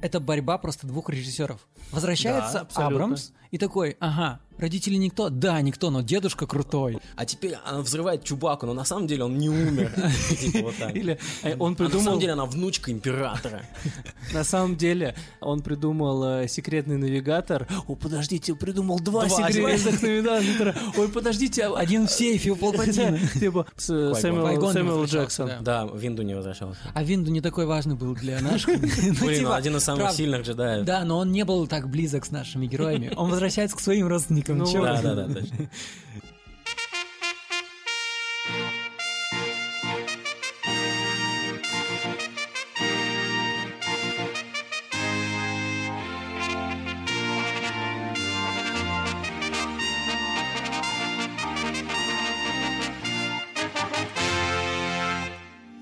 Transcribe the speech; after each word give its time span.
это 0.00 0.20
борьба 0.20 0.58
просто 0.58 0.86
двух 0.86 1.08
режиссеров. 1.10 1.66
Возвращается 1.90 2.52
Да, 2.54 2.60
абсолютно. 2.60 2.96
Абрамс 2.96 3.32
и 3.50 3.58
такой, 3.58 3.96
ага, 4.00 4.40
родители 4.60 4.96
никто? 4.96 5.28
Да, 5.28 5.60
никто, 5.60 5.90
но 5.90 6.02
дедушка 6.02 6.46
крутой. 6.46 6.98
А 7.16 7.24
теперь 7.24 7.56
она 7.64 7.80
взрывает 7.80 8.24
Чубаку, 8.24 8.66
но 8.66 8.74
на 8.74 8.84
самом 8.84 9.06
деле 9.06 9.24
он 9.24 9.38
не 9.38 9.48
умер. 9.48 9.92
Типа. 10.40 10.72
Или 10.94 11.18
э, 11.42 11.56
он 11.58 11.68
А 11.68 11.70
на 11.70 11.76
придумал... 11.76 12.04
самом 12.04 12.20
деле 12.20 12.32
она 12.32 12.44
внучка 12.46 12.92
императора. 12.92 13.62
На 14.32 14.44
самом 14.44 14.76
деле, 14.76 15.16
он 15.40 15.60
придумал 15.62 16.22
э, 16.24 16.48
секретный 16.48 16.96
навигатор. 16.96 17.66
О, 17.88 17.96
подождите, 17.96 18.54
придумал 18.54 19.00
два, 19.00 19.28
секретных 19.28 20.02
навигатора. 20.02 20.74
Ой, 20.96 21.08
подождите, 21.08 21.64
а- 21.64 21.76
Один 21.76 22.06
в 22.06 22.10
сейфе 22.10 22.50
у 22.50 22.56
Палпатина. 22.56 23.18
Типа 23.38 23.66
э. 23.76 24.12
Сэмюэл 24.14 25.04
Джексон. 25.04 25.50
да. 25.62 25.88
Винду 25.92 26.22
не 26.22 26.34
возвращался. 26.34 26.78
А 26.94 27.02
Винду 27.02 27.30
не 27.30 27.40
такой 27.40 27.66
важный 27.66 27.94
был 27.96 28.14
для 28.14 28.40
наших. 28.40 28.68
Ну, 28.80 28.88
Блин, 29.26 29.40
типа, 29.40 29.56
один 29.56 29.76
из 29.76 29.84
самых 29.84 30.12
сильных 30.12 30.42
джедаев. 30.46 30.84
Да, 30.84 31.04
но 31.04 31.18
он 31.18 31.32
не 31.32 31.44
был 31.44 31.66
так 31.66 31.88
близок 31.88 32.24
с 32.24 32.30
нашими 32.30 32.66
героями. 32.66 33.12
Он 33.16 33.30
возвращается 33.30 33.76
к 33.76 33.80
своим 33.80 34.06
родственникам. 34.08 34.49
Ну, 34.54 34.66
чё 34.66 34.82
Да, 34.82 35.00
да, 35.02 35.14
да, 35.14 35.34
точно. 35.34 35.68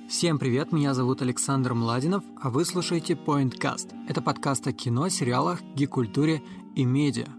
Всем 0.09 0.41
привет, 0.41 0.73
меня 0.73 0.95
зовут 0.95 1.23
Александр 1.23 1.75
Младинов, 1.75 2.25
а 2.43 2.51
вы 2.51 2.65
слушаете 2.65 3.15
Pointcast. 3.15 3.95
Это 4.09 4.21
подкаст 4.21 4.67
о 4.67 4.73
кино, 4.73 5.09
сериалах, 5.09 5.63
гик-культуре 5.77 6.43
и 6.75 6.85
медиа. 6.85 7.38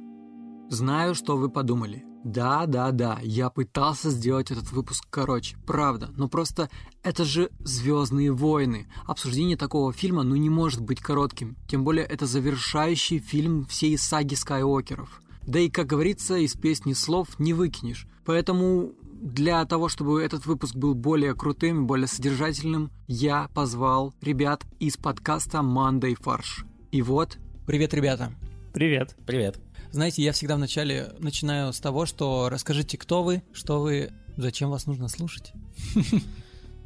Знаю, 0.69 1.15
что 1.15 1.35
вы 1.35 1.49
подумали. 1.49 2.03
Да, 2.23 2.67
да, 2.67 2.91
да, 2.91 3.19
я 3.23 3.49
пытался 3.49 4.11
сделать 4.11 4.51
этот 4.51 4.71
выпуск 4.71 5.03
короче, 5.09 5.57
правда, 5.65 6.11
но 6.15 6.27
просто 6.27 6.69
это 7.01 7.23
же 7.23 7.49
«Звездные 7.59 8.31
войны». 8.31 8.87
Обсуждение 9.07 9.57
такого 9.57 9.93
фильма 9.93 10.21
ну 10.21 10.35
не 10.35 10.49
может 10.51 10.81
быть 10.81 10.99
коротким, 10.99 11.55
тем 11.67 11.83
более 11.83 12.05
это 12.05 12.27
завершающий 12.27 13.17
фильм 13.17 13.65
всей 13.65 13.97
саги 13.97 14.35
Скайуокеров. 14.35 15.21
Да 15.47 15.59
и, 15.59 15.69
как 15.69 15.87
говорится, 15.87 16.35
из 16.35 16.53
песни 16.53 16.93
слов 16.93 17.39
не 17.39 17.53
выкинешь. 17.53 18.05
Поэтому 18.23 18.91
для 19.01 19.65
того, 19.65 19.89
чтобы 19.89 20.21
этот 20.21 20.45
выпуск 20.45 20.75
был 20.75 20.93
более 20.93 21.33
крутым 21.33 21.81
и 21.81 21.85
более 21.85 22.07
содержательным, 22.07 22.91
я 23.07 23.49
позвал 23.55 24.13
ребят 24.21 24.65
из 24.79 24.97
подкаста 24.97 25.59
Monday 25.59 26.15
Фарш. 26.21 26.65
И 26.91 27.01
вот... 27.01 27.37
Привет, 27.65 27.93
ребята. 27.95 28.33
Привет. 28.73 29.15
Привет. 29.25 29.59
Знаете, 29.91 30.21
я 30.21 30.33
всегда 30.33 30.55
вначале 30.55 31.13
начинаю 31.17 31.73
с 31.73 31.79
того, 31.79 32.05
что 32.05 32.49
расскажите, 32.49 32.97
кто 32.97 33.23
вы, 33.23 33.41
что 33.53 33.81
вы, 33.81 34.11
зачем 34.37 34.69
вас 34.69 34.85
нужно 34.85 35.07
слушать. 35.07 35.51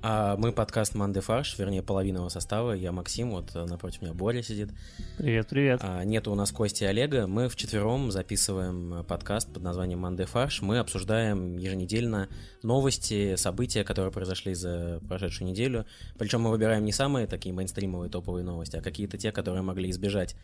А 0.06 0.36
мы 0.36 0.52
подкаст 0.52 0.96
Манде 0.96 1.22
Фарш, 1.22 1.58
вернее, 1.58 1.82
половина 1.82 2.18
его 2.18 2.28
состава. 2.28 2.74
Я 2.74 2.92
Максим, 2.92 3.32
вот 3.32 3.52
э, 3.56 3.64
напротив 3.64 4.02
меня 4.02 4.14
Боря 4.14 4.44
сидит. 4.44 4.72
Привет, 5.18 5.48
привет. 5.48 5.80
А, 5.82 6.04
нету 6.04 6.30
у 6.34 6.36
нас 6.36 6.52
Кости 6.52 6.84
и 6.84 6.88
Олега. 6.88 7.26
Мы 7.26 7.48
вчетвером 7.48 8.12
записываем 8.12 8.96
э, 8.96 9.04
подкаст 9.06 9.54
под 9.54 9.64
названием 9.64 10.00
Манде 10.00 10.26
Фарш. 10.26 10.62
Мы 10.62 10.80
обсуждаем 10.80 11.58
еженедельно 11.58 12.28
новости, 12.64 13.38
события, 13.38 13.86
которые 13.86 14.12
произошли 14.12 14.54
за 14.54 15.00
прошедшую 15.08 15.50
неделю. 15.50 15.86
Причем 16.18 16.42
мы 16.42 16.50
выбираем 16.50 16.84
не 16.84 16.92
самые 16.92 17.26
такие 17.26 17.56
мейнстримовые 17.56 18.12
топовые 18.12 18.44
новости, 18.44 18.76
а 18.76 18.82
какие-то 18.82 19.18
те, 19.18 19.32
которые 19.32 19.64
могли 19.64 19.90
избежать 19.90 20.36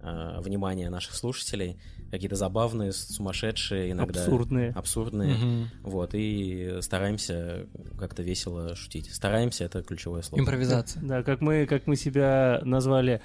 э, 0.00 0.40
внимания 0.40 0.90
наших 0.90 1.14
слушателей. 1.14 1.76
Какие-то 2.10 2.36
забавные, 2.36 2.92
сумасшедшие, 2.92 3.90
иногда 3.90 4.20
Абсурдные. 4.20 4.70
абсурдные. 4.70 5.70
Вот, 5.82 6.10
и 6.12 6.78
стараемся 6.80 7.66
как-то 7.98 8.22
весело 8.22 8.76
шутить. 8.76 9.12
Стараемся, 9.12 9.64
это 9.64 9.82
ключевое 9.82 10.22
слово. 10.22 10.40
Импровизация. 10.40 11.02
Да, 11.02 11.22
как 11.24 11.40
мы, 11.40 11.66
как 11.66 11.88
мы 11.88 11.96
себя 11.96 12.60
назвали 12.64 13.20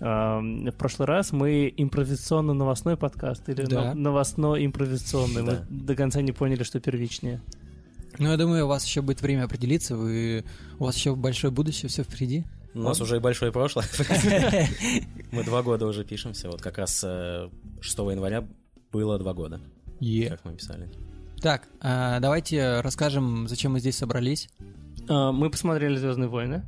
эм, 0.00 0.66
в 0.66 0.74
прошлый 0.76 1.06
раз, 1.08 1.32
мы 1.32 1.72
импровизационно-новостной 1.74 2.98
подкаст 2.98 3.48
или 3.48 3.62
Да. 3.64 3.94
но- 3.94 4.10
новостно-импровизационный. 4.10 5.42
Да. 5.44 5.64
Мы 5.70 5.78
до 5.84 5.94
конца 5.94 6.20
не 6.20 6.32
поняли, 6.32 6.62
что 6.62 6.78
первичнее. 6.78 7.40
Ну, 8.18 8.30
я 8.30 8.36
думаю, 8.36 8.64
у 8.64 8.68
вас 8.68 8.84
еще 8.84 9.02
будет 9.02 9.20
время 9.20 9.44
определиться, 9.44 9.96
вы... 9.96 10.44
у 10.78 10.84
вас 10.84 10.96
еще 10.96 11.14
большое 11.14 11.52
будущее, 11.52 11.88
все 11.88 12.02
впереди. 12.02 12.44
У 12.76 12.80
нас 12.80 13.00
уже 13.00 13.16
и 13.16 13.20
большое 13.20 13.52
прошлое. 13.52 13.86
Мы 15.32 15.44
два 15.44 15.62
года 15.62 15.86
уже 15.86 16.04
пишемся. 16.04 16.50
Вот 16.50 16.60
как 16.60 16.76
раз 16.76 17.02
э, 17.04 17.48
6 17.80 17.98
января 17.98 18.46
было 18.92 19.18
два 19.18 19.32
года, 19.32 19.60
как 20.28 20.44
мы 20.44 20.54
писали. 20.54 20.90
Так, 21.40 21.68
а, 21.80 22.20
давайте 22.20 22.80
расскажем, 22.80 23.48
зачем 23.48 23.72
мы 23.72 23.80
здесь 23.80 23.96
собрались. 23.96 24.48
Э, 25.08 25.30
Мы 25.32 25.50
посмотрели 25.50 25.96
Звездные 25.96 26.28
войны 26.28 26.64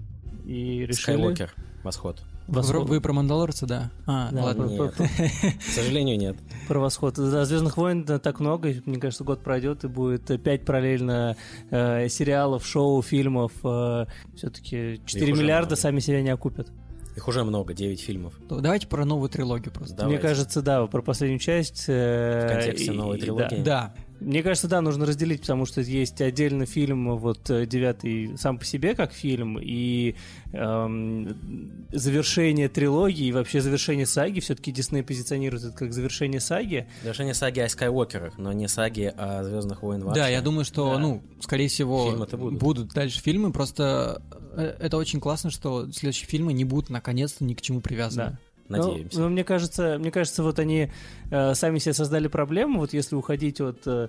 и 0.47 0.87
решили. 0.87 0.95
Скайуокер, 0.95 1.55
восход. 1.83 2.23
Восход. 2.49 2.89
Вы 2.89 3.01
про 3.01 3.13
Мандалорца, 3.13 3.67
да? 3.67 3.91
А, 4.07 4.31
Да, 4.33 4.43
ладно. 4.45 4.65
Нет, 4.65 4.95
к 4.95 5.63
сожалению, 5.63 6.19
нет. 6.19 6.37
Про 6.67 6.81
восход. 6.81 7.15
Да, 7.17 7.45
Звездных 7.45 7.77
войн 7.77 8.05
да, 8.05 8.19
так 8.19 8.41
много, 8.41 8.75
мне 8.87 8.99
кажется, 8.99 9.23
год 9.23 9.43
пройдет, 9.45 9.85
и 9.85 9.89
будет 9.89 10.31
э, 10.31 10.39
пять 10.39 10.65
параллельно 10.65 11.37
э, 11.71 12.09
сериалов, 12.09 12.67
шоу, 12.67 13.03
фильмов. 13.03 13.53
Все-таки 14.35 15.01
4 15.05 15.33
уже 15.33 15.43
миллиарда 15.43 15.77
сами 15.77 16.01
себя 16.01 16.23
не 16.23 16.31
окупят. 16.31 16.69
Их 17.17 17.27
уже 17.27 17.43
много, 17.45 17.75
9 17.75 18.01
фильмов. 18.01 18.35
Давайте 18.49 18.87
про 18.87 19.05
новую 19.05 19.29
трилогию 19.29 19.73
просто. 19.73 19.97
Давайте. 19.97 20.19
Мне 20.21 20.29
кажется, 20.29 20.63
да, 20.63 20.87
про 20.87 21.03
последнюю 21.03 21.41
часть. 21.41 21.85
э, 21.89 22.47
В 22.47 22.53
контексте 22.53 22.93
новой 22.93 23.19
трилогии. 23.19 23.61
Да. 23.63 23.93
Мне 24.21 24.43
кажется, 24.43 24.67
да, 24.69 24.81
нужно 24.81 25.07
разделить, 25.07 25.43
потому 25.43 25.65
что 25.65 25.81
есть 25.81 26.21
отдельно 26.21 26.67
фильм, 26.67 27.17
вот 27.17 27.49
э, 27.51 27.67
девятый 27.67 28.37
сам 28.37 28.59
по 28.59 28.65
себе 28.65 28.95
как 28.95 29.13
фильм, 29.13 29.59
и 29.61 30.17
эм, 30.53 31.87
завершение 31.93 32.69
трилогии, 32.69 33.27
и 33.27 33.33
вообще 33.33 33.61
завершение 33.61 34.07
саги, 34.07 34.41
все-таки 34.41 34.73
Дисней 34.73 35.03
позиционирует 35.03 35.65
это 35.65 35.73
как 35.77 35.93
завершение 35.93 36.41
саги. 36.41 36.89
Завершение 37.03 37.35
саги 37.35 37.61
о 37.61 37.69
Скайуокерах, 37.69 38.39
но 38.39 38.53
не 38.53 38.69
саги 38.69 39.13
о 39.17 39.45
Звездных 39.45 39.83
войн 39.83 40.03
вообще. 40.05 40.23
Да, 40.23 40.29
я 40.29 40.41
думаю, 40.43 40.65
что, 40.65 40.95
Да. 40.95 40.99
ну, 40.99 41.23
скорее 41.41 41.69
всего, 41.69 42.11
Фильмы-то 42.11 42.37
будут. 42.37 42.93
дальше 42.93 43.21
фильмы, 43.21 43.53
просто 43.53 44.21
э, 44.53 44.77
это 44.81 44.97
очень 44.97 45.21
классно, 45.21 45.51
что 45.51 45.91
следующие 45.93 46.27
фильмы 46.29 46.53
не 46.53 46.65
будут 46.65 46.91
наконец-то 46.91 47.45
ни 47.45 47.55
к 47.55 47.63
чему 47.63 47.81
привязаны. 47.81 48.31
Да. 48.33 48.39
Надеемся. 48.69 49.19
Ну, 49.19 49.25
ну, 49.25 49.31
мне 49.31 49.45
кажется, 49.45 49.97
мне 49.99 50.11
кажется, 50.11 50.43
вот 50.43 50.59
они 50.59 50.91
э, 51.31 51.55
сами 51.55 51.79
себе 51.79 51.95
создали 51.95 52.29
проблему. 52.29 52.81
Вот 52.81 52.93
если 52.93 53.15
уходить 53.17 53.61
от, 53.61 53.83
э, 53.87 54.09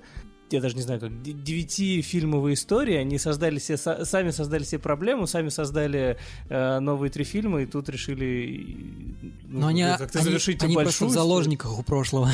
я 0.51 0.61
даже 0.61 0.75
не 0.75 0.81
знаю, 0.81 0.99
как 0.99 1.21
д- 1.21 1.31
девятифильмовой 1.31 2.53
истории, 2.53 2.95
они 2.95 3.17
создали 3.19 3.59
себе, 3.59 3.75
са- 3.77 4.03
сами 4.05 4.31
создали 4.31 4.63
себе 4.63 4.79
проблему, 4.79 5.27
сами 5.27 5.49
создали 5.49 6.17
э, 6.49 6.79
новые 6.79 7.09
три 7.11 7.23
фильма, 7.23 7.61
и 7.61 7.65
тут 7.65 7.87
решили 7.89 8.75
ну, 9.47 9.59
Но 9.61 9.67
они, 9.67 9.83
как-то 9.97 10.19
они, 10.19 10.25
завершить 10.27 10.63
они 10.63 10.73
просто 10.75 10.85
большую 11.05 11.09
в 11.09 11.13
заложниках 11.13 11.79
у 11.79 11.83
прошлого. 11.83 12.29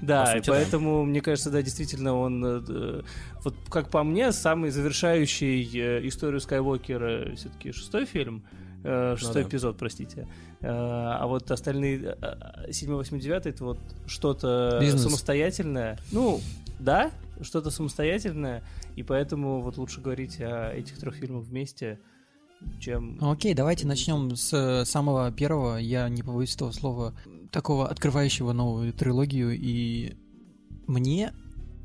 Да, 0.00 0.36
и 0.36 0.40
да. 0.40 0.52
поэтому, 0.52 1.04
мне 1.04 1.20
кажется, 1.20 1.50
да, 1.50 1.62
действительно, 1.62 2.14
он, 2.14 2.44
э, 2.44 3.02
вот 3.44 3.54
как 3.68 3.90
по 3.90 4.02
мне, 4.04 4.32
самый 4.32 4.70
завершающий 4.70 5.62
э, 5.74 6.06
историю 6.06 6.40
Скайуокера 6.40 7.34
все-таки 7.34 7.72
шестой 7.72 8.06
фильм, 8.06 8.42
э, 8.86 9.16
шестой 9.16 9.42
да. 9.42 9.48
эпизод, 9.48 9.76
простите. 9.76 10.28
Э, 10.60 10.68
А 10.68 11.26
вот 11.26 11.50
остальные, 11.50 12.16
э, 12.20 12.72
седьмой, 12.72 12.98
восьмой, 12.98 13.20
девятый, 13.20 13.52
это 13.52 13.64
вот 13.64 13.78
что-то 14.06 14.80
самостоятельное. 14.96 15.98
Ну, 16.12 16.40
да, 16.78 17.10
что-то 17.40 17.70
самостоятельное, 17.70 18.62
и 18.96 19.02
поэтому 19.02 19.60
вот 19.60 19.76
лучше 19.78 20.00
говорить 20.00 20.40
о 20.40 20.72
этих 20.72 20.98
трех 20.98 21.14
фильмах 21.14 21.44
вместе, 21.44 21.98
чем... 22.80 23.16
Ну, 23.20 23.30
Окей, 23.30 23.54
давайте 23.54 23.86
начнем 23.86 24.34
с 24.34 24.52
э, 24.52 24.84
самого 24.84 25.30
первого, 25.32 25.76
я 25.76 26.08
не 26.08 26.22
побоюсь 26.22 26.54
этого 26.54 26.72
слова, 26.72 27.14
такого 27.50 27.88
открывающего 27.88 28.52
новую 28.52 28.92
трилогию, 28.92 29.56
и 29.58 30.16
мне... 30.86 31.32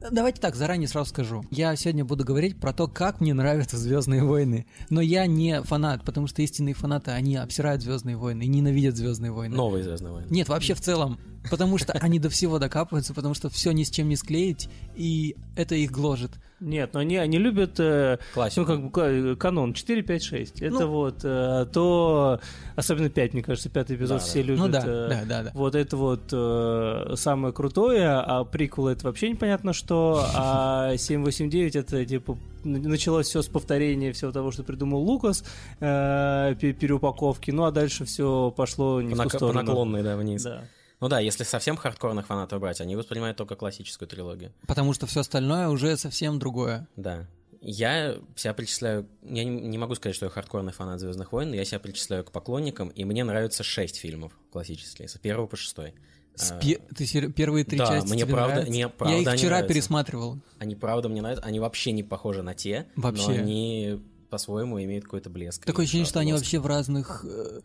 Давайте 0.09 0.41
так, 0.41 0.55
заранее 0.55 0.87
сразу 0.87 1.09
скажу. 1.09 1.43
Я 1.51 1.75
сегодня 1.75 2.03
буду 2.03 2.23
говорить 2.23 2.59
про 2.59 2.73
то, 2.73 2.87
как 2.87 3.21
мне 3.21 3.33
нравятся 3.33 3.77
Звездные 3.77 4.23
войны. 4.23 4.65
Но 4.89 4.99
я 4.99 5.27
не 5.27 5.61
фанат, 5.61 6.03
потому 6.03 6.27
что 6.27 6.41
истинные 6.41 6.73
фанаты, 6.73 7.11
они 7.11 7.35
обсирают 7.35 7.83
Звездные 7.83 8.17
войны 8.17 8.43
и 8.43 8.47
ненавидят 8.47 8.97
Звездные 8.97 9.31
войны. 9.31 9.55
Новые 9.55 9.83
Звездные 9.83 10.11
войны. 10.11 10.27
Нет, 10.29 10.49
вообще 10.49 10.73
в 10.73 10.81
целом. 10.81 11.19
потому 11.49 11.77
что 11.77 11.93
они 11.93 12.19
до 12.19 12.29
всего 12.29 12.59
докапываются, 12.59 13.13
потому 13.13 13.33
что 13.33 13.49
все 13.49 13.71
ни 13.71 13.83
с 13.83 13.89
чем 13.89 14.09
не 14.09 14.15
склеить, 14.15 14.69
и 14.95 15.35
это 15.55 15.75
их 15.75 15.91
гложет. 15.91 16.31
Нет, 16.61 16.91
но 16.93 16.99
они, 16.99 17.17
они 17.17 17.39
любят 17.39 17.79
э, 17.79 18.19
Классику. 18.35 18.61
ну, 18.61 18.67
как 18.67 18.83
бы 18.83 18.91
ка- 18.91 19.35
канон 19.35 19.73
4, 19.73 20.03
5, 20.03 20.23
6. 20.23 20.61
Это 20.61 20.79
Ну. 20.81 20.87
вот 20.87 21.15
э, 21.23 21.65
то, 21.73 22.39
особенно 22.75 23.09
5, 23.09 23.33
мне 23.33 23.41
кажется, 23.41 23.67
пятый 23.69 23.95
эпизод 23.95 24.19
Да, 24.19 24.23
все 24.23 24.41
да. 24.43 24.47
любят. 24.47 24.59
Ну 24.61 24.67
да, 24.71 24.79
э, 24.85 25.07
да, 25.09 25.21
да, 25.27 25.43
да. 25.43 25.51
Вот 25.55 25.73
это 25.75 25.97
вот 25.97 26.21
э, 26.31 27.13
самое 27.15 27.51
крутое, 27.53 28.07
а 28.09 28.43
приквел 28.43 28.89
это 28.89 29.05
вообще 29.07 29.29
непонятно 29.31 29.73
что, 29.73 30.23
а 30.35 30.95
789 30.97 31.75
это 31.75 32.05
типа 32.05 32.37
началось 32.63 33.25
все 33.27 33.41
с 33.41 33.47
повторения 33.47 34.13
всего 34.13 34.31
того, 34.31 34.51
что 34.51 34.63
придумал 34.63 34.99
Лукас, 35.01 35.43
э, 35.79 36.55
пе- 36.61 36.73
переупаковки, 36.73 37.49
ну 37.49 37.63
а 37.63 37.71
дальше 37.71 38.05
все 38.05 38.53
пошло 38.55 39.01
не 39.01 39.15
По, 39.15 39.15
в 39.15 39.17
ту 39.17 39.23
нак- 39.23 39.31
по 39.31 39.37
сторону. 39.37 39.61
наклонной, 39.63 40.03
да, 40.03 40.15
вниз. 40.15 40.43
Да. 40.43 40.61
Ну 41.01 41.09
да, 41.09 41.19
если 41.19 41.43
совсем 41.43 41.75
хардкорных 41.77 42.27
фанатов 42.27 42.59
брать, 42.61 42.79
они 42.79 42.95
воспринимают 42.95 43.35
только 43.37 43.55
классическую 43.55 44.07
трилогию. 44.07 44.53
Потому 44.67 44.93
что 44.93 45.07
все 45.07 45.21
остальное 45.21 45.67
уже 45.67 45.97
совсем 45.97 46.37
другое. 46.39 46.87
Да. 46.95 47.27
Я 47.59 48.15
себя 48.35 48.53
причисляю... 48.53 49.07
Я 49.23 49.43
не, 49.43 49.49
не 49.61 49.77
могу 49.77 49.93
сказать, 49.95 50.15
что 50.15 50.25
я 50.25 50.29
хардкорный 50.31 50.71
фанат 50.71 50.99
Звездных 50.99 51.31
войн, 51.31 51.49
но 51.49 51.55
я 51.55 51.65
себя 51.65 51.79
причисляю 51.79 52.23
к 52.23 52.31
поклонникам, 52.31 52.89
и 52.89 53.03
мне 53.03 53.23
нравится 53.23 53.63
шесть 53.63 53.97
фильмов 53.97 54.31
классических, 54.51 55.09
с 55.09 55.17
первого 55.17 55.45
по 55.47 55.55
шестой. 55.57 55.93
С 56.35 56.51
А, 56.51 56.59
Ты 56.59 57.05
сер- 57.05 57.31
первые 57.31 57.65
три 57.65 57.77
да, 57.77 57.87
части 57.87 58.07
мне 58.09 58.21
тебе 58.23 58.31
правда- 58.33 58.53
нравятся? 58.53 58.71
мне 58.71 58.87
правда 58.89 59.15
Я 59.15 59.21
их 59.21 59.27
они 59.27 59.37
вчера 59.37 59.49
нравятся. 59.57 59.73
пересматривал. 59.73 60.39
Они 60.59 60.75
правда 60.75 61.09
мне 61.09 61.21
нравятся, 61.21 61.45
они 61.45 61.59
вообще 61.59 61.91
не 61.91 62.03
похожи 62.03 62.41
на 62.41 62.53
те, 62.55 62.87
Вообще. 62.95 63.27
но 63.27 63.33
они 63.33 64.01
по-своему 64.29 64.81
имеют 64.81 65.03
какой-то 65.05 65.29
блеск. 65.29 65.65
Такое 65.65 65.83
ощущение, 65.83 66.05
что 66.07 66.19
они 66.19 66.31
лоск. 66.31 66.45
вообще 66.45 66.59
в 66.59 66.65
разных... 66.65 67.25
э, 67.27 67.59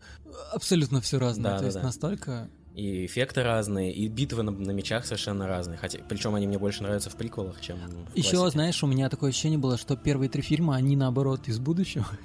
Абсолютно 0.51 0.99
все 1.01 1.17
разное. 1.17 1.51
Да, 1.51 1.55
То 1.55 1.59
да, 1.61 1.65
есть 1.67 1.77
да. 1.77 1.83
настолько... 1.83 2.49
И 2.77 3.07
эффекты 3.07 3.41
разные, 3.41 3.91
и 3.91 4.07
битвы 4.07 4.43
на, 4.43 4.51
на 4.51 4.69
мечах 4.69 5.03
совершенно 5.03 5.47
разные. 5.47 5.79
Хотя, 5.79 5.97
причем 6.07 6.35
они 6.35 6.45
мне 6.45 6.59
больше 6.59 6.83
нравятся 6.83 7.09
в 7.09 7.15
приквелах, 7.15 7.59
чем 7.59 7.77
в 7.77 8.15
Еще, 8.15 8.37
классике. 8.37 8.51
знаешь, 8.51 8.83
у 8.83 8.87
меня 8.87 9.09
такое 9.09 9.31
ощущение 9.31 9.57
было, 9.57 9.79
что 9.79 9.95
первые 9.97 10.29
три 10.29 10.43
фильма, 10.43 10.75
они 10.75 10.95
наоборот 10.95 11.47
из 11.47 11.57
будущего. 11.59 12.05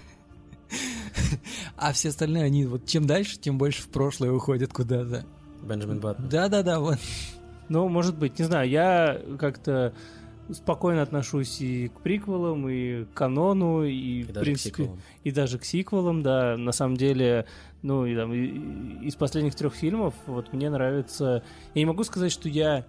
А 1.77 1.93
все 1.93 2.11
остальные, 2.11 2.45
они 2.45 2.65
вот 2.67 2.87
чем 2.87 3.07
дальше, 3.07 3.39
тем 3.39 3.59
больше 3.59 3.83
в 3.83 3.89
прошлое 3.89 4.31
уходят 4.31 4.73
куда-то. 4.73 5.25
Бенджамин 5.63 6.01
Баттон. 6.01 6.29
Да-да-да, 6.29 6.79
вот. 6.81 6.99
Ну, 7.69 7.89
может 7.89 8.17
быть, 8.17 8.39
не 8.39 8.45
знаю, 8.45 8.69
я 8.69 9.21
как-то 9.39 9.95
спокойно 10.51 11.03
отношусь 11.03 11.61
и 11.61 11.89
к 11.89 12.01
приквелам, 12.01 12.69
и 12.69 13.05
к 13.05 13.13
канону, 13.15 13.85
и, 13.85 13.93
И 13.93 14.23
в 14.25 14.33
принципе, 14.33 14.91
и 15.25 15.31
даже 15.31 15.59
к 15.59 15.65
сиквелам, 15.65 16.23
да. 16.23 16.57
На 16.57 16.73
самом 16.73 16.97
деле, 16.97 17.47
ну, 17.83 18.05
и, 18.07 18.15
там, 18.17 18.33
и- 18.33 19.07
из 19.07 19.15
последних 19.15 19.55
трех 19.55 19.75
фильмов, 19.75 20.15
вот 20.27 20.53
мне 20.53 20.69
нравится... 20.69 21.43
Я 21.75 21.81
не 21.81 21.87
могу 21.87 22.05
сказать, 22.05 22.33
что 22.33 22.49
я... 22.49 22.85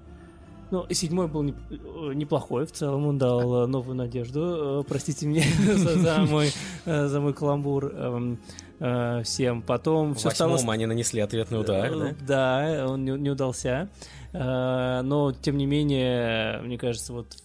Ну, 0.71 0.88
седьмой 0.89 1.27
был 1.27 1.44
не- 1.44 1.53
э, 1.69 2.13
неплохой, 2.15 2.65
в 2.65 2.71
целом 2.71 3.05
он 3.05 3.17
дал 3.19 3.63
э, 3.63 3.67
новую 3.67 3.95
надежду. 3.95 4.79
Э, 4.81 4.83
Простите 4.88 5.27
меня 5.27 5.44
за, 5.75 6.00
за 6.00 6.19
мой, 6.21 6.51
за 6.85 7.21
мой 7.21 7.33
каламбур 7.33 7.94
эм, 7.94 8.39
всем. 9.23 9.61
Потом 9.61 10.15
все 10.15 10.31
стало 10.31 10.57
они 10.71 10.88
нанесли 10.88 11.21
ответный 11.21 11.59
удар, 11.59 11.91
да? 11.95 12.15
Да, 12.27 12.85
он 12.89 13.05
не, 13.05 13.11
не 13.11 13.29
удался. 13.29 13.89
Э, 14.33 15.01
Но, 15.03 15.31
тем 15.31 15.57
не 15.57 15.65
менее, 15.65 16.59
мне 16.62 16.77
кажется, 16.77 17.13
вот... 17.13 17.38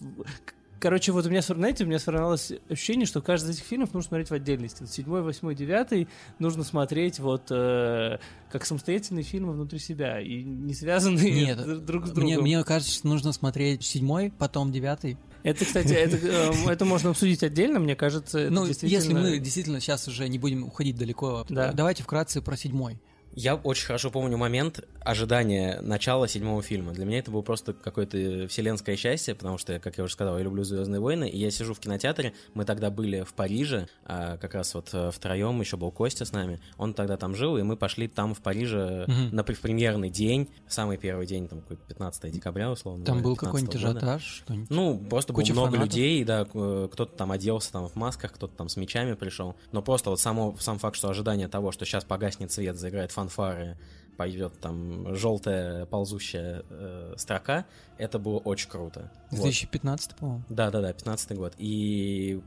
Короче, 0.79 1.11
вот 1.11 1.25
у 1.25 1.29
меня, 1.29 1.41
знаете, 1.41 1.83
у 1.83 1.87
меня 1.87 1.99
сформировалось 1.99 2.53
ощущение, 2.69 3.05
что 3.05 3.21
каждый 3.21 3.51
из 3.51 3.57
этих 3.57 3.65
фильмов 3.65 3.93
нужно 3.93 4.07
смотреть 4.07 4.29
в 4.29 4.33
отдельности. 4.33 4.77
Вот 4.81 4.89
седьмой, 4.89 5.21
восьмой, 5.21 5.53
девятый 5.53 6.07
нужно 6.39 6.63
смотреть 6.63 7.19
вот 7.19 7.47
э, 7.51 8.17
как 8.49 8.65
самостоятельные 8.65 9.23
фильмы 9.23 9.51
внутри 9.51 9.77
себя 9.79 10.21
и 10.21 10.41
не 10.41 10.73
связанные 10.73 11.31
Нет, 11.31 11.85
друг 11.85 12.07
с 12.07 12.13
Мне, 12.15 12.35
другом. 12.35 12.43
мне 12.43 12.63
кажется, 12.63 12.93
что 12.93 13.07
нужно 13.09 13.33
смотреть 13.33 13.83
седьмой, 13.83 14.31
потом 14.37 14.71
девятый. 14.71 15.17
Это, 15.43 15.65
кстати, 15.65 15.91
это, 15.91 16.15
э, 16.15 16.51
это 16.71 16.85
можно 16.85 17.09
обсудить 17.09 17.43
отдельно, 17.43 17.79
мне 17.79 17.97
кажется. 17.97 18.47
Ну, 18.49 18.65
действительно... 18.65 19.01
если 19.01 19.13
мы 19.13 19.39
действительно 19.39 19.81
сейчас 19.81 20.07
уже 20.07 20.29
не 20.29 20.39
будем 20.39 20.63
уходить 20.63 20.95
далеко, 20.95 21.45
Да. 21.49 21.73
давайте 21.73 22.03
вкратце 22.03 22.41
про 22.41 22.55
седьмой. 22.55 23.01
Я 23.41 23.55
очень 23.55 23.85
хорошо 23.85 24.11
помню 24.11 24.35
момент 24.35 24.81
ожидания 24.99 25.79
начала 25.81 26.27
седьмого 26.27 26.61
фильма. 26.61 26.91
Для 26.91 27.05
меня 27.05 27.19
это 27.19 27.31
было 27.31 27.41
просто 27.41 27.71
какое-то 27.71 28.47
вселенское 28.49 28.97
счастье, 28.97 29.33
потому 29.33 29.57
что, 29.57 29.79
как 29.79 29.97
я 29.97 30.03
уже 30.03 30.11
сказал, 30.11 30.37
я 30.37 30.43
люблю 30.43 30.65
Звездные 30.65 30.99
войны, 30.99 31.29
и 31.29 31.37
я 31.37 31.49
сижу 31.49 31.73
в 31.73 31.79
кинотеатре. 31.79 32.33
Мы 32.53 32.65
тогда 32.65 32.89
были 32.89 33.21
в 33.21 33.33
Париже, 33.33 33.87
а, 34.03 34.35
как 34.37 34.55
раз 34.55 34.73
вот 34.73 34.89
э, 34.91 35.09
втроем, 35.11 35.57
еще 35.61 35.77
был 35.77 35.89
Костя 35.89 36.25
с 36.25 36.33
нами. 36.33 36.59
Он 36.77 36.93
тогда 36.93 37.15
там 37.15 37.33
жил, 37.33 37.55
и 37.57 37.63
мы 37.63 37.77
пошли 37.77 38.09
там 38.09 38.33
в 38.35 38.41
Париже 38.41 39.05
Мгм. 39.07 39.29
на 39.33 39.43
пр- 39.45 39.55
премьерный 39.61 40.09
день, 40.09 40.49
самый 40.67 40.97
первый 40.97 41.25
день, 41.25 41.47
там, 41.47 41.61
какой 41.61 41.77
15 41.77 42.29
декабря, 42.31 42.69
условно. 42.69 43.05
Там 43.05 43.21
был 43.21 43.37
какой-нибудь 43.37 43.71
15 43.71 43.93
года. 43.93 44.05
ажиотаж, 44.05 44.43
что-нибудь. 44.43 44.69
Ну, 44.69 44.99
просто 45.09 45.31
Куча 45.31 45.53
было 45.53 45.61
много 45.61 45.77
фанатов. 45.77 45.95
людей, 45.95 46.23
да, 46.25 46.45
э, 46.53 46.89
кто-то 46.91 47.15
там 47.15 47.31
оделся 47.31 47.71
там 47.71 47.87
в 47.87 47.95
масках, 47.95 48.33
кто-то 48.33 48.53
там 48.57 48.67
с 48.67 48.75
мечами 48.75 49.13
пришел. 49.13 49.55
Но 49.71 49.81
просто 49.81 50.09
вот 50.09 50.19
само, 50.19 50.57
сам 50.59 50.77
факт, 50.77 50.97
что 50.97 51.09
ожидание 51.09 51.47
того, 51.47 51.71
что 51.71 51.85
сейчас 51.85 52.03
погаснет 52.03 52.51
свет, 52.51 52.75
заиграет 52.77 53.13
фанфары, 53.29 53.77
пойдет 54.17 54.59
там 54.59 55.15
желтая 55.15 55.85
ползущая 55.85 56.63
э, 56.69 57.13
строка, 57.17 57.65
это 57.97 58.19
было 58.19 58.37
очень 58.39 58.69
круто. 58.69 59.11
Вот. 59.31 59.43
2015, 59.43 60.15
по-моему. 60.15 60.43
Да-да-да, 60.49 60.91
15 60.91 61.37
год. 61.37 61.53
И 61.57 62.41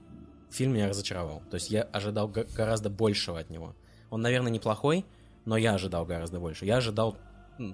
фильм 0.50 0.74
меня 0.74 0.88
разочаровал. 0.88 1.42
То 1.50 1.54
есть 1.54 1.70
я 1.70 1.82
ожидал 1.82 2.28
гораздо 2.28 2.90
большего 2.90 3.38
от 3.38 3.48
него. 3.48 3.74
Он, 4.10 4.20
наверное, 4.20 4.52
неплохой, 4.52 5.06
но 5.46 5.56
я 5.56 5.74
ожидал 5.74 6.04
гораздо 6.04 6.40
больше. 6.40 6.66
Я 6.66 6.76
ожидал 6.76 7.16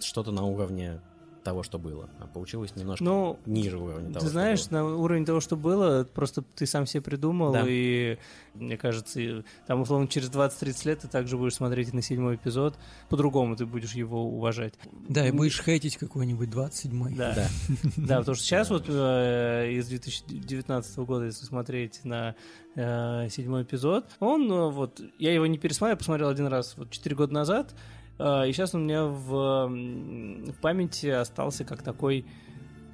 что-то 0.01 0.31
на 0.31 0.45
уровне 0.45 1.01
того, 1.45 1.63
что 1.63 1.79
было. 1.79 2.09
А 2.19 2.27
получилось 2.27 2.75
немножко 2.77 3.03
Ну, 3.05 3.39
ниже 3.47 3.79
уровня 3.79 4.09
того, 4.09 4.15
Ты 4.15 4.21
что 4.21 4.29
знаешь, 4.29 4.69
было. 4.69 4.79
на 4.79 4.97
уровень 4.97 5.25
того, 5.25 5.41
что 5.41 5.57
было, 5.57 6.05
просто 6.05 6.43
ты 6.43 6.67
сам 6.67 6.87
себе 6.87 7.01
придумал, 7.03 7.53
Да. 7.53 7.65
и 7.67 8.19
мне 8.55 8.77
кажется, 8.77 9.45
там, 9.67 9.81
условно, 9.83 10.09
через 10.09 10.31
20-30 10.31 10.87
лет 10.87 10.99
ты 11.01 11.09
также 11.09 11.37
будешь 11.39 11.55
смотреть 11.55 11.93
на 11.95 12.03
седьмой 12.03 12.35
эпизод, 12.37 12.77
по-другому 13.09 13.57
ты 13.57 13.67
будешь 13.67 13.93
его 13.95 14.25
уважать. 14.25 14.75
Да, 15.09 15.27
и 15.27 15.31
будешь 15.31 15.63
хейтить 15.63 15.97
какой-нибудь 15.97 16.49
27-й. 16.49 17.15
Да. 17.15 17.35
Да. 17.35 17.49
Да, 17.97 18.19
потому 18.19 18.35
что 18.35 18.45
сейчас 18.45 18.69
вот 18.71 18.85
э, 18.89 19.71
из 19.73 19.87
2019 19.89 20.99
года, 20.99 21.27
если 21.27 21.45
смотреть 21.45 22.01
на 22.05 22.35
э, 22.75 23.29
седьмой 23.31 23.63
эпизод, 23.63 24.07
он 24.21 24.51
э, 24.51 24.71
вот, 24.71 25.01
я 25.19 25.33
его 25.33 25.47
не 25.47 25.59
пересмотрел, 25.59 25.93
я 25.93 25.97
посмотрел 25.97 26.29
один 26.29 26.47
раз 26.49 26.75
вот 26.77 26.91
4 26.91 27.15
года 27.17 27.33
назад, 27.33 27.75
и 28.19 28.53
сейчас 28.53 28.75
у 28.75 28.79
меня 28.79 29.05
в, 29.05 29.69
в 29.69 30.61
памяти 30.61 31.07
остался 31.07 31.65
как 31.65 31.83
такой 31.83 32.25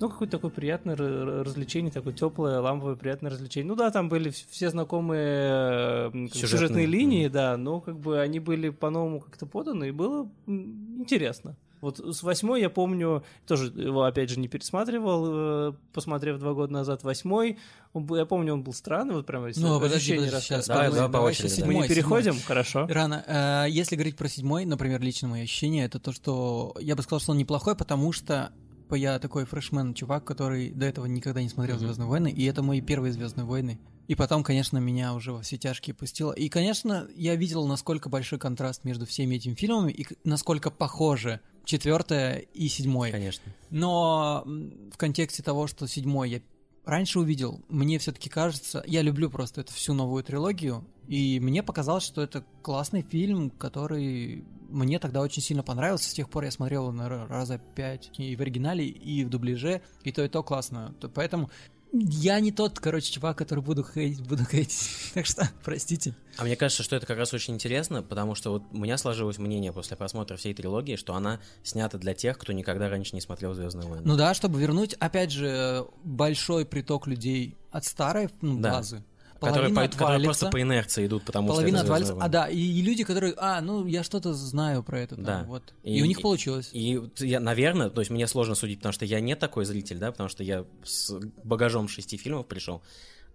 ну, 0.01 0.09
какое-то 0.11 0.39
такое 0.39 0.51
приятное 0.51 0.97
развлечение, 0.97 1.91
такое 1.93 2.13
теплое, 2.13 2.59
ламповое, 2.61 2.97
приятное 2.97 3.31
развлечение. 3.31 3.69
Ну 3.69 3.77
да, 3.77 3.91
там 3.91 4.09
были 4.09 4.31
вс- 4.31 4.45
все 4.51 4.69
знакомые 4.69 6.11
Сюжетные. 6.11 6.29
сюжетные 6.49 6.87
линии, 6.87 7.29
да, 7.29 7.57
но 7.57 7.81
как 7.81 7.99
бы 8.01 8.21
они 8.21 8.41
были 8.41 8.71
по-новому 8.71 9.21
как-то 9.21 9.47
поданы, 9.47 9.89
и 9.89 9.93
было 9.93 10.29
интересно. 10.47 11.57
Вот 11.85 11.99
с 11.99 12.23
восьмой 12.23 12.61
я 12.61 12.71
помню, 12.71 13.23
тоже 13.47 13.67
его 13.67 14.03
опять 14.05 14.31
же 14.31 14.39
не 14.41 14.49
пересматривал, 14.49 15.71
э, 15.71 15.73
посмотрев 15.93 16.39
два 16.39 16.53
года 16.55 16.73
назад 16.73 17.05
восьмой. 17.05 17.59
Он 17.93 18.05
был- 18.05 18.17
я 18.17 18.27
помню, 18.27 18.55
он 18.55 18.63
был 18.65 18.73
странный, 18.73 19.15
вот 19.15 19.27
прямо 19.27 19.49
Ну, 19.57 19.81
подожди, 19.81 20.15
подожди, 20.17 20.31
сейчас, 20.41 20.51
рассказывать. 20.51 20.67
Давай, 20.67 20.85
подумаем. 20.89 21.13
давай 21.13 21.27
по 21.27 21.31
очереди, 21.31 21.49
да. 21.61 21.67
Мы 21.67 21.73
седьмой, 21.73 21.83
не 21.89 21.95
переходим, 21.95 22.33
седьмой. 22.33 22.47
хорошо. 22.47 22.87
Рано. 22.89 23.25
Э, 23.27 23.67
Если 23.71 23.95
говорить 23.97 24.17
про 24.17 24.29
седьмой, 24.29 24.65
например, 24.65 25.01
лично 25.01 25.29
мои 25.29 25.43
ощущения, 25.43 25.85
это 25.85 25.99
то, 26.01 26.13
что 26.13 26.75
я 26.81 26.97
бы 26.97 27.03
сказал, 27.03 27.21
что 27.21 27.33
он 27.33 27.39
неплохой, 27.39 27.77
потому 27.77 28.11
что 28.13 28.51
я 28.91 29.19
такой 29.19 29.45
фрешмен, 29.45 29.93
чувак, 29.95 30.25
который 30.25 30.71
до 30.71 30.87
этого 30.87 31.07
никогда 31.07 31.43
не 31.43 31.49
смотрел 31.49 31.77
Мгм. 31.77 31.87
Звездные 31.87 32.07
войны, 32.09 32.31
и 32.31 32.45
это 32.45 32.63
мои 32.63 32.81
первые 32.81 33.13
Звездные 33.13 33.45
войны. 33.45 33.79
И 34.07 34.15
потом, 34.15 34.45
конечно, 34.45 34.79
меня 34.79 35.15
уже 35.15 35.33
во 35.33 35.41
все 35.43 35.57
тяжкие 35.57 35.95
пустило. 35.95 36.31
И, 36.33 36.49
конечно, 36.49 37.09
я 37.17 37.35
видел, 37.37 37.67
насколько 37.67 38.09
большой 38.09 38.39
контраст 38.39 38.85
между 38.85 39.07
всеми 39.07 39.37
этими 39.37 39.55
фильмами 39.55 39.91
и 39.93 40.07
насколько 40.25 40.71
похожи 40.71 41.41
четвертое 41.65 42.39
и 42.55 42.69
седьмое. 42.69 43.11
Конечно. 43.13 43.43
Но 43.71 44.45
в 44.47 44.97
контексте 44.97 45.43
того, 45.43 45.67
что 45.67 45.87
седьмой 45.87 46.31
я 46.31 46.41
раньше 46.85 47.19
увидел, 47.19 47.61
мне 47.69 47.99
все-таки 47.99 48.29
кажется, 48.29 48.83
я 48.87 49.03
люблю 49.03 49.31
просто 49.31 49.63
эту 49.63 49.73
всю 49.73 49.95
новую 49.95 50.23
трилогию, 50.23 50.85
и 51.09 51.41
мне 51.41 51.63
показалось, 51.63 52.05
что 52.05 52.23
это 52.23 52.45
классный 52.63 53.03
фильм, 53.03 53.51
который 53.51 54.45
мне 54.69 54.99
тогда 54.99 55.21
очень 55.21 55.43
сильно 55.43 55.63
понравился. 55.63 56.11
С 56.11 56.15
тех 56.15 56.29
пор 56.29 56.45
я 56.45 56.51
смотрел 56.51 56.85
его 56.85 56.93
на 56.93 57.07
ра- 57.09 57.27
раза 57.27 57.59
пять 57.75 58.11
и 58.19 58.35
в 58.37 58.41
оригинале, 58.41 58.87
и 58.87 59.25
в 59.25 59.29
дубляже, 59.31 59.83
и 60.03 60.13
то, 60.13 60.25
и 60.25 60.29
то 60.29 60.43
классно. 60.43 60.95
То- 61.01 61.09
Поэтому 61.09 61.51
я 61.95 62.41
не 62.41 62.51
тот, 62.51 62.81
короче, 62.81 63.13
чувак, 63.13 63.39
который 63.39 63.61
буду 63.63 63.85
хейтить, 63.85 64.27
буду 64.27 64.45
хейтить. 64.45 64.91
Так 65.15 65.27
что, 65.27 65.49
простите. 65.63 66.15
А 66.37 66.45
мне 66.45 66.57
кажется, 66.57 66.83
что 66.83 66.97
это 66.97 67.07
как 67.07 67.19
раз 67.19 67.33
очень 67.33 67.55
интересно, 67.55 68.03
потому 68.03 68.35
что 68.35 68.51
вот 68.51 68.63
у 68.73 68.79
меня 68.79 68.99
сложилось 68.99 69.39
мнение 69.39 69.73
после 69.73 69.97
просмотра 69.97 70.37
всей 70.37 70.55
трилогии, 70.55 70.97
что 70.97 71.15
она 71.15 71.41
снята 71.63 71.97
для 71.99 72.15
тех, 72.15 72.37
кто 72.37 72.53
никогда 72.53 72.89
раньше 72.89 73.15
не 73.15 73.21
смотрел 73.21 73.55
Звездные 73.55 73.89
войны. 73.89 74.03
Ну 74.05 74.17
да, 74.17 74.35
чтобы 74.35 74.61
вернуть, 74.61 74.95
опять 74.95 75.31
же, 75.31 75.87
большой 76.03 76.67
приток 76.67 77.07
людей 77.07 77.57
от 77.71 77.85
старой 77.85 78.29
ну, 78.41 78.59
Да. 78.59 78.73
базы. 78.73 79.03
Которые, 79.45 79.69
половина 79.75 79.75
по- 79.87 79.93
которые 79.93 80.17
отвалится. 80.17 80.27
просто 80.41 80.51
по 80.51 80.61
инерции 80.63 81.07
идут, 81.07 81.25
потому 81.25 81.49
половина 81.49 81.79
что 81.79 81.85
это 81.87 81.87
отвалится. 81.87 82.13
«Звездные 82.15 82.27
А, 82.27 82.29
да, 82.31 82.49
и, 82.49 82.59
и 82.59 82.83
люди, 82.83 83.05
которые, 83.05 83.35
а, 83.37 83.61
ну, 83.61 83.87
я 83.87 84.03
что-то 84.03 84.33
знаю 84.35 84.83
про 84.83 85.01
это. 85.01 85.15
там, 85.17 85.25
Да. 85.25 85.45
Вот. 85.47 85.75
И, 85.83 85.99
И- 85.99 86.03
у 86.03 86.07
них 86.07 86.19
и- 86.19 86.23
получилось. 86.23 86.71
И 86.73 86.99
вот 86.99 87.21
я, 87.21 87.41
наверное, 87.41 87.91
то 87.91 88.01
есть 88.01 88.11
мне 88.11 88.27
сложно 88.27 88.55
судить, 88.55 88.79
потому 88.79 88.93
что 88.93 89.05
я 89.05 89.21
не 89.21 89.37
такой 89.37 89.65
зритель, 89.65 89.99
да, 89.99 90.11
потому 90.13 90.29
что 90.29 90.43
я 90.45 90.65
с 90.85 91.13
багажом 91.45 91.89
шести 91.89 92.17
фильмов 92.17 92.47
пришел. 92.47 92.83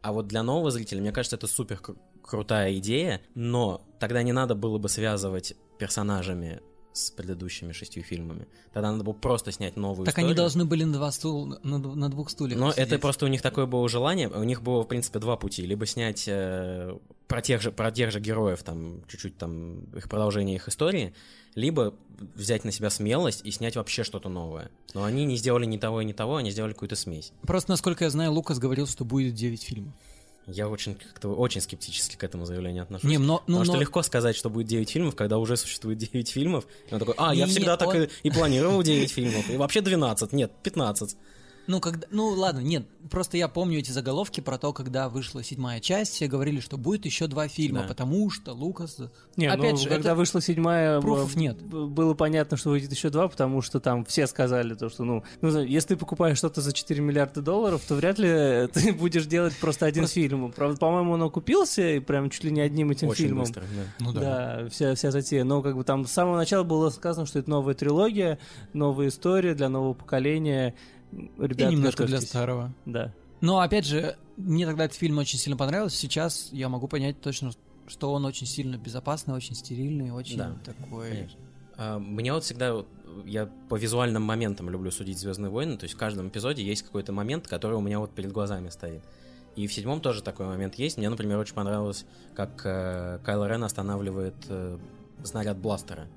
А 0.01 0.13
вот 0.13 0.27
для 0.27 0.43
нового 0.43 0.71
зрителя, 0.71 1.01
мне 1.01 1.11
кажется, 1.11 1.35
это 1.35 1.47
супер 1.47 1.77
кру- 1.83 1.97
крутая 2.23 2.75
идея, 2.77 3.21
но 3.35 3.81
тогда 3.99 4.23
не 4.23 4.31
надо 4.31 4.55
было 4.55 4.77
бы 4.77 4.87
связывать 4.87 5.55
персонажами 5.77 6.61
с 6.99 7.11
предыдущими 7.11 7.71
шестью 7.71 8.03
фильмами. 8.03 8.47
Тогда 8.73 8.91
надо 8.91 9.03
было 9.03 9.13
просто 9.13 9.51
снять 9.51 9.75
новую 9.77 10.05
Так 10.05 10.13
историю. 10.13 10.27
они 10.29 10.35
должны 10.35 10.65
были 10.65 10.83
на, 10.83 10.93
два 10.93 11.11
стул, 11.11 11.45
на, 11.63 11.77
на 11.77 12.09
двух 12.09 12.29
стульях 12.29 12.59
Но 12.59 12.71
это 12.71 12.85
сидеть. 12.85 13.01
просто 13.01 13.25
у 13.25 13.29
них 13.29 13.41
такое 13.41 13.65
было 13.65 13.87
желание. 13.89 14.29
У 14.29 14.43
них 14.43 14.61
было, 14.61 14.83
в 14.83 14.87
принципе, 14.87 15.19
два 15.19 15.37
пути. 15.37 15.65
Либо 15.65 15.85
снять 15.85 16.25
э, 16.27 16.97
про, 17.27 17.41
тех 17.41 17.61
же, 17.61 17.71
про 17.71 17.91
тех 17.91 18.11
же 18.11 18.19
героев, 18.19 18.63
там, 18.63 19.03
чуть-чуть 19.07 19.37
там, 19.37 19.81
их 19.95 20.09
продолжение 20.09 20.55
их 20.55 20.67
истории, 20.67 21.13
либо 21.55 21.93
взять 22.35 22.63
на 22.63 22.71
себя 22.71 22.89
смелость 22.89 23.41
и 23.45 23.51
снять 23.51 23.75
вообще 23.75 24.03
что-то 24.03 24.29
новое. 24.29 24.69
Но 24.93 25.03
они 25.03 25.25
не 25.25 25.37
сделали 25.37 25.65
ни 25.65 25.77
того 25.77 26.01
и 26.01 26.05
ни 26.05 26.13
того, 26.13 26.37
они 26.37 26.51
сделали 26.51 26.73
какую-то 26.73 26.95
смесь. 26.95 27.31
Просто, 27.41 27.71
насколько 27.71 28.03
я 28.03 28.09
знаю, 28.09 28.33
Лукас 28.33 28.59
говорил, 28.59 28.87
что 28.87 29.05
будет 29.05 29.33
9 29.33 29.63
фильмов. 29.63 29.93
Я 30.48 30.67
очень 30.67 30.96
как-то 30.96 31.29
очень 31.29 31.62
скептически 31.62 32.15
к 32.15 32.24
этому 32.24 32.46
заявлению 32.46 32.84
отношусь. 32.84 33.10
Не, 33.10 33.17
но, 33.19 33.25
ну, 33.25 33.39
Потому 33.39 33.63
что 33.65 33.74
но- 33.74 33.81
легко 33.81 34.01
сказать, 34.01 34.36
что 34.36 34.50
будет 34.50 34.67
9 34.67 34.89
фильмов, 34.89 35.15
когда 35.15 35.38
уже 35.38 35.58
существует 35.58 35.98
9 35.98 36.29
фильмов. 36.29 36.65
И 36.89 36.93
он 36.93 37.00
такой, 37.00 37.13
а, 37.17 37.36
я 37.36 37.46
всегда 37.46 37.77
так 37.77 37.89
он- 37.89 38.03
и, 38.03 38.10
и 38.24 38.31
планировал 38.31 38.81
9 38.81 39.12
фильмов. 39.12 39.50
И 39.50 39.58
вообще 39.58 39.81
12, 39.81 40.34
нет, 40.34 40.51
15. 40.63 41.17
Ну, 41.69 41.79
когда, 41.79 42.07
ну 42.09 42.29
ладно, 42.29 42.61
нет, 42.61 42.88
просто 43.11 43.38
я 43.38 43.47
помню 43.47 43.77
эти 43.77 43.91
заголовки 43.91 44.41
про 44.41 44.57
то, 44.57 44.73
когда 44.73 45.07
вышла 45.07 45.43
седьмая 45.43 45.79
часть, 45.79 46.13
все 46.13 46.25
говорили, 46.27 46.59
что 46.61 46.77
будет 46.77 47.05
еще 47.05 47.27
два 47.27 47.47
фильма, 47.47 47.81
Да. 47.83 47.89
потому 47.89 48.31
что 48.31 48.53
Лукас... 48.53 48.97
Не, 49.35 49.45
Опять 49.45 49.73
ну, 49.73 49.77
же, 49.77 49.88
когда 49.89 50.09
это- 50.09 50.15
вышла 50.15 50.41
седьмая, 50.41 50.99
пруфов 50.99 51.35
нет. 51.35 51.61
было 51.61 52.15
понятно, 52.15 52.57
что 52.57 52.71
выйдет 52.71 52.91
еще 52.91 53.11
два, 53.11 53.27
потому 53.27 53.61
что 53.61 53.79
там 53.79 54.03
все 54.03 54.25
сказали 54.25 54.73
то, 54.73 54.89
что, 54.89 55.03
ну, 55.03 55.23
ну, 55.41 55.61
если 55.61 55.89
ты 55.89 55.97
покупаешь 55.97 56.39
что-то 56.39 56.61
за 56.61 56.73
4 56.73 56.99
миллиарда 57.01 57.43
долларов, 57.43 57.83
то 57.88 57.93
вряд 57.93 58.17
ли 58.17 58.67
ты 58.73 58.91
будешь 58.99 59.27
делать 59.27 59.55
просто 59.61 59.85
один 59.85 60.07
фильм. 60.07 60.51
Правда, 60.51 60.75
по-моему, 60.77 61.11
он 61.13 61.21
окупился, 61.21 61.83
и 61.88 61.99
прям 61.99 62.31
чуть 62.31 62.45
ли 62.45 62.51
не 62.51 62.61
одним 62.61 62.89
этим 62.89 63.09
Очень 63.09 63.25
фильмом. 63.25 63.43
быстро, 63.43 63.61
да. 63.61 64.05
Ну 64.05 64.11
Да, 64.11 64.67
вся, 64.71 64.95
вся 64.95 65.11
затея. 65.11 65.43
Но 65.43 65.61
как 65.61 65.75
бы 65.77 65.83
там 65.83 66.07
с 66.07 66.11
самого 66.11 66.35
начала 66.35 66.63
было 66.63 66.89
сказано, 66.89 67.27
что 67.27 67.38
это 67.38 67.47
новая 67.47 67.75
трилогия, 67.75 68.39
новая 68.73 69.09
история 69.09 69.53
для 69.53 69.69
нового 69.69 69.93
поколения. 69.93 70.73
Ребят, 71.11 71.71
и 71.71 71.75
немножко 71.75 72.05
для 72.05 72.21
старого. 72.21 72.73
Да. 72.85 73.13
Но, 73.41 73.59
опять 73.59 73.85
же, 73.85 74.17
мне 74.37 74.65
тогда 74.65 74.85
этот 74.85 74.97
фильм 74.97 75.17
очень 75.17 75.39
сильно 75.39 75.57
понравился. 75.57 75.97
Сейчас 75.97 76.49
я 76.51 76.69
могу 76.69 76.87
понять 76.87 77.21
точно, 77.21 77.51
что 77.87 78.11
он 78.11 78.25
очень 78.25 78.45
сильно 78.47 78.77
безопасный, 78.77 79.33
очень 79.33 79.55
стерильный, 79.55 80.11
очень 80.11 80.37
Да, 80.37 80.57
такой... 80.63 81.09
Конечно. 81.09 81.39
А, 81.77 81.97
Мне 81.97 82.33
вот 82.33 82.43
всегда, 82.43 82.83
я 83.25 83.45
по 83.69 83.75
визуальным 83.75 84.23
моментам 84.23 84.69
люблю 84.69 84.91
судить 84.91 85.17
Звездные 85.17 85.49
войны, 85.49 85.77
то 85.77 85.85
есть 85.85 85.95
в 85.95 85.97
каждом 85.97 86.27
эпизоде 86.27 86.63
есть 86.63 86.83
какой-то 86.83 87.13
момент, 87.13 87.47
который 87.47 87.77
у 87.77 87.81
меня 87.81 87.99
вот 87.99 88.13
перед 88.13 88.31
глазами 88.31 88.69
стоит. 88.69 89.01
И 89.55 89.65
в 89.67 89.73
седьмом 89.73 90.01
тоже 90.01 90.21
такой 90.21 90.45
момент 90.45 90.75
есть. 90.75 90.97
Мне, 90.97 91.09
например, 91.09 91.37
очень 91.37 91.55
понравилось, 91.55 92.05
как 92.35 92.61
э, 92.65 93.19
Кайло 93.23 93.47
Рен 93.47 93.63
останавливает 93.63 94.35
э, 94.49 94.77
снаряд 95.23 95.57
бластера 95.57 96.07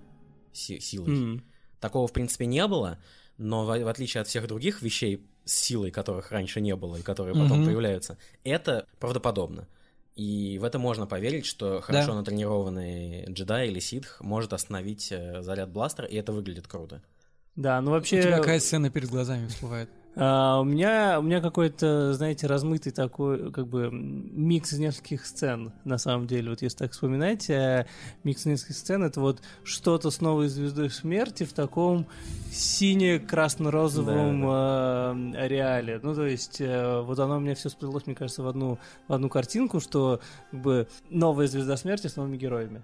си- 0.53 0.81
силой. 0.81 1.17
М. 1.17 1.45
Такого, 1.81 2.07
в 2.07 2.13
принципе, 2.13 2.47
не 2.47 2.67
было, 2.67 2.99
но 3.43 3.65
в, 3.65 3.79
в 3.79 3.89
отличие 3.89 4.21
от 4.21 4.29
всех 4.29 4.47
других 4.47 4.83
вещей 4.83 5.27
с 5.45 5.53
силой, 5.53 5.91
которых 5.91 6.31
раньше 6.33 6.61
не 6.61 6.75
было 6.77 6.97
и 6.97 7.03
которые 7.03 7.35
потом 7.35 7.59
Мгм. 7.59 7.67
появляются, 7.67 8.17
это 8.45 8.87
правдоподобно. 9.01 9.67
И 10.15 10.59
в 10.61 10.65
это 10.65 10.79
можно 10.79 11.07
поверить, 11.07 11.47
что 11.47 11.81
хорошо 11.81 12.09
Да. 12.09 12.19
натренированный 12.19 13.25
джедай 13.33 13.69
или 13.69 13.81
ситх 13.81 14.21
может 14.21 14.53
остановить 14.53 15.09
э, 15.11 15.43
заряд 15.43 15.71
бластера, 15.71 16.07
и 16.07 16.17
это 16.17 16.33
выглядит 16.33 16.67
круто. 16.69 17.03
Да, 17.57 17.81
ну 17.81 17.91
У 17.91 17.95
вообще... 17.95 18.23
тебя 18.23 18.39
какая 18.39 18.61
сцена 18.61 18.91
перед 18.91 19.09
глазами 19.09 19.47
всплывает? 19.49 19.89
А, 20.15 20.61
у 20.61 20.65
меня 20.65 21.19
у 21.19 21.23
меня 21.23 21.41
какой-то, 21.41 22.13
знаете, 22.13 22.47
размытый 22.47 22.93
такой, 22.93 23.51
как 23.51 23.67
бы 23.67 23.89
микс 23.91 24.75
из 24.75 24.79
нескольких 24.79 25.25
сцен, 25.25 25.73
на 25.85 25.97
самом 25.97 26.27
деле. 26.27 26.51
Вот 26.51 26.61
если 26.61 26.77
так 26.79 26.93
вспоминать, 26.93 27.49
э, 27.49 27.87
микс 28.23 28.43
из 28.43 28.47
нескольких 28.47 28.77
сцен 28.77 29.05
это 29.05 29.21
вот 29.21 29.41
что-то 29.65 30.11
с 30.11 30.21
новой 30.21 30.49
звездой 30.49 30.91
смерти 30.91 31.45
в 31.45 31.55
таком 31.55 32.07
сине-красно-розовом 32.51 34.45
э, 34.45 35.37
ареале. 35.39 35.99
Ну, 36.03 36.15
то 36.15 36.27
есть, 36.27 36.61
э, 36.61 37.01
вот 37.01 37.19
оно 37.19 37.39
у 37.39 37.41
меня 37.41 37.55
все 37.55 37.71
сплелось, 37.71 38.07
мне 38.07 38.15
кажется, 38.15 38.43
в 38.43 38.49
одну, 38.49 38.79
в 39.09 39.13
одну 39.15 39.31
картинку, 39.31 39.81
что 39.81 40.21
как 40.51 40.61
бы 40.61 40.89
новая 41.09 41.47
звезда 41.47 41.79
смерти 41.79 42.09
с 42.09 42.17
новыми 42.17 42.37
героями. 42.37 42.83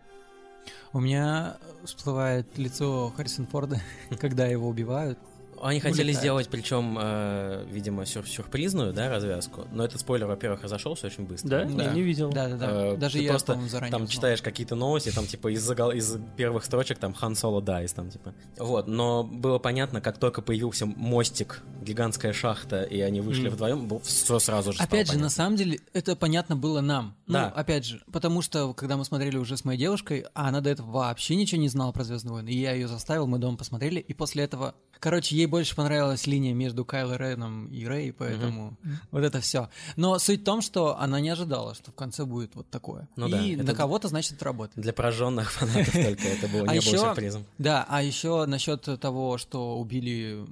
У 0.94 1.00
меня 1.00 1.58
всплывает 1.84 2.46
лицо 2.56 3.12
Харрисона 3.14 3.46
Форда, 3.48 3.80
когда 4.18 4.46
его 4.46 4.66
убивают. 4.66 5.18
Они 5.62 5.80
хотели 5.80 6.02
Улетает. 6.08 6.18
сделать, 6.18 6.48
причем, 6.48 6.98
э, 7.00 7.64
видимо, 7.70 8.04
сюр- 8.04 8.26
сюрпризную, 8.26 8.92
да, 8.92 9.08
развязку. 9.08 9.66
Но 9.72 9.84
этот 9.84 10.00
спойлер, 10.00 10.26
во-первых, 10.26 10.62
разошелся 10.62 11.06
очень 11.06 11.24
быстро. 11.24 11.48
Да? 11.48 11.64
Да. 11.64 11.84
Я 11.84 11.90
не 11.92 12.02
видел. 12.02 12.30
Да-да-да. 12.30 12.94
Э, 12.94 12.96
Даже 12.96 13.18
ты 13.18 13.24
я, 13.24 13.30
просто 13.30 13.54
заранее 13.68 13.90
там 13.92 14.02
узнал. 14.02 14.14
читаешь 14.14 14.42
какие-то 14.42 14.74
новости, 14.74 15.10
там 15.10 15.26
типа 15.26 15.48
из, 15.52 15.70
из 15.70 16.16
первых 16.36 16.64
строчек 16.64 16.98
там 16.98 17.14
Хан 17.14 17.34
Соло 17.34 17.60
Дайс, 17.62 17.92
там 17.92 18.10
типа. 18.10 18.34
Вот, 18.58 18.86
но 18.88 19.24
было 19.24 19.58
понятно, 19.58 20.00
как 20.00 20.18
только 20.18 20.42
появился 20.42 20.86
мостик, 20.86 21.62
гигантская 21.82 22.32
шахта, 22.32 22.82
и 22.82 23.00
они 23.00 23.20
вышли 23.20 23.46
Мгм. 23.48 23.50
вдвоем, 23.54 24.00
все 24.00 24.38
сразу 24.38 24.72
же 24.72 24.76
стало 24.78 24.88
Опять 24.88 25.06
же, 25.06 25.12
на 25.14 25.18
понятно. 25.18 25.30
самом 25.30 25.56
деле, 25.56 25.80
это 25.92 26.16
понятно 26.16 26.56
было 26.56 26.80
нам. 26.80 27.16
Да. 27.26 27.52
Ну, 27.54 27.60
опять 27.60 27.84
же, 27.84 28.02
потому 28.12 28.42
что, 28.42 28.72
когда 28.74 28.96
мы 28.96 29.04
смотрели 29.04 29.36
уже 29.36 29.56
с 29.56 29.64
моей 29.64 29.78
девушкой, 29.78 30.24
а 30.34 30.48
она 30.48 30.60
до 30.60 30.70
этого 30.70 30.90
вообще 30.90 31.34
ничего 31.36 31.60
не 31.60 31.68
знала 31.68 31.92
про 31.92 32.04
Звездные 32.04 32.32
войны, 32.32 32.48
и 32.50 32.58
я 32.58 32.72
ее 32.72 32.88
заставил, 32.88 33.26
мы 33.26 33.38
дома 33.38 33.56
посмотрели, 33.56 34.00
и 34.00 34.12
после 34.14 34.44
этого... 34.44 34.74
Короче, 35.00 35.36
ей 35.36 35.46
больше 35.48 35.74
понравилась 35.74 36.26
линия 36.26 36.54
между 36.54 36.84
Кайло 36.84 37.16
Реном 37.16 37.66
и 37.68 37.84
Рэй, 37.86 38.12
поэтому 38.12 38.76
вот 39.10 39.22
это 39.24 39.40
все. 39.40 39.68
Но 39.96 40.18
суть 40.18 40.42
в 40.42 40.44
том, 40.44 40.60
что 40.62 40.98
она 40.98 41.20
не 41.20 41.30
ожидала, 41.30 41.74
что 41.74 41.90
в 41.90 41.94
конце 41.94 42.24
будет 42.24 42.54
вот 42.54 42.68
такое. 42.70 43.08
Ну 43.16 43.26
и 43.28 43.30
да, 43.56 43.62
на 43.62 43.70
это- 43.70 43.74
кого-то, 43.74 44.08
значит, 44.08 44.32
это 44.34 44.44
работает. 44.44 44.78
Для 44.82 44.92
пораженных 44.92 45.52
фанатов 45.52 45.92
только 45.92 46.28
это 46.28 46.48
было, 46.48 46.66
А 46.68 46.74
не 46.74 46.80
было 46.80 46.98
сюрпризом. 46.98 47.44
Да, 47.58 47.86
а 47.88 48.02
еще 48.02 48.44
насчет 48.46 48.82
того, 49.00 49.38
что 49.38 49.78
убили 49.78 50.44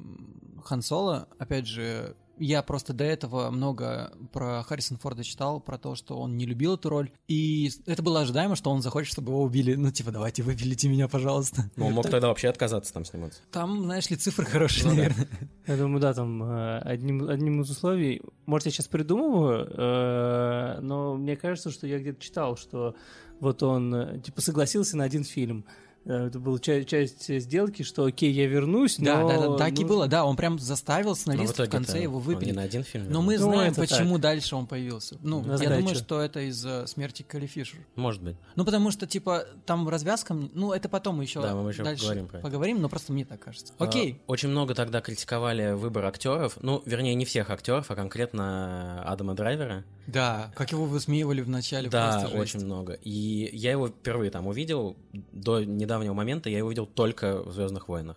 Хан 0.64 0.82
Соло, 0.82 1.28
опять 1.38 1.66
же, 1.66 2.14
я 2.38 2.62
просто 2.62 2.93
до 2.93 3.05
этого 3.05 3.50
много 3.50 4.12
про 4.33 4.62
Харрисона 4.62 4.99
Форда 4.99 5.25
читал, 5.25 5.61
про 5.61 5.78
то, 5.78 5.95
что 5.95 6.19
он 6.19 6.37
не 6.37 6.47
любил 6.47 6.75
эту 6.75 6.88
роль, 6.88 7.11
и 7.28 7.71
это 7.87 8.02
было 8.02 8.21
ожидаемо, 8.21 8.57
что 8.57 8.71
он 8.71 8.83
захочет, 8.83 9.12
чтобы 9.12 9.33
его 9.33 9.43
убили. 9.43 9.75
Ну, 9.75 9.90
типа, 9.90 10.11
давайте 10.11 10.43
выбелите 10.43 10.88
меня, 10.88 11.09
пожалуйста. 11.09 11.71
Ну, 11.76 11.87
он 11.87 11.93
мог 11.93 12.09
тогда 12.09 12.28
вообще 12.28 12.49
отказаться 12.49 12.93
там 12.93 13.05
сниматься. 13.05 13.40
Там, 13.50 13.83
знаешь 13.83 14.11
ли, 14.11 14.16
цифры 14.16 14.45
хорошие, 14.45 14.85
Ну 14.85 14.90
да. 14.90 14.97
наверное. 14.97 15.28
Я 15.66 15.76
думаю, 15.76 16.00
да, 16.00 16.14
там 16.14 16.43
э, 16.43 16.78
одним, 16.78 17.28
одним 17.28 17.61
из 17.62 17.71
условий, 17.71 18.23
может, 18.47 18.66
я 18.66 18.73
сейчас 18.73 18.88
придумываю, 18.88 19.66
э, 19.69 20.81
но 20.81 21.14
мне 21.14 21.37
кажется, 21.37 21.71
что 21.71 21.87
я 21.87 21.99
где-то 21.99 22.21
читал, 22.23 22.57
что 22.57 22.95
вот 23.40 23.62
он, 23.62 23.95
э, 23.95 24.21
типа, 24.21 24.40
согласился 24.40 24.97
на 24.97 25.05
один 25.05 25.25
фильм. 25.25 25.64
Э, 26.06 26.26
Это 26.28 26.38
была 26.38 26.58
ча- 26.58 26.84
часть 26.84 27.26
сделки, 27.42 27.82
что 27.82 28.04
окей, 28.04 28.30
я 28.32 28.46
вернусь, 28.46 28.96
Да, 28.98 29.20
но... 29.22 29.28
да, 29.28 29.48
да, 29.48 29.56
так 29.56 29.68
и 29.68 29.70
нужно- 29.72 29.86
было, 29.88 30.06
да, 30.08 30.25
он 30.25 30.36
прям 30.36 30.58
заставил 30.58 31.16
сценариста 31.16 31.64
в, 31.64 31.68
конце 31.68 32.00
его 32.00 32.18
выбили. 32.20 32.52
на 32.52 32.62
один 32.62 32.84
фильм. 32.84 33.06
Но 33.10 33.22
мы. 33.22 33.36
Ну, 33.38 33.50
знаем, 33.52 33.75
почему 33.75 34.18
дальше 34.18 34.54
он 34.56 34.66
появился. 34.66 35.16
Ну, 35.22 35.42
На 35.42 35.52
я 35.52 35.58
задачу. 35.58 35.80
думаю, 35.80 35.96
что 35.96 36.20
это 36.20 36.40
из-за 36.48 36.86
смерти 36.86 37.22
Кэлли 37.22 37.46
Фишер. 37.46 37.80
Может 37.96 38.22
быть. 38.22 38.36
Ну, 38.54 38.64
потому 38.64 38.90
что, 38.92 39.06
типа, 39.06 39.46
там 39.66 39.88
развязка, 39.88 40.34
ну, 40.54 40.72
это 40.72 40.88
потом 40.88 41.16
мы 41.16 41.25
еще 41.25 41.42
Да, 41.42 41.54
мы 41.54 41.70
еще 41.70 41.82
дальше 41.82 42.02
поговорим 42.04 42.28
про 42.28 42.38
это. 42.38 42.46
поговорим, 42.46 42.80
но 42.80 42.88
просто 42.88 43.12
мне 43.12 43.25
так 43.25 43.40
кажется. 43.40 43.72
А, 43.78 43.84
Окей. 43.84 44.20
Очень 44.28 44.50
много 44.50 44.75
тогда 44.75 45.00
критиковали 45.00 45.72
выбор 45.72 46.04
актеров. 46.06 46.56
Ну, 46.62 46.82
вернее, 46.86 47.14
не 47.14 47.25
всех 47.25 47.50
актеров, 47.50 47.90
а 47.90 47.96
конкретно 47.96 49.02
Адама 49.04 49.34
Драйвера. 49.34 49.84
Да, 50.06 50.52
как 50.54 50.70
его 50.70 50.84
высмеивали 50.84 51.40
в 51.40 51.48
начале. 51.48 51.90
Да, 51.90 52.28
очень 52.32 52.64
много. 52.64 52.92
И 53.02 53.50
я 53.52 53.72
его 53.72 53.88
впервые 53.88 54.30
там 54.30 54.46
увидел. 54.46 54.96
До 55.32 55.64
недавнего 55.96 56.14
момента 56.14 56.48
я 56.50 56.58
его 56.58 56.68
видел 56.70 56.86
только 56.86 57.42
в 57.42 57.52
Звездных 57.52 57.88
войнах. 57.88 58.16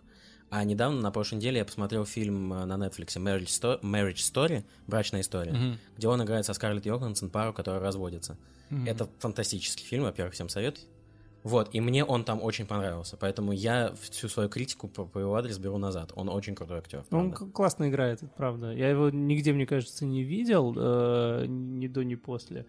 А 0.52 0.64
недавно, 0.64 1.00
на 1.02 1.12
прошлой 1.12 1.36
неделе, 1.36 1.60
я 1.60 1.66
посмотрел 1.66 2.06
фильм 2.06 2.52
э, 2.54 2.66
на 2.66 2.74
Netflix 2.74 3.16
Marriage, 3.18 3.46
Sto- 3.46 3.80
Marriage 3.82 4.16
Story, 4.16 4.64
брачная 4.88 5.22
история, 5.22 5.52
Мгм. 5.52 5.78
где 5.98 6.08
он 6.08 6.24
играет 6.24 6.46
со 6.46 6.54
Скарлетт 6.54 6.86
Йоханссон 6.88 7.30
пару, 7.30 7.54
которая 7.54 7.80
разводится. 7.82 8.36
Мгм. 8.72 8.88
Это 8.88 9.08
фантастический 9.20 9.86
фильм, 9.86 10.04
во-первых, 10.04 10.34
всем 10.34 10.50
советую. 10.50 10.86
Вот, 11.44 11.70
и 11.72 11.80
мне 11.80 12.04
он 12.04 12.24
там 12.26 12.42
очень 12.44 12.66
понравился, 12.66 13.16
поэтому 13.16 13.52
я 13.54 13.94
всю 14.10 14.28
свою 14.28 14.50
критику 14.50 14.88
по, 14.90 15.06
по 15.06 15.20
его 15.20 15.36
адрес 15.36 15.58
беру 15.60 15.78
назад. 15.78 16.12
Он 16.16 16.28
очень 16.30 16.54
крутой 16.56 16.80
актер. 16.80 17.00
Он 17.12 17.30
правда. 17.32 17.36
к- 17.46 17.52
классно 17.54 17.88
играет, 17.90 18.24
это 18.24 18.32
правда. 18.36 18.72
Я 18.74 18.90
его 18.90 19.10
нигде, 19.12 19.54
мне 19.54 19.66
кажется, 19.68 20.04
не 20.06 20.24
видел, 20.24 20.74
э, 20.76 21.46
ни 21.48 21.88
до, 21.88 22.04
ни 22.04 22.16
после. 22.16 22.66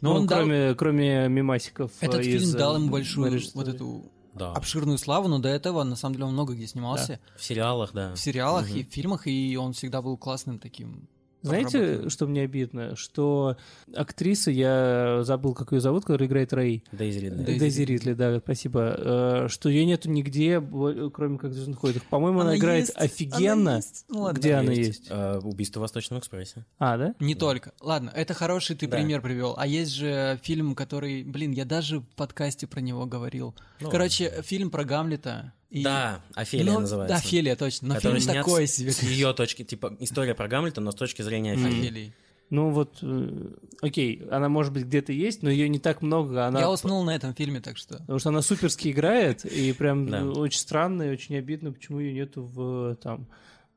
Но 0.00 0.14
Ну, 0.14 0.20
он 0.20 0.26
дал- 0.26 0.38
кроме, 0.38 0.74
кроме 0.74 1.28
мимасиков. 1.28 1.90
э, 2.00 2.06
Этот 2.06 2.20
из, 2.22 2.42
фильм 2.42 2.58
дал 2.58 2.76
э, 2.76 2.80
ему 2.80 2.90
большую 2.90 3.30
Marriage 3.30 3.50
вот 3.54 3.68
эту 3.68 4.10
Да. 4.38 4.52
обширную 4.52 4.98
славу, 4.98 5.28
но 5.28 5.38
до 5.38 5.48
этого, 5.48 5.82
на 5.84 5.96
самом 5.96 6.14
деле, 6.14 6.24
он 6.26 6.32
много 6.32 6.54
где 6.54 6.66
снимался. 6.66 7.20
В 7.36 7.42
сериалах, 7.44 7.92
да. 7.92 8.14
В 8.14 8.18
сериалах 8.20 8.68
Мгм. 8.68 8.76
и 8.78 8.84
в 8.84 8.88
фильмах, 8.92 9.26
и 9.26 9.56
он 9.60 9.72
всегда 9.72 10.00
был 10.02 10.16
классным 10.16 10.58
таким 10.58 11.08
Знаете, 11.42 12.08
что 12.08 12.26
мне 12.26 12.42
обидно? 12.42 12.96
Что 12.96 13.56
актриса, 13.94 14.50
я 14.50 15.20
забыл, 15.22 15.54
как 15.54 15.72
ее 15.72 15.80
зовут, 15.80 16.04
которая 16.04 16.28
играет 16.28 16.52
Рэй. 16.52 16.84
Дейзи 16.92 17.18
Ридли. 17.18 17.42
Дейзи 17.44 17.58
Дейзи 17.60 17.82
Ридли, 17.82 18.12
да, 18.14 18.38
спасибо. 18.40 18.94
Э, 18.98 19.48
Что 19.48 19.68
ее 19.68 19.84
нету 19.86 20.10
нигде, 20.10 20.60
кроме 20.60 21.38
как 21.38 21.50
в 21.50 21.54
«Звездных 21.54 21.82
войнах». 21.82 22.02
По-моему, 22.04 22.40
она, 22.40 22.56
играет 22.56 22.86
есть, 22.88 22.96
офигенно. 22.96 23.52
она 23.52 23.76
есть. 23.76 24.04
Ну, 24.08 24.20
ладно. 24.22 24.38
Где 24.38 24.54
она 24.54 24.72
есть? 24.72 25.06
Э, 25.10 25.38
Убийство 25.38 25.80
в 25.80 25.82
Восточном 25.82 26.18
экспрессе. 26.20 26.64
А, 26.78 26.96
да? 26.96 27.14
Не 27.20 27.34
только. 27.34 27.72
Ладно, 27.80 28.10
это 28.14 28.34
хороший 28.34 28.76
ты 28.76 28.86
Да. 28.86 28.96
пример 28.96 29.20
привел. 29.22 29.54
А 29.56 29.66
есть 29.66 29.92
же 29.92 30.38
фильм, 30.42 30.74
который, 30.74 31.22
блин, 31.22 31.52
я 31.52 31.64
даже 31.64 32.00
в 32.00 32.06
подкасте 32.16 32.66
про 32.66 32.80
него 32.80 33.06
говорил. 33.06 33.54
Ну, 33.80 33.90
Короче, 33.90 34.42
фильм 34.42 34.70
про 34.70 34.84
Гамлета. 34.84 35.52
И- 35.70 35.82
Да, 35.82 36.22
Офелия 36.34 36.72
Ну, 36.72 36.80
называется. 36.80 37.16
Да, 37.16 37.20
Офелия, 37.20 37.56
точно. 37.56 37.88
Но 37.88 37.94
Который 37.96 38.20
фильм 38.20 38.34
такой 38.34 38.66
с- 38.66 38.74
себе. 38.76 38.92
С 38.92 39.02
ее 39.02 39.32
точки, 39.34 39.64
типа, 39.64 39.96
история 40.00 40.34
про 40.34 40.48
Гамлета, 40.48 40.80
но 40.80 40.90
с 40.92 40.94
точки 40.94 41.22
зрения 41.22 41.52
Офелии. 41.52 41.78
Офелии. 41.80 42.14
Ну 42.50 42.70
вот, 42.70 42.96
э, 43.02 43.50
окей, 43.82 44.22
она 44.30 44.48
может 44.48 44.72
быть 44.72 44.84
где-то 44.84 45.12
есть, 45.12 45.42
но 45.42 45.50
ее 45.50 45.68
не 45.68 45.78
так 45.78 46.00
много. 46.00 46.46
Она... 46.46 46.60
Я 46.60 46.70
уснул 46.70 47.04
на 47.04 47.14
этом 47.14 47.34
фильме, 47.34 47.60
так 47.60 47.76
что... 47.76 47.98
Потому 47.98 48.18
что 48.18 48.30
она 48.30 48.40
суперски 48.40 48.88
играет, 48.90 49.44
и 49.44 49.70
прям 49.74 50.08
Да. 50.08 50.24
очень 50.24 50.58
странно 50.58 51.02
и 51.02 51.10
очень 51.10 51.36
обидно, 51.36 51.72
почему 51.72 52.00
ее 52.00 52.14
нету 52.14 52.44
в 52.44 52.96
там 53.02 53.26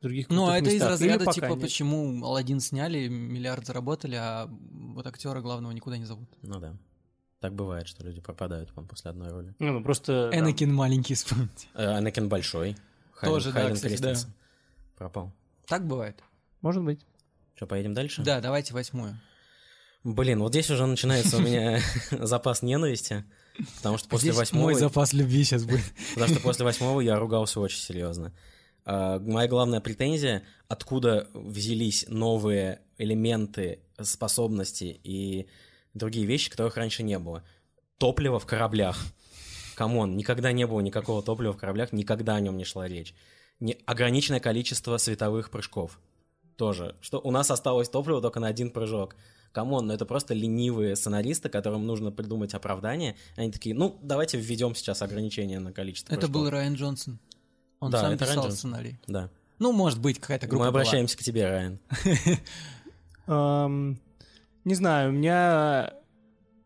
других 0.01 0.29
Ну, 0.29 0.47
а 0.47 0.57
это 0.57 0.69
из 0.69 0.75
местах. 0.75 0.91
Разряда, 0.91 1.25
типа, 1.33 1.47
нет. 1.47 1.59
почему 1.61 2.23
Алладин 2.23 2.61
сняли, 2.61 3.09
миллиард 3.09 3.65
заработали, 3.67 4.15
а 4.15 4.49
вот 4.71 5.05
актера 5.05 5.41
главного 5.41 5.73
никуда 5.73 5.97
не 5.97 6.05
зовут. 6.05 6.29
Ну 6.41 6.59
да. 6.61 6.73
Так 7.41 7.55
бывает, 7.55 7.87
что 7.87 8.03
люди 8.03 8.21
пропадают 8.21 8.71
по 8.71 8.83
после 8.83 9.09
одной 9.09 9.29
роли. 9.31 9.55
Ну, 9.57 9.73
ну, 9.73 9.83
просто... 9.83 10.29
Энакин 10.31 10.71
маленький, 10.71 11.15
вспомните. 11.15 11.67
Э, 11.73 11.97
Анакин 11.97 12.29
большой. 12.29 12.77
Хайден- 13.19 13.33
Тоже, 13.33 13.51
да, 13.51 13.61
Хайден 13.61 13.75
кстати, 13.75 13.97
да. 13.99 14.15
Пропал. 14.95 15.31
Так 15.65 15.87
бывает. 15.87 16.21
Может 16.61 16.83
быть. 16.83 17.03
Что, 17.55 17.65
поедем 17.65 17.95
дальше? 17.95 18.21
Да, 18.21 18.41
давайте 18.41 18.75
восьмую. 18.75 19.19
Блин, 20.03 20.39
вот 20.39 20.51
здесь 20.51 20.69
уже 20.69 20.85
начинается 20.85 21.37
у 21.37 21.41
меня 21.41 21.79
запас 22.11 22.61
ненависти, 22.61 23.23
потому 23.77 23.97
что 23.97 24.07
после 24.07 24.33
восьмого... 24.33 24.65
мой 24.65 24.75
запас 24.75 25.11
любви 25.13 25.43
сейчас 25.43 25.63
будет. 25.63 25.83
Потому 26.13 26.33
что 26.33 26.41
после 26.41 26.65
восьмого 26.65 27.01
я 27.01 27.17
ругался 27.17 27.59
очень 27.59 27.79
серьезно. 27.79 28.33
А, 28.85 29.17
Моя 29.19 29.47
главная 29.47 29.79
претензия, 29.79 30.43
откуда 30.67 31.27
взялись 31.33 32.05
новые 32.07 32.81
элементы, 32.99 33.79
способности 33.99 34.99
и 35.03 35.47
другие 35.93 36.25
вещи, 36.25 36.49
которых 36.49 36.77
раньше 36.77 37.03
не 37.03 37.17
было. 37.19 37.43
Топливо 37.97 38.39
в 38.39 38.45
кораблях. 38.45 38.97
Come 39.75 39.98
on, 39.98 40.15
никогда 40.17 40.51
не 40.51 40.67
было 40.67 40.79
никакого 40.81 41.23
топлива 41.23 41.53
в 41.53 41.57
кораблях, 41.57 41.91
никогда 41.93 42.35
о 42.35 42.39
нем 42.39 42.57
не 42.57 42.63
шла 42.65 42.87
речь. 42.87 43.13
Не, 43.59 43.77
ограниченное 43.85 44.39
количество 44.39 44.97
световых 44.97 45.49
прыжков. 45.49 45.99
Тоже. 46.55 46.95
Что 47.01 47.19
у 47.19 47.31
нас 47.31 47.49
осталось 47.51 47.89
топливо 47.89 48.21
только 48.21 48.39
на 48.39 48.47
один 48.47 48.71
прыжок. 48.71 49.15
Come 49.51 49.72
on, 49.72 49.87
ну 49.87 49.93
это 49.93 50.05
просто 50.05 50.33
ленивые 50.33 50.95
сценаристы, 50.95 51.49
которым 51.49 51.85
нужно 51.85 52.11
придумать 52.11 52.53
оправдание. 52.53 53.15
Они 53.35 53.51
такие, 53.51 53.75
ну, 53.75 53.99
давайте 54.01 54.37
введем 54.37 54.75
сейчас 54.75 55.01
ограничение 55.01 55.59
на 55.59 55.73
количество 55.73 56.13
Это 56.13 56.21
прыжков. 56.27 56.41
был 56.43 56.49
Райан 56.49 56.75
Джонсон. 56.75 57.19
Он 57.79 57.91
Да, 57.91 58.01
сам 58.01 58.11
это 58.13 58.25
Райан 58.25 58.35
писал 58.37 58.43
Джонсон. 58.49 58.57
сценарий. 58.57 58.99
Да. 59.07 59.29
Ну, 59.59 59.71
может 59.73 59.99
быть, 59.99 60.19
какая-то 60.19 60.47
группа 60.47 60.65
Мы 60.65 60.71
была. 60.71 60.81
обращаемся 60.81 61.17
к 61.17 61.21
тебе, 61.21 61.47
Райан. 61.49 61.79
Не 64.63 64.75
знаю, 64.75 65.09
у 65.09 65.13
меня 65.13 65.93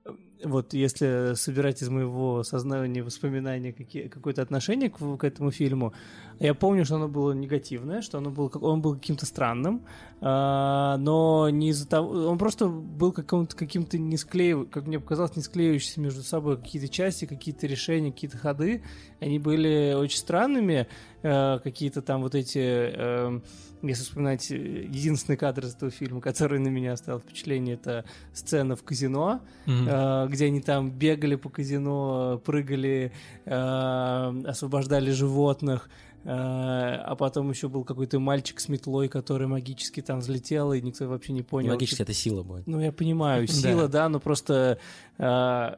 э, 0.05 0.11
вот 0.43 0.73
если 0.73 1.33
собирать 1.35 1.81
из 1.81 1.87
моего 1.89 2.43
сознания 2.43 3.01
воспоминания 3.01 3.71
какие, 3.71 4.09
какое-то 4.09 4.41
отношение 4.41 4.89
к, 4.89 4.97
к 4.97 5.23
этому 5.23 5.51
фильму, 5.51 5.93
я 6.39 6.53
помню, 6.53 6.83
что 6.83 6.95
оно 6.95 7.07
было 7.07 7.31
негативное, 7.31 8.01
что 8.01 8.17
оно 8.17 8.31
было, 8.31 8.49
он 8.59 8.81
был 8.81 8.95
каким-то 8.95 9.25
странным, 9.25 9.85
а, 10.19 10.97
но 10.97 11.49
не 11.49 11.69
из-за 11.69 11.87
того, 11.87 12.09
он 12.29 12.37
просто 12.37 12.67
был 12.67 13.13
каким-то, 13.13 13.55
каким-то 13.55 13.97
не 13.97 14.17
склеив, 14.17 14.69
как 14.69 14.87
мне 14.87 14.99
показалось, 14.99 15.37
не 15.37 15.41
склеивающимся 15.41 16.01
между 16.01 16.21
собой 16.21 16.57
какие-то 16.57 16.89
части, 16.89 17.23
какие-то 17.23 17.65
решения, 17.65 18.11
какие-то 18.11 18.37
ходы, 18.37 18.83
они 19.21 19.39
были 19.39 19.95
очень 19.97 20.17
странными, 20.17 20.87
э, 21.23 21.59
какие-то 21.63 22.01
там 22.01 22.21
вот 22.21 22.35
эти 22.35 22.59
э, 22.59 23.39
если 23.87 24.03
вспоминать 24.03 24.49
э, 24.51 24.55
единственный 24.55 25.37
кадр 25.37 25.65
из 25.65 25.75
этого 25.75 25.91
фильма, 25.91 26.21
который 26.21 26.59
на 26.59 26.67
меня 26.69 26.93
оставил 26.93 27.19
впечатление, 27.19 27.75
это 27.75 28.05
сцена 28.33 28.75
в 28.75 28.83
казино, 28.83 29.41
Мгм. 29.65 29.87
э, 29.89 30.27
где 30.29 30.45
они 30.45 30.61
там 30.61 30.91
бегали 30.91 31.35
по 31.35 31.49
казино, 31.49 32.41
прыгали, 32.45 33.11
э, 33.45 34.41
освобождали 34.47 35.11
животных, 35.11 35.89
э, 36.23 36.29
а 36.29 37.15
потом 37.15 37.49
еще 37.49 37.67
был 37.69 37.83
какой-то 37.83 38.19
мальчик 38.19 38.59
с 38.59 38.67
метлой, 38.69 39.07
который 39.07 39.47
магически 39.47 40.01
там 40.01 40.19
взлетел, 40.19 40.73
и 40.73 40.81
никто 40.81 41.07
вообще 41.07 41.33
не 41.33 41.41
понял. 41.43 41.71
Логически 41.71 42.01
это 42.01 42.13
сила 42.13 42.43
будет. 42.43 42.67
Ну, 42.67 42.79
я 42.79 42.91
понимаю, 42.91 43.47
сила, 43.47 43.87
да, 43.87 44.09
но 44.09 44.19
просто 44.19 44.79
э, 45.17 45.75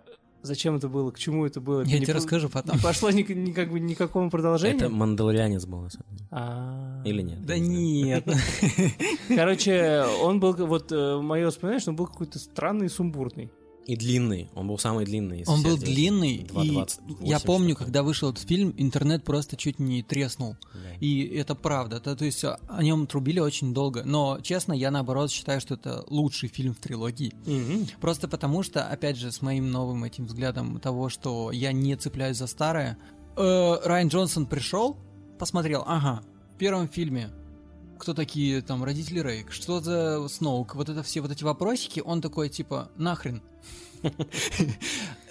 зачем 0.47 0.75
это 0.75 0.87
было, 0.89 1.11
к 1.11 1.19
чему 1.19 1.45
это 1.45 1.61
было? 1.61 1.81
Я 1.83 1.99
Не 1.99 2.05
тебе 2.05 2.13
по- 2.13 2.19
расскажу 2.19 2.49
потом. 2.49 2.75
Не 2.77 2.81
пошло 2.81 3.09
ни, 3.11 3.21
ни 3.33 3.51
как 3.51 3.69
бы 3.69 3.79
никакому 3.79 4.29
продолжению. 4.29 4.77
Это 4.77 4.89
мандалорянец 4.89 5.65
был, 5.65 5.81
на 5.81 5.89
самом 5.89 6.07
деле. 6.15 6.27
А. 6.31 7.01
Или 7.05 7.21
нет? 7.21 7.45
Да 7.45 7.57
нет. 7.59 8.25
Короче, 9.27 10.05
он 10.23 10.39
был, 10.39 10.53
вот 10.53 10.91
мое 10.91 11.45
воспоминание, 11.45 11.79
что 11.81 11.91
он 11.91 11.95
был 11.97 12.07
какой-то 12.07 12.39
странный 12.39 12.87
и 12.87 12.89
сумбурный. 12.89 13.51
И 13.87 13.95
длинный. 13.95 14.49
Он 14.53 14.67
был 14.67 14.77
самый 14.77 15.05
длинный. 15.05 15.41
из 15.41 15.47
Он 15.47 15.63
был 15.63 15.77
длинный, 15.77 16.35
и 16.35 16.43
2.28, 16.43 17.17
я 17.21 17.39
помню, 17.39 17.69
что-то. 17.69 17.85
когда 17.85 18.03
вышел 18.03 18.29
этот 18.31 18.45
фильм, 18.45 18.73
интернет 18.75 19.23
просто 19.23 19.55
чуть 19.55 19.79
не 19.79 20.03
треснул. 20.03 20.57
Да. 20.73 20.79
И 20.99 21.25
это 21.25 21.55
правда. 21.55 22.01
То, 22.01 22.13
то 22.13 22.25
есть 22.25 22.43
а, 22.43 22.59
о 22.67 22.83
нем 22.83 23.07
трубили 23.07 23.39
очень 23.39 23.73
долго. 23.73 24.03
Но, 24.03 24.39
честно, 24.41 24.73
я 24.73 24.91
наоборот 24.91 25.31
считаю, 25.31 25.61
что 25.61 25.75
это 25.75 26.03
лучший 26.09 26.49
фильм 26.49 26.73
в 26.73 26.79
трилогии. 26.79 27.33
Просто 28.01 28.27
потому 28.27 28.61
что, 28.61 28.85
опять 28.85 29.15
же, 29.15 29.31
с 29.31 29.41
моим 29.41 29.71
новым 29.71 30.03
этим 30.03 30.25
взглядом 30.25 30.81
того, 30.81 31.07
что 31.07 31.51
я 31.53 31.71
не 31.71 31.95
цепляюсь 31.95 32.37
за 32.37 32.47
старое, 32.47 32.97
э, 33.37 33.77
Райан 33.85 34.09
Джонсон 34.09 34.47
пришел, 34.47 34.97
посмотрел, 35.39 35.83
ага, 35.87 36.23
в 36.55 36.57
первом 36.57 36.89
фильме 36.89 37.29
кто 37.97 38.13
такие 38.13 38.61
там 38.61 38.83
родители 38.83 39.19
Рейк, 39.19 39.51
что 39.51 39.79
за 39.81 40.27
Сноук, 40.29 40.75
вот 40.75 40.89
это 40.89 41.03
все 41.03 41.21
вот 41.21 41.31
эти 41.31 41.43
вопросики, 41.43 41.99
он 41.99 42.21
такой 42.21 42.49
типа 42.49 42.89
нахрен. 42.97 43.41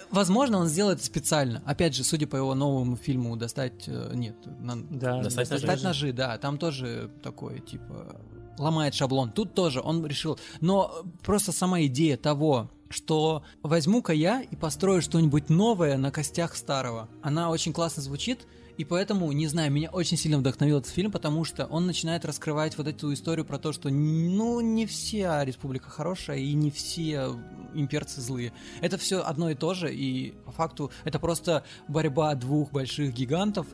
Возможно, 0.09 0.59
он 0.59 0.67
сделал 0.67 0.91
это 0.91 1.03
специально. 1.03 1.61
Опять 1.65 1.93
же, 1.95 2.03
судя 2.03 2.27
по 2.27 2.37
его 2.37 2.55
новому 2.55 2.95
фильму, 2.95 3.35
достать 3.35 3.87
э, 3.87 4.11
нет, 4.13 4.35
на- 4.59 4.77
Да, 4.89 5.21
Достать 5.21 5.49
достать 5.49 5.83
ножи, 5.83 6.13
да, 6.13 6.37
там 6.37 6.57
тоже 6.57 7.11
такое 7.21 7.59
типа 7.59 8.15
ломает 8.57 8.93
шаблон. 8.93 9.31
Тут 9.31 9.53
тоже 9.53 9.81
он 9.81 10.05
решил, 10.05 10.39
но 10.61 11.03
просто 11.23 11.51
сама 11.51 11.81
идея 11.83 12.15
того, 12.15 12.71
что 12.89 13.43
возьму-ка 13.63 14.13
я 14.13 14.41
и 14.41 14.55
построю 14.55 15.01
что-нибудь 15.01 15.49
новое 15.49 15.97
на 15.97 16.09
костях 16.09 16.55
старого. 16.55 17.09
Она 17.21 17.49
очень 17.49 17.73
классно 17.73 18.01
звучит, 18.01 18.47
и 18.77 18.85
поэтому, 18.85 19.31
не 19.31 19.47
знаю, 19.47 19.71
меня 19.71 19.89
очень 19.89 20.17
сильно 20.17 20.37
вдохновил 20.37 20.77
этот 20.77 20.91
фильм, 20.91 21.11
потому 21.11 21.43
что 21.43 21.65
он 21.65 21.87
начинает 21.87 22.25
раскрывать 22.25 22.77
вот 22.77 22.87
эту 22.87 23.11
историю 23.11 23.43
про 23.43 23.57
то, 23.57 23.73
что, 23.73 23.89
ну, 23.89 24.59
не 24.61 24.85
вся 24.85 25.43
республика 25.43 25.89
хорошая, 25.89 26.37
и 26.37 26.53
не 26.53 26.69
все 26.69 27.35
имперцы 27.73 28.21
злые. 28.21 28.53
Это 28.81 28.99
все 28.99 29.21
одно 29.21 29.49
и 29.49 29.55
то 29.55 29.73
же, 29.73 29.93
и 29.93 30.31
по 30.45 30.51
факту 30.51 30.91
это 31.05 31.19
просто 31.19 31.63
борьба 31.87 32.35
двух 32.35 32.71
больших 32.71 33.13
гигантов 33.13 33.65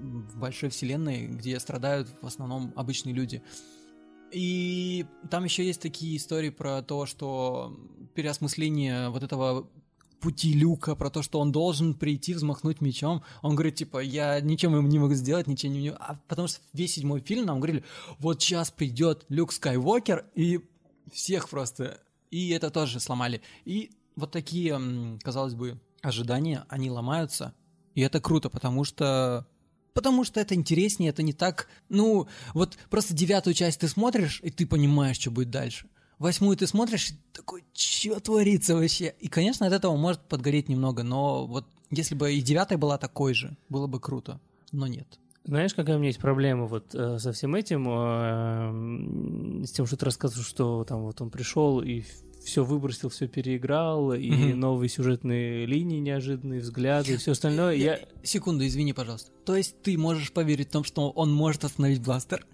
в 0.00 0.38
большой 0.38 0.70
вселенной, 0.70 1.26
где 1.26 1.60
страдают 1.60 2.08
в 2.22 2.26
основном 2.26 2.72
обычные 2.74 3.14
люди. 3.14 3.42
И 4.32 5.06
там 5.30 5.44
еще 5.44 5.64
есть 5.64 5.82
такие 5.82 6.16
истории 6.16 6.50
про 6.50 6.80
то, 6.82 7.04
что 7.04 7.78
переосмысление 8.14 9.10
вот 9.10 9.22
этого 9.22 9.68
пути 10.20 10.52
Люка, 10.52 10.94
про 10.94 11.10
то, 11.10 11.22
что 11.22 11.40
он 11.40 11.52
должен 11.52 11.94
прийти, 11.94 12.34
взмахнуть 12.34 12.80
мечом. 12.80 13.22
Он 13.42 13.54
говорит, 13.54 13.76
типа, 13.76 13.98
я 13.98 14.40
ничем 14.40 14.74
ему 14.74 14.88
не 14.88 14.98
могу 14.98 15.14
сделать, 15.14 15.46
ничем 15.46 15.72
не... 15.72 15.90
А 15.90 16.18
потому 16.28 16.48
что 16.48 16.60
весь 16.72 16.94
седьмой 16.94 17.20
фильм 17.20 17.46
нам 17.46 17.60
говорили, 17.60 17.84
вот 18.18 18.42
сейчас 18.42 18.70
придет 18.70 19.24
Люк 19.28 19.52
Скайуокер, 19.52 20.24
и 20.34 20.60
всех 21.12 21.48
просто... 21.48 22.00
И 22.30 22.50
это 22.50 22.70
тоже 22.70 23.00
сломали. 23.00 23.40
И 23.64 23.92
вот 24.16 24.32
такие, 24.32 25.18
казалось 25.22 25.54
бы, 25.54 25.80
ожидания, 26.02 26.64
они 26.68 26.90
ломаются. 26.90 27.54
И 27.94 28.00
это 28.00 28.20
круто, 28.20 28.50
потому 28.50 28.84
что 28.84 29.46
Потому 29.96 30.24
что 30.24 30.40
это 30.40 30.54
интереснее, 30.54 31.08
это 31.08 31.22
не 31.22 31.32
так... 31.32 31.68
Ну, 31.88 32.28
вот 32.52 32.76
просто 32.90 33.14
девятую 33.14 33.54
часть 33.54 33.80
ты 33.80 33.88
смотришь, 33.88 34.40
и 34.42 34.50
ты 34.50 34.66
понимаешь, 34.66 35.16
что 35.16 35.30
будет 35.30 35.48
дальше. 35.48 35.88
Восьмую 36.18 36.56
ты 36.56 36.66
смотришь, 36.66 37.10
и 37.10 37.14
такой, 37.32 37.64
что 37.74 38.18
творится 38.20 38.74
вообще? 38.74 39.14
И, 39.20 39.28
конечно, 39.28 39.66
от 39.66 39.72
этого 39.72 39.96
может 39.96 40.22
подгореть 40.22 40.68
немного, 40.68 41.02
но 41.02 41.46
вот 41.46 41.66
если 41.90 42.14
бы 42.14 42.32
и 42.32 42.40
девятая 42.40 42.78
была 42.78 42.96
такой 42.98 43.34
же, 43.34 43.56
было 43.68 43.86
бы 43.86 44.00
круто. 44.00 44.40
Но 44.72 44.86
нет. 44.86 45.06
Знаешь, 45.44 45.74
какая 45.74 45.96
у 45.96 45.98
меня 45.98 46.08
есть 46.08 46.18
проблема 46.18 46.66
вот 46.66 46.94
э, 46.94 47.18
со 47.20 47.32
всем 47.32 47.54
этим, 47.54 47.86
э, 47.88 49.64
с 49.66 49.70
тем, 49.70 49.86
что 49.86 49.96
ты 49.96 50.04
рассказывал, 50.04 50.42
что 50.44 50.84
там 50.84 51.02
вот 51.02 51.20
он 51.20 51.30
пришел 51.30 51.80
и 51.80 52.02
все 52.44 52.64
выбросил, 52.64 53.10
все 53.10 53.28
переиграл, 53.28 54.12
и 54.12 54.30
Мгм. 54.30 54.60
новые 54.60 54.88
сюжетные 54.88 55.66
линии 55.66 56.00
неожиданные, 56.00 56.60
взгляды 56.60 57.14
и 57.14 57.16
все 57.16 57.32
остальное. 57.32 57.74
Я... 57.74 58.00
Секунду, 58.24 58.66
извини, 58.66 58.92
пожалуйста. 58.92 59.30
То 59.44 59.54
есть 59.54 59.80
ты 59.82 59.96
можешь 59.98 60.32
поверить 60.32 60.68
в 60.68 60.72
том, 60.72 60.82
что 60.84 61.10
он 61.10 61.32
может 61.32 61.64
остановить 61.64 62.02
бластер? 62.02 62.44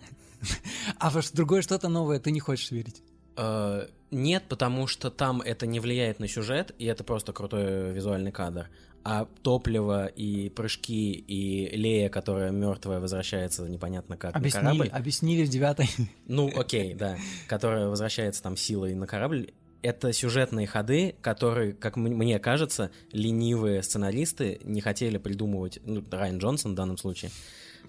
А 0.98 1.10
во 1.10 1.20
другое 1.32 1.62
что-то 1.62 1.88
новое 1.88 2.18
ты 2.18 2.30
не 2.30 2.40
хочешь 2.40 2.72
верить. 2.72 3.02
Э, 3.36 3.86
Нет, 4.10 4.44
потому 4.48 4.86
что 4.86 5.10
там 5.10 5.40
это 5.40 5.66
не 5.66 5.80
влияет 5.80 6.18
на 6.20 6.28
сюжет, 6.28 6.74
и 6.78 6.84
это 6.86 7.02
просто 7.04 7.32
крутой 7.32 7.92
визуальный 7.92 8.32
кадр. 8.32 8.68
А 9.04 9.26
топливо 9.42 10.06
и 10.06 10.48
прыжки, 10.50 11.12
и 11.12 11.76
Лея, 11.76 12.08
которая 12.08 12.52
мертвая, 12.52 13.00
возвращается 13.00 13.68
непонятно 13.68 14.16
как 14.16 14.34
на 14.34 14.38
Объяснили, 14.38 14.62
корабль. 14.64 14.88
объяснили 14.88 15.44
в 15.44 15.48
девятой. 15.48 15.88
Ну, 16.28 16.48
окей, 16.56 16.94
да. 16.94 17.16
Которая 17.48 17.88
возвращается 17.88 18.42
там 18.42 18.56
силой 18.56 18.94
на 18.94 19.06
корабль. 19.08 19.50
Это 19.82 20.12
сюжетные 20.12 20.68
ходы, 20.68 21.16
которые, 21.20 21.72
как 21.72 21.96
мне 21.96 22.38
кажется, 22.38 22.92
ленивые 23.10 23.82
сценаристы 23.82 24.60
не 24.62 24.80
хотели 24.80 25.18
придумывать, 25.18 25.80
ну, 25.84 26.04
Райан 26.08 26.38
Джонсон 26.38 26.72
в 26.72 26.74
данном 26.76 26.96
случае, 26.96 27.32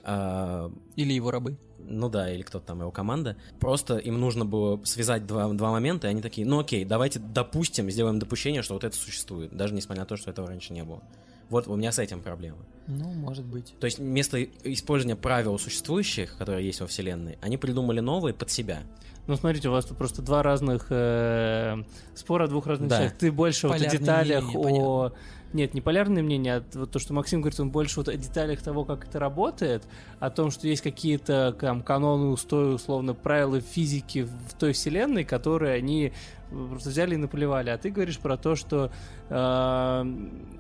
а, 0.03 0.71
Или 0.95 1.13
его 1.13 1.31
рабы. 1.31 1.57
ну 1.79 2.09
да, 2.09 2.31
или 2.31 2.41
кто-то 2.43 2.65
там, 2.67 2.79
его 2.81 2.91
команда. 2.91 3.35
Просто 3.59 3.97
им 3.97 4.19
нужно 4.19 4.45
было 4.45 4.81
связать 4.85 5.25
два, 5.25 5.47
два 5.53 5.71
момента, 5.71 6.07
и 6.07 6.09
они 6.09 6.21
такие, 6.21 6.45
ну 6.47 6.59
окей, 6.59 6.85
давайте 6.85 7.19
допустим, 7.19 7.89
сделаем 7.91 8.19
допущение, 8.19 8.61
что 8.61 8.73
вот 8.73 8.83
это 8.83 8.95
существует, 8.95 9.55
даже 9.55 9.73
несмотря 9.73 10.03
на 10.03 10.07
то, 10.07 10.15
что 10.17 10.29
этого 10.31 10.47
раньше 10.47 10.73
не 10.73 10.83
было. 10.83 11.01
Вот 11.49 11.67
у 11.67 11.75
меня 11.75 11.91
с 11.91 11.99
этим 11.99 12.21
проблема. 12.21 12.57
Ну, 12.87 13.11
может 13.13 13.45
быть. 13.45 13.75
То 13.79 13.85
есть 13.85 13.99
вместо 13.99 14.41
использования 14.63 15.15
правил 15.17 15.59
существующих, 15.59 16.37
которые 16.37 16.65
есть 16.65 16.79
во 16.81 16.87
Вселенной, 16.87 17.37
они 17.41 17.57
придумали 17.57 17.99
новые 17.99 18.33
под 18.33 18.49
себя. 18.49 18.83
Ну, 19.27 19.35
смотрите, 19.35 19.69
у 19.69 19.71
вас 19.71 19.85
тут 19.85 19.97
просто 19.97 20.21
два 20.21 20.41
разных 20.43 20.87
э, 20.89 21.83
спора 22.15 22.47
двух 22.47 22.65
разных 22.67 22.89
Да. 22.89 22.95
человек. 22.97 23.17
Ты 23.17 23.31
больше 23.31 23.69
Полярные 23.69 23.99
деталях, 23.99 24.43
мнения, 24.45 24.83
о... 24.83 25.13
Нет, 25.53 25.73
не 25.73 25.81
полярные 25.81 26.23
мнения, 26.23 26.55
а 26.55 26.63
вот 26.73 26.91
то, 26.91 26.99
что 26.99 27.13
Максим 27.13 27.41
говорит, 27.41 27.59
он 27.59 27.69
больше 27.69 27.99
вот 27.99 28.09
о 28.09 28.17
деталях 28.17 28.61
того, 28.61 28.85
как 28.85 29.07
это 29.07 29.19
работает, 29.19 29.83
о 30.19 30.29
том, 30.29 30.49
что 30.49 30.67
есть 30.67 30.81
какие-то 30.81 31.55
там 31.59 31.83
каноны, 31.83 32.27
устои, 32.27 32.73
условно, 32.73 33.13
правила 33.13 33.61
физики 33.61 34.23
в 34.23 34.53
той 34.57 34.73
вселенной, 34.73 35.23
которые 35.23 35.75
они 35.75 36.11
просто 36.49 36.89
взяли 36.89 37.15
и 37.15 37.17
наплевали. 37.17 37.69
А 37.69 37.77
ты 37.77 37.89
говоришь 37.89 38.19
про 38.19 38.37
то, 38.37 38.55
что 38.55 38.91
э, 39.29 40.05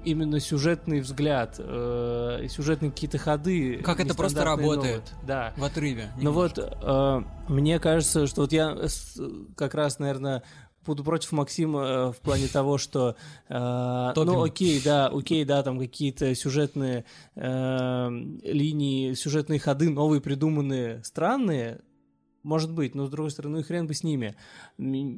именно 0.03 0.39
сюжетный 0.39 1.01
взгляд, 1.01 1.55
э, 1.59 2.47
сюжетные 2.49 2.91
какие-то 2.91 3.17
ходы... 3.17 3.77
Как 3.77 3.99
это 3.99 4.15
просто 4.15 4.43
работает. 4.43 5.03
новые. 5.11 5.25
Да. 5.27 5.53
В 5.57 5.63
отрыве. 5.63 6.11
Ну 6.19 6.31
вот, 6.31 6.57
э, 6.57 7.21
мне 7.47 7.79
кажется, 7.79 8.27
что 8.27 8.41
вот 8.41 8.51
я 8.51 8.77
как 9.55 9.73
раз, 9.75 9.99
наверное, 9.99 10.43
буду 10.85 11.03
против 11.03 11.31
Максима 11.31 11.79
э, 11.81 12.11
в 12.11 12.17
плане 12.21 12.47
того, 12.47 12.77
что 12.77 13.15
э, 13.49 14.11
Топим. 14.15 14.31
ну 14.31 14.43
окей, 14.43 14.81
да, 14.83 15.07
окей, 15.07 15.45
да, 15.45 15.63
там 15.63 15.79
какие-то 15.79 16.33
сюжетные 16.35 17.05
э, 17.35 18.07
линии, 18.43 19.13
сюжетные 19.13 19.59
ходы 19.59 19.89
новые 19.89 20.21
придуманные, 20.21 21.03
странные, 21.03 21.81
может 22.43 22.73
быть, 22.73 22.93
но 22.93 23.05
с 23.05 23.09
другой 23.09 23.31
стороны, 23.31 23.55
ну 23.55 23.59
и 23.61 23.63
хрен 23.63 23.87
бы 23.87 23.93
с 23.93 24.03
ними. 24.03 24.35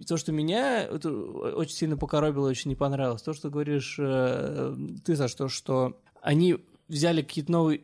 То, 0.08 0.16
что 0.18 0.32
меня 0.32 0.88
очень 0.92 1.76
сильно 1.76 1.98
покоробило, 1.98 2.48
очень 2.48 2.70
не 2.70 2.76
понравилось, 2.76 3.24
то, 3.24 3.34
что 3.34 3.50
говоришь 3.50 3.98
э, 4.00 4.76
ты, 5.04 5.16
за 5.16 5.28
что, 5.28 5.48
что 5.48 6.00
они 6.22 6.58
взяли 6.88 7.24
какие-то 7.24 7.52
новые, 7.52 7.82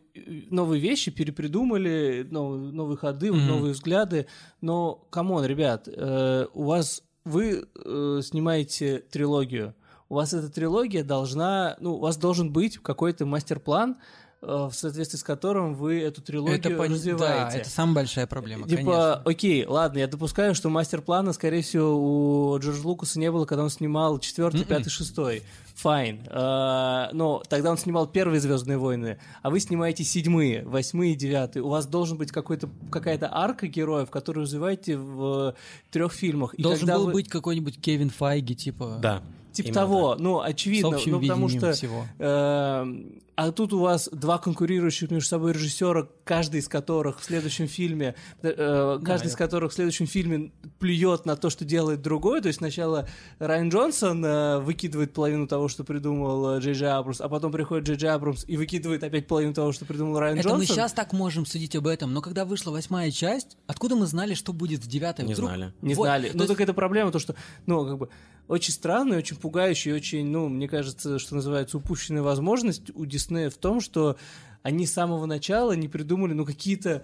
новые 0.52 0.80
вещи, 0.80 1.10
перепридумали, 1.10 2.28
новые, 2.30 2.72
новые 2.72 2.98
ходы, 2.98 3.32
Мгм. 3.32 3.48
новые 3.48 3.74
взгляды, 3.74 4.28
но, 4.62 4.94
come 5.10 5.29
on, 5.29 5.44
ребят, 5.46 5.88
э, 5.88 6.46
у 6.54 6.64
вас, 6.66 7.02
вы 7.24 7.68
э, 7.76 8.20
снимаете 8.24 9.00
трилогию, 9.00 9.76
у 10.10 10.16
вас 10.16 10.34
эта 10.34 10.50
трилогия 10.50 11.04
должна, 11.06 11.78
ну, 11.80 11.96
у 11.96 12.00
вас 12.00 12.18
должен 12.18 12.52
быть 12.52 12.78
какой-то 12.78 13.26
мастер-план, 13.26 13.98
в 14.42 14.72
соответствии 14.74 15.18
с 15.20 15.24
которым 15.24 15.76
вы 15.76 16.02
эту 16.02 16.22
трилогию 16.22 16.58
это 16.58 16.70
пон- 16.70 16.90
развиваете. 16.90 17.58
Да, 17.58 17.62
это 17.62 17.70
самая 17.70 17.96
большая 17.96 18.26
проблема, 18.28 18.68
Типа, 18.68 18.78
конечно. 18.82 19.16
окей, 19.24 19.66
ладно, 19.68 20.00
я 20.00 20.08
допускаю, 20.08 20.56
что 20.56 20.70
мастер-плана, 20.70 21.32
скорее 21.34 21.62
всего, 21.62 22.54
у 22.54 22.58
Джорджа 22.60 22.82
Лукаса 22.88 23.20
не 23.20 23.32
было, 23.32 23.46
когда 23.46 23.64
он 23.64 23.70
снимал 23.70 24.18
четвертый, 24.20 24.62
Мгм. 24.62 24.66
пятый, 24.70 24.90
шестой. 24.90 25.44
Fine. 25.76 26.22
А, 26.30 27.10
Но 27.14 27.42
тогда 27.50 27.72
он 27.72 27.78
снимал 27.78 28.06
первые 28.08 28.40
Звездные 28.40 28.78
войны, 28.78 29.18
а 29.42 29.50
вы 29.50 29.60
снимаете 29.60 30.04
седьмые, 30.04 30.64
восьмые, 30.66 31.16
девятые. 31.16 31.64
У 31.64 31.70
вас 31.70 31.86
должен 31.88 32.18
быть 32.18 32.32
какой-то 32.32 32.70
какая-то 32.92 33.30
арка 33.32 33.68
героев, 33.68 34.10
которую 34.12 34.44
развиваете 34.46 34.98
в 34.98 35.56
трех 35.92 36.14
фильмах. 36.14 36.54
И 36.56 36.62
Должен 36.62 36.88
был 36.88 37.06
вы- 37.08 37.14
быть 37.14 37.30
какой-нибудь 37.30 37.80
Кевин 37.80 38.10
Файги, 38.10 38.56
типа... 38.56 38.98
Да. 39.02 39.22
Типа 39.54 39.68
именно 39.68 39.82
того, 39.82 40.16
ну, 40.18 40.40
С 40.42 40.46
очевидно, 40.46 40.98
ну, 41.06 41.20
потому 41.20 41.50
что 41.50 41.74
всего. 41.74 42.06
Эм, 42.20 43.20
А 43.44 43.52
тут 43.52 43.74
у 43.74 43.80
вас 43.80 44.08
два 44.12 44.38
конкурирующих 44.38 45.10
между 45.10 45.28
собой 45.28 45.54
режиссера, 45.54 46.08
каждый 46.26 46.60
из 46.60 46.68
которых 46.68 47.20
в 47.22 47.24
следующем 47.24 47.68
фильме, 47.68 48.14
э, 48.44 49.00
каждый 49.04 49.28
из 49.30 49.32
я- 49.32 49.38
которых 49.38 49.72
в 49.72 49.74
следующем 49.76 50.06
фильме 50.06 50.52
плюет 50.78 51.26
на 51.26 51.36
то, 51.36 51.50
что 51.50 51.66
делает 51.66 52.04
другой. 52.04 52.42
То 52.42 52.50
есть 52.50 52.60
сначала 52.60 53.08
Райан 53.40 53.70
Джонсон 53.70 54.24
э, 54.24 54.60
выкидывает 54.60 55.14
половину 55.14 55.48
того, 55.48 55.70
что 55.70 55.84
придумал 55.84 56.58
э, 56.58 56.60
Джей 56.60 56.74
Джей 56.74 56.92
Абрамс, 56.92 57.20
а 57.20 57.30
потом 57.30 57.52
приходит 57.52 57.88
Джей 57.88 57.96
Джей 57.96 58.12
Абрамс 58.12 58.46
и 58.48 58.58
выкидывает 58.58 59.04
опять 59.04 59.26
половину 59.26 59.56
того, 59.56 59.72
что 59.72 59.86
придумал 59.86 60.20
Райан 60.20 60.38
Это 60.38 60.50
мы 60.50 60.58
Джонсон. 60.58 60.76
сейчас 60.76 60.94
так 60.94 61.12
можем 61.12 61.48
судить 61.48 61.76
об 61.76 61.88
этом, 61.88 62.14
но 62.14 62.22
когда 62.22 62.46
вышла 62.46 62.70
восьмая 62.70 63.10
часть, 63.10 63.58
откуда 63.66 63.96
мы 63.96 64.06
знали, 64.06 64.36
что 64.36 64.54
будет 64.54 64.82
в 64.84 64.88
девятой? 64.88 65.26
Не 65.26 65.34
Вдруг- 65.34 65.50
знали. 65.50 65.74
Не 65.82 65.96
Вот, 65.96 66.04
знали. 66.06 66.30
то 66.30 66.38
Ну, 66.38 66.44
есть- 66.44 66.54
так 66.54 66.62
это 66.62 66.76
проблема, 66.76 67.12
то, 67.12 67.18
что, 67.18 67.34
ну, 67.66 67.88
как 67.88 67.98
бы, 67.98 68.10
очень 68.48 68.74
странно, 68.74 69.14
и 69.14 69.18
очень 69.18 69.38
пугающе, 69.38 69.92
и 69.92 69.94
очень, 69.94 70.28
ну, 70.28 70.48
мне 70.50 70.68
кажется, 70.68 71.18
что 71.20 71.36
называется, 71.36 71.78
упущенная 71.78 72.22
возможность 72.22 72.92
у 72.94 73.06
Диснея 73.06 73.31
в 73.32 73.58
том, 73.58 73.82
что 73.82 74.18
они 74.62 74.86
с 74.86 74.94
самого 74.94 75.26
начала 75.26 75.74
не 75.74 75.88
придумали, 75.88 76.34
ну, 76.34 76.46
какие-то 76.46 77.04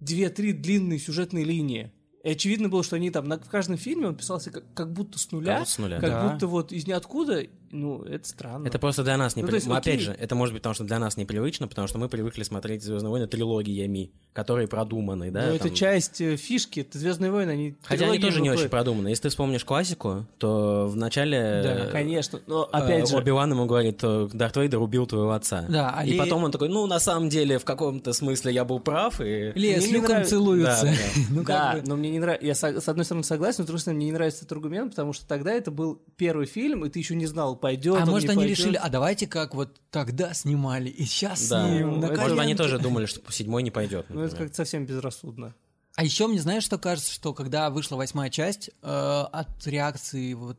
две-три 0.00 0.52
длинные 0.52 0.98
сюжетные 0.98 1.44
линии. 1.44 1.92
И 2.24 2.30
очевидно 2.30 2.68
было, 2.68 2.82
что 2.82 2.96
они 2.96 3.10
там 3.10 3.28
на, 3.28 3.38
в 3.38 3.48
каждом 3.50 3.76
фильме 3.76 4.08
он 4.08 4.14
писался 4.16 4.50
как, 4.50 4.64
как 4.74 4.92
будто 4.92 5.18
с 5.18 5.30
нуля, 5.30 5.46
Как 5.52 5.58
будто 5.60 5.70
с 5.70 5.78
нуля, 5.78 6.00
как 6.00 6.10
да. 6.10 6.28
будто 6.28 6.46
вот 6.46 6.72
из 6.72 6.86
ниоткуда. 6.86 7.42
Ну, 7.70 8.02
это 8.04 8.26
странно. 8.28 8.68
Это 8.68 8.78
просто 8.78 9.02
для 9.02 9.16
нас 9.16 9.34
не 9.34 9.42
Ну, 9.42 9.46
при- 9.48 9.52
то 9.52 9.56
есть, 9.56 9.66
ну, 9.66 9.74
Опять 9.74 10.00
же, 10.00 10.12
это 10.12 10.34
может 10.36 10.52
быть 10.54 10.62
потому, 10.62 10.74
что 10.74 10.84
для 10.84 11.00
нас 11.00 11.16
непривычно, 11.16 11.66
потому 11.66 11.88
что 11.88 11.98
мы 11.98 12.08
привыкли 12.08 12.44
смотреть 12.44 12.84
Звездные 12.84 13.10
войны 13.10 13.26
трилогиями, 13.26 14.12
которые 14.32 14.68
продуманы, 14.68 15.32
да. 15.32 15.46
Но 15.48 15.54
это 15.54 15.64
там. 15.64 15.74
часть 15.74 16.20
э, 16.20 16.36
фишки, 16.36 16.80
это 16.80 16.96
Звездные 16.98 17.32
войны, 17.32 17.50
они 17.50 17.74
Хотя 17.82 18.06
они 18.06 18.18
тоже 18.20 18.40
не 18.40 18.50
очень 18.50 18.68
продуманы. 18.68 19.08
Если 19.08 19.24
ты 19.24 19.28
вспомнишь 19.30 19.64
классику, 19.64 20.24
то 20.38 20.86
в 20.88 20.96
начале 20.96 21.38
Да, 21.64 21.74
э, 21.86 21.90
Конечно, 21.90 22.40
но 22.46 22.64
э, 22.72 22.76
опять 22.76 23.08
же... 23.08 23.16
Оби-Ван 23.16 23.50
ему 23.50 23.66
говорит, 23.66 23.98
что 23.98 24.30
Дарт 24.32 24.56
Вейдер 24.56 24.78
убил 24.80 25.06
твоего 25.06 25.32
отца. 25.32 25.66
Да, 25.68 25.92
а 25.96 26.04
и 26.06 26.12
Лея- 26.12 26.18
потом 26.18 26.44
он 26.44 26.52
такой, 26.52 26.68
ну, 26.68 26.86
на 26.86 27.00
самом 27.00 27.28
деле, 27.28 27.58
в 27.58 27.64
каком-то 27.64 28.12
смысле 28.12 28.52
я 28.52 28.64
был 28.64 28.78
прав, 28.78 29.20
и... 29.20 29.52
Мне 29.56 29.80
с 29.80 29.90
Люком 29.90 30.10
нравится- 30.10 30.30
целуются. 30.30 30.84
Да, 30.86 30.92
да. 30.92 31.22
Ну, 31.30 31.36
как 31.38 31.46
да, 31.46 31.72
бы- 31.82 31.88
но 31.88 31.96
мне 31.96 32.10
не 32.14 32.20
нравится. 32.20 32.46
Я 32.46 32.54
с 32.80 32.88
одной 32.88 33.04
стороны 33.04 33.22
согласен, 33.24 33.64
с 33.64 33.66
другой 33.66 33.80
стороны 33.80 33.98
мне 33.98 34.06
не 34.06 34.12
нравится 34.12 34.40
этот 34.40 34.52
аргумент, 34.52 34.90
потому 34.92 35.12
что 35.12 35.26
тогда 35.26 35.52
это 35.52 35.70
был 35.70 36.02
первый 36.16 36.46
фильм, 36.46 36.84
и 36.84 36.88
ты 36.88 36.98
еще 36.98 37.14
не 37.14 37.26
знал, 37.26 37.54
пойдет. 37.56 37.96
А 38.00 38.02
он, 38.04 38.10
может, 38.10 38.28
не 38.28 38.32
они 38.32 38.40
пойдет. 38.42 38.58
решили, 38.58 38.76
а 38.76 38.88
давайте 38.88 39.26
как 39.26 39.54
вот 39.54 39.78
тогда 39.90 40.32
снимали, 40.34 40.88
и 40.88 41.04
сейчас 41.04 41.46
Да. 41.48 41.68
снимем 41.68 42.00
на 42.00 42.06
это- 42.06 42.20
Может, 42.22 42.38
они 42.38 42.54
тоже 42.54 42.78
думали, 42.80 43.06
что 43.06 43.20
седьмой 43.30 43.62
не 43.62 43.70
пойдет. 43.70 44.06
Ну, 44.08 44.22
это 44.22 44.34
как-то 44.36 44.54
совсем 44.56 44.86
безрассудно. 44.86 45.54
А 45.96 46.02
еще 46.02 46.26
мне 46.26 46.40
знаешь, 46.40 46.64
что 46.64 46.76
кажется, 46.78 47.12
что 47.12 47.32
когда 47.34 47.70
вышла 47.70 47.96
восьмая 47.96 48.28
часть, 48.30 48.68
э, 48.82 48.84
от 49.30 49.66
реакции 49.66 50.32
вот 50.34 50.58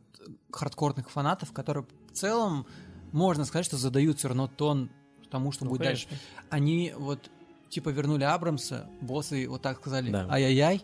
хардкорных 0.50 1.10
фанатов, 1.10 1.52
которые 1.52 1.84
в 2.10 2.16
целом, 2.16 2.66
можно 3.12 3.44
сказать, 3.44 3.66
что 3.66 3.76
задают 3.76 4.18
все 4.18 4.28
равно 4.28 4.46
тон 4.48 4.90
тому, 5.30 5.52
что 5.52 5.64
Ну, 5.64 5.70
будет 5.72 5.82
конечно. 5.82 6.10
дальше. 6.10 6.24
Они 6.50 6.92
вот 6.96 7.30
типа 7.68 7.90
вернули 7.90 8.22
Абрамса, 8.24 8.88
боссы 9.00 9.46
вот 9.48 9.60
так 9.60 9.78
сказали, 9.78 10.10
Да. 10.10 10.26
ай-яй-яй, 10.30 10.82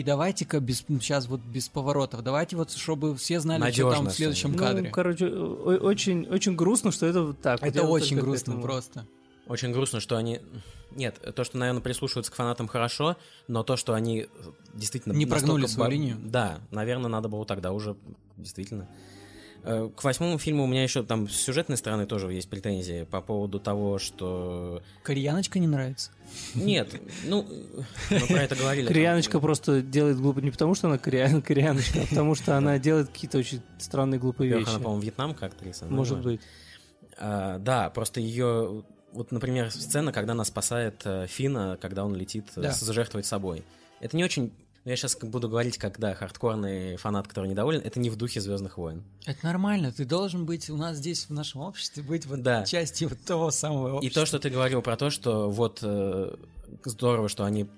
и 0.00 0.02
давайте-ка 0.02 0.60
без, 0.60 0.78
сейчас 0.78 1.26
вот 1.28 1.40
без 1.42 1.68
поворотов, 1.68 2.22
давайте 2.22 2.56
вот, 2.56 2.70
чтобы 2.72 3.14
все 3.16 3.38
знали, 3.38 3.70
что 3.70 3.92
там 3.92 4.06
в 4.06 4.12
следующем 4.12 4.52
Ну, 4.52 4.58
кадре. 4.58 4.88
короче, 4.90 5.26
о- 5.26 5.78
очень, 5.82 6.26
очень 6.26 6.56
грустно, 6.56 6.90
что 6.90 7.04
это 7.04 7.22
вот 7.22 7.40
так. 7.42 7.62
Это 7.62 7.82
вот 7.82 8.00
очень 8.00 8.18
грустно 8.18 8.58
просто. 8.60 9.06
Очень 9.46 9.72
грустно, 9.72 10.00
что 10.00 10.16
они... 10.16 10.40
Нет, 10.92 11.20
то, 11.34 11.44
что, 11.44 11.58
наверное, 11.58 11.82
прислушиваются 11.82 12.32
к 12.32 12.34
фанатам 12.34 12.66
хорошо, 12.66 13.16
но 13.46 13.62
то, 13.62 13.76
что 13.76 13.92
они 13.92 14.28
действительно... 14.72 15.12
Не 15.12 15.26
прогнули 15.26 15.62
настолько 15.62 15.74
свою 15.74 15.90
линию. 15.90 16.16
Да, 16.24 16.60
наверное, 16.70 17.08
надо 17.10 17.28
было 17.28 17.44
тогда 17.44 17.72
уже, 17.72 17.94
действительно. 18.38 18.88
Э, 19.62 19.90
К 19.94 20.04
восьмому 20.04 20.38
фильму 20.38 20.64
у 20.64 20.66
меня 20.66 20.82
еще 20.82 21.02
там 21.02 21.28
с 21.28 21.36
сюжетной 21.36 21.76
стороны 21.76 22.06
тоже 22.06 22.32
есть 22.32 22.48
претензии 22.48 23.04
по 23.04 23.20
поводу 23.20 23.60
того, 23.60 23.98
что... 23.98 24.82
Кореяночка 25.02 25.58
не 25.58 25.66
нравится? 25.66 26.10
Нет, 26.54 26.94
ну, 27.24 27.46
мы 28.10 28.20
про 28.26 28.42
это 28.42 28.56
говорили. 28.56 28.86
Кореяночка 28.86 29.38
просто 29.40 29.82
делает 29.82 30.18
глупо 30.18 30.38
не 30.40 30.50
потому, 30.50 30.74
что 30.74 30.88
она 30.88 30.96
корея- 30.98 31.40
кореяночка, 31.42 32.00
а 32.02 32.06
потому 32.06 32.34
что 32.34 32.56
она 32.56 32.78
делает 32.78 33.08
какие-то 33.08 33.38
очень 33.38 33.60
странные 33.78 34.18
глупые 34.18 34.50
вещи. 34.56 34.68
она, 34.70 34.78
по-моему, 34.78 35.02
вьетнамка 35.02 35.46
актриса. 35.46 35.86
Может 35.86 36.22
быть. 36.22 36.40
А, 37.18 37.58
да, 37.58 37.90
просто 37.90 38.20
ее... 38.20 38.84
Вот, 39.12 39.32
например, 39.32 39.70
сцена, 39.72 40.12
когда 40.12 40.32
она 40.32 40.44
спасает 40.44 41.02
э, 41.04 41.26
Фина, 41.26 41.76
когда 41.80 42.04
он 42.04 42.14
летит 42.14 42.46
э, 42.56 42.60
Да. 42.62 42.72
с- 42.72 42.86
жертвовать 42.92 43.26
собой. 43.26 43.64
Это 44.00 44.16
не 44.16 44.22
очень... 44.24 44.52
Я 44.90 44.96
сейчас 44.96 45.16
буду 45.22 45.48
говорить, 45.48 45.78
когда 45.78 46.14
хардкорный 46.16 46.96
фанат, 46.96 47.28
который 47.28 47.48
недоволен, 47.48 47.80
это 47.84 48.00
не 48.00 48.10
в 48.10 48.16
духе 48.16 48.40
Звездных 48.40 48.76
войн. 48.76 49.04
Это 49.24 49.38
нормально, 49.46 49.92
ты 49.92 50.04
должен 50.04 50.46
быть 50.46 50.68
у 50.68 50.76
нас 50.76 50.96
здесь, 50.96 51.26
в 51.26 51.30
нашем 51.32 51.60
обществе, 51.60 52.02
быть 52.02 52.26
вот 52.26 52.42
Да. 52.42 52.64
частью 52.64 53.08
вот 53.10 53.20
того 53.20 53.52
самого 53.52 53.86
И 53.88 53.92
общества. 53.92 54.22
то, 54.22 54.26
что 54.26 54.38
ты 54.40 54.50
говорил 54.50 54.82
про 54.82 54.96
то, 54.96 55.10
что 55.10 55.48
вот 55.48 55.78
э, 55.82 56.34
здорово, 56.84 57.28
что 57.28 57.44
они 57.44 57.68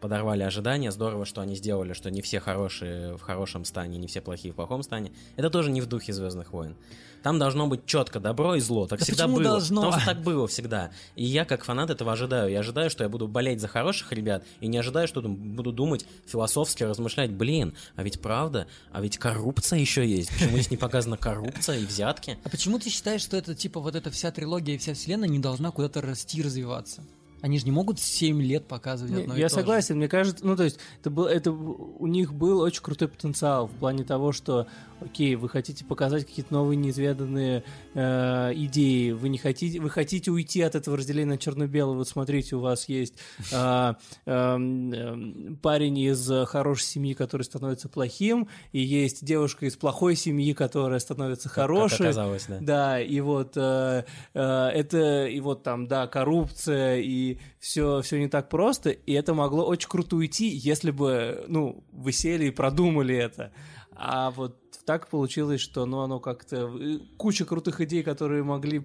подорвали 0.00 0.44
ожидания, 0.44 0.90
здорово, 0.92 1.26
что 1.26 1.42
они 1.42 1.56
сделали, 1.56 1.92
что 1.92 2.10
не 2.10 2.22
все 2.22 2.40
хорошие 2.40 3.18
в 3.18 3.20
хорошем 3.20 3.66
стане, 3.66 3.98
не 3.98 4.06
все 4.06 4.22
плохие 4.22 4.54
в 4.54 4.56
плохом 4.56 4.82
стане. 4.82 5.12
Это 5.36 5.50
тоже 5.50 5.70
не 5.70 5.82
в 5.82 5.86
духе 5.86 6.14
Звездных 6.14 6.54
войн. 6.54 6.74
Там 7.22 7.38
должно 7.38 7.66
быть 7.66 7.86
четко 7.86 8.20
добро 8.20 8.56
и 8.56 8.60
зло. 8.60 8.86
Так 8.86 8.98
Да 8.98 9.04
всегда 9.04 9.24
почему 9.24 9.36
было. 9.36 9.44
должно? 9.50 9.82
Потому 9.82 10.00
что 10.00 10.14
так 10.14 10.22
было 10.22 10.46
всегда. 10.48 10.90
И 11.16 11.24
я, 11.24 11.44
как 11.44 11.64
фанат, 11.64 11.90
этого 11.90 12.12
ожидаю. 12.12 12.50
Я 12.50 12.60
ожидаю, 12.60 12.90
что 12.90 13.04
я 13.04 13.08
буду 13.08 13.28
болеть 13.28 13.60
за 13.60 13.68
хороших 13.68 14.12
ребят, 14.12 14.44
и 14.60 14.66
не 14.66 14.78
ожидаю, 14.78 15.06
что 15.08 15.22
там 15.22 15.34
буду 15.34 15.72
думать 15.72 16.04
философски, 16.26 16.82
размышлять, 16.84 17.30
блин, 17.30 17.74
а 17.96 18.02
ведь 18.02 18.20
правда, 18.20 18.66
а 18.90 19.00
ведь 19.00 19.18
коррупция 19.18 19.78
еще 19.78 20.06
есть. 20.06 20.30
Почему 20.32 20.52
здесь 20.52 20.70
не 20.70 20.76
показана 20.76 21.16
коррупция 21.16 21.78
и 21.78 21.84
взятки? 21.86 22.38
А 22.44 22.48
почему 22.48 22.78
ты 22.78 22.90
считаешь, 22.90 23.20
что 23.22 23.36
это 23.36 23.54
типа 23.54 23.80
вот 23.80 23.94
эта 23.94 24.10
вся 24.10 24.30
трилогия 24.30 24.74
и 24.74 24.78
вся 24.78 24.94
вселенная 24.94 25.28
не 25.28 25.38
должна 25.38 25.70
куда-то 25.70 26.00
расти 26.00 26.38
и 26.40 26.42
развиваться? 26.42 27.02
Они 27.40 27.58
же 27.58 27.64
не 27.64 27.72
могут 27.72 27.98
7 27.98 28.40
лет 28.40 28.66
показывать 28.68 29.12
Не, 29.12 29.22
одно 29.22 29.34
и 29.34 29.40
Я 29.40 29.48
то 29.48 29.54
же. 29.56 29.60
согласен, 29.60 29.96
мне 29.96 30.06
кажется, 30.06 30.46
ну 30.46 30.56
то 30.56 30.62
есть 30.62 30.78
это 31.00 31.10
был, 31.10 31.26
это 31.26 31.50
у 31.50 32.06
них 32.06 32.32
был 32.32 32.60
очень 32.60 32.82
крутой 32.82 33.08
потенциал 33.08 33.66
в 33.66 33.72
плане 33.72 34.04
того, 34.04 34.30
что, 34.30 34.68
окей, 35.04 35.34
вы 35.36 35.48
хотите 35.48 35.84
показать 35.84 36.24
какие-то 36.26 36.52
новые 36.52 36.76
неизведанные 36.76 37.64
э, 37.94 38.52
идеи, 38.54 39.10
вы 39.12 39.28
не 39.28 39.38
хотите, 39.38 39.80
вы 39.80 39.90
хотите 39.90 40.30
уйти 40.30 40.62
от 40.62 40.74
этого 40.74 40.96
разделения 40.96 41.30
на 41.30 41.38
черно-белое. 41.38 41.96
Вот 41.96 42.08
смотрите, 42.08 42.56
у 42.56 42.60
вас 42.60 42.88
есть 42.88 43.14
э, 43.52 43.94
эм, 44.26 44.92
эм, 44.92 45.58
парень 45.62 45.98
из 45.98 46.30
хорошей 46.46 46.84
семьи, 46.84 47.14
который 47.14 47.42
становится 47.42 47.88
плохим, 47.88 48.48
и 48.72 48.80
есть 48.80 49.24
девушка 49.24 49.66
из 49.66 49.76
плохой 49.76 50.16
семьи, 50.16 50.52
которая 50.52 50.98
становится 50.98 51.48
Как- 51.48 51.56
Как 51.56 51.66
хорошей. 51.66 52.06
оказалось, 52.06 52.46
да. 52.48 52.58
Да, 52.60 53.00
и 53.00 53.20
вот 53.20 53.52
э, 53.56 54.04
э, 54.34 54.68
это, 54.68 55.26
и 55.26 55.40
вот 55.40 55.62
там, 55.62 55.86
да, 55.86 56.06
коррупция, 56.06 56.98
и 56.98 57.38
все, 57.58 58.00
все 58.02 58.18
не 58.18 58.28
так 58.28 58.48
просто, 58.48 58.90
и 58.90 59.12
это 59.12 59.34
могло 59.34 59.64
очень 59.66 59.88
круто 59.88 60.16
уйти, 60.16 60.48
если 60.48 60.90
бы, 60.90 61.44
ну, 61.48 61.84
вы 61.92 62.12
сели 62.12 62.46
и 62.46 62.50
продумали 62.50 63.14
это. 63.16 63.52
А 63.94 64.30
вот 64.30 64.61
так 64.86 65.08
получилось, 65.08 65.60
что, 65.60 65.86
ну, 65.86 66.00
оно 66.00 66.18
как-то... 66.20 66.70
э, 66.78 66.98
Куча 67.16 67.44
крутых 67.44 67.80
идей, 67.80 68.02
которые 68.02 68.42
могли 68.42 68.82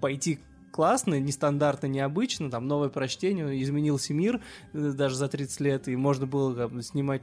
пойти 0.00 0.38
классно, 0.72 1.18
нестандартно, 1.18 1.86
необычно, 1.86 2.50
там 2.50 2.68
новое 2.68 2.88
прочтение, 2.88 3.60
изменился 3.62 4.14
мир 4.14 4.40
э, 4.72 4.92
даже 4.92 5.16
за 5.16 5.28
30 5.28 5.60
лет, 5.60 5.88
и 5.88 5.96
можно 5.96 6.26
было 6.26 6.68
бы, 6.68 6.82
снимать 6.82 7.22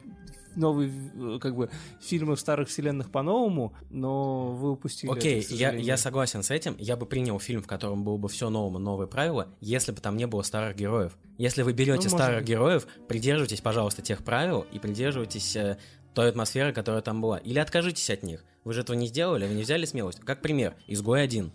новые 0.55 0.91
э, 1.15 1.39
как 1.39 1.55
бы 1.55 1.69
фильмы 2.01 2.35
в 2.35 2.39
старых 2.39 2.69
вселенных 2.69 3.11
по-новому, 3.11 3.73
но 3.89 4.51
вы 4.53 4.71
упустили 4.71 5.11
Окей, 5.11 5.41
это, 5.41 5.53
я, 5.53 5.73
я 5.73 5.97
согласен 5.97 6.43
с 6.43 6.51
этим. 6.51 6.75
Я 6.79 6.95
бы 6.95 7.05
принял 7.05 7.39
фильм, 7.39 7.61
в 7.61 7.67
котором 7.67 8.03
было 8.03 8.17
бы 8.17 8.27
все 8.29 8.49
новым 8.49 8.77
и 8.77 8.83
новые 8.83 9.07
правила, 9.07 9.47
если 9.61 9.91
бы 9.91 10.01
там 10.01 10.17
не 10.17 10.27
было 10.27 10.41
старых 10.41 10.75
героев. 10.75 11.17
Если 11.37 11.61
вы 11.61 11.73
берете 11.73 12.09
Ну, 12.09 12.15
старых 12.17 12.39
быть. 12.39 12.47
героев, 12.49 12.87
придерживайтесь, 13.07 13.61
пожалуйста, 13.61 14.01
тех 14.01 14.23
правил 14.23 14.65
и 14.71 14.79
придерживайтесь 14.79 15.55
э, 15.55 15.77
той 16.15 16.29
атмосферы, 16.29 16.73
которая 16.73 17.01
там 17.01 17.21
была. 17.21 17.37
Или 17.37 17.59
откажитесь 17.59 18.09
от 18.09 18.23
них. 18.23 18.43
Вы 18.63 18.73
же 18.73 18.81
этого 18.81 18.95
не 18.95 19.07
сделали, 19.07 19.45
вы 19.45 19.53
не 19.53 19.61
взяли 19.61 19.85
смелость. 19.85 20.21
Как 20.21 20.41
пример, 20.41 20.75
«Изгой 20.87 21.21
один». 21.21 21.51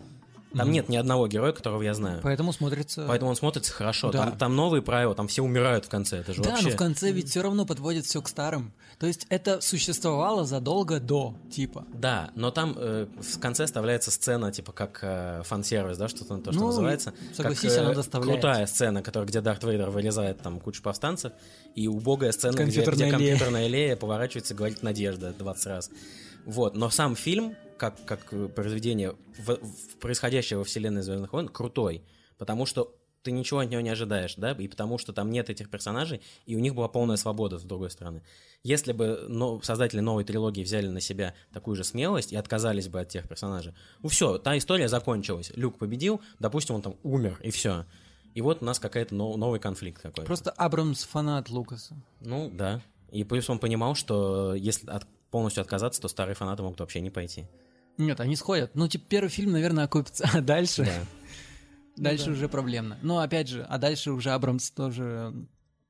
Там 0.55 0.71
нет 0.71 0.89
ни 0.89 0.97
одного 0.97 1.27
героя, 1.27 1.51
которого 1.53 1.81
я 1.81 1.93
знаю. 1.93 2.19
Поэтому 2.23 2.51
смотрится... 2.51 3.05
Поэтому 3.07 3.31
он 3.31 3.35
смотрится 3.37 3.71
хорошо. 3.71 4.11
Да. 4.11 4.25
Там, 4.25 4.37
там 4.37 4.55
новые 4.55 4.81
правила, 4.81 5.15
там 5.15 5.27
все 5.27 5.41
умирают 5.43 5.85
в 5.85 5.89
конце. 5.89 6.17
Это 6.17 6.33
же 6.33 6.41
Да, 6.41 6.51
вообще... 6.51 6.65
но 6.65 6.71
в 6.71 6.75
конце 6.75 7.11
ведь 7.11 7.29
все 7.29 7.41
равно 7.41 7.65
подводит 7.65 8.05
все 8.05 8.21
к 8.21 8.27
старым. 8.27 8.73
То 8.99 9.07
есть 9.07 9.25
это 9.29 9.61
существовало 9.61 10.45
задолго 10.45 10.99
до, 10.99 11.35
типа. 11.51 11.85
Да, 11.93 12.31
но 12.35 12.51
там 12.51 12.75
э, 12.77 13.07
в 13.19 13.39
конце 13.39 13.65
вставляется 13.65 14.11
сцена, 14.11 14.51
типа 14.51 14.71
как 14.73 14.99
э, 15.01 15.41
фан-сервис, 15.45 15.97
да, 15.97 16.07
что-то 16.07 16.37
то, 16.37 16.51
что 16.51 16.61
Ну, 16.61 16.67
называется. 16.67 17.13
согласись, 17.33 17.73
как, 17.73 17.79
э, 17.79 17.85
она 17.85 17.93
доставляет. 17.93 18.41
Крутая 18.41 18.65
сцена, 18.67 19.01
которая, 19.01 19.27
где 19.27 19.41
Дарт 19.41 19.63
Вейдер 19.63 19.89
вырезает 19.89 20.41
там 20.41 20.59
кучу 20.59 20.81
повстанцев, 20.83 21.31
и 21.75 21.87
убогая 21.87 22.31
сцена, 22.31 22.53
где, 22.53 22.63
где 22.65 22.81
Компьютерная 22.83 23.07
Лея. 23.09 23.11
компьютерная 23.11 23.67
Лея 23.67 23.95
поворачивается 23.95 24.53
и 24.53 24.57
говорит 24.57 24.83
«Надежда» 24.83 25.33
20 25.37 25.65
раз. 25.67 25.89
Вот, 26.45 26.75
но 26.75 26.89
сам 26.89 27.15
фильм, 27.15 27.55
как, 27.77 28.03
как 28.05 28.31
э, 28.31 28.47
произведение, 28.47 29.15
в, 29.37 29.55
в 29.55 29.97
происходящее 29.99 30.57
во 30.57 30.63
вселенной 30.63 31.01
Звездных 31.01 31.33
войн, 31.33 31.47
крутой, 31.47 32.03
потому 32.37 32.65
что 32.65 32.95
ты 33.23 33.31
ничего 33.31 33.59
от 33.59 33.69
него 33.69 33.81
не 33.81 33.89
ожидаешь, 33.89 34.35
да, 34.35 34.51
и 34.51 34.67
потому 34.67 34.97
что 34.97 35.13
там 35.13 35.29
нет 35.29 35.49
этих 35.49 35.69
персонажей, 35.69 36.21
и 36.45 36.55
у 36.55 36.59
них 36.59 36.73
была 36.73 36.87
полная 36.87 37.17
свобода, 37.17 37.59
с 37.59 37.63
другой 37.63 37.91
стороны. 37.91 38.23
Если 38.63 38.93
бы 38.93 39.25
но, 39.27 39.61
создатели 39.61 39.99
новой 39.99 40.23
трилогии 40.23 40.63
взяли 40.63 40.87
на 40.87 41.01
себя 41.01 41.35
такую 41.53 41.75
же 41.75 41.83
смелость 41.83 42.31
и 42.33 42.35
отказались 42.35 42.87
бы 42.87 42.99
от 42.99 43.09
тех 43.09 43.27
персонажей, 43.27 43.73
ну 44.01 44.09
все, 44.09 44.37
та 44.37 44.57
история 44.57 44.87
закончилась. 44.87 45.51
Люк 45.55 45.77
победил, 45.77 46.21
допустим, 46.39 46.75
он 46.75 46.81
там 46.81 46.95
умер, 47.03 47.39
и 47.43 47.51
все. 47.51 47.85
И 48.33 48.41
вот 48.41 48.61
у 48.61 48.65
нас 48.65 48.79
какая-то 48.79 49.13
но- 49.13 49.35
новый 49.37 49.59
конфликт 49.59 50.01
какой-то. 50.01 50.25
Просто 50.25 50.51
Абрамс 50.51 51.03
фанат 51.03 51.49
Лукаса. 51.49 51.95
Ну, 52.21 52.49
да. 52.51 52.81
И 53.11 53.23
плюс 53.23 53.49
он 53.49 53.59
понимал, 53.59 53.93
что 53.93 54.55
если 54.55 54.87
от- 54.89 55.07
полностью 55.31 55.61
отказаться, 55.61 56.01
то 56.01 56.07
старые 56.07 56.35
фанаты 56.35 56.61
могут 56.61 56.79
вообще 56.79 57.01
не 57.01 57.09
пойти. 57.09 57.47
Нет, 57.97 58.19
они 58.19 58.35
сходят. 58.35 58.75
Ну, 58.75 58.87
типа, 58.87 59.05
первый 59.07 59.29
фильм, 59.29 59.51
наверное, 59.51 59.85
окупится, 59.85 60.29
а 60.33 60.41
дальше... 60.41 60.85
Да. 60.85 60.93
Дальше 61.97 62.27
да. 62.27 62.31
уже 62.31 62.47
проблемно. 62.47 62.97
Но 63.01 63.19
опять 63.19 63.49
же, 63.49 63.63
а 63.63 63.77
дальше 63.77 64.11
уже 64.11 64.31
Абрамс 64.31 64.71
тоже 64.71 65.33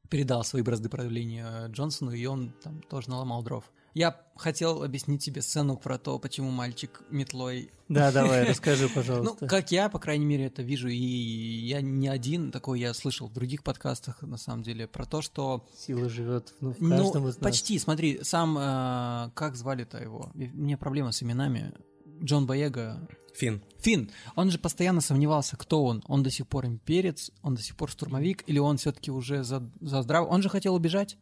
передал 0.10 0.44
свои 0.44 0.64
бразды 0.64 0.90
правления 0.90 1.68
Джонсону, 1.68 2.12
и 2.12 2.26
он 2.26 2.54
там 2.64 2.82
тоже 2.82 3.10
наломал 3.10 3.44
дров. 3.44 3.72
Я 3.94 4.22
хотел 4.36 4.84
объяснить 4.84 5.24
тебе 5.24 5.42
сцену 5.42 5.76
про 5.76 5.98
то, 5.98 6.18
почему 6.18 6.50
мальчик 6.50 7.02
метлой... 7.10 7.72
Да, 7.90 8.12
давай, 8.12 8.44
расскажи, 8.50 8.84
Ну, 8.84 8.90
пожалуйста. 8.96 9.48
как 9.48 9.72
я, 9.72 9.90
по 9.90 10.00
крайней 10.00 10.26
мере, 10.26 10.46
это 10.46 10.62
вижу, 10.62 10.88
и 10.88 10.96
я 10.96 11.82
не 11.82 12.08
один 12.08 12.52
такой, 12.52 12.80
я 12.80 12.94
слышал 12.94 13.28
в 13.28 13.34
других 13.34 13.64
подкастах, 13.64 14.22
на 14.22 14.38
самом 14.38 14.64
деле, 14.64 14.88
про 14.88 15.06
то, 15.06 15.22
что... 15.22 15.68
Сила 15.78 16.10
живет 16.10 16.54
ну, 16.62 16.72
в 16.74 16.82
Ну, 16.82 16.90
каждом 16.90 17.28
из 17.28 17.36
нас. 17.36 17.44
почти, 17.44 17.78
смотри, 17.80 18.20
сам... 18.24 18.58
э, 18.58 19.32
как 19.34 19.56
звали-то 19.56 19.98
его? 19.98 20.32
У 20.34 20.38
меня 20.38 20.78
проблема 20.78 21.12
с 21.12 21.22
именами. 21.22 21.74
Джон 22.24 22.46
Боега, 22.46 23.08
Фин. 23.34 23.62
Финн, 23.80 24.10
он 24.36 24.52
же 24.52 24.60
постоянно 24.60 25.02
сомневался, 25.02 25.58
кто 25.58 25.84
он. 25.84 26.04
Он 26.08 26.24
до 26.24 26.30
сих 26.30 26.48
пор 26.48 26.66
имперец, 26.66 27.32
он 27.42 27.56
до 27.56 27.62
сих 27.62 27.76
пор 27.76 27.90
штурмовик, 27.90 28.44
или 28.48 28.60
он 28.60 28.78
все-таки 28.78 29.12
уже 29.12 29.44
за, 29.44 29.70
за 29.80 30.02
здрав... 30.02 30.28
Он 30.30 30.42
же 30.42 30.50
хотел 30.50 30.76
убежать. 30.76 31.18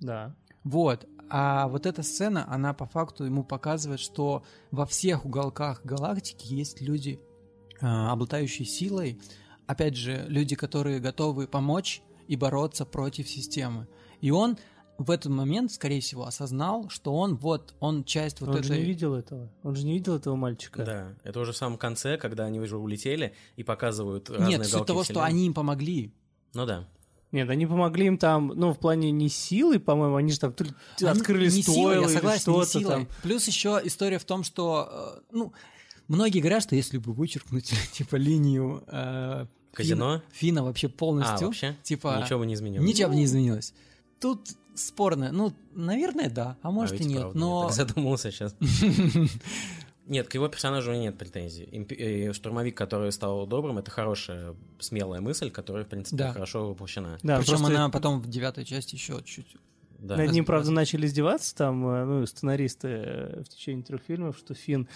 Да. 0.00 0.34
Вот. 0.64 1.06
А 1.34 1.66
вот 1.68 1.86
эта 1.86 2.02
сцена, 2.02 2.44
она 2.52 2.74
по 2.74 2.84
факту 2.84 3.24
ему 3.24 3.42
показывает, 3.42 4.00
что 4.00 4.44
во 4.70 4.84
всех 4.84 5.24
уголках 5.24 5.80
галактики 5.82 6.52
есть 6.52 6.82
люди, 6.82 7.20
а, 7.80 8.12
обладающие 8.12 8.66
силой. 8.66 9.18
Опять 9.66 9.96
же, 9.96 10.26
люди, 10.28 10.56
которые 10.56 11.00
готовы 11.00 11.48
помочь 11.48 12.02
и 12.28 12.36
бороться 12.36 12.84
против 12.84 13.30
системы. 13.30 13.88
И 14.20 14.30
он 14.30 14.58
в 14.98 15.10
этот 15.10 15.32
момент, 15.32 15.72
скорее 15.72 16.02
всего, 16.02 16.26
осознал, 16.26 16.90
что 16.90 17.14
он 17.14 17.36
вот, 17.36 17.74
он 17.80 18.04
часть 18.04 18.42
вот 18.42 18.50
он 18.50 18.56
этой... 18.56 18.66
же 18.66 18.76
не 18.76 18.84
видел 18.84 19.14
этого. 19.14 19.50
Он 19.62 19.74
же 19.74 19.86
не 19.86 19.94
видел 19.94 20.16
этого 20.16 20.36
мальчика. 20.36 20.84
Да. 20.84 21.14
Это 21.24 21.40
уже 21.40 21.52
в 21.52 21.56
самом 21.56 21.78
конце, 21.78 22.18
когда 22.18 22.44
они 22.44 22.60
уже 22.60 22.76
улетели 22.76 23.34
и 23.56 23.62
показывают 23.62 24.28
разные 24.28 24.58
Нет, 24.58 24.66
суть 24.66 24.84
того, 24.84 25.02
что 25.02 25.14
вселенной. 25.14 25.28
они 25.30 25.46
им 25.46 25.54
помогли. 25.54 26.12
Ну 26.52 26.66
да. 26.66 26.86
Нет, 27.32 27.48
они 27.50 27.66
помогли 27.66 28.06
им 28.06 28.18
там, 28.18 28.48
ну, 28.48 28.72
в 28.74 28.78
плане 28.78 29.10
не 29.10 29.28
силы, 29.28 29.80
по-моему, 29.80 30.16
они 30.16 30.30
же 30.32 30.38
там 30.38 30.52
то 30.52 30.64
ли 30.64 30.70
Они- 31.00 31.08
открыли 31.08 31.50
не 31.50 31.62
я 31.62 31.94
или 32.02 32.06
согласен, 32.14 32.52
не 32.52 32.62
что-то 32.64 32.66
силой. 32.78 32.94
там. 32.94 33.08
Плюс 33.22 33.46
еще 33.46 33.80
история 33.84 34.18
в 34.18 34.24
том, 34.24 34.44
что, 34.44 35.14
э, 35.18 35.20
ну, 35.32 35.52
многие 36.08 36.40
говорят, 36.40 36.62
что 36.62 36.76
если 36.76 36.98
бы 36.98 37.12
вычеркнуть, 37.14 37.72
типа, 37.92 38.16
линию 38.16 38.84
э, 38.86 39.46
Казино? 39.72 40.16
Фина, 40.18 40.22
Фина 40.32 40.64
вообще 40.64 40.88
А, 40.88 40.90
полностью, 40.90 41.46
вообще? 41.48 41.74
типа, 41.82 42.20
Ничего 42.22 42.40
бы 42.40 42.46
не 42.46 42.52
изменилось. 42.54 42.86
ничего 42.86 43.08
бы 43.08 43.16
не 43.16 43.24
изменилось. 43.24 43.72
Тут 44.20 44.50
спорно, 44.74 45.32
ну, 45.32 45.54
наверное, 45.74 46.28
да, 46.30 46.56
а 46.62 46.68
А 46.68 46.70
может 46.70 46.92
ведь 46.92 47.02
и 47.02 47.04
нет, 47.06 47.20
правда, 47.22 47.38
но... 47.38 47.62
Я 47.62 47.68
так 47.68 47.76
задумался 47.76 48.30
сейчас. 48.30 48.54
Нет, 50.12 50.28
к 50.28 50.34
его 50.34 50.46
персонажу 50.46 50.90
у 50.90 50.92
меня 50.92 51.04
нет 51.04 51.16
претензий. 51.16 51.64
Имп- 51.72 51.96
э, 51.96 52.34
Штурмовик, 52.34 52.76
который 52.76 53.10
стал 53.12 53.46
добрым, 53.46 53.78
это 53.78 53.90
хорошая, 53.90 54.54
смелая 54.78 55.22
мысль, 55.22 55.50
которая, 55.50 55.84
в 55.86 55.88
принципе, 55.88 56.18
Да. 56.18 56.32
хорошо 56.34 56.68
воплощена. 56.68 57.18
Да, 57.22 57.38
Причем 57.38 57.56
просто 57.56 57.68
она 57.68 57.88
потом 57.88 58.20
в 58.20 58.28
девятой 58.28 58.66
части 58.66 58.94
еще 58.94 59.22
чуть... 59.24 59.56
Да. 59.98 60.16
Над 60.16 60.30
ним, 60.32 60.44
правда, 60.44 60.70
начали 60.70 61.06
издеваться 61.06 61.54
там, 61.56 61.86
э, 61.88 62.04
ну, 62.04 62.26
сценаристы 62.26 62.88
э, 62.88 63.42
в 63.42 63.48
течение 63.48 63.84
трех 63.84 64.02
фильмов, 64.02 64.36
что 64.36 64.52
Финн, 64.52 64.86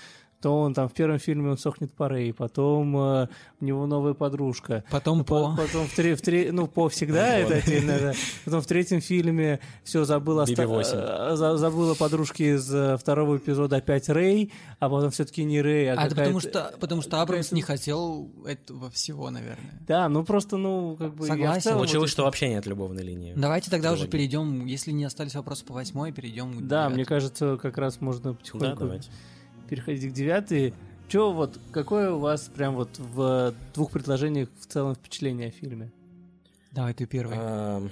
то 0.41 0.61
он 0.61 0.75
там 0.75 0.89
в 0.89 0.93
первом 0.93 1.19
фильме 1.19 1.51
он 1.51 1.59
сохнет 1.59 1.93
по 1.93 2.09
Рэй, 2.09 2.33
потом 2.33 2.97
э, 2.97 3.29
у 3.61 3.65
него 3.65 3.87
новая 3.87 4.15
подружка. 4.15 4.85
Потом 4.91 5.25
По- 5.25 5.55
по... 5.55 5.57
Потом 5.57 5.87
в, 5.87 5.95
тре- 5.95 6.15
в 6.15 6.21
тре- 6.21 6.53
ну, 6.53 6.67
по 6.67 6.89
всегда 6.89 7.39
это 7.39 7.55
отдельно, 7.57 7.99
да. 7.99 8.13
Потом 8.45 8.61
в 8.61 8.67
третьем 8.67 9.01
фильме 9.01 9.61
все 9.83 10.05
забыл 10.05 10.39
оста- 10.39 10.63
BB-8. 10.63 11.33
э, 11.33 11.37
за- 11.37 11.57
забыла 11.57 11.95
подружки 11.95 12.43
из 12.55 12.73
э, 12.73 12.97
второго 12.99 13.39
эпизода 13.39 13.77
опять 13.77 14.09
Рэй, 14.09 14.53
а 14.79 14.89
потом 14.91 15.11
все-таки 15.11 15.43
не 15.45 15.61
Рэй, 15.63 15.91
а, 15.91 15.95
А 16.01 16.07
это 16.07 16.15
потому 16.15 16.41
что, 16.41 16.75
потому 16.81 17.03
что 17.03 17.23
Абрамс 17.23 17.53
не 17.53 17.63
хотел 17.63 18.31
этого 18.47 18.91
всего, 18.91 19.31
наверное. 19.31 19.81
Да, 19.87 20.09
ну 20.09 20.23
просто, 20.25 20.57
ну, 20.59 20.97
как 20.99 21.15
бы... 21.15 21.27
Согласен. 21.27 21.63
целом 21.63 21.79
Получилось, 21.79 22.03
вот 22.03 22.11
что 22.11 22.25
вообще 22.25 22.49
нет 22.49 22.67
любовной 22.67 23.03
линии. 23.03 23.33
Давайте 23.37 23.71
тогда 23.71 23.93
уже 23.93 24.07
перейдем, 24.07 24.67
если 24.67 24.93
не 24.93 25.05
остались 25.05 25.35
вопросы 25.35 25.65
по 25.65 25.73
восьмой, 25.75 26.13
перейдем 26.13 26.53
к 26.59 26.63
Да, 26.67 26.89
мне 26.89 27.05
кажется, 27.05 27.57
как 27.61 27.79
раз 27.79 28.01
можно 28.01 28.33
Да, 28.33 28.35
потихоньку 28.39 28.79
давайте. 28.81 29.11
Переходить 29.67 30.11
к 30.11 30.15
девятой. 30.15 30.73
Че 31.09 31.33
вот, 31.33 31.59
какое 31.73 32.11
у 32.13 32.19
вас 32.19 32.49
прям 32.49 32.75
вот 32.75 32.99
в 32.99 33.55
двух 33.75 33.91
предложениях 33.93 34.49
в 34.61 34.67
целом 34.67 34.95
впечатление 34.95 35.49
о 35.49 35.51
фильме? 35.53 35.93
Давай 36.73 36.95
ты 36.95 37.07
первый. 37.07 37.37
А, 37.39 37.83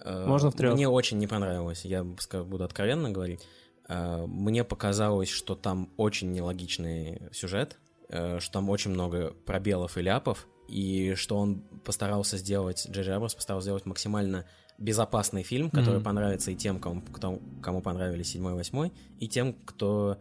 а, 0.00 0.26
Можно 0.26 0.50
в 0.50 0.54
трёх. 0.54 0.74
Мне 0.74 0.88
очень 0.88 1.18
не 1.18 1.26
понравилось, 1.26 1.84
я 1.84 2.02
буду 2.04 2.64
откровенно 2.64 3.10
говорить. 3.10 3.40
А, 3.88 4.26
Мне 4.26 4.64
показалось, 4.64 5.28
что 5.28 5.54
там 5.54 5.90
очень 5.96 6.32
нелогичный 6.32 7.22
сюжет, 7.32 7.78
э, 8.08 8.38
что 8.40 8.52
там 8.54 8.70
очень 8.70 8.90
много 8.90 9.32
пробелов 9.46 9.96
и 9.96 10.02
ляпов, 10.02 10.46
и 10.68 11.14
что 11.14 11.36
он 11.38 11.60
постарался 11.84 12.38
сделать, 12.38 12.86
Джей 12.90 13.14
Абрамс 13.14 13.34
постарался 13.34 13.66
сделать 13.66 13.86
максимально 13.86 14.46
безопасный 14.78 15.42
фильм, 15.44 15.70
который 15.70 15.96
Мгм. 15.96 16.04
понравится 16.04 16.50
и 16.50 16.56
тем, 16.56 16.80
кому, 16.80 17.00
кто- 17.02 17.38
кому 17.62 17.80
понравились 17.80 18.30
седьмой 18.32 18.54
и 18.54 18.56
восьмой, 18.56 18.92
и 19.20 19.28
тем, 19.28 19.52
кто 19.64 20.18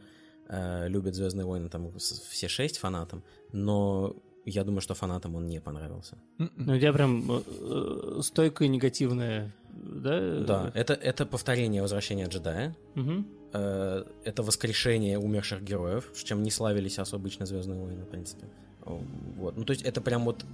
э, 0.49 0.87
любит 0.89 1.15
Звездные 1.15 1.45
войны, 1.45 1.69
там 1.69 1.91
все 1.97 2.47
шесть 2.47 2.77
фанатам, 2.77 3.23
но 3.51 4.15
я 4.45 4.63
думаю, 4.63 4.81
что 4.81 4.93
фанатам 4.93 5.35
он 5.35 5.47
не 5.47 5.61
понравился. 5.61 6.17
М-м. 6.39 6.51
Ну, 6.55 6.73
у 6.73 6.77
тебя 6.77 6.93
прям 6.93 7.23
э, 7.29 8.19
стойкое 8.21 8.67
негативное, 8.67 9.53
да? 9.71 10.39
Да, 10.39 10.71
это, 10.73 10.93
это 10.93 11.25
повторение 11.25 11.81
возвращения 11.81 12.27
джедая, 12.27 12.75
э, 12.95 14.03
это 14.23 14.43
воскрешение 14.43 15.17
умерших 15.17 15.63
героев, 15.63 16.09
с 16.13 16.23
чем 16.23 16.43
не 16.43 16.51
славились 16.51 16.99
особо 16.99 17.21
обычно 17.21 17.45
Звездные 17.45 17.79
войны, 17.79 18.03
в 18.03 18.09
принципе. 18.09 18.47
Вот. 18.85 19.55
Ну, 19.57 19.63
то 19.63 19.71
есть 19.71 19.83
это 19.83 20.01
прям 20.01 20.25
вот 20.25 20.45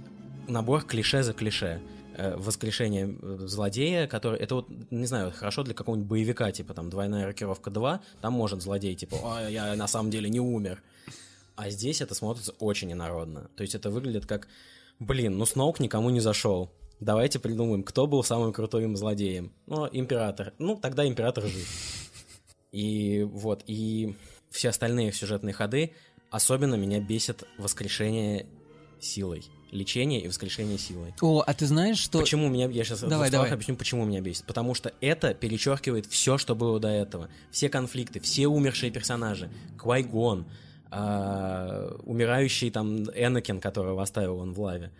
набор 0.48 0.84
клише 0.84 1.22
за 1.22 1.32
клише. 1.32 1.80
Э, 2.16 2.36
Воскрешение 2.36 3.16
э, 3.20 3.38
злодея, 3.46 4.06
который... 4.06 4.38
Это 4.38 4.56
вот, 4.56 4.68
не 4.90 5.06
знаю, 5.06 5.32
хорошо 5.32 5.62
для 5.62 5.74
какого-нибудь 5.74 6.08
боевика, 6.08 6.50
типа 6.50 6.74
там 6.74 6.90
«Двойная 6.90 7.26
рокировка 7.26 7.70
2», 7.70 8.00
там 8.20 8.32
может 8.32 8.62
злодей, 8.62 8.94
типа 8.94 9.16
«А, 9.22 9.48
я 9.48 9.74
на 9.76 9.86
самом 9.86 10.10
деле 10.10 10.28
не 10.28 10.40
умер». 10.40 10.82
А 11.56 11.70
здесь 11.70 12.00
это 12.00 12.14
смотрится 12.14 12.52
очень 12.58 12.92
инородно. 12.92 13.50
То 13.56 13.62
есть 13.62 13.74
это 13.74 13.90
выглядит 13.90 14.26
как 14.26 14.48
«Блин, 14.98 15.38
ну 15.38 15.46
Сноук 15.46 15.78
никому 15.80 16.10
не 16.10 16.20
зашел. 16.20 16.72
Давайте 17.00 17.38
придумаем, 17.38 17.82
кто 17.82 18.06
был 18.06 18.22
самым 18.22 18.52
крутым 18.52 18.96
злодеем. 18.96 19.52
Ну, 19.66 19.88
император. 19.90 20.52
Ну, 20.58 20.76
тогда 20.76 21.06
император 21.06 21.44
жив. 21.44 21.68
И 22.72 23.22
вот, 23.22 23.62
и 23.66 24.14
все 24.50 24.68
остальные 24.68 25.12
сюжетные 25.12 25.54
ходы, 25.54 25.94
особенно 26.30 26.74
меня 26.74 27.00
бесит 27.00 27.44
воскрешение 27.56 28.46
силой. 29.00 29.44
Лечение 29.70 30.20
и 30.20 30.28
воскрешение 30.28 30.78
силой. 30.78 31.14
О, 31.20 31.42
а 31.46 31.54
ты 31.54 31.66
знаешь, 31.66 31.98
что... 31.98 32.18
Почему 32.18 32.48
меня, 32.48 32.68
я 32.68 32.84
сейчас 32.84 33.00
Давай, 33.00 33.30
давай. 33.30 33.50
объясню, 33.50 33.76
почему 33.76 34.04
меня 34.04 34.20
бесит. 34.20 34.44
Потому 34.44 34.74
что 34.74 34.92
это 35.00 35.32
перечеркивает 35.34 36.06
все, 36.06 36.38
что 36.38 36.54
было 36.54 36.80
до 36.80 36.88
этого. 36.88 37.28
Все 37.50 37.68
конфликты, 37.68 38.20
все 38.20 38.48
умершие 38.48 38.90
персонажи. 38.90 39.48
Квайгон, 39.78 40.46
а, 40.90 41.96
умирающий 42.04 42.70
там 42.70 43.04
Энакин, 43.10 43.60
которого 43.60 44.02
оставил 44.02 44.38
он 44.38 44.52
в 44.52 44.60
лаве. 44.60 44.90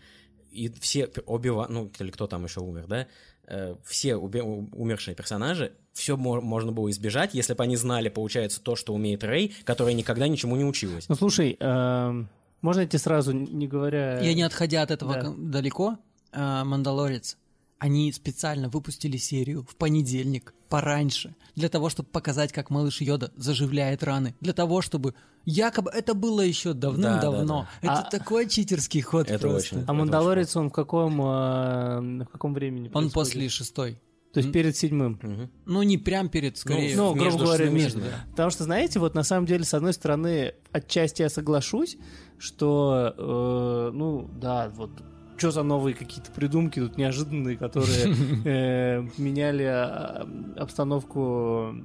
И 0.52 0.68
все 0.80 1.06
оби 1.26 1.48
ну, 1.48 1.90
или 1.98 2.10
кто 2.10 2.26
там 2.26 2.44
еще 2.44 2.60
умер, 2.60 2.86
да? 2.88 3.06
Э, 3.46 3.74
Все 3.84 4.14
убе- 4.14 4.42
умершие 4.42 5.14
персонажи, 5.16 5.72
все 5.92 6.16
можно 6.16 6.70
было 6.70 6.88
избежать, 6.90 7.34
если 7.34 7.54
бы 7.54 7.64
они 7.64 7.76
знали, 7.76 8.08
получается, 8.08 8.60
то, 8.60 8.76
что 8.76 8.94
умеет 8.94 9.24
Рэй, 9.24 9.52
которая 9.64 9.94
никогда 9.94 10.28
ничему 10.28 10.54
не 10.54 10.64
училась. 10.64 11.08
Ну, 11.08 11.16
слушай, 11.16 11.56
эм, 11.58 12.28
можно 12.62 12.84
идти 12.84 12.98
сразу, 12.98 13.32
не 13.32 13.66
говоря... 13.66 14.20
Я 14.20 14.34
не 14.34 14.42
отходя 14.42 14.82
от 14.82 14.90
этого 14.90 15.14
Да. 15.14 15.34
далеко, 15.36 15.98
а, 16.32 16.64
Мандалорец, 16.64 17.36
они 17.78 18.12
специально 18.12 18.68
выпустили 18.68 19.16
серию 19.16 19.64
в 19.68 19.74
понедельник, 19.76 20.54
пораньше, 20.68 21.34
для 21.56 21.68
того, 21.68 21.88
чтобы 21.88 22.08
показать, 22.10 22.52
как 22.52 22.70
малыш 22.70 23.00
Йода 23.00 23.32
заживляет 23.36 24.04
раны, 24.04 24.34
для 24.40 24.52
того, 24.52 24.82
чтобы 24.82 25.14
якобы 25.46 25.90
это 25.90 26.14
было 26.14 26.42
еще 26.42 26.74
давным-давно. 26.74 27.66
Да, 27.82 27.88
Это 27.88 28.06
А- 28.06 28.10
такой 28.10 28.48
читерский 28.48 29.00
ход 29.00 29.28
Это 29.30 29.38
просто. 29.48 29.76
очень- 29.76 29.84
А 29.88 29.92
Мандалорец, 29.94 30.54
он 30.56 30.68
в 30.68 30.72
каком, 30.72 31.20
э, 31.22 32.24
в 32.24 32.28
каком 32.30 32.54
времени 32.54 32.84
Он 32.88 32.90
происходит? 32.92 33.12
после 33.14 33.48
шестой. 33.48 34.00
То 34.32 34.38
есть 34.38 34.52
перед 34.52 34.76
седьмым. 34.76 35.18
Мгм. 35.20 35.50
Ну, 35.66 35.82
не 35.82 35.98
прям 35.98 36.28
перед, 36.28 36.56
скорее. 36.56 36.94
Ну, 36.96 37.14
грубо 37.14 37.24
между 37.24 37.44
говоря, 37.44 37.68
между. 37.68 37.98
седьмым. 37.98 38.12
Потому 38.30 38.50
что, 38.50 38.62
знаете, 38.62 39.00
вот 39.00 39.14
на 39.16 39.24
самом 39.24 39.46
деле, 39.46 39.64
с 39.64 39.74
одной 39.74 39.92
стороны, 39.92 40.54
отчасти 40.70 41.22
я 41.22 41.28
соглашусь, 41.28 41.96
что, 42.40 43.14
э, 43.16 43.90
ну, 43.94 44.28
да, 44.40 44.70
вот 44.74 44.90
что 45.36 45.50
за 45.50 45.62
новые 45.62 45.94
какие-то 45.94 46.30
придумки 46.32 46.80
тут 46.80 46.98
неожиданные, 46.98 47.56
которые 47.56 48.14
э, 48.44 49.02
меняли 49.18 49.64
а, 49.64 50.28
обстановку 50.56 51.76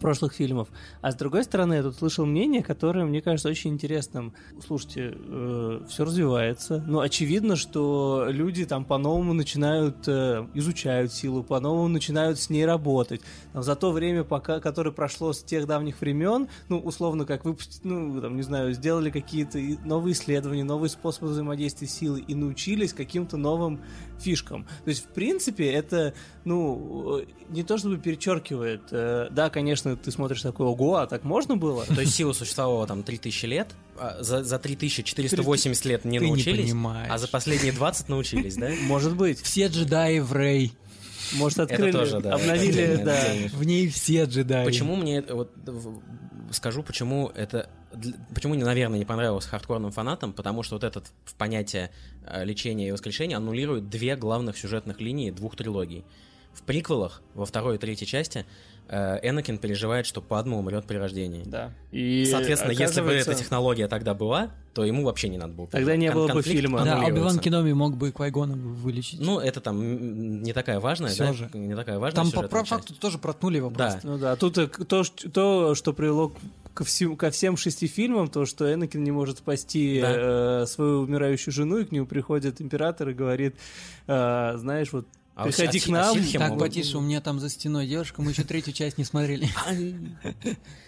прошлых 0.00 0.32
фильмов. 0.34 0.68
А 1.00 1.12
с 1.12 1.14
другой 1.14 1.44
стороны, 1.44 1.74
я 1.74 1.82
тут 1.82 1.96
слышал 1.96 2.26
мнение, 2.26 2.62
которое 2.62 3.04
мне 3.04 3.22
кажется 3.22 3.48
очень 3.48 3.70
интересным. 3.70 4.32
Слушайте, 4.64 5.16
все 5.88 6.04
развивается. 6.04 6.84
Ну, 6.86 7.00
очевидно, 7.00 7.56
что 7.56 8.26
люди 8.28 8.64
там 8.64 8.84
по-новому 8.84 9.32
начинают, 9.32 10.06
э, 10.06 10.46
изучают 10.54 11.12
силу, 11.12 11.42
по-новому 11.42 11.88
начинают 11.88 12.38
с 12.38 12.50
ней 12.50 12.64
работать. 12.66 13.20
Там, 13.52 13.62
за 13.62 13.76
то 13.76 13.92
время, 13.92 14.24
пока, 14.24 14.60
которое 14.60 14.90
прошло 14.90 15.32
с 15.32 15.42
тех 15.42 15.66
давних 15.66 16.00
времен, 16.00 16.48
ну, 16.68 16.78
условно, 16.78 17.24
как 17.24 17.44
выпустить, 17.44 17.84
ну, 17.84 18.20
там, 18.20 18.36
не 18.36 18.42
знаю, 18.42 18.72
сделали 18.72 19.10
какие-то 19.10 19.58
новые 19.84 20.12
исследования, 20.12 20.64
новые 20.64 20.90
способы 20.90 21.28
взаимодействия 21.28 21.88
силы 21.88 22.20
и 22.20 22.34
научились 22.34 22.92
каким-то 22.92 23.36
новым 23.36 23.80
фишкам. 24.20 24.64
То 24.84 24.90
есть, 24.90 25.04
в 25.04 25.08
принципе, 25.08 25.70
это, 25.72 26.14
ну, 26.44 27.22
не 27.48 27.62
то 27.62 27.76
чтобы 27.78 27.98
перечеркивает. 27.98 28.82
э, 28.90 29.28
Да, 29.30 29.50
конечно, 29.50 29.96
ты 29.96 30.10
смотришь 30.10 30.42
такой, 30.42 30.66
ого, 30.66 30.96
а 30.96 31.06
так 31.06 31.24
можно 31.24 31.56
было? 31.56 31.84
То 31.86 32.00
есть 32.00 32.14
сила 32.14 32.32
существовала 32.32 32.86
там 32.86 33.02
3000 33.02 33.46
лет, 33.46 33.68
а 33.98 34.22
за, 34.22 34.42
за 34.44 34.58
3480 34.58 35.84
лет 35.84 36.04
не 36.04 36.18
Ты 36.18 36.24
не 36.24 36.30
научились, 36.30 36.66
понимаешь. 36.66 37.08
а 37.12 37.18
за 37.18 37.28
последние 37.28 37.72
20 37.72 38.08
научились, 38.08 38.56
да? 38.56 38.70
Может 38.82 39.16
быть. 39.16 39.40
Все 39.40 39.66
джедаи 39.68 40.18
в 40.20 40.34
Рей. 40.36 40.72
Может, 41.34 41.58
открыли, 41.60 41.90
тоже, 41.92 42.20
да. 42.20 42.34
обновили, 42.34 42.82
Это 42.82 43.04
да. 43.04 43.56
В 43.56 43.64
ней 43.64 43.88
все 43.88 44.24
джедаи. 44.24 44.64
Почему 44.64 44.94
мне 44.96 45.18
это 45.18 45.34
вот 45.34 45.52
скажу, 46.50 46.82
почему 46.82 47.28
это 47.34 47.68
почему, 48.34 48.54
наверное, 48.54 48.98
не 48.98 49.04
понравилось 49.04 49.44
хардкорным 49.46 49.90
фанатам, 49.92 50.32
потому 50.32 50.62
что 50.62 50.76
вот 50.76 50.84
этот 50.84 51.06
в 51.24 51.34
понятие 51.34 51.90
э, 52.26 52.44
лечения 52.44 52.88
и 52.88 52.92
воскрешения 52.92 53.36
аннулирует 53.36 53.88
две 53.88 54.16
главных 54.16 54.56
сюжетных 54.58 55.00
линии 55.00 55.30
двух 55.30 55.56
трилогий. 55.56 56.04
В 56.52 56.62
приквелах, 56.62 57.20
во 57.34 57.46
второй 57.46 57.74
и 57.74 57.78
третьей 57.78 58.06
части, 58.06 58.46
э, 58.88 59.18
Энакин 59.28 59.58
переживает, 59.58 60.06
что 60.06 60.22
Падма 60.22 60.56
умрет 60.56 60.84
при 60.86 60.96
рождении. 60.98 61.42
Да. 61.44 61.72
И 61.90 62.24
Соответственно, 62.30 62.70
если 62.70 63.00
бы 63.00 63.06
оказывается, 63.08 63.30
эта 63.32 63.40
технология 63.40 63.88
тогда 63.88 64.14
была, 64.14 64.50
то 64.72 64.84
ему 64.84 65.02
вообще 65.04 65.28
не 65.28 65.36
надо 65.38 65.52
было. 65.52 65.66
Тогда 65.66 65.96
не 65.96 66.06
Кон- 66.12 66.14
было 66.28 66.32
бы 66.34 66.42
фильма. 66.42 66.84
Да, 66.84 66.92
аннулируется. 66.92 67.22
Оби-Ван 67.24 67.38
Кеноби 67.40 67.72
мог 67.72 67.96
бы 67.96 68.12
Квайгона 68.12 68.54
вылечить. 68.54 69.18
Ну, 69.20 69.40
это 69.40 69.60
там 69.60 70.42
не 70.44 70.52
такая 70.52 70.78
важная, 70.78 71.10
Всё 71.10 71.26
да? 71.26 71.32
же. 71.32 71.50
Не 71.54 71.74
такая 71.74 71.98
важная 71.98 72.22
Там 72.22 72.30
по 72.30 72.42
по 72.46 72.58
часть. 72.58 72.68
факту 72.68 72.94
тоже 72.94 73.18
проткнули 73.18 73.56
его 73.56 73.70
Да. 73.70 73.74
просто. 73.90 74.06
Ну 74.06 74.18
да, 74.18 74.36
тут 74.36 74.56
э, 74.58 74.68
то, 74.68 75.74
что 75.74 75.92
привело 75.92 76.28
к- 76.28 76.36
ко, 76.74 76.84
всем, 76.84 77.16
ко 77.16 77.30
всем 77.30 77.56
шести 77.56 77.86
фильмам, 77.86 78.28
то, 78.28 78.44
что 78.46 78.72
Энакин 78.72 79.02
не 79.04 79.12
может 79.12 79.38
спасти 79.38 80.00
Да. 80.00 80.62
э, 80.62 80.66
свою 80.66 81.00
умирающую 81.02 81.52
жену, 81.54 81.78
и 81.78 81.84
к 81.84 81.92
нему 81.92 82.06
приходит 82.06 82.60
император 82.60 83.08
и 83.10 83.14
говорит, 83.14 83.54
э, 84.06 84.52
знаешь, 84.56 84.92
вот 84.92 85.06
А 85.36 85.44
приходи 85.44 85.78
си- 85.80 85.86
к 85.88 85.92
нам. 85.92 86.16
а 86.16 86.38
Так, 86.38 86.58
потише, 86.58 86.98
у 86.98 87.00
меня 87.00 87.20
там 87.20 87.40
за 87.40 87.48
стеной 87.48 87.86
девушка, 87.86 88.22
мы 88.22 88.30
еще 88.32 88.42
третью 88.44 88.72
часть 88.72 88.98
не 88.98 89.04
смотрели. 89.04 89.48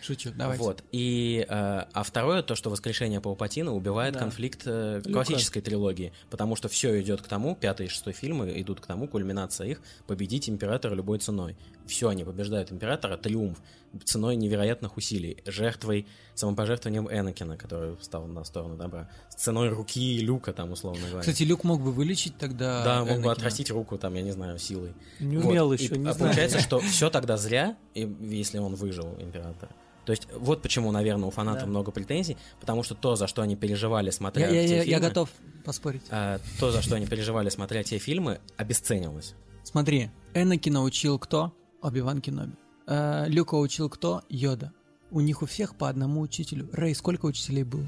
Шучу, 0.02 0.30
давайте. 0.36 0.62
Вот. 0.62 0.84
И, 0.92 1.44
э, 1.48 1.52
а 1.92 2.02
второе, 2.04 2.42
то, 2.42 2.54
что 2.54 2.70
воскрешение 2.70 3.20
Паупатина 3.20 3.72
убивает 3.72 4.14
Да. 4.14 4.20
конфликт 4.20 4.62
э, 4.66 4.98
Люка. 5.04 5.12
классической 5.12 5.62
трилогии, 5.62 6.12
потому 6.30 6.54
что 6.56 6.68
все 6.68 7.00
идет 7.00 7.22
к 7.22 7.26
тому, 7.26 7.56
пятый 7.56 7.86
и 7.86 7.88
шестой 7.88 8.12
фильмы 8.12 8.52
идут 8.60 8.80
к 8.80 8.86
тому, 8.86 9.08
кульминация 9.08 9.66
их, 9.68 9.80
победить 10.06 10.48
императора 10.48 10.94
любой 10.94 11.18
ценой. 11.18 11.56
Все, 11.86 12.08
они 12.08 12.24
побеждают 12.24 12.72
императора, 12.72 13.16
триумф, 13.16 13.58
ценой 14.04 14.36
невероятных 14.36 14.96
усилий, 14.96 15.38
жертвой, 15.46 16.06
самопожертвованием 16.34 17.08
Энакина, 17.10 17.56
который 17.56 17.96
встал 17.96 18.26
на 18.26 18.44
сторону 18.44 18.76
добра, 18.76 19.08
с 19.30 19.36
ценой 19.36 19.68
руки 19.70 20.18
Люка, 20.18 20.52
там, 20.52 20.72
условно 20.72 21.00
говоря. 21.06 21.20
Кстати, 21.20 21.44
Люк 21.44 21.64
мог 21.64 21.80
бы 21.82 21.92
вылечить 21.92 22.36
тогда 22.36 22.84
да, 22.84 22.98
мог 23.00 23.06
бы 23.08 23.12
Энакина. 23.14 23.32
отрастить 23.32 23.70
руку, 23.70 23.96
там, 23.98 24.14
я 24.14 24.22
не 24.22 24.32
знаю, 24.32 24.58
силой. 24.58 24.92
Не 25.20 25.36
Вот. 25.38 25.46
умел 25.50 25.72
И, 25.72 25.76
еще, 25.82 25.96
не 25.96 26.08
а 26.08 26.12
знаю. 26.12 26.18
Получается, 26.32 26.60
что 26.60 26.80
все 26.80 27.08
тогда 27.10 27.36
зря, 27.36 27.76
и- 27.94 28.12
если 28.20 28.58
он 28.58 28.74
выжил, 28.74 29.14
император. 29.18 29.68
То 30.04 30.12
есть 30.12 30.28
вот 30.36 30.62
почему, 30.62 30.92
наверное, 30.92 31.26
у 31.26 31.30
фанатов 31.32 31.62
Да. 31.62 31.66
много 31.68 31.90
претензий, 31.90 32.36
потому 32.60 32.82
что 32.84 32.94
то, 32.94 33.16
за 33.16 33.26
что 33.26 33.42
они 33.42 33.56
переживали, 33.56 34.10
смотря 34.10 34.48
Я, 34.48 34.60
я- 34.60 34.68
те 34.68 34.74
я- 34.76 34.82
фильмы, 34.84 34.90
я 34.90 35.00
готов 35.08 35.30
поспорить. 35.64 36.02
а, 36.10 36.38
то, 36.60 36.70
за 36.70 36.80
что 36.82 36.94
они 36.96 37.06
переживали, 37.06 37.48
смотря 37.48 37.82
те 37.82 37.98
фильмы, 37.98 38.40
обесценилось. 38.56 39.34
Смотри, 39.64 40.10
Энакина 40.34 40.82
учил 40.84 41.18
кто? 41.18 41.52
Оби-Ван 41.82 42.20
Кеноби. 42.20 42.54
Э, 42.86 43.26
Люка 43.28 43.54
учил 43.54 43.88
кто? 43.88 44.22
Йода. 44.28 44.72
У 45.10 45.20
них 45.20 45.42
у 45.42 45.46
всех 45.46 45.76
по 45.76 45.88
одному 45.88 46.20
учителю. 46.20 46.68
Рэй, 46.72 46.94
сколько 46.94 47.26
учителей 47.26 47.64
было? 47.64 47.86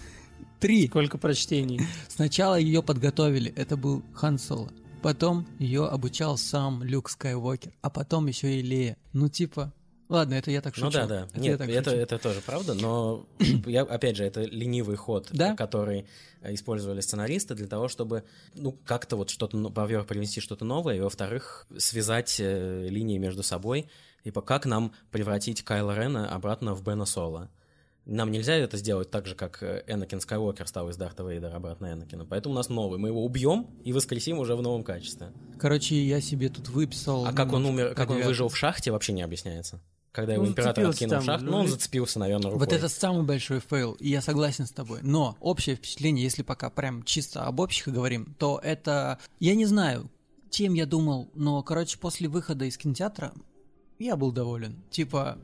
Три. 0.60 0.88
Сколько 0.88 1.18
прочтений. 1.18 1.80
Сначала 2.08 2.58
ее 2.58 2.82
подготовили, 2.82 3.52
это 3.52 3.76
был 3.76 4.02
Хан 4.14 4.38
Соло. 4.38 4.70
Потом 5.02 5.46
ее 5.58 5.86
обучал 5.86 6.38
сам 6.38 6.82
Люк 6.82 7.10
Скайуокер, 7.10 7.74
а 7.82 7.90
потом 7.90 8.26
еще 8.26 8.58
и 8.58 8.62
Лея. 8.62 8.96
Ну 9.12 9.28
типа, 9.28 9.74
Ладно, 10.14 10.34
это 10.34 10.50
я 10.50 10.60
так 10.60 10.74
шучу. 10.74 10.86
Ну 10.86 10.90
да, 10.92 11.06
да. 11.06 11.28
Это 11.32 11.40
Нет, 11.40 11.60
это, 11.60 11.90
шучу. 11.90 12.02
это 12.02 12.18
тоже 12.18 12.40
правда, 12.40 12.74
но 12.74 13.26
я, 13.66 13.82
опять 13.82 14.16
же, 14.16 14.24
это 14.24 14.42
ленивый 14.42 14.96
ход, 14.96 15.28
Да? 15.32 15.56
который 15.56 16.06
э, 16.40 16.54
использовали 16.54 17.00
сценаристы 17.00 17.54
для 17.54 17.66
того, 17.66 17.88
чтобы, 17.88 18.22
ну, 18.54 18.72
как-то 18.84 19.16
вот 19.16 19.30
что-то, 19.30 19.56
ну, 19.56 19.70
во-первых, 19.70 20.06
привнести 20.06 20.40
что-то 20.40 20.64
новое, 20.64 20.96
и, 20.96 21.00
во-вторых, 21.00 21.66
связать 21.76 22.36
э, 22.38 22.86
линии 22.88 23.18
между 23.18 23.42
собой. 23.42 23.88
Типа, 24.22 24.40
как 24.40 24.66
нам 24.66 24.92
превратить 25.10 25.62
Кайла 25.62 25.98
Рена 25.98 26.32
обратно 26.32 26.74
в 26.74 26.82
Бена 26.84 27.04
Соло? 27.04 27.50
Нам 28.06 28.30
нельзя 28.30 28.54
это 28.54 28.76
сделать 28.76 29.10
так 29.10 29.26
же, 29.26 29.34
как 29.34 29.62
э, 29.62 29.82
Энакин 29.86 30.20
Скайуокер 30.20 30.66
стал 30.68 30.90
из 30.90 30.96
Дарта 30.96 31.22
Вейдера 31.24 31.56
обратно 31.56 31.92
Энакина. 31.92 32.26
Поэтому 32.26 32.54
у 32.54 32.56
нас 32.56 32.68
новый. 32.68 32.98
Мы 32.98 33.08
его 33.08 33.24
убьем 33.24 33.66
и 33.82 33.92
воскресим 33.94 34.38
уже 34.38 34.54
в 34.56 34.62
новом 34.62 34.84
качестве. 34.84 35.32
Короче, 35.58 35.96
я 36.04 36.20
себе 36.20 36.50
тут 36.50 36.68
выписал... 36.68 37.24
А 37.26 37.32
как 37.32 37.52
он 37.52 37.64
умер, 37.64 37.94
как 37.94 38.10
он 38.10 38.22
выжил 38.22 38.48
в 38.48 38.56
шахте, 38.56 38.92
вообще 38.92 39.12
не 39.12 39.22
объясняется. 39.22 39.80
Когда 40.14 40.34
его 40.34 40.44
Ну, 40.44 40.50
император 40.52 40.86
откинул 40.86 41.16
там, 41.16 41.24
шахту, 41.24 41.44
ну, 41.44 41.50
ну, 41.50 41.56
он 41.58 41.62
ведь- 41.64 41.72
зацепился, 41.72 42.20
наверное, 42.20 42.52
рукой. 42.52 42.66
Вот 42.66 42.72
это 42.72 42.88
самый 42.88 43.24
большой 43.24 43.58
фейл, 43.58 43.92
и 43.94 44.08
я 44.08 44.22
согласен 44.22 44.64
с 44.64 44.70
тобой. 44.70 45.00
Но 45.02 45.36
общее 45.40 45.74
впечатление, 45.74 46.22
если 46.22 46.42
пока 46.42 46.70
прям 46.70 47.02
чисто 47.02 47.42
об 47.44 47.58
общих 47.58 47.88
говорим, 47.88 48.34
то 48.38 48.60
это... 48.62 49.18
Я 49.40 49.56
не 49.56 49.66
знаю, 49.66 50.08
чем 50.50 50.74
я 50.74 50.86
думал, 50.86 51.30
но, 51.34 51.60
короче, 51.64 51.98
после 51.98 52.28
выхода 52.28 52.64
из 52.64 52.78
кинотеатра 52.78 53.32
я 53.98 54.14
был 54.14 54.30
доволен. 54.30 54.76
Типа, 54.88 55.36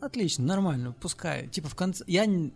отлично, 0.00 0.44
нормально, 0.46 0.94
пускай. 0.98 1.48
Типа 1.48 1.68
в 1.68 1.74
конце... 1.74 2.02
Я... 2.06 2.24
э, 2.24 2.50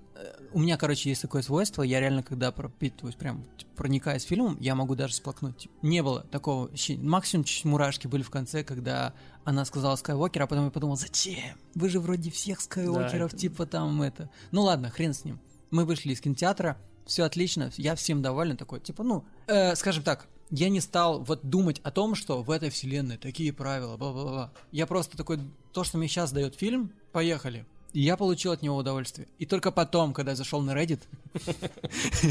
У 0.55 0.61
меня, 0.61 0.79
короче, 0.79 1.11
есть 1.11 1.21
такое 1.21 1.43
свойство, 1.43 1.83
я 1.83 2.01
реально, 2.01 2.23
когда 2.23 2.53
пропитываюсь, 2.53 3.17
прям 3.17 3.45
типа, 3.59 3.71
проникаясь 3.77 4.23
фильмом, 4.23 4.57
я 4.61 4.75
могу 4.75 4.95
даже 4.95 5.13
сплакнуть. 5.15 5.59
Типа, 5.59 5.75
не 5.83 6.03
было 6.03 6.23
такого. 6.23 6.71
Максимум 7.03 7.45
чуть 7.45 7.67
мурашки 7.67 8.07
были 8.07 8.23
в 8.23 8.31
конце, 8.31 8.65
когда 8.65 9.13
она 9.45 9.65
сказала 9.65 9.97
Скайуокер, 9.97 10.43
а 10.43 10.47
потом 10.47 10.67
я 10.67 10.71
подумал, 10.71 10.97
зачем? 10.97 11.57
Вы 11.75 11.89
же 11.89 12.01
вроде 12.01 12.31
всех 12.31 12.61
Скайуокеров, 12.61 13.33
это- 13.33 13.37
типа 13.41 13.67
там 13.67 14.03
это... 14.03 14.31
Ну 14.51 14.63
ладно, 14.63 14.91
хрен 14.91 15.15
с 15.15 15.25
ним. 15.25 15.39
Мы 15.71 15.85
вышли 15.85 16.13
из 16.13 16.21
кинотеатра, 16.21 16.77
все 17.07 17.25
отлично, 17.25 17.71
я 17.77 17.95
всем 17.95 18.23
доволен, 18.23 18.57
такой, 18.57 18.81
типа, 18.81 19.03
ну, 19.03 19.25
э, 19.47 19.75
скажем 19.77 20.03
так, 20.05 20.27
я 20.51 20.69
не 20.69 20.81
стал 20.81 21.23
вот 21.23 21.41
думать 21.45 21.81
о 21.85 21.91
том, 21.91 22.15
что 22.15 22.43
в 22.43 22.51
этой 22.51 22.71
вселенной 22.71 23.17
такие 23.19 23.53
правила, 23.53 23.97
бла-бла-бла. 23.97 24.53
Я 24.73 24.87
просто 24.87 25.17
такой, 25.17 25.39
то, 25.73 25.85
что 25.85 25.97
мне 25.99 26.09
сейчас 26.09 26.33
дает 26.33 26.57
фильм, 26.57 26.93
поехали. 27.13 27.67
И 27.93 28.01
я 28.03 28.17
получил 28.17 28.53
от 28.53 28.63
него 28.63 28.77
удовольствие. 28.77 29.27
И 29.39 29.47
только 29.47 29.73
потом, 29.73 30.13
когда 30.13 30.33
я 30.33 30.37
зашел 30.37 30.61
на 30.61 30.73
Reddit, 30.73 31.01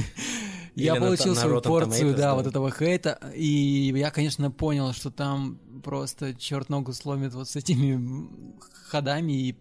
я 0.79 0.93
Или 0.95 0.99
получил 0.99 1.33
на 1.33 1.35
свою 1.35 1.61
порцию, 1.61 2.09
Tomatoes, 2.11 2.15
да, 2.15 2.21
да. 2.21 2.35
вот 2.35 2.47
этого 2.47 2.71
хейта. 2.71 3.19
И 3.35 3.91
я, 3.95 4.11
конечно, 4.11 4.51
понял, 4.51 4.93
что 4.93 5.11
там 5.11 5.59
просто 5.83 6.33
черт 6.35 6.69
ногу 6.69 6.93
сломит 6.93 7.33
вот 7.33 7.47
с 7.49 7.55
этими 7.55 8.27
ходами 8.89 9.31
и 9.33 9.55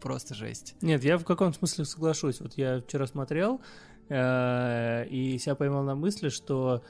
просто 0.00 0.34
жесть. 0.34 0.74
Нет, 0.82 1.04
я 1.04 1.16
в 1.18 1.24
каком 1.24 1.52
смысле 1.54 1.84
соглашусь. 1.84 2.40
Вот 2.40 2.54
я 2.56 2.80
вчера 2.80 3.06
смотрел 3.06 3.60
э, 4.08 5.06
и 5.08 5.38
себя 5.38 5.54
поймал 5.54 5.82
на 5.84 5.94
мысли, 5.94 6.28
что 6.28 6.82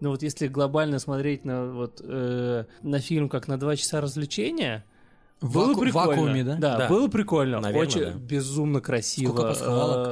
ну 0.00 0.10
вот 0.10 0.22
если 0.22 0.46
глобально 0.46 0.98
смотреть 1.00 1.44
на 1.44 1.72
вот 1.72 2.00
э, 2.04 2.64
на 2.82 2.98
фильм 3.00 3.28
как 3.28 3.48
на 3.48 3.58
два 3.58 3.74
часа 3.76 4.00
развлечения, 4.00 4.84
В 5.40 5.52
было 5.52 5.72
ваку- 5.72 5.80
прикольно. 5.80 6.08
вакууме, 6.10 6.44
да? 6.44 6.54
Да, 6.56 6.76
Да. 6.78 6.88
было 6.88 7.08
прикольно. 7.08 7.60
Наверное, 7.60 7.86
очень 7.88 8.00
да. 8.02 8.10
безумно 8.12 8.80
красиво. 8.80 9.30
Сколько 9.32 9.48
пасхалок. 9.48 10.08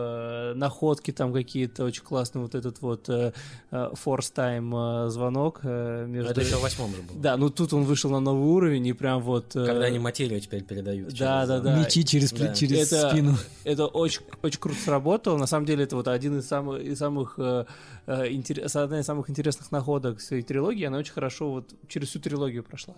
Э, 0.56 0.58
находки 0.58 1.12
там 1.12 1.32
какие-то 1.32 1.84
очень 1.84 2.02
классные. 2.02 2.42
Вот 2.42 2.54
этот 2.54 2.80
вот 2.82 3.08
э, 3.08 3.32
э, 3.70 3.90
Force 4.04 4.32
Time 4.34 5.06
э, 5.06 5.10
звонок 5.10 5.60
э, 5.62 6.06
между... 6.06 6.30
Это 6.30 6.40
еще 6.40 6.56
в 6.56 6.62
восьмом 6.62 6.90
же 6.94 7.02
было. 7.02 7.20
Да, 7.20 7.36
ну 7.36 7.50
тут 7.50 7.72
он 7.72 7.84
вышел 7.84 8.10
на 8.10 8.20
новый 8.20 8.48
уровень 8.48 8.86
и 8.86 8.92
прям 8.92 9.20
вот... 9.20 9.54
э, 9.56 9.64
Когда 9.66 9.84
они 9.86 9.98
материю 9.98 10.40
теперь 10.40 10.62
передают. 10.64 11.08
Да, 11.10 11.14
через- 11.44 11.48
да, 11.48 11.60
да. 11.60 11.78
Мечи 11.78 12.04
через, 12.04 12.32
Да. 12.32 12.54
через 12.54 12.92
Это- 12.92 13.10
спину. 13.10 13.34
Это 13.64 13.86
очень, 13.86 14.22
очень 14.42 14.60
круто 14.60 14.78
сработало. 14.80 15.36
На 15.38 15.46
самом 15.46 15.66
деле, 15.66 15.84
это 15.84 15.96
вот 15.96 16.08
один 16.08 16.38
из 16.38 16.46
самых, 16.46 16.82
из 16.82 16.98
самых 16.98 17.34
э, 17.38 17.64
э, 18.06 18.26
интерес- 18.30 18.74
одна 18.76 19.00
из 19.00 19.04
самых 19.06 19.28
интересных 19.30 19.70
находок 19.72 20.18
всей 20.18 20.42
трилогии. 20.42 20.84
Она 20.84 20.98
очень 20.98 21.12
хорошо 21.12 21.50
вот 21.50 21.74
через 21.88 22.08
всю 22.08 22.20
трилогию 22.20 22.64
прошла. 22.64 22.94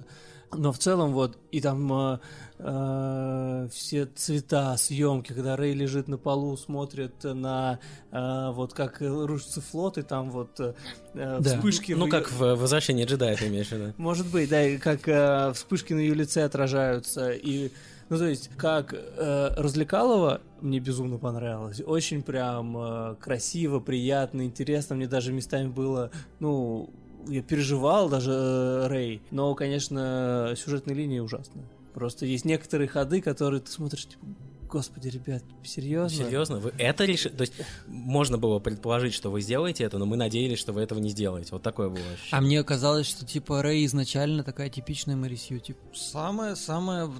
Но 0.57 0.73
в 0.73 0.79
целом 0.79 1.13
вот 1.13 1.37
и 1.53 1.61
там 1.61 1.93
э, 1.93 2.19
э, 2.59 3.69
все 3.73 4.07
цвета 4.07 4.77
съемки, 4.77 5.33
когда 5.35 5.57
Рэй 5.57 5.75
лежит 5.75 6.09
на 6.09 6.17
полу, 6.19 6.57
смотрит 6.57 7.13
на 7.25 7.48
э, 8.13 8.51
вот 8.53 8.75
как 8.75 9.01
рушится 9.01 9.61
флот, 9.61 9.99
и 9.99 10.03
там 10.03 10.31
вот 10.31 10.59
э, 10.61 10.75
э, 11.15 11.39
Да. 11.41 11.57
вспышки. 11.57 11.93
Ну, 11.93 12.07
в 12.07 12.11
как 12.11 12.31
в 12.31 12.55
«Возвращении 12.57 13.05
джедая» 13.05 13.37
ты 13.37 13.49
имеешь 13.49 13.69
в 13.69 13.73
виду. 13.73 13.93
может 13.99 14.27
быть, 14.31 14.49
да, 14.49 14.63
и 14.63 14.79
как 14.79 15.07
э, 15.09 15.53
вспышки 15.55 15.93
на 15.93 15.99
ее 16.01 16.15
лице 16.15 16.45
отражаются, 16.45 17.31
и 17.31 17.71
ну, 18.09 18.17
то 18.17 18.27
есть, 18.27 18.49
как 18.57 18.95
э, 18.95 19.51
развлекалово, 19.57 20.41
мне 20.63 20.81
безумно 20.81 21.19
понравилось. 21.19 21.83
Очень 21.85 22.23
прям 22.23 22.77
э, 22.79 23.17
красиво, 23.21 23.81
приятно, 23.81 24.43
интересно. 24.47 24.97
Мне 24.97 25.07
даже 25.07 25.33
местами 25.33 25.69
было, 25.69 26.11
ну, 26.41 26.89
я 27.27 27.43
переживал 27.43 28.09
даже 28.09 28.31
э, 28.33 28.87
Рэй. 28.87 29.21
Но, 29.31 29.55
конечно, 29.55 30.55
сюжетная 30.57 30.95
линия 30.95 31.23
ужасная. 31.23 31.65
Просто 31.93 32.25
есть 32.25 32.47
некоторые 32.47 32.89
ходы, 32.89 33.21
которые 33.21 33.61
ты 33.61 33.71
смотришь, 33.71 34.07
типа, 34.07 34.25
господи, 34.69 35.09
ребят, 35.09 35.43
серьезно? 35.65 36.25
Серьезно? 36.25 36.59
Вы 36.59 36.73
это 36.79 37.05
решили? 37.05 37.33
То 37.33 37.43
есть, 37.43 37.55
можно 37.87 38.39
было 38.39 38.59
предположить, 38.59 39.15
что 39.15 39.31
вы 39.31 39.41
сделаете 39.41 39.85
это, 39.85 39.99
но 39.99 40.07
мы 40.07 40.17
надеялись, 40.17 40.59
что 40.59 40.73
вы 40.73 40.83
этого 40.83 40.99
не 40.99 41.11
сделаете. 41.11 41.51
Вот 41.53 41.63
такое 41.63 41.89
было 41.89 41.99
А 41.99 42.15
ощущение. 42.15 42.41
мне 42.43 42.63
казалось, 42.65 43.07
что 43.09 43.27
типа 43.27 43.63
Рэй 43.63 43.85
изначально 43.87 44.45
такая 44.45 44.69
типичная 44.71 45.17
Мэри 45.17 45.37
Сью, 45.37 45.59
типа 45.61 45.81
самая-самая 45.95 47.11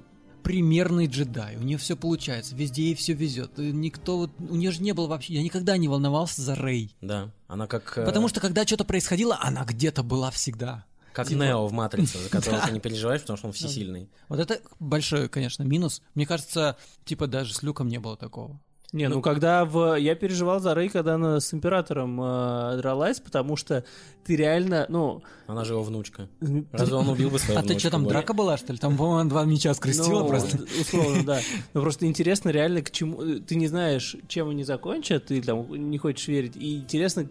примерный 0.43 1.07
джедай. 1.07 1.57
У 1.57 1.61
нее 1.61 1.77
все 1.77 1.95
получается, 1.97 2.55
везде 2.55 2.83
ей 2.83 2.95
все 2.95 3.13
везет. 3.13 3.57
Никто 3.57 4.17
вот, 4.17 4.31
у 4.39 4.55
нее 4.55 4.71
же 4.71 4.81
не 4.81 4.93
было 4.93 5.07
вообще, 5.07 5.33
я 5.33 5.43
никогда 5.43 5.75
не 5.77 5.87
волновался 5.87 6.41
за 6.41 6.55
Рэй. 6.55 6.95
Да, 7.01 7.31
она 7.47 7.67
как... 7.67 7.97
э, 7.97 8.05
Потому 8.05 8.29
что 8.29 8.39
когда 8.39 8.65
что-то 8.65 8.85
происходило, 8.85 9.37
она 9.41 9.65
где-то 9.65 10.01
была 10.01 10.31
всегда. 10.31 10.85
Как 11.19 11.29
типа- 11.29 11.43
Нео 11.43 11.67
в 11.67 11.71
«Матрице», 11.73 12.17
за 12.17 12.29
которого 12.29 12.61
ты 12.65 12.71
не 12.71 12.79
переживаешь, 12.79 13.21
потому 13.21 13.37
что 13.37 13.47
он 13.47 13.53
всесильный. 13.53 14.09
Вот 14.27 14.39
это 14.39 14.59
большой, 14.79 15.29
конечно, 15.29 15.63
минус. 15.63 16.01
Мне 16.15 16.25
кажется, 16.25 16.77
типа 17.05 17.27
даже 17.27 17.53
с 17.53 17.63
Люком 17.63 17.87
не 17.87 17.99
было 17.99 18.17
такого. 18.17 18.59
Не, 18.91 19.07
ну, 19.07 19.21
когда 19.21 19.65
в... 19.65 19.99
Я 19.99 20.15
переживал 20.15 20.59
за 20.59 20.73
Рэй, 20.73 20.89
когда 20.89 21.13
она 21.13 21.39
с 21.39 21.53
Императором 21.53 22.19
э, 22.19 22.77
дралась, 22.77 23.19
потому 23.19 23.55
что 23.55 23.83
ты 24.25 24.35
реально, 24.35 24.87
ну... 24.89 25.21
Она 25.45 25.63
же 25.63 25.73
его 25.73 25.83
внучка. 25.83 26.27
Разве 26.71 26.95
он 26.95 27.07
убил 27.07 27.29
бы 27.29 27.37
свою 27.37 27.59
А 27.59 27.63
ты 27.63 27.77
что, 27.77 27.91
там 27.91 28.07
драка 28.07 28.33
была, 28.33 28.57
что 28.57 28.73
ли? 28.73 28.79
Там, 28.79 28.97
по-моему, 28.97 29.29
два 29.29 29.45
меча 29.45 29.75
скрестила 29.75 30.21
Ну, 30.21 30.27
просто. 30.27 30.65
Условно, 30.81 31.23
да. 31.23 31.39
Но 31.75 31.81
просто 31.81 32.07
интересно 32.07 32.49
реально, 32.49 32.81
к 32.81 32.89
чему... 32.89 33.21
э, 33.21 33.39
Ты 33.41 33.55
не 33.57 33.67
знаешь, 33.67 34.15
чем 34.27 34.49
они 34.49 34.63
закончат, 34.63 35.27
ты 35.27 35.39
там 35.43 35.67
не 35.91 35.99
хочешь 35.99 36.27
верить. 36.27 36.55
И 36.55 36.77
интересно 36.77 37.29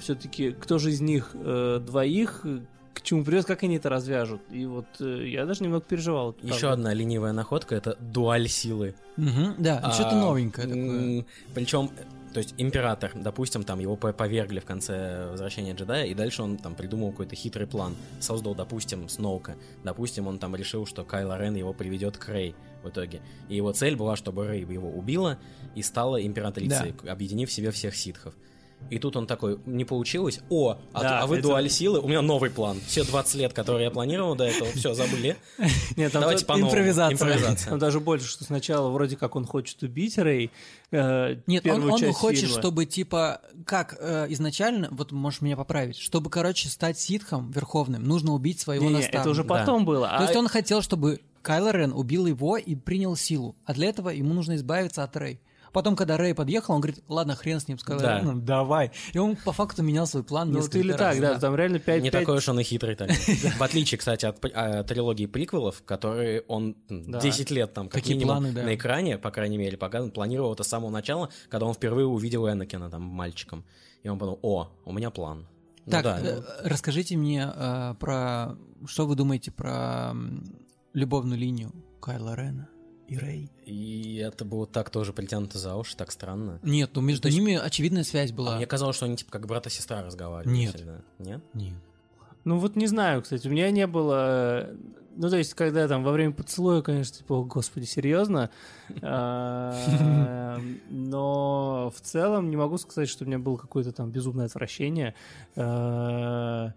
все-таки, 0.00 0.52
кто 0.52 0.78
же 0.78 0.90
из 0.90 1.00
них 1.00 1.30
э, 1.34 1.80
двоих 1.84 2.40
э, 2.44 2.60
к 2.94 3.02
чему 3.02 3.24
придет, 3.24 3.44
как 3.46 3.62
они 3.62 3.76
это 3.76 3.88
развяжут. 3.88 4.40
И 4.50 4.64
вот 4.66 4.86
э, 5.00 5.26
я 5.28 5.44
даже 5.46 5.62
немного 5.62 5.84
переживал. 5.84 6.34
Еще 6.42 6.60
правда. 6.60 6.72
одна 6.72 6.94
ленивая 6.94 7.32
находка— 7.32 7.74
это 7.76 7.96
дуаль 8.00 8.48
силы. 8.48 8.94
Мгм, 9.16 9.54
Да, 9.58 9.80
А, 9.82 9.92
что-то 9.92 10.16
новенькое 10.16 10.66
такое. 10.66 11.24
Причем, 11.54 11.90
то 12.32 12.40
есть 12.40 12.54
император, 12.58 13.12
допустим, 13.14 13.64
там 13.64 13.78
его 13.80 13.96
по- 13.96 14.12
повергли 14.12 14.60
в 14.60 14.64
конце 14.64 15.28
возвращения 15.30 15.72
джедая, 15.74 16.04
и 16.06 16.14
дальше 16.14 16.42
он 16.42 16.56
там 16.58 16.74
придумал 16.74 17.10
какой-то 17.10 17.34
хитрый 17.36 17.66
план. 17.66 17.94
Создал, 18.20 18.54
допустим, 18.54 19.08
Сноука. 19.08 19.56
Допустим, 19.84 20.26
он 20.26 20.38
там 20.38 20.54
решил, 20.56 20.86
что 20.86 21.04
Кайло 21.04 21.38
Рен 21.38 21.54
его 21.54 21.72
приведет 21.72 22.16
к 22.18 22.28
Рей 22.30 22.54
в 22.82 22.88
итоге. 22.88 23.20
И 23.48 23.56
его 23.56 23.72
цель 23.72 23.96
была, 23.96 24.16
чтобы 24.16 24.46
Рей 24.48 24.62
его 24.64 24.90
убила 24.90 25.38
и 25.74 25.82
стала 25.82 26.24
императрицей, 26.24 26.94
объединив 27.08 27.48
в 27.48 27.52
себе 27.52 27.70
всех 27.70 27.94
ситхов. 27.94 28.34
И 28.88 28.98
тут 29.00 29.16
он 29.16 29.26
такой, 29.26 29.58
не 29.66 29.84
получилось, 29.84 30.38
о, 30.48 30.78
а, 30.92 31.02
Да, 31.02 31.20
а 31.22 31.26
вы 31.26 31.38
это- 31.38 31.48
дуаль 31.48 31.68
силы, 31.70 31.98
у 31.98 32.06
меня 32.06 32.22
новый 32.22 32.50
план. 32.50 32.78
Все 32.86 33.02
20 33.02 33.34
лет, 33.34 33.52
которые 33.52 33.84
я 33.86 33.90
планировал 33.90 34.36
до 34.36 34.44
этого, 34.44 34.70
все, 34.72 34.94
забыли. 34.94 35.36
Нет, 35.96 36.12
там 36.12 36.20
Давайте 36.22 36.44
по-новому. 36.46 36.70
импровизация. 36.70 37.14
Импровизация. 37.14 37.70
Там 37.70 37.78
даже 37.80 37.98
больше, 37.98 38.28
что 38.28 38.44
сначала 38.44 38.90
вроде 38.90 39.16
как 39.16 39.34
он 39.34 39.44
хочет 39.44 39.82
убить 39.82 40.16
Рэй. 40.18 40.52
э, 40.92 41.36
Нет, 41.48 41.66
он, 41.66 41.90
он 41.90 42.12
хочет, 42.12 42.42
фильма. 42.44 42.58
чтобы, 42.60 42.84
типа, 42.86 43.40
как 43.64 43.96
э, 43.98 44.26
изначально, 44.30 44.88
вот 44.92 45.10
можешь 45.10 45.40
меня 45.40 45.56
поправить, 45.56 45.96
чтобы, 45.96 46.30
короче, 46.30 46.68
стать 46.68 46.96
ситхом 46.98 47.50
верховным, 47.50 48.04
нужно 48.04 48.34
убить 48.34 48.60
своего 48.60 48.84
Не-не, 48.84 48.96
наставника. 48.98 49.20
это 49.20 49.30
уже 49.30 49.42
Да. 49.42 49.48
потом 49.48 49.84
было. 49.84 50.06
То 50.06 50.16
а- 50.18 50.22
есть 50.22 50.36
он 50.36 50.46
хотел, 50.46 50.80
чтобы 50.80 51.20
Кайло 51.42 51.70
Рен 51.72 51.92
убил 51.92 52.26
его 52.26 52.56
и 52.56 52.76
принял 52.76 53.16
силу. 53.16 53.56
А 53.64 53.74
для 53.74 53.88
этого 53.88 54.10
ему 54.10 54.32
нужно 54.32 54.54
избавиться 54.54 55.02
от 55.02 55.16
Рэй. 55.16 55.40
Потом, 55.76 55.94
когда 55.94 56.16
Рэй 56.16 56.34
подъехал, 56.34 56.74
он 56.74 56.80
говорит, 56.80 57.04
ладно, 57.06 57.34
хрен 57.36 57.60
с 57.60 57.68
ним, 57.68 57.78
с 57.78 57.82
Кайло 57.82 58.00
Да. 58.00 58.18
Реном, 58.20 58.42
давай. 58.42 58.92
И 59.12 59.18
он 59.18 59.36
по 59.36 59.52
факту 59.52 59.82
менял 59.82 60.06
свой 60.06 60.24
план 60.24 60.50
Ну, 60.50 60.60
несколько 60.60 60.78
или 60.78 60.92
раз. 60.92 60.98
так, 60.98 61.20
да, 61.20 61.38
там 61.38 61.54
реально 61.54 61.80
5 61.80 62.02
Не 62.02 62.10
такой 62.10 62.38
уж 62.38 62.48
он 62.48 62.60
и 62.60 62.62
хитрый 62.62 62.96
так. 62.96 63.10
В 63.58 63.62
отличие, 63.62 63.98
кстати, 63.98 64.24
от 64.24 64.42
а, 64.54 64.84
трилогии 64.84 65.26
приквелов, 65.26 65.82
которые 65.84 66.40
он 66.48 66.78
м, 66.88 67.10
Да. 67.10 67.20
10 67.20 67.50
лет 67.50 67.74
там, 67.74 67.90
как 67.90 68.08
минимум, 68.08 68.54
да. 68.54 68.62
на 68.62 68.74
экране, 68.74 69.18
по 69.18 69.30
крайней 69.30 69.58
мере, 69.58 69.76
показан, 69.76 70.12
планировал 70.12 70.54
это 70.54 70.62
с 70.62 70.66
самого 70.66 70.88
начала, 70.88 71.28
когда 71.50 71.66
он 71.66 71.74
впервые 71.74 72.06
увидел 72.06 72.48
Энакина 72.48 72.88
там 72.88 73.02
мальчиком. 73.02 73.62
И 74.02 74.08
он 74.08 74.18
подумал, 74.18 74.38
о, 74.40 74.70
у 74.86 74.94
меня 74.94 75.10
план. 75.10 75.46
Ну 75.84 75.92
Так, 75.92 76.04
да, 76.04 76.20
э, 76.22 76.42
расскажите 76.64 77.18
мне 77.18 77.52
э, 77.54 77.94
про... 78.00 78.56
Что 78.86 79.06
вы 79.06 79.14
думаете 79.14 79.50
про 79.50 80.14
любовную 80.94 81.38
линию 81.38 81.70
Кайла 82.00 82.34
Рена 82.34 82.66
и 83.08 83.16
Рэй. 83.18 83.50
И 83.64 84.16
это 84.16 84.44
было 84.44 84.66
так 84.66 84.90
тоже 84.90 85.12
притянуто 85.12 85.58
за 85.58 85.74
уши, 85.76 85.96
так 85.96 86.10
странно. 86.10 86.58
Нет, 86.62 86.90
ну 86.94 87.00
между 87.02 87.28
есть- 87.28 87.38
ними 87.38 87.54
очевидная 87.54 88.04
связь 88.04 88.32
А 88.32 88.34
была. 88.34 88.56
мне 88.56 88.66
казалось, 88.66 88.96
что 88.96 89.06
они 89.06 89.16
типа 89.16 89.30
как 89.30 89.46
брат 89.46 89.66
и 89.66 89.70
сестра 89.70 90.02
разговаривали. 90.02 90.56
Нет. 90.56 90.74
всегда. 90.74 91.00
Нет? 91.18 91.40
Нет. 91.54 91.74
Ну 92.44 92.58
вот 92.58 92.76
не 92.76 92.86
знаю, 92.86 93.22
кстати, 93.22 93.46
у 93.48 93.50
меня 93.50 93.70
не 93.70 93.86
было... 93.86 94.68
э, 94.70 94.76
Ну, 95.16 95.30
то 95.30 95.36
есть, 95.36 95.54
когда 95.54 95.88
там 95.88 96.04
во 96.04 96.12
время 96.12 96.32
поцелуя, 96.32 96.82
конечно, 96.82 97.16
типа, 97.18 97.32
о, 97.32 97.44
господи, 97.44 97.84
серьезно. 97.86 98.50
А, 99.02 100.60
Но 100.90 101.92
в 101.96 102.00
целом 102.00 102.50
не 102.50 102.56
могу 102.56 102.78
сказать, 102.78 103.08
что 103.08 103.24
у 103.24 103.26
меня 103.26 103.38
было 103.38 103.56
какое-то 103.56 103.92
там 103.92 104.10
безумное 104.10 104.46
отвращение. 104.46 105.14
А, 105.56 106.72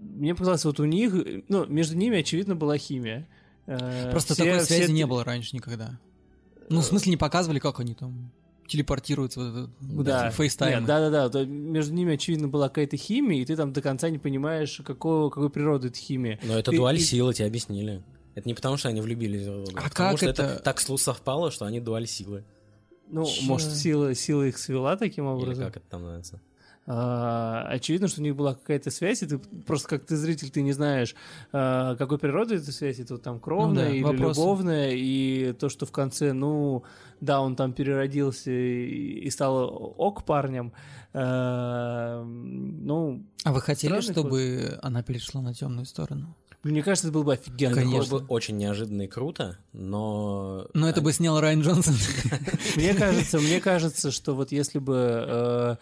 Мне 0.00 0.34
показалось, 0.34 0.64
вот 0.64 0.80
у 0.80 0.84
них, 0.84 1.14
ну, 1.48 1.66
между 1.66 1.96
ними, 1.96 2.18
очевидно, 2.18 2.54
была 2.56 2.76
химия. 2.78 3.26
А, 3.66 4.10
Просто 4.10 4.34
все- 4.34 4.44
такой 4.44 4.58
все 4.58 4.66
связи 4.74 4.86
т- 4.88 4.92
не 4.92 5.06
было 5.06 5.24
раньше 5.24 5.54
никогда. 5.54 5.98
Ну, 6.68 6.80
в 6.80 6.84
смысле, 6.84 7.10
не 7.10 7.16
показывали, 7.16 7.58
как 7.58 7.80
они 7.80 7.94
там 7.94 8.32
телепортируются 8.66 9.40
в 9.40 9.48
этот 10.00 10.04
Да, 10.04 10.30
FaceTime. 10.30 10.78
Нет, 10.80 10.86
да-да-да, 10.86 11.28
то 11.28 11.44
между 11.44 11.92
ними, 11.94 12.14
очевидно, 12.14 12.48
была 12.48 12.68
какая-то 12.68 12.96
химия, 12.96 13.42
и 13.42 13.44
ты 13.44 13.56
там 13.56 13.72
до 13.72 13.82
конца 13.82 14.08
не 14.10 14.18
понимаешь, 14.18 14.80
какого, 14.84 15.28
какой 15.30 15.50
природы 15.50 15.88
эта 15.88 15.98
химия. 15.98 16.38
Но 16.42 16.58
это 16.58 16.70
Ты- 16.70 16.76
дуаль 16.78 16.96
и- 16.96 17.00
силы, 17.00 17.34
тебе 17.34 17.46
объяснили. 17.46 18.02
Это 18.34 18.48
не 18.48 18.54
потому, 18.54 18.78
что 18.78 18.88
они 18.88 19.00
влюбились 19.02 19.44
друг 19.44 19.62
в 19.62 19.64
друга, 19.66 19.80
А 19.84 19.88
потому 19.90 20.10
как 20.10 20.18
что 20.18 20.28
это? 20.30 20.60
так 20.64 20.80
слу 20.80 20.96
совпало, 20.96 21.50
что 21.50 21.66
они 21.66 21.80
дуаль 21.80 22.06
силы. 22.06 22.44
Ну, 23.10 23.26
Чё? 23.26 23.44
может, 23.44 23.74
сила, 23.74 24.14
сила 24.14 24.44
их 24.44 24.56
свела 24.56 24.96
таким 24.96 25.24
Или 25.26 25.32
образом. 25.34 25.64
как 25.66 25.76
это 25.76 25.86
там 25.90 26.00
называется. 26.02 26.40
А, 26.84 27.64
очевидно, 27.68 28.08
что 28.08 28.20
у 28.20 28.24
них 28.24 28.34
была 28.34 28.54
какая-то 28.54 28.90
связь, 28.90 29.22
и 29.22 29.26
ты 29.26 29.38
просто 29.38 29.88
как 29.88 30.04
ты 30.04 30.16
зритель, 30.16 30.50
ты 30.50 30.62
не 30.62 30.72
знаешь, 30.72 31.14
а, 31.52 31.94
какой 31.96 32.18
природы 32.18 32.56
эта 32.56 32.72
связь, 32.72 32.98
это 32.98 33.14
вот 33.14 33.22
там 33.22 33.38
кровная 33.38 33.84
Ну 33.84 33.90
да, 33.90 33.96
или 33.96 34.02
вопросы. 34.02 34.40
любовная, 34.40 34.90
и 34.92 35.52
то, 35.52 35.68
что 35.68 35.86
в 35.86 35.92
конце, 35.92 36.32
ну, 36.32 36.82
да, 37.20 37.40
он 37.40 37.54
там 37.54 37.72
переродился 37.72 38.50
и, 38.50 39.30
стал 39.30 39.94
ок 39.96 40.24
парнем, 40.24 40.72
а, 41.12 42.24
ну, 42.24 43.24
А 43.44 43.52
вы 43.52 43.60
хотели, 43.60 44.00
чтобы 44.00 44.78
она 44.82 45.02
перешла 45.02 45.40
на 45.40 45.54
темную 45.54 45.86
сторону? 45.86 46.34
мне 46.64 46.82
кажется, 46.82 47.08
это 47.08 47.14
было 47.14 47.24
бы 47.24 47.32
офигенно. 47.32 47.74
Конечно. 47.74 48.02
Это 48.02 48.10
было 48.10 48.18
бы 48.20 48.26
очень 48.28 48.56
неожиданно 48.56 49.02
и 49.02 49.06
круто, 49.08 49.58
но... 49.72 50.68
Но 50.74 50.88
это 50.88 51.00
а, 51.00 51.02
бы 51.02 51.12
снял 51.12 51.40
Райан 51.40 51.62
Джонсон. 51.62 51.94
Мне 52.76 52.94
кажется, 52.94 53.40
мне 53.40 53.60
кажется, 53.60 54.12
что 54.12 54.34
вот 54.34 54.52
если 54.52 54.78
бы 54.78 54.94
э, 54.96 55.76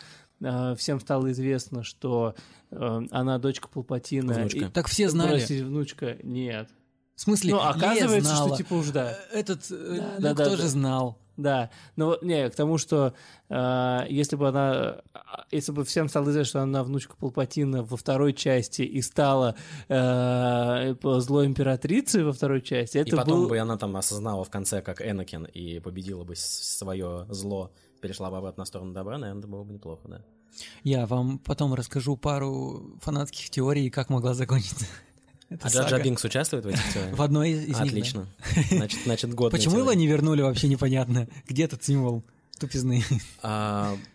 всем 0.77 1.01
стало 1.01 1.31
известно, 1.33 1.83
что 1.83 2.35
э, 2.71 3.01
она 3.11 3.39
дочка 3.39 3.69
Палпатина, 3.69 4.35
Внучка. 4.35 4.59
и- 4.59 4.69
Так 4.69 4.87
все 4.89 5.09
знали. 5.09 5.31
Простите, 5.37 5.65
внучка, 5.65 6.17
нет. 6.23 6.69
В 7.17 7.21
смысле, 7.23 7.53
Ну, 7.55 7.61
оказывается, 7.61 8.31
знала. 8.31 8.49
что 8.49 8.57
типа 8.57 8.75
уж 8.75 8.89
да. 8.89 9.19
Этот 9.33 9.71
э, 9.71 9.97
Да, 9.99 10.13
Люк 10.15 10.21
да, 10.21 10.35
да, 10.35 10.45
тоже 10.47 10.63
да. 10.63 10.69
знал. 10.69 11.19
Да, 11.37 11.71
но 11.97 12.07
вот, 12.07 12.23
не, 12.23 12.51
к 12.51 12.55
тому, 12.55 12.77
что 12.77 13.15
э, 13.49 13.99
если 14.11 14.37
бы 14.37 14.49
она, 14.49 15.01
если 15.51 15.73
бы 15.73 15.85
всем 15.87 16.09
стало 16.11 16.25
известно, 16.31 16.45
что 16.45 16.61
она 16.63 16.85
внучка 16.85 17.17
Палпатина 17.17 17.83
во 17.83 17.97
второй 17.97 18.35
части 18.35 18.83
и 18.83 19.01
стала 19.01 19.55
э, 19.89 20.95
злой 21.21 21.47
императрицей 21.47 22.25
во 22.25 22.33
второй 22.33 22.61
части, 22.61 22.99
И 22.99 23.01
это 23.01 23.17
потом 23.17 23.43
был... 23.43 23.49
бы 23.49 23.59
она 23.59 23.77
там 23.79 23.97
осознала 23.97 24.45
в 24.45 24.51
конце, 24.51 24.83
как 24.83 25.01
Энакин, 25.01 25.45
и 25.45 25.79
победила 25.81 26.25
бы 26.25 26.35
свое 26.37 27.27
зло, 27.31 27.71
перешла 28.01 28.31
бы 28.31 28.39
обратно 28.39 28.63
на 28.63 28.67
сторону 28.67 28.93
добра, 28.93 29.19
наверное, 29.19 29.41
это 29.41 29.49
было 29.49 29.65
бы 29.65 29.73
неплохо, 29.73 30.09
да. 30.09 30.23
Я 30.83 31.07
вам 31.07 31.39
потом 31.39 31.75
расскажу 31.75 32.17
пару 32.17 32.97
фанатских 33.01 33.51
теорий, 33.51 33.89
как 33.91 34.11
могла 34.11 34.35
закончиться. 34.35 34.87
А 35.63 35.69
Джаджа. 35.69 35.99
Бинкс 35.99 36.25
участвует 36.25 36.65
в 36.65 36.69
этих 36.69 36.81
В 36.81 36.95
теориях? 36.95 37.21
одной 37.21 37.51
из 37.51 37.69
них. 37.69 37.81
Отлично. 37.81 38.29
Значит, 38.71 39.01
значит 39.05 39.35
год. 39.35 39.51
Почему 39.51 39.79
его 39.79 39.93
не 39.93 40.07
вернули, 40.07 40.43
вообще 40.43 40.69
непонятно. 40.69 41.29
Где 41.49 41.65
этот 41.65 41.83
символ 41.83 42.23
тупизны? 42.59 43.03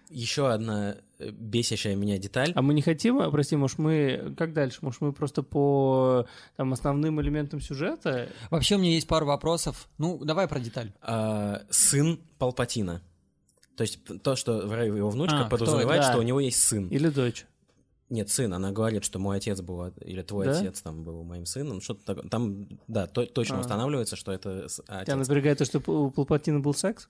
еще 0.10 0.50
одна 0.50 0.96
э, 1.20 1.32
бесящая 1.32 1.96
меня 1.96 2.18
деталь. 2.18 2.54
А 2.56 2.62
мы 2.62 2.74
не 2.74 2.82
хотим, 2.82 3.20
а, 3.20 3.30
прости, 3.32 3.56
может 3.58 3.80
мы, 3.80 4.34
как 4.38 4.54
дальше, 4.54 4.78
может 4.82 5.02
мы 5.02 5.12
просто 5.12 5.44
по 5.44 6.26
там, 6.56 6.72
основным 6.72 7.20
элементам 7.20 7.60
сюжета 7.60 8.30
Вообще 8.50 8.76
у 8.76 8.80
меня 8.80 8.92
есть 8.94 9.08
пару 9.08 9.26
вопросов. 9.26 9.90
Ну, 9.98 10.24
давай 10.24 10.48
про 10.48 10.60
деталь. 10.60 10.94
а, 11.02 11.64
сын 11.70 12.20
Палпатина. 12.38 13.02
То 13.76 13.82
есть 13.82 14.00
то, 14.24 14.36
что 14.36 14.62
его 14.84 15.10
внучка 15.10 15.42
А, 15.42 15.46
кто 15.48 15.58
подразумевает, 15.58 16.04
что 16.04 16.14
Да. 16.14 16.20
у 16.20 16.22
него 16.24 16.40
есть 16.40 16.62
сын. 16.64 16.88
или 16.88 17.10
дочь? 17.10 17.46
Нет, 18.10 18.30
сын. 18.30 18.54
Она 18.54 18.72
говорит, 18.72 19.04
что 19.04 19.18
мой 19.20 19.38
отец 19.38 19.62
был, 19.62 19.82
от- 19.82 20.02
или 20.06 20.22
твой 20.22 20.46
Да? 20.46 20.60
отец 20.60 20.82
там 20.82 21.04
был 21.04 21.24
моим 21.24 21.46
сыном. 21.46 21.82
Что-то 21.82 22.06
такое. 22.06 22.30
Там, 22.30 22.68
да, 22.88 23.08
то- 23.08 23.26
точно 23.26 23.58
А. 23.58 23.62
устанавливается, 23.62 24.16
что 24.16 24.32
это 24.32 24.70
с- 24.70 24.80
отец. 24.88 25.06
Тебя 25.08 25.16
напрягает 25.16 25.58
то, 25.58 25.66
что 25.66 25.80
у 25.92 26.12
Палпатина 26.12 26.60
был 26.60 26.74
секс? 26.76 27.10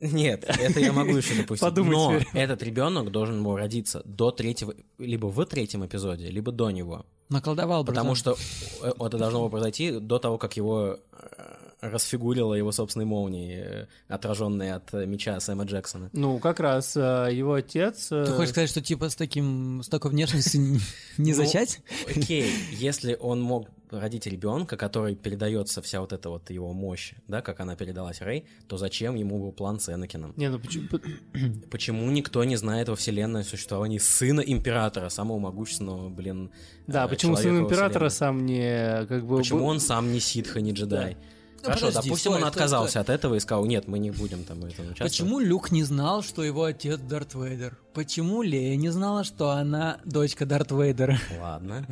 Нет, 0.00 0.44
это 0.46 0.78
я 0.78 0.92
могу 0.92 1.16
еще 1.16 1.34
допустить. 1.34 1.66
Подумай 1.68 1.90
Но 1.96 2.20
теперь. 2.20 2.42
этот 2.42 2.62
ребенок 2.62 3.10
должен 3.10 3.42
был 3.42 3.56
родиться 3.56 4.02
до 4.04 4.30
третьего, 4.30 4.74
либо 4.98 5.26
в 5.26 5.44
третьем 5.46 5.84
эпизоде, 5.84 6.28
либо 6.30 6.52
до 6.52 6.70
него. 6.70 7.04
Наколдовал, 7.30 7.84
Потому 7.84 8.12
братан. 8.12 8.36
что 8.36 8.86
э, 8.86 8.92
это 9.06 9.18
должно 9.18 9.40
было 9.40 9.48
произойти 9.48 9.98
до 9.98 10.18
того, 10.20 10.38
как 10.38 10.56
его 10.56 10.98
э, 11.12 11.54
расфигурила 11.80 12.54
его 12.54 12.72
собственной 12.72 13.06
молнией, 13.06 13.60
э, 13.60 13.86
отраженной 14.08 14.72
от 14.72 14.92
э, 14.94 15.06
меча 15.06 15.38
Сэма 15.38 15.64
Джексона. 15.64 16.10
Ну, 16.12 16.38
как 16.38 16.60
раз 16.60 16.96
э, 16.96 17.28
его 17.32 17.54
отец... 17.54 18.08
Ты 18.08 18.26
хочешь 18.26 18.50
сказать, 18.50 18.70
что 18.70 18.80
типа 18.80 19.08
с 19.08 19.14
таким, 19.16 19.82
с 19.82 19.88
такой 19.88 20.10
внешностью 20.10 20.60
не- 20.60 20.80
Ну, 21.18 21.34
зачать? 21.34 21.80
Окей, 22.08 22.50
если 22.72 23.16
он 23.20 23.40
мог 23.40 23.68
родить 23.90 24.26
ребенка, 24.26 24.76
который 24.76 25.14
передается 25.14 25.80
вся 25.80 26.00
вот 26.00 26.12
эта 26.12 26.28
вот 26.28 26.50
его 26.50 26.72
мощь, 26.72 27.14
да, 27.26 27.40
как 27.40 27.60
она 27.60 27.74
передалась 27.76 28.20
Рэй, 28.20 28.44
то 28.66 28.76
зачем 28.76 29.14
ему 29.14 29.38
был 29.38 29.52
план 29.52 29.80
с 29.80 29.88
Энакином? 29.88 30.34
Не, 30.36 30.50
ну 30.50 30.58
почему... 30.58 30.88
Почему 31.70 32.10
никто 32.10 32.42
не 32.44 32.56
знает 32.56 32.88
во 32.88 32.96
вселенной 32.96 33.44
существовании 33.44 33.98
сына 33.98 34.40
императора, 34.40 35.08
самого 35.08 35.38
могущественного, 35.38 36.08
блин, 36.08 36.50
Да, 36.86 37.06
почему 37.08 37.36
сын 37.36 37.60
императора 37.60 38.08
сам 38.08 38.44
не... 38.44 39.06
Как 39.06 39.24
бы, 39.24 39.38
Почему 39.38 39.64
он 39.64 39.80
сам 39.80 40.12
не 40.12 40.20
ситха, 40.20 40.60
не 40.60 40.72
джедай? 40.72 41.16
Хорошо, 41.62 41.86
Ну, 41.86 41.90
подожди, 41.90 42.08
допустим, 42.08 42.16
стой, 42.16 42.32
он 42.34 42.38
стой, 42.40 42.48
отказался 42.50 43.00
от 43.00 43.08
этого 43.10 43.34
и 43.34 43.40
сказал, 43.40 43.66
нет, 43.66 43.88
мы 43.88 43.98
не 43.98 44.10
будем 44.10 44.44
там 44.44 44.60
в 44.60 44.64
этом 44.64 44.86
участвовать. 44.86 45.12
Почему 45.12 45.38
Люк 45.40 45.70
не 45.72 45.82
знал, 45.82 46.22
что 46.22 46.42
его 46.44 46.64
отец 46.64 46.98
Дарт 47.00 47.34
Вейдер? 47.34 47.76
Почему 47.94 48.42
Лея 48.42 48.76
не 48.76 48.90
знала, 48.90 49.24
что 49.24 49.50
она 49.50 49.98
дочка 50.04 50.46
Дарт 50.46 50.70
Вейдера? 50.70 51.18
Ладно. 51.40 51.86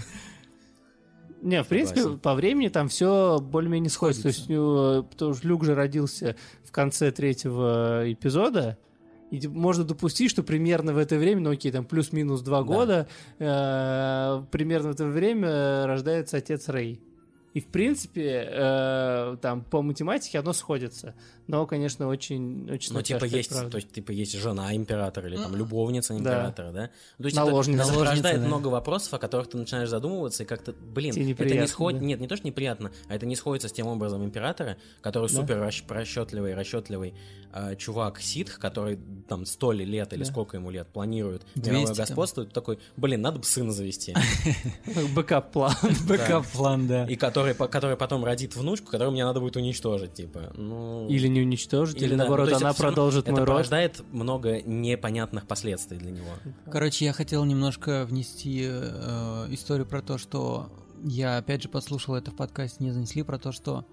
Не, 1.43 1.63
в 1.63 1.67
принципе, 1.69 2.01
Согласен. 2.01 2.21
по 2.21 2.35
времени 2.35 2.69
там 2.69 2.89
все 2.89 3.39
более-менее 3.41 3.91
сходится. 3.91 4.23
То 4.23 4.29
есть, 4.29 4.47
потому 5.11 5.35
что 5.35 5.47
Люк 5.47 5.65
же 5.65 5.75
родился 5.75 6.35
в 6.65 6.73
конце 6.73 7.11
третьего 7.13 8.03
эпизода, 8.11 8.79
и 9.31 9.39
типа, 9.41 9.55
можно 9.55 9.85
допустить, 9.85 10.31
что 10.31 10.43
примерно 10.43 10.93
в 10.95 10.99
это 10.99 11.17
время, 11.17 11.43
ну 11.43 11.51
окей, 11.51 11.71
там 11.73 11.85
плюс-минус 11.85 12.41
два 12.43 12.61
Да. 12.61 12.65
года, 12.65 13.09
э, 13.39 14.43
примерно 14.51 14.89
в 14.89 14.93
это 14.93 15.05
время 15.05 15.87
рождается 15.87 16.37
отец 16.39 16.69
Рэй. 16.69 17.01
И, 17.57 17.61
в 17.61 17.69
принципе, 17.69 18.51
э, 18.51 19.37
там 19.41 19.65
по 19.65 19.81
математике 19.81 20.41
оно 20.41 20.53
сходится. 20.53 21.15
Но, 21.49 21.67
конечно, 21.67 22.09
очень, 22.09 22.69
очень 22.71 22.93
Ну, 22.93 23.03
типа 23.03 23.25
есть, 23.25 23.51
правда. 23.51 23.71
то 23.71 23.77
есть, 23.77 23.93
типа 23.93 24.11
есть 24.11 24.37
жена 24.39 24.75
императора 24.75 25.29
или 25.29 25.37
там 25.37 25.55
любовница 25.55 26.13
Да. 26.15 26.19
императора, 26.19 26.73
да? 26.73 26.91
Ну, 27.19 27.23
То 27.23 27.27
есть 27.27 27.37
Наложница. 27.37 27.83
это, 27.89 27.95
порождает 27.95 28.41
да. 28.41 28.47
много 28.47 28.69
вопросов, 28.69 29.15
о 29.15 29.19
которых 29.19 29.49
ты 29.49 29.57
начинаешь 29.57 29.89
задумываться, 29.89 30.43
и 30.43 30.47
как-то, 30.47 30.73
блин, 30.73 31.13
Тебе 31.15 31.33
это 31.33 31.55
не 31.55 31.67
сходит, 31.69 32.01
да. 32.01 32.07
нет, 32.07 32.21
не 32.21 32.27
то, 32.29 32.37
что 32.37 32.47
неприятно, 32.47 32.91
а 33.09 33.15
это 33.15 33.27
не 33.27 33.37
сходится 33.37 33.69
с 33.69 33.73
тем 33.73 33.87
образом 33.87 34.25
императора, 34.25 34.77
который 35.01 35.29
Да. 35.31 35.35
супер 35.41 35.59
расч- 35.59 35.85
расчетливый, 35.89 36.55
расчетливый 36.55 37.15
э, 37.59 37.75
чувак 37.77 38.21
ситх, 38.21 38.59
который 38.59 38.99
там 39.29 39.47
сто 39.47 39.73
ли 39.73 39.83
лет 39.83 40.13
или 40.13 40.25
Да. 40.25 40.31
сколько 40.31 40.59
ему 40.59 40.71
лет 40.71 40.89
планирует 40.89 41.43
200 41.55 41.69
мировое 41.71 41.87
там. 41.87 41.97
господство, 41.97 42.45
ты 42.45 42.51
такой, 42.51 42.79
блин, 42.99 43.23
надо 43.23 43.39
бы 43.39 43.45
сына 43.47 43.73
завести. 43.73 44.15
Бэкап-план. 45.15 45.75
Бэкап-план, 46.09 46.87
да. 46.87 47.07
И 47.07 47.17
который, 47.17 47.55
который 47.55 47.97
потом 47.97 48.25
родит 48.25 48.55
внучку, 48.57 48.91
которую 48.91 49.13
мне 49.13 49.25
надо 49.25 49.41
будет 49.41 49.57
уничтожить, 49.57 50.15
типа, 50.15 50.53
ну... 50.55 51.07
Или 51.09 51.29
не 51.37 51.43
уничтожить, 51.43 52.01
или, 52.01 52.11
да, 52.11 52.17
ну, 52.17 52.19
наоборот, 52.19 52.49
есть 52.49 52.61
она 52.61 52.71
это 52.71 52.79
продолжит 52.81 53.25
это 53.25 53.33
мой 53.33 53.41
род. 53.41 53.49
порождает 53.49 54.03
много 54.13 54.63
непонятных 54.63 55.47
последствий 55.47 55.99
для 55.99 56.11
него. 56.11 56.29
Короче, 56.71 57.05
я 57.05 57.13
хотел 57.13 57.45
немножко 57.45 58.05
внести 58.05 58.67
э, 58.69 59.47
историю 59.51 59.87
про 59.87 60.03
то, 60.03 60.19
что 60.19 60.71
я 61.03 61.37
опять 61.37 61.63
же 61.63 61.69
послушал 61.69 62.15
это 62.15 62.31
в 62.31 62.37
подкасте 62.37 62.83
«Не 62.83 62.91
занесли», 62.91 63.23
про 63.23 63.39
то, 63.39 63.53
что 63.53 63.87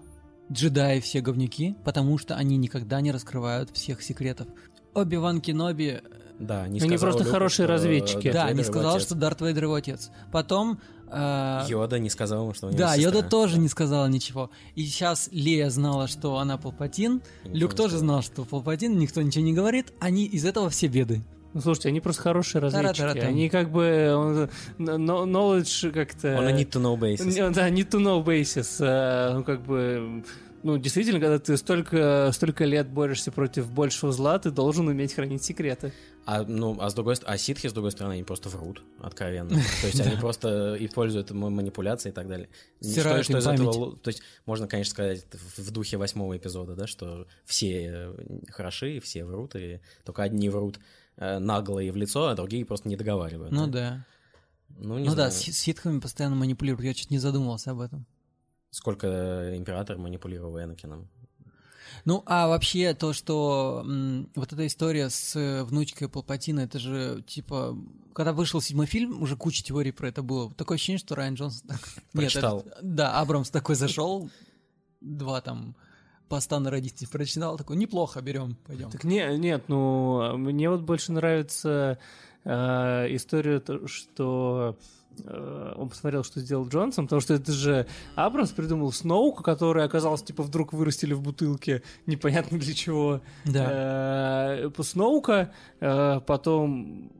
джедаи 0.50 1.00
все 1.00 1.20
говнюки, 1.20 1.76
потому 1.84 2.18
что 2.18 2.36
они 2.36 2.56
никогда 2.56 3.00
не 3.00 3.12
раскрывают 3.12 3.70
всех 3.70 4.02
секретов. 4.02 4.46
Оби-Ван 4.94 5.40
Кеноби, 5.40 6.00
Да, 6.38 6.66
не 6.68 6.80
Они 6.80 6.96
просто 6.96 7.20
Люку, 7.20 7.32
хорошие 7.32 7.66
что 7.66 7.72
разведчики. 7.72 8.30
Дарт 8.30 8.34
да, 8.34 8.46
Вейдер 8.46 8.56
не 8.56 8.64
сказал, 8.64 8.96
отец. 8.96 9.06
что 9.06 9.14
Дарт 9.14 9.40
Вейдер 9.40 9.64
его 9.64 9.74
отец. 9.74 10.10
Потом... 10.32 10.80
э, 11.10 11.62
Йода 11.68 11.98
не 11.98 12.10
сказал 12.10 12.42
ему, 12.44 12.54
что 12.54 12.66
у 12.66 12.70
него 12.70 12.78
да, 12.78 12.94
есть 12.94 13.04
Йода 13.04 13.16
сестра. 13.18 13.30
тоже 13.30 13.58
не 13.58 13.68
сказала 13.68 14.06
ничего. 14.06 14.50
И 14.74 14.84
сейчас 14.84 15.28
Лея 15.32 15.70
знала, 15.70 16.08
что 16.08 16.38
она 16.38 16.56
Палпатин, 16.58 17.22
Ничего 17.44 17.56
Люк 17.58 17.74
тоже 17.74 17.98
знал, 17.98 18.22
что 18.22 18.44
Палпатин, 18.44 18.98
никто 18.98 19.22
ничего 19.22 19.44
не 19.44 19.52
говорит, 19.52 19.92
они 20.00 20.24
из 20.24 20.44
этого 20.44 20.70
все 20.70 20.86
беды. 20.88 21.22
Ну, 21.54 21.60
слушайте, 21.60 21.88
они 21.90 22.00
просто 22.00 22.20
хорошие 22.22 22.60
разведчики. 22.60 22.98
Тара-тара-там. 22.98 23.28
Они 23.28 23.48
как 23.48 23.70
бы... 23.70 24.12
он- 24.16 24.50
knowledge 24.78 25.92
как-то... 25.92 26.38
A 26.38 26.50
need 26.52 26.70
to 26.70 26.80
know 26.82 26.98
basis. 26.98 27.52
Да, 27.52 27.68
need 27.70 27.90
to 27.90 28.00
know 28.00 28.24
basis. 28.24 28.84
э, 28.84 29.34
Ну, 29.34 29.44
как 29.44 29.62
бы... 29.62 30.24
Ну, 30.64 30.78
действительно, 30.78 31.20
когда 31.20 31.38
ты 31.38 31.56
столько, 31.58 32.30
столько 32.32 32.64
лет 32.64 32.88
борешься 32.88 33.30
против 33.30 33.70
большего 33.70 34.12
зла, 34.12 34.38
ты 34.38 34.50
должен 34.50 34.88
уметь 34.88 35.12
хранить 35.12 35.44
секреты. 35.44 35.92
А, 36.26 36.42
ну, 36.42 36.76
а 36.80 36.88
с 36.88 36.94
другой 36.94 37.16
стороны, 37.16 37.34
а 37.34 37.38
ситхи, 37.38 37.68
с 37.68 37.72
другой 37.72 37.90
стороны, 37.92 38.14
они 38.14 38.22
просто 38.24 38.48
врут, 38.48 38.82
откровенно. 39.00 39.50
То 39.50 39.86
есть 39.86 40.00
они 40.00 40.16
просто 40.16 40.76
используют 40.80 41.30
ма- 41.32 41.50
манипуляции 41.50 42.08
и 42.08 42.12
так 42.12 42.28
далее. 42.28 42.48
Что- 42.80 43.22
что 43.22 43.38
из 43.38 43.46
этого 43.46 43.96
То 43.98 44.08
есть 44.08 44.22
можно, 44.46 44.66
конечно, 44.66 44.90
сказать 44.92 45.26
в 45.32 45.70
духе 45.70 45.96
восьмого 45.98 46.36
эпизода, 46.36 46.74
да, 46.74 46.86
что 46.86 47.26
все 47.44 47.88
э, 48.16 48.40
хороши, 48.50 49.00
все 49.00 49.24
врут, 49.24 49.54
и 49.54 49.80
только 50.04 50.22
одни 50.22 50.48
врут 50.48 50.80
э, 51.16 51.38
нагло 51.38 51.78
и 51.80 51.90
в 51.90 51.96
лицо, 51.96 52.28
а 52.28 52.34
другие 52.34 52.64
просто 52.64 52.88
не 52.88 52.96
договаривают. 52.96 53.52
Ну 53.52 53.66
да. 53.66 54.06
Ну, 54.78 54.98
не 54.98 55.04
Ну 55.04 55.10
да, 55.10 55.28
знаю, 55.28 55.32
с 55.32 55.36
с 55.36 55.58
ситхами 55.58 56.00
постоянно 56.00 56.36
манипулируют. 56.36 56.84
Я 56.86 56.94
чуть 56.94 57.10
не 57.10 57.18
задумывался 57.18 57.72
об 57.72 57.80
этом. 57.80 58.06
сколько 58.70 59.06
э, 59.06 59.56
император 59.56 59.98
манипулировал 59.98 60.58
Энакином. 60.58 61.08
Ну, 62.04 62.22
а 62.26 62.48
вообще 62.48 62.92
то, 62.94 63.12
что 63.12 63.82
м, 63.86 64.28
вот 64.34 64.52
эта 64.52 64.66
история 64.66 65.08
с 65.08 65.64
внучкой 65.64 66.08
Палпатина, 66.08 66.60
это 66.60 66.78
же, 66.78 67.22
типа, 67.26 67.76
когда 68.12 68.32
вышел 68.32 68.60
седьмой 68.60 68.86
фильм, 68.86 69.22
уже 69.22 69.36
куча 69.36 69.64
теорий 69.64 69.90
про 69.92 70.08
это 70.08 70.22
было. 70.22 70.52
Такое 70.52 70.76
ощущение, 70.76 70.98
что 70.98 71.14
Райан 71.14 71.34
Нет, 71.40 71.52
Прочитал. 72.12 72.64
да, 72.82 73.18
Абрамс 73.20 73.50
такой 73.50 73.74
зашел, 73.74 74.28
два 75.00 75.40
там 75.40 75.74
поста 76.28 76.58
на 76.60 76.70
родителей 76.70 77.08
прочитал, 77.08 77.56
такой, 77.56 77.76
неплохо, 77.76 78.20
берем, 78.20 78.56
пойдем. 78.66 78.90
Так 78.90 79.04
не, 79.04 79.36
нет, 79.38 79.64
ну, 79.68 80.36
мне 80.36 80.68
вот 80.70 80.80
больше 80.80 81.12
нравится 81.12 81.98
э, 82.44 83.06
история, 83.14 83.60
то, 83.60 83.86
что 83.86 84.78
он 85.76 85.88
посмотрел, 85.88 86.24
что 86.24 86.40
сделал 86.40 86.68
Джонсон, 86.68 87.06
потому 87.06 87.20
что 87.20 87.34
это 87.34 87.52
же 87.52 87.86
Абрамс 88.14 88.50
придумал 88.50 88.92
Сноука, 88.92 89.42
который 89.42 89.84
оказался, 89.84 90.24
типа, 90.24 90.42
вдруг 90.42 90.72
вырастили 90.72 91.14
в 91.14 91.20
бутылке, 91.20 91.82
непонятно 92.06 92.58
для 92.58 92.74
чего. 92.74 93.20
Да. 93.44 93.66
Э, 94.58 94.70
Сноука, 94.82 95.52
э, 95.80 96.20
потом 96.26 97.12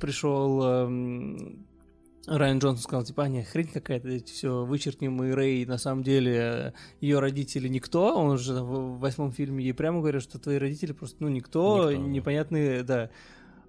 пришел 0.00 0.62
эм, 0.62 1.66
Райан 2.26 2.58
Джонсон 2.58 2.82
сказал, 2.82 3.04
типа, 3.04 3.24
а, 3.24 3.28
не, 3.28 3.44
хрень 3.44 3.68
какая-то, 3.68 4.18
все, 4.24 4.64
вычеркнем, 4.64 5.22
и 5.22 5.30
Рэй, 5.30 5.64
на 5.64 5.78
самом 5.78 6.02
деле, 6.02 6.74
ее 7.00 7.20
родители 7.20 7.68
никто, 7.68 8.16
он 8.16 8.36
же 8.36 8.54
в 8.54 8.98
восьмом 8.98 9.32
фильме 9.32 9.64
ей 9.64 9.72
прямо 9.72 10.00
говорит, 10.00 10.22
что 10.22 10.38
твои 10.38 10.58
родители 10.58 10.92
просто, 10.92 11.16
ну, 11.20 11.28
никто, 11.28 11.90
Никто, 11.90 12.04
непонятные, 12.04 12.82
да. 12.82 13.10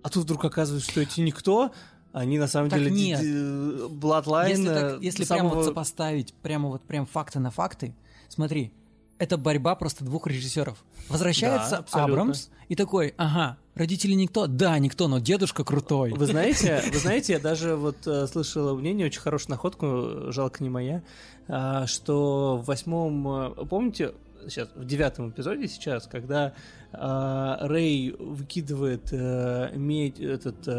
А 0.01 0.09
тут 0.09 0.23
вдруг 0.23 0.45
оказывается, 0.45 0.89
что 0.89 1.01
эти 1.01 1.21
никто, 1.21 1.71
они 2.13 2.39
на 2.39 2.47
самом 2.47 2.69
Так 2.69 2.79
деле 2.79 2.91
нет. 2.91 3.21
Bloodline 3.21 4.49
Если, 4.49 4.69
э, 4.71 4.73
так- 4.93 5.01
если 5.01 5.25
прямо 5.25 5.39
самого- 5.41 5.55
вот 5.55 5.65
сопоставить, 5.65 6.33
прямо 6.41 6.69
вот 6.69 6.81
прям 6.83 7.05
факты 7.05 7.39
на 7.39 7.51
факты, 7.51 7.93
смотри, 8.29 8.71
это 9.19 9.37
борьба 9.37 9.75
просто 9.75 10.03
двух 10.05 10.27
режиссеров. 10.27 10.83
Возвращается 11.09 11.71
Да, 11.71 11.77
абсолютно. 11.77 12.13
Абрамс 12.13 12.49
и 12.69 12.75
такой, 12.75 13.13
ага, 13.17 13.57
родители 13.75 14.13
никто, 14.13 14.45
да, 14.47 14.77
никто, 14.79 15.07
но 15.07 15.19
дедушка 15.19 15.63
крутой. 15.63 16.11
Вы 16.13 16.25
знаете, 16.25 16.81
вы 16.93 16.97
знаете, 16.99 17.33
я 17.33 17.39
даже 17.39 17.75
вот 17.75 18.05
э, 18.05 18.27
слышала 18.27 18.75
мнение, 18.75 19.07
очень 19.07 19.21
хорошую 19.21 19.51
находку, 19.51 20.31
жалко 20.31 20.63
не 20.63 20.69
моя, 20.69 21.01
а, 21.47 21.87
что 21.87 22.57
в 22.57 22.65
восьмом, 22.65 23.27
э, 23.27 23.65
помните, 23.69 24.13
сейчас 24.47 24.69
в 24.75 24.85
девятом 24.85 25.29
эпизоде 25.29 25.67
сейчас, 25.67 26.07
когда 26.07 26.53
Рэй 26.91 28.15
выкидывает 28.17 29.09
э, 29.11 29.71
меч, 29.75 30.15
этот 30.19 30.67
э, 30.67 30.71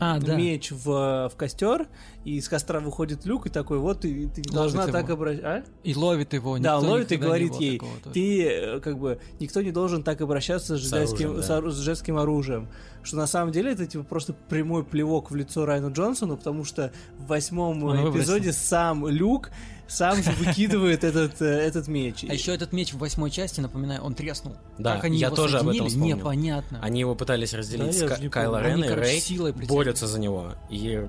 А, 0.00 0.18
да. 0.20 0.34
меч 0.36 0.70
в, 0.70 1.28
в 1.28 1.32
костер, 1.36 1.88
и 2.24 2.36
из 2.36 2.48
костра 2.48 2.80
выходит 2.80 3.24
люк, 3.24 3.46
и 3.46 3.50
такой, 3.50 3.78
вот 3.78 4.00
ты, 4.00 4.28
ты 4.28 4.42
не 4.42 4.54
должна 4.54 4.80
Ловит 4.82 4.92
так 4.92 5.04
его. 5.04 5.14
обращаться. 5.14 5.70
И 5.82 5.94
ловит 5.94 6.32
его. 6.34 6.58
Да, 6.58 6.76
никто 6.76 6.88
ловит 6.90 7.12
и 7.12 7.16
говорит 7.16 7.54
ей, 7.54 7.80
ты, 8.12 8.42
э, 8.46 8.80
как 8.80 8.98
бы, 8.98 9.18
никто 9.40 9.62
не 9.62 9.72
должен 9.72 10.02
так 10.02 10.20
обращаться 10.20 10.76
с, 10.78 10.82
С 10.88 10.92
оружием, 10.92 11.42
с 11.42 11.46
да. 11.48 11.58
ору- 11.58 11.70
с 11.70 11.78
жестким 11.78 12.16
оружием. 12.18 12.68
Что 13.02 13.16
на 13.16 13.26
самом 13.26 13.50
деле 13.50 13.72
это, 13.72 13.86
типа, 13.86 14.04
просто 14.04 14.34
прямой 14.34 14.84
плевок 14.84 15.30
в 15.30 15.34
лицо 15.34 15.64
Райану 15.64 15.90
Джонсону, 15.90 16.36
потому 16.36 16.64
что 16.64 16.92
в 17.18 17.26
восьмом 17.28 17.82
Он 17.82 17.96
э, 17.96 18.02
выбросил. 18.02 18.20
эпизоде 18.36 18.52
сам 18.52 19.06
Люк 19.08 19.50
сам 19.88 20.22
же 20.22 20.30
выкидывает 20.32 21.02
этот, 21.02 21.40
этот 21.42 21.88
меч. 21.88 22.24
А 22.28 22.32
еще 22.32 22.54
этот 22.54 22.72
меч 22.72 22.92
в 22.92 22.98
восьмой 22.98 23.28
части, 23.30 23.60
напоминаю, 23.60 24.02
он 24.02 24.14
треснул. 24.14 24.54
Да, 24.78 24.94
как 24.94 25.04
они 25.04 25.18
я 25.18 25.29
тоже 25.36 25.58
об 25.58 25.68
этом 25.68 25.88
вспомнил. 25.88 26.16
непонятно. 26.16 26.78
Они 26.82 27.00
его 27.00 27.14
пытались 27.14 27.52
разделить 27.54 27.98
Да, 28.00 28.16
с 28.16 28.28
Кайло. 28.30 28.62
Рен 28.62 28.84
и 28.84 28.88
Рэй 28.88 29.20
силой 29.20 29.52
борются 29.52 30.06
за 30.06 30.18
него 30.20 30.52
и 30.68 31.06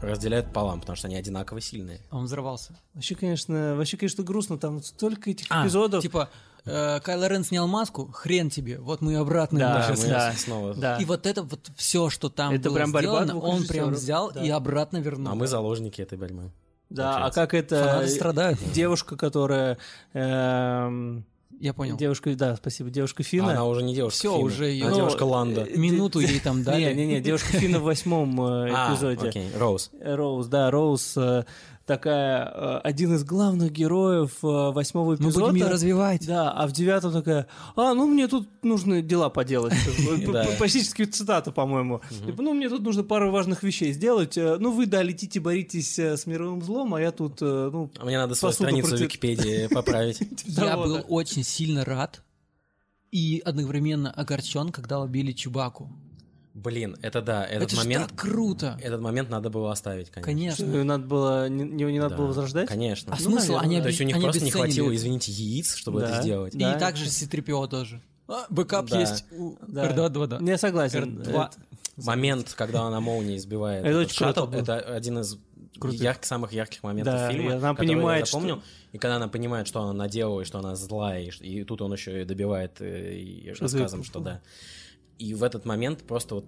разделяют 0.00 0.46
пополам, 0.48 0.80
потому 0.80 0.96
что 0.96 1.06
они 1.08 1.16
одинаково 1.16 1.60
сильные. 1.60 2.00
А 2.10 2.16
Он 2.18 2.24
взорвался. 2.24 2.74
Вообще, 2.94 3.14
конечно, 3.14 3.74
вообще, 3.76 3.96
конечно, 3.96 4.24
грустно, 4.24 4.58
там 4.58 4.82
столько 4.82 5.30
этих 5.30 5.46
А, 5.48 5.62
эпизодов. 5.64 6.02
типа, 6.02 6.28
э, 6.64 6.98
Кайло 7.00 7.28
Рен 7.28 7.44
снял 7.44 7.66
маску, 7.68 8.06
хрен 8.12 8.50
тебе, 8.50 8.78
вот 8.80 9.00
мы 9.00 9.14
обратно 9.16 9.58
Да, 9.60 9.94
мы 9.96 10.06
да. 10.08 10.32
снова... 10.36 10.74
Да. 10.74 10.96
И 10.98 11.04
вот 11.04 11.24
это 11.26 11.42
вот 11.44 11.70
все, 11.76 12.10
что 12.10 12.28
там 12.30 12.52
Это 12.52 12.68
было 12.68 12.78
прям 12.78 12.92
борьба 12.92 13.24
сделано, 13.24 13.40
он 13.40 13.64
прям 13.64 13.92
взял 13.92 14.32
Да. 14.32 14.42
и 14.42 14.50
обратно 14.50 14.96
вернул. 14.98 15.32
А 15.32 15.34
мы 15.36 15.46
заложники 15.46 16.00
этой 16.02 16.18
борьбы. 16.18 16.50
да, 16.90 17.10
а 17.10 17.12
получается. 17.30 17.40
как 17.40 17.54
это 17.54 17.84
Фанаты 17.84 18.08
страдают. 18.08 18.58
девушка, 18.74 19.16
которая... 19.16 19.78
эм, 20.14 21.24
Я 21.62 21.72
понял. 21.72 21.96
Девушка, 21.96 22.34
да, 22.34 22.56
спасибо, 22.56 22.90
девушка 22.90 23.22
А 23.22 23.24
Фина. 23.24 23.50
она 23.52 23.64
уже 23.66 23.84
не 23.84 23.94
девушка 23.94 24.18
Всё, 24.18 24.32
Фина, 24.34 24.44
уже 24.44 24.64
её- 24.66 24.86
а 24.88 24.90
Ну, 24.90 24.96
девушка 24.96 25.22
Ланда. 25.22 25.60
э, 25.60 25.76
Минуту 25.76 26.18
ей 26.18 26.40
там 26.40 26.64
дали. 26.64 26.82
Не-не-не, 26.92 27.20
девушка 27.20 27.46
Фина 27.52 27.78
в 27.78 27.84
восьмом 27.84 28.40
э, 28.40 28.70
А, 28.74 28.92
эпизоде. 28.92 29.28
окей, 29.28 29.48
Роуз. 29.56 29.92
Роуз, 30.02 30.46
да, 30.48 30.72
Роуз 30.72 31.14
э, 31.16 31.44
такая, 31.86 32.44
э, 32.46 32.78
один 32.84 33.14
из 33.14 33.24
главных 33.24 33.72
героев 33.72 34.38
э, 34.42 34.46
восьмого 34.46 35.10
Мы 35.10 35.16
эпизода. 35.16 35.46
будем 35.46 35.54
ее 35.56 35.68
развивать. 35.70 36.26
Да, 36.26 36.50
а 36.52 36.66
в 36.66 36.72
девятом 36.72 37.12
такая, 37.12 37.46
а, 37.76 37.94
ну 37.94 38.06
мне 38.06 38.28
тут 38.28 38.48
нужно 38.62 39.02
дела 39.02 39.28
поделать. 39.28 39.74
Почти 40.58 40.82
цитата, 40.82 41.52
по-моему. 41.52 42.00
Типа, 42.26 42.42
Ну, 42.42 42.54
мне 42.54 42.68
тут 42.68 42.82
нужно 42.82 43.02
пару 43.02 43.30
важных 43.30 43.62
вещей 43.62 43.92
сделать. 43.92 44.36
Э, 44.36 44.56
Ну, 44.58 44.72
вы, 44.72 44.86
да, 44.86 45.02
летите, 45.02 45.40
боритесь 45.40 45.98
с 45.98 46.26
мировым 46.26 46.62
злом, 46.62 46.94
а 46.94 47.00
я 47.00 47.10
тут, 47.10 47.40
ну, 47.40 47.90
А 47.98 48.04
мне 48.04 48.18
надо 48.18 48.34
свою 48.34 48.52
страницу 48.52 48.96
в 48.96 49.00
Википедии 49.00 49.66
поправить. 49.72 50.20
Я 50.46 50.76
был 50.76 51.04
очень 51.08 51.44
сильно 51.44 51.84
рад 51.84 52.22
и 53.10 53.42
одновременно 53.44 54.10
огорчен, 54.10 54.70
когда 54.70 55.00
убили 55.00 55.32
Чубаку. 55.32 55.90
Блин, 56.54 56.96
это 57.00 57.22
да, 57.22 57.46
этот 57.46 57.68
это 57.72 57.76
момент... 57.76 58.08
так 58.08 58.18
круто. 58.20 58.78
Этот 58.82 59.00
момент 59.00 59.30
надо 59.30 59.48
было 59.48 59.72
оставить, 59.72 60.10
конечно. 60.10 60.32
Конечно. 60.66 60.84
Надо 60.84 61.06
было, 61.06 61.48
не, 61.48 61.64
не- 61.64 61.84
не 61.92 61.98
надо 61.98 62.10
Да, 62.10 62.16
было 62.18 62.26
возрождать? 62.26 62.68
Конечно. 62.68 63.12
А 63.12 63.16
Ну, 63.18 63.22
смысл? 63.30 63.52
наверное, 63.52 63.60
Они, 63.64 63.76
да. 63.78 63.82
То 63.84 63.88
есть 63.88 64.00
у 64.00 64.04
них 64.04 64.16
они 64.16 64.24
просто 64.24 64.44
не 64.44 64.50
хватило, 64.50 64.86
это. 64.88 64.96
извините, 64.96 65.32
яиц, 65.32 65.74
чтобы 65.76 66.00
Да. 66.00 66.10
это 66.10 66.22
сделать. 66.22 66.54
И 66.54 66.58
Да. 66.58 66.78
также 66.78 67.08
с 67.10 67.16
C-3PO 67.16 67.68
тоже. 67.68 68.02
А, 68.28 68.44
бэкап 68.50 68.86
Да. 68.90 69.00
есть 69.00 69.24
у 69.32 69.56
Да. 69.66 69.90
R2-2-2. 69.90 70.38
Ну, 70.40 70.46
Я 70.48 70.58
согласен. 70.58 71.20
R2. 71.20 71.28
Это- 71.30 71.50
Момент, 71.96 72.54
когда 72.56 72.82
она 72.82 73.00
молнией 73.00 73.36
избивает 73.36 73.84
Это 73.84 73.98
очень 73.98 74.16
круто 74.16 74.40
шаттл, 74.40 74.54
это 74.54 74.78
один 74.78 75.18
из 75.18 75.36
Крутых. 75.78 76.00
ярких, 76.00 76.24
самых 76.24 76.52
ярких 76.52 76.82
моментов 76.82 77.14
Да, 77.14 77.30
фильма, 77.30 77.52
и 77.52 77.54
она 77.56 77.74
понимает, 77.74 78.20
я 78.20 78.26
что- 78.26 78.38
запомнил. 78.40 78.62
И 78.92 78.98
когда 78.98 79.16
она 79.16 79.28
понимает, 79.28 79.66
что 79.68 79.82
она 79.82 79.92
наделала, 79.92 80.40
и 80.40 80.44
что 80.44 80.58
она 80.58 80.74
злая, 80.74 81.20
и, 81.22 81.28
и 81.28 81.64
тут 81.64 81.82
он 81.82 81.92
еще 81.92 82.22
и 82.22 82.24
добивает 82.24 82.80
э, 82.80 83.14
и 83.14 83.52
Что 83.54 83.64
рассказом, 83.64 84.04
что 84.04 84.20
да. 84.20 84.40
И 85.22 85.34
в 85.34 85.44
этот 85.44 85.64
момент 85.64 86.02
просто 86.02 86.34
вот 86.34 86.46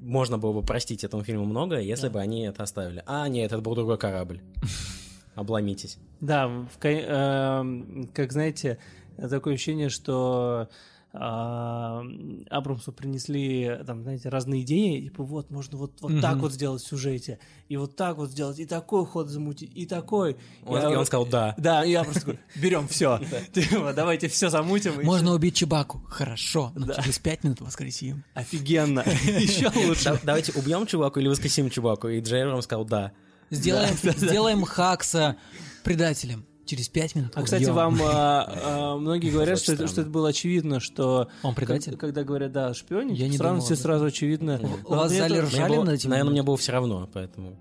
можно 0.00 0.38
было 0.38 0.52
бы 0.52 0.62
простить 0.62 1.02
этому 1.02 1.24
фильму 1.24 1.46
многое, 1.46 1.80
если 1.80 2.08
бы 2.08 2.20
они 2.20 2.42
это 2.46 2.62
оставили. 2.62 3.02
А, 3.06 3.26
нет, 3.28 3.50
это 3.50 3.60
был 3.60 3.74
другой 3.74 3.98
корабль. 3.98 4.40
Обломитесь. 5.34 5.98
Да, 6.20 6.46
в 6.46 6.78
эм, 6.84 8.08
как 8.14 8.30
знаете, 8.30 8.78
такое 9.16 9.54
ощущение, 9.54 9.88
что 9.88 10.68
Абрамсу 11.16 12.92
принесли, 12.92 13.78
там, 13.86 14.02
знаете, 14.02 14.28
разные 14.28 14.62
идеи, 14.62 15.00
типа, 15.02 15.22
вот, 15.22 15.50
можно 15.50 15.78
вот, 15.78 16.00
вот 16.00 16.20
так 16.20 16.36
вот 16.38 16.52
сделать 16.52 16.82
в 16.82 16.86
сюжете, 16.86 17.38
и 17.68 17.76
вот 17.76 17.96
так 17.96 18.16
вот 18.16 18.30
сделать, 18.30 18.58
и 18.58 18.66
такой 18.66 19.06
ход 19.06 19.28
замутить, 19.28 19.70
и 19.74 19.86
такой. 19.86 20.36
Он- 20.66 20.80
Я- 20.80 20.92
и 20.92 20.96
он 20.96 21.06
сказал 21.06 21.26
«да». 21.26 21.54
Да, 21.58 21.84
и 21.84 21.90
я 21.92 22.02
просто 22.04 22.20
такой, 22.20 22.38
берем 22.56 22.88
все, 22.88 23.20
давайте 23.94 24.28
все 24.28 24.48
замутим. 24.50 25.00
и 25.00 25.04
Можно 25.04 25.32
убить 25.34 25.56
Чубаку. 25.56 26.02
Хорошо, 26.08 26.72
через 26.74 27.18
пять 27.18 27.44
минут 27.44 27.60
воскресим. 27.60 28.24
Офигенно, 28.34 29.00
еще 29.00 29.70
лучше. 29.86 30.04
Да- 30.04 30.20
Давайте 30.24 30.52
убьем 30.52 30.86
чуваку 30.86 31.20
или 31.20 31.28
воскресим 31.28 31.70
чуваку? 31.70 32.08
И 32.08 32.20
Джей 32.20 32.44
сказал 32.62 32.84
«да». 32.84 33.12
Сделаем, 33.50 33.94
сделаем 33.94 34.64
Хакса 34.64 35.36
предателем. 35.84 36.44
Через 36.66 36.88
пять 36.88 37.14
минут 37.14 37.32
А, 37.34 37.42
кстати, 37.42 37.64
убьем. 37.64 37.74
вам 37.74 37.98
а, 38.02 38.52
а, 38.64 38.96
многие 38.96 39.30
говорят, 39.30 39.58
что 39.58 39.72
это, 39.74 39.86
что 39.86 40.00
это 40.00 40.10
было 40.10 40.30
очевидно, 40.30 40.80
что... 40.80 41.28
Он 41.42 41.54
предатель? 41.54 41.96
Когда 41.96 42.24
говорят, 42.24 42.52
да, 42.52 42.72
шпионить, 42.72 43.18
Я 43.18 43.28
не 43.28 43.36
сразу 43.36 43.54
думал 43.56 43.64
все 43.64 43.74
этом. 43.74 43.82
сразу 43.84 44.04
очевидно. 44.06 44.60
У 44.86 44.94
вас 44.94 45.12
в 45.12 45.16
зале 45.16 45.40
ржали 45.40 45.76
над 45.76 45.88
этим? 45.90 46.10
Наверное, 46.10 46.32
мне 46.32 46.42
было 46.42 46.56
все 46.56 46.72
равно, 46.72 47.08
поэтому... 47.12 47.56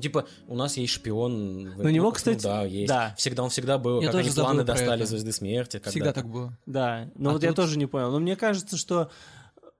Типа, 0.00 0.26
у 0.46 0.54
нас 0.54 0.76
есть 0.76 0.92
шпион. 0.92 1.70
в- 1.70 1.78
Ну, 1.78 1.84
у 1.84 1.88
него, 1.88 2.06
ну, 2.08 2.12
кстати, 2.12 2.42
да, 2.42 2.64
есть. 2.64 2.86
да. 2.86 3.14
Всегда 3.16 3.42
он 3.44 3.48
всегда 3.48 3.78
был. 3.78 4.00
Я 4.02 4.08
как 4.08 4.16
тоже 4.16 4.26
они 4.28 4.34
планы 4.34 4.62
достали 4.62 5.00
это. 5.00 5.06
звезды 5.10 5.32
смерти. 5.32 5.80
Всегда 5.86 6.12
так 6.12 6.28
было. 6.28 6.54
Да, 6.66 7.08
но 7.16 7.30
А 7.30 7.32
вот 7.32 7.42
я 7.42 7.48
тут- 7.48 7.56
тоже 7.56 7.78
не 7.78 7.86
понял. 7.86 8.10
Но 8.10 8.18
мне 8.18 8.36
кажется, 8.36 8.76
что 8.76 9.10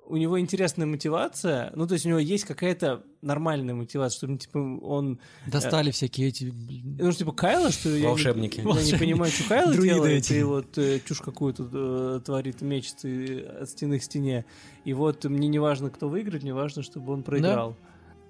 у 0.09 0.17
него 0.17 0.39
интересная 0.41 0.87
мотивация, 0.87 1.73
ну, 1.75 1.87
то 1.87 1.95
есть 1.95 2.07
у 2.07 2.09
него 2.09 2.19
есть 2.19 2.45
какая-то 2.45 3.03
нормальная 3.23 3.75
мотивация, 3.75 4.17
что, 4.17 4.37
типа, 4.39 4.59
он... 4.59 5.19
Достали 5.47 5.91
всякие 5.91 6.29
эти... 6.29 6.53
Ну, 6.99 7.11
что, 7.11 7.21
типа, 7.21 7.33
Кайла, 7.33 7.71
что 7.73 7.89
ли? 7.89 7.97
Я 7.97 8.01
не- 8.03 8.07
Волшебники. 8.09 8.57
Я 8.59 8.63
не, 8.65 8.69
Волшебники. 8.69 8.99
понимаю, 8.99 9.33
что 9.33 9.49
Кайла 9.49 9.73
Друиды 9.73 9.95
делает, 9.95 10.25
эти. 10.25 10.33
и 10.35 10.43
вот 10.43 10.79
э, 10.79 11.01
чушь 11.05 11.21
какую-то 11.21 11.69
э, 11.73 12.21
творит, 12.25 12.61
мечется 12.63 13.09
и 13.09 13.43
от 13.43 13.69
стены 13.69 13.99
к 13.99 14.03
стене. 14.05 14.45
И 14.85 14.93
вот 14.93 15.25
мне 15.25 15.49
не 15.49 15.59
важно, 15.59 15.91
кто 15.91 16.09
выиграет, 16.09 16.43
мне 16.45 16.55
важно, 16.55 16.83
чтобы 16.83 17.13
он 17.13 17.23
проиграл. 17.23 17.75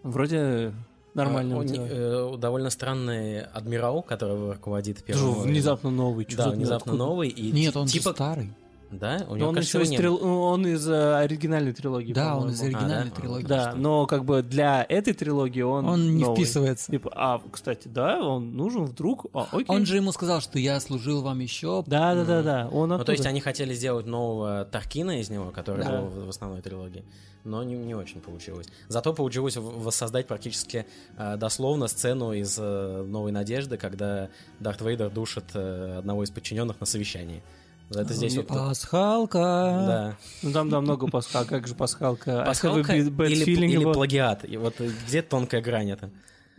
Вроде 0.02 0.72
нормальная 1.14 1.56
А, 1.56 1.58
он, 1.60 1.66
э, 1.68 2.36
довольно 2.38 2.70
странный 2.70 3.40
адмирал, 3.42 4.02
который 4.02 4.52
руководит 4.52 5.02
первым. 5.04 5.40
внезапно 5.42 5.90
новый. 5.90 6.26
Да, 6.36 6.44
за- 6.44 6.50
внезапно 6.50 6.92
откуда? 6.92 6.96
новый. 6.96 7.28
И 7.28 7.52
Нет, 7.52 7.76
он 7.76 7.86
типа... 7.86 8.12
старый. 8.12 8.52
Да? 8.90 9.16
У 9.28 9.30
Но 9.32 9.36
него, 9.36 9.48
он 9.48 9.54
кажется, 9.56 9.80
из, 9.80 9.90
трил- 9.90 10.20
ну, 10.22 10.42
он 10.42 10.64
из 10.66 10.88
э, 10.88 11.16
оригинальной 11.16 11.72
трилогии, 11.72 12.12
Да, 12.12 12.34
он 12.36 12.42
по-моему. 12.42 12.54
из 12.54 12.62
оригинальной 12.62 13.00
А, 13.02 13.04
да? 13.04 13.10
трилогии. 13.20 13.46
Да, 13.46 13.74
но 13.76 14.06
как 14.06 14.24
бы 14.24 14.42
для 14.42 14.86
этой 14.88 15.12
трилогии 15.12 15.62
он 15.62 15.86
Он 15.86 16.16
не 16.16 16.22
новый. 16.22 16.36
вписывается. 16.36 16.92
Типа, 16.92 17.10
а, 17.14 17.42
кстати, 17.50 17.88
да, 17.88 18.24
он 18.24 18.56
нужен 18.56 18.84
вдруг. 18.84 19.26
А, 19.34 19.48
окей. 19.50 19.66
Он 19.68 19.84
же 19.86 19.96
ему 19.96 20.12
сказал, 20.12 20.40
что 20.40 20.60
я 20.60 20.78
служил 20.78 21.20
вам 21.22 21.40
еще. 21.40 21.82
Да, 21.86 22.14
да, 22.14 22.24
да, 22.24 22.42
да. 22.42 22.68
Он 22.70 22.90
Ну, 22.90 23.04
то 23.04 23.10
есть 23.12 23.26
они 23.26 23.40
хотели 23.40 23.74
сделать 23.74 24.06
нового 24.06 24.64
Таркина 24.64 25.20
из 25.20 25.30
него, 25.30 25.50
который 25.50 25.82
Да. 25.84 26.00
был 26.02 26.06
в 26.06 26.26
в 26.26 26.28
основной 26.28 26.62
трилогии, 26.62 27.04
но 27.44 27.62
не, 27.64 27.74
не 27.74 27.94
очень 27.94 28.20
получилось. 28.20 28.66
Зато 28.88 29.12
получилось 29.12 29.56
воссоздать 29.56 30.26
практически 30.28 30.86
э, 31.18 31.36
дословно 31.36 31.88
сцену 31.88 32.32
из 32.32 32.56
э, 32.58 33.04
«Новой 33.06 33.32
надежды», 33.32 33.76
когда 33.78 34.28
Дарт 34.60 34.80
Вейдер 34.80 35.10
душит 35.10 35.44
э, 35.54 35.96
одного 35.98 36.22
из 36.22 36.30
подчиненных 36.30 36.78
на 36.80 36.86
совещании. 36.86 37.42
Это 37.90 38.12
здесь 38.14 38.34
И 38.34 38.38
вот... 38.38 38.48
Пасхалка. 38.48 39.38
Да. 39.38 40.16
Ну 40.42 40.52
там, 40.52 40.68
да, 40.70 40.80
много 40.80 41.06
пасхал. 41.08 41.44
Как 41.44 41.66
же 41.68 41.74
пасхалка? 41.74 42.42
Пасхалка 42.44 42.96
have 42.96 43.06
a 43.06 43.10
bad 43.10 43.30
или, 43.30 43.50
или 43.50 43.78
about- 43.86 43.92
плагиат. 43.94 44.44
И 44.48 44.56
вот 44.56 44.80
э, 44.80 44.90
где 45.06 45.22
тонкая 45.22 45.62
грань 45.62 45.90
это? 45.90 46.10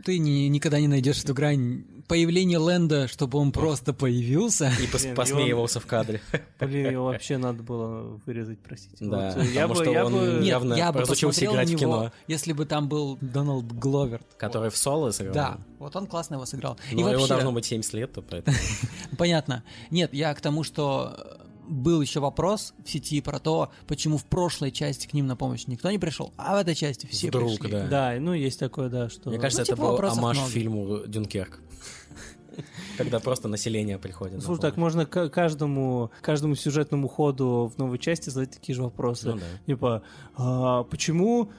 Ты 0.05 0.19
ни- 0.19 0.47
никогда 0.47 0.79
не 0.79 0.87
найдешь 0.87 1.23
эту 1.23 1.33
грань 1.33 1.83
появления 2.07 2.57
Лэнда, 2.57 3.07
чтобы 3.07 3.37
он 3.37 3.51
просто 3.51 3.93
появился. 3.93 4.71
И 4.81 4.85
пос- 4.85 5.01
Блин, 5.01 5.13
и 5.13 5.15
посмеивался 5.15 5.79
в 5.79 5.85
кадре. 5.85 6.21
Блин, 6.59 6.91
его 6.91 7.05
вообще 7.05 7.37
надо 7.37 7.63
было 7.63 8.19
вырезать, 8.25 8.59
простите. 8.59 8.95
Да, 8.99 9.33
Вот, 9.35 9.43
я 9.45 9.67
потому 9.67 9.73
бы, 9.73 9.75
что 9.83 9.91
я 9.91 10.05
он 10.05 10.13
бы... 10.13 10.19
Нет, 10.39 10.43
явно 10.45 10.73
я 10.73 10.91
бы 10.91 11.01
разучился 11.01 11.41
посмотрел 11.41 11.53
играть 11.53 11.69
на 11.71 11.77
в 11.77 11.81
него, 11.81 11.93
кино. 11.93 12.11
если 12.27 12.53
бы 12.53 12.65
там 12.65 12.87
был 12.89 13.17
Дональд 13.21 13.71
Гловер. 13.71 14.21
Который 14.37 14.69
в 14.69 14.77
соло 14.77 15.11
сыграл. 15.11 15.33
Да, 15.33 15.57
вот 15.79 15.95
он 15.95 16.07
классно 16.07 16.35
его 16.35 16.45
сыграл. 16.45 16.77
И 16.91 16.95
Но 16.95 17.01
его 17.01 17.11
вообще, 17.11 17.27
должно 17.27 17.51
быть 17.51 17.65
70 17.65 17.93
лет, 17.93 18.13
то 18.13 18.21
поэтому... 18.21 18.55
понятно. 19.17 19.63
Нет, 19.91 20.13
я 20.13 20.33
к 20.33 20.41
тому, 20.41 20.63
что 20.63 21.37
был 21.67 22.01
еще 22.01 22.19
вопрос 22.19 22.73
в 22.83 22.89
сети 22.89 23.21
про 23.21 23.39
то, 23.39 23.71
почему 23.87 24.17
в 24.17 24.25
прошлой 24.25 24.71
части 24.71 25.07
к 25.07 25.13
ним 25.13 25.27
на 25.27 25.35
помощь 25.35 25.67
никто 25.67 25.91
не 25.91 25.97
пришел, 25.99 26.33
а 26.37 26.55
в 26.55 26.59
этой 26.61 26.75
части 26.75 27.05
все 27.05 27.27
Вдруг, 27.27 27.59
пришли. 27.59 27.71
да. 27.71 27.87
Да, 27.87 28.13
ну 28.19 28.33
есть 28.33 28.59
такое, 28.59 28.89
да, 28.89 29.09
что... 29.09 29.29
Мне 29.29 29.39
кажется, 29.39 29.61
Ну, 29.61 29.63
это 29.63 29.71
типа 29.73 29.81
был 29.83 29.91
вопросов 29.91 30.17
амаш 30.19 30.37
много. 30.37 30.51
фильму 30.51 30.97
«Дюнкерк». 31.07 31.59
Когда 32.97 33.19
просто 33.19 33.47
население 33.47 33.97
приходит. 33.99 34.41
Слушай, 34.43 34.61
так 34.61 34.77
можно 34.77 35.05
к- 35.05 35.29
каждому, 35.29 36.09
каждому 36.21 36.55
сюжетному 36.55 37.07
ходу 37.07 37.71
в 37.73 37.77
новой 37.77 37.99
части 37.99 38.29
задать 38.29 38.51
такие 38.51 38.75
же 38.75 38.83
вопросы. 38.83 39.27
Ну 39.29 39.35
да. 39.35 39.41
Типа, 39.65 40.01
а, 40.35 40.83
почему... 40.85 41.51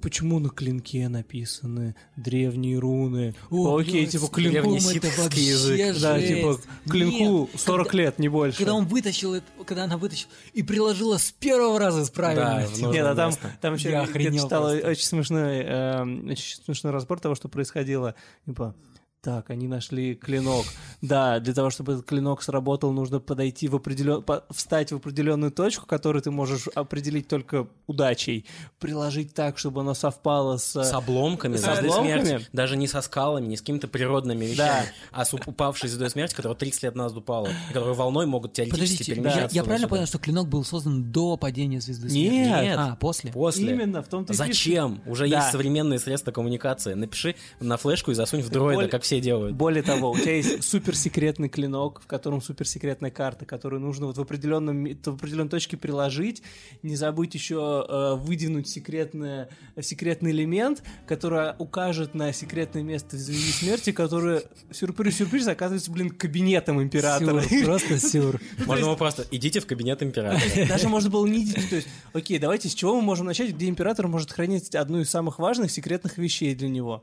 Почему 0.00 0.38
на 0.38 0.48
клинке 0.48 1.08
написаны 1.08 1.94
древние 2.16 2.78
руны? 2.78 3.34
О, 3.50 3.76
Окей, 3.78 3.92
блядь, 4.02 4.10
типа 4.12 4.26
клинку... 4.28 4.76
это 4.76 5.08
вообще 5.22 5.40
язык. 5.42 6.00
Да, 6.00 6.18
жесть. 6.18 6.28
типа 6.34 6.60
клинку 6.90 7.48
Нет, 7.52 7.60
40 7.60 7.86
когда- 7.88 7.98
лет, 8.02 8.18
не 8.18 8.28
больше. 8.28 8.58
Когда 8.58 8.74
он 8.74 8.86
вытащил, 8.86 9.34
это- 9.34 9.46
когда 9.66 9.84
она 9.84 9.96
вытащила 9.98 10.30
и 10.54 10.62
приложила 10.62 11.18
с 11.18 11.30
первого 11.32 11.78
раза 11.78 12.04
с 12.04 12.10
правильно. 12.10 12.66
Да, 12.80 12.86
Нет, 12.90 13.06
а 13.06 13.14
там, 13.14 13.32
там 13.60 13.74
еще 13.74 13.90
Я 13.90 13.96
я 13.98 14.02
охренел 14.02 14.44
читал 14.44 14.62
просто. 14.70 14.88
очень 14.88 15.04
смешной, 15.04 15.58
эм, 15.60 16.28
очень 16.30 16.62
смешной 16.64 16.92
разбор 16.92 17.20
того, 17.20 17.34
что 17.34 17.48
происходило. 17.48 18.14
Типа, 18.46 18.74
так, 19.22 19.50
они 19.50 19.68
нашли 19.68 20.14
клинок. 20.14 20.64
Да, 21.02 21.40
для 21.40 21.52
того, 21.52 21.68
чтобы 21.70 21.92
этот 21.92 22.06
клинок 22.06 22.42
сработал, 22.42 22.90
нужно 22.92 23.20
подойти 23.20 23.68
в 23.68 23.76
определен... 23.76 24.22
по- 24.22 24.44
встать 24.50 24.92
в 24.92 24.96
определенную 24.96 25.52
точку, 25.52 25.84
которую 25.86 26.22
ты 26.22 26.30
можешь 26.30 26.68
определить 26.74 27.28
только 27.28 27.66
удачей. 27.86 28.46
Приложить 28.78 29.34
так, 29.34 29.58
чтобы 29.58 29.82
оно 29.82 29.92
совпало 29.92 30.56
с... 30.56 30.72
С 30.82 30.92
обломками, 30.94 31.56
С 31.56 31.60
звезды 31.64 31.88
обломками? 31.88 32.24
смерти, 32.24 32.46
даже 32.54 32.76
не 32.78 32.86
со 32.86 33.02
скалами, 33.02 33.46
не 33.46 33.56
с 33.58 33.60
какими-то 33.60 33.88
природными 33.88 34.46
вещами, 34.46 34.56
Да. 34.56 34.84
а 35.12 35.24
с 35.26 35.34
упавшей 35.34 35.90
звездой 35.90 36.08
смерти, 36.10 36.34
которая 36.34 36.56
30 36.56 36.82
лет 36.84 36.94
назад 36.94 37.18
упала, 37.18 37.48
и 37.48 37.72
которая 37.74 37.94
волной 37.94 38.24
могут 38.24 38.54
теоретически 38.54 38.80
Подождите, 38.80 39.12
я, 39.12 39.14
перемещаться. 39.16 39.54
я 39.56 39.62
правильно 39.64 39.86
туда-сюда. 39.88 39.88
понял, 39.88 40.06
что 40.06 40.18
клинок 40.18 40.48
был 40.48 40.64
создан 40.64 41.12
до 41.12 41.36
падения 41.36 41.80
звезды 41.82 42.08
смерти? 42.08 42.34
Нет. 42.34 42.76
А, 42.78 42.96
после. 42.96 43.32
После. 43.32 43.70
Именно, 43.70 44.02
в 44.02 44.08
том-то 44.08 44.32
Зачем? 44.32 45.02
Уже 45.04 45.28
Да. 45.28 45.36
есть 45.40 45.50
современные 45.52 45.98
средства 45.98 46.32
коммуникации. 46.32 46.94
Напиши 46.94 47.34
на 47.60 47.76
флешку 47.76 48.12
и 48.12 48.14
засунь 48.14 48.40
в 48.40 48.48
дроида, 48.48 48.88
как 48.88 49.02
все 49.02 49.09
делают. 49.18 49.56
Более 49.56 49.82
того, 49.82 50.10
у 50.10 50.18
тебя 50.18 50.36
есть 50.36 50.62
суперсекретный 50.70 51.48
клинок, 51.48 52.00
в 52.02 52.06
котором 52.06 52.40
суперсекретная 52.40 53.10
карта, 53.10 53.46
которую 53.46 53.80
нужно 53.80 54.06
вот 54.06 54.18
в, 54.18 54.20
определенном, 54.20 54.84
в 54.84 55.08
определенной 55.08 55.48
точке 55.48 55.76
приложить. 55.76 56.42
Не 56.82 56.96
забудь 56.96 57.34
еще 57.34 57.86
э, 57.88 58.14
выдвинуть 58.16 58.68
секретное, 58.68 59.48
секретный 59.80 60.30
элемент, 60.30 60.82
который 61.06 61.54
укажет 61.58 62.14
на 62.14 62.32
секретное 62.32 62.82
место 62.82 63.16
в 63.16 63.18
звезде 63.18 63.52
смерти, 63.52 63.92
которое, 63.92 64.42
сюрприз-сюрприз, 64.70 65.48
оказывается, 65.48 65.90
блин, 65.90 66.10
кабинетом 66.10 66.82
императора. 66.82 67.42
Сюр, 67.42 67.64
просто 67.64 67.98
сюр. 68.08 68.40
Можно 68.66 68.84
ему 68.84 68.96
просто 68.96 69.26
идите 69.30 69.60
в 69.60 69.66
кабинет 69.66 70.02
императора. 70.02 70.42
Даже 70.68 70.88
можно 70.88 71.10
было 71.10 71.26
не 71.26 71.44
идти. 71.44 71.60
То 71.68 71.76
есть, 71.76 71.88
окей, 72.12 72.38
давайте 72.38 72.68
с 72.68 72.74
чего 72.74 72.96
мы 72.96 73.02
можем 73.02 73.26
начать, 73.26 73.50
где 73.54 73.68
император 73.68 74.08
может 74.08 74.30
хранить 74.30 74.74
одну 74.74 75.00
из 75.00 75.10
самых 75.10 75.38
важных 75.38 75.70
секретных 75.70 76.18
вещей 76.18 76.54
для 76.54 76.68
него. 76.68 77.02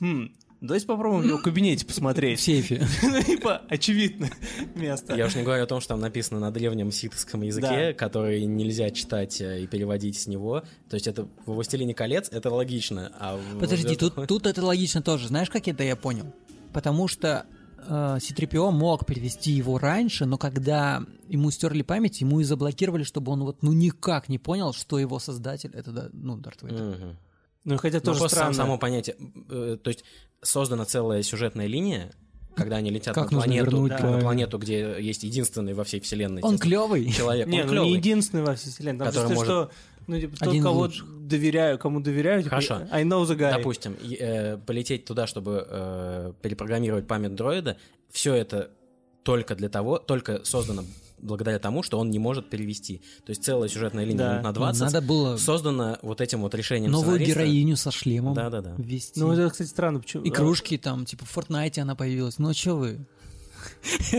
Хм, 0.00 0.32
давайте 0.66 0.86
попробуем 0.86 1.22
в 1.22 1.26
его 1.26 1.38
кабинете 1.42 1.84
В 1.84 1.88
посмотреть. 1.88 2.40
сейфе. 2.40 2.86
Ну, 3.02 3.22
типа, 3.22 3.62
очевидно 3.68 4.30
место. 4.74 5.14
Я 5.14 5.26
уж 5.26 5.34
не 5.34 5.42
говорю 5.42 5.64
о 5.64 5.66
том, 5.66 5.80
что 5.80 5.90
там 5.90 6.00
написано 6.00 6.40
на 6.40 6.50
древнем 6.50 6.90
ситхском 6.90 7.42
языке, 7.42 7.92
который 7.94 8.44
нельзя 8.44 8.90
читать 8.90 9.40
э, 9.40 9.62
и 9.62 9.66
переводить 9.66 10.18
с 10.18 10.26
него. 10.26 10.62
То 10.88 10.94
есть 10.94 11.06
это 11.06 11.24
в 11.46 11.52
«Властелине 11.52 11.94
колец» 11.94 12.28
это 12.30 12.50
логично. 12.50 13.12
А 13.18 13.36
в 13.36 13.60
Подожди, 13.60 13.86
«Звездных 13.88 14.14
тут, 14.14 14.26
тут 14.28 14.46
это 14.46 14.64
логично 14.64 15.02
тоже. 15.02 15.28
Знаешь, 15.28 15.50
как 15.50 15.68
это 15.68 15.82
я 15.84 15.96
понял? 15.96 16.32
Потому 16.72 17.06
что 17.08 17.46
э, 17.86 18.18
C-3PO 18.20 18.70
мог 18.70 19.06
перевести 19.06 19.52
его 19.52 19.78
раньше, 19.78 20.24
но 20.24 20.38
когда 20.38 21.02
ему 21.28 21.50
стерли 21.50 21.82
память, 21.82 22.20
ему 22.20 22.40
и 22.40 22.44
заблокировали, 22.44 23.04
чтобы 23.04 23.32
он 23.32 23.44
вот 23.44 23.62
ну 23.62 23.72
никак 23.72 24.28
не 24.28 24.38
понял, 24.38 24.72
что 24.72 24.98
его 24.98 25.18
создатель 25.18 25.70
это 25.74 25.92
да, 25.92 26.08
ну 26.12 26.36
Дарт 26.36 26.62
Вейдер. 26.62 27.16
Ну, 27.64 27.76
хотя 27.78 28.00
тоже 28.00 28.18
просто 28.20 28.36
странно. 28.36 28.54
сам- 28.54 28.64
само 28.66 28.78
понятие. 28.78 29.16
э, 29.50 29.78
То 29.82 29.88
есть 29.88 30.04
создана 30.42 30.84
целая 30.84 31.22
сюжетная 31.22 31.66
линия, 31.66 32.12
когда 32.56 32.76
они 32.76 32.90
летят 32.90 33.14
Как 33.14 33.30
на 33.32 33.38
планету, 33.38 33.64
вернуть 33.70 33.90
на 34.00 34.18
планету, 34.20 34.58
где 34.58 34.96
есть 35.00 35.24
единственный 35.24 35.74
во 35.74 35.82
всей 35.84 36.00
вселенной 36.00 36.42
Он 36.42 36.58
клевый. 36.58 37.10
человек. 37.12 37.46
Не, 37.46 37.60
он 37.62 37.66
ну 37.66 37.72
клёвый. 37.72 37.90
не 37.90 37.96
единственный 37.96 38.42
во 38.44 38.54
всей 38.54 38.70
вселенной. 38.70 38.98
Там 38.98 39.08
Который 39.08 39.34
просто, 39.34 39.34
может- 39.54 39.72
что, 39.72 40.04
ну, 40.06 40.20
типа, 40.20 40.36
тот, 40.36 40.62
кого 40.62 40.78
лучших. 40.80 41.26
доверяю, 41.26 41.78
кому 41.78 42.00
доверяю, 42.00 42.42
типа, 42.42 42.50
Хорошо. 42.50 42.86
I 42.92 43.04
know 43.04 43.24
the 43.24 43.34
guy. 43.36 43.56
Допустим, 43.56 43.96
э, 44.20 44.58
полететь 44.58 45.04
туда, 45.06 45.26
чтобы 45.26 45.66
э, 45.68 46.32
перепрограммировать 46.42 47.06
память 47.06 47.34
дроида, 47.34 47.76
все 48.10 48.34
это 48.34 48.70
только 49.22 49.54
для 49.56 49.70
того, 49.70 49.98
только 49.98 50.44
создано 50.44 50.84
благодаря 51.24 51.58
тому, 51.58 51.82
что 51.82 51.98
он 51.98 52.10
не 52.10 52.18
может 52.18 52.48
перевести. 52.50 53.02
То 53.24 53.30
есть 53.30 53.42
целая 53.44 53.68
сюжетная 53.68 54.04
линия 54.04 54.18
Да. 54.18 54.30
минут 54.34 54.44
на 54.44 54.52
20 54.52 54.80
Надо 54.82 55.00
было 55.02 55.36
создана 55.36 55.98
вот 56.02 56.20
этим 56.20 56.42
вот 56.42 56.54
решением 56.54 56.92
новую 56.92 57.16
сценариста. 57.16 57.40
героиню 57.40 57.76
со 57.76 57.90
шлемом 57.90 58.34
Да-да-да. 58.34 58.74
ввести. 58.78 59.18
Ну, 59.20 59.32
это, 59.32 59.50
кстати, 59.50 59.68
странно. 59.68 60.00
Почему? 60.00 60.26
Игрушки 60.26 60.78
там, 60.78 61.04
типа 61.04 61.24
в 61.24 61.36
Fortnite 61.36 61.80
она 61.80 61.94
появилась. 61.96 62.38
Ну, 62.38 62.50
а 62.50 62.54
что 62.54 62.74
вы? 62.76 63.06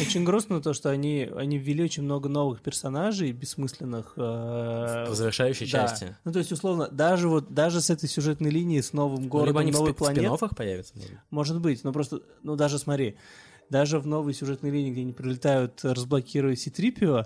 Очень 0.00 0.24
грустно 0.24 0.60
то, 0.60 0.74
что 0.74 0.90
они, 0.90 1.28
они 1.36 1.58
ввели 1.58 1.82
очень 1.82 2.02
много 2.02 2.28
новых 2.28 2.60
персонажей, 2.60 3.32
бессмысленных. 3.32 4.12
э, 4.16 5.06
В 5.08 5.14
завершающей 5.14 5.70
да. 5.70 5.88
части. 5.88 6.16
Ну, 6.24 6.32
то 6.32 6.38
есть, 6.38 6.52
условно, 6.52 6.88
даже 6.90 7.28
вот, 7.28 7.52
даже 7.54 7.80
с 7.80 7.90
этой 7.90 8.08
сюжетной 8.08 8.50
линией, 8.50 8.82
с 8.82 8.92
новым 8.92 9.22
Ну, 9.24 9.28
городом, 9.28 9.48
либо 9.48 9.60
они 9.60 9.72
новой 9.72 9.90
спи- 9.90 9.94
в 9.94 9.96
планетой, 9.96 10.48
появятся. 10.54 10.92
может 10.96 11.08
быть. 11.10 11.20
Может 11.30 11.60
быть, 11.60 11.84
но 11.84 11.92
просто, 11.92 12.20
ну 12.42 12.56
даже 12.56 12.78
смотри, 12.78 13.16
даже 13.70 13.98
в 13.98 14.06
новой 14.06 14.34
сюжетной 14.34 14.70
линии, 14.70 14.90
где 14.90 15.00
они 15.02 15.12
прилетают, 15.12 15.80
разблокируя 15.84 16.56
Ситрипио, 16.56 17.24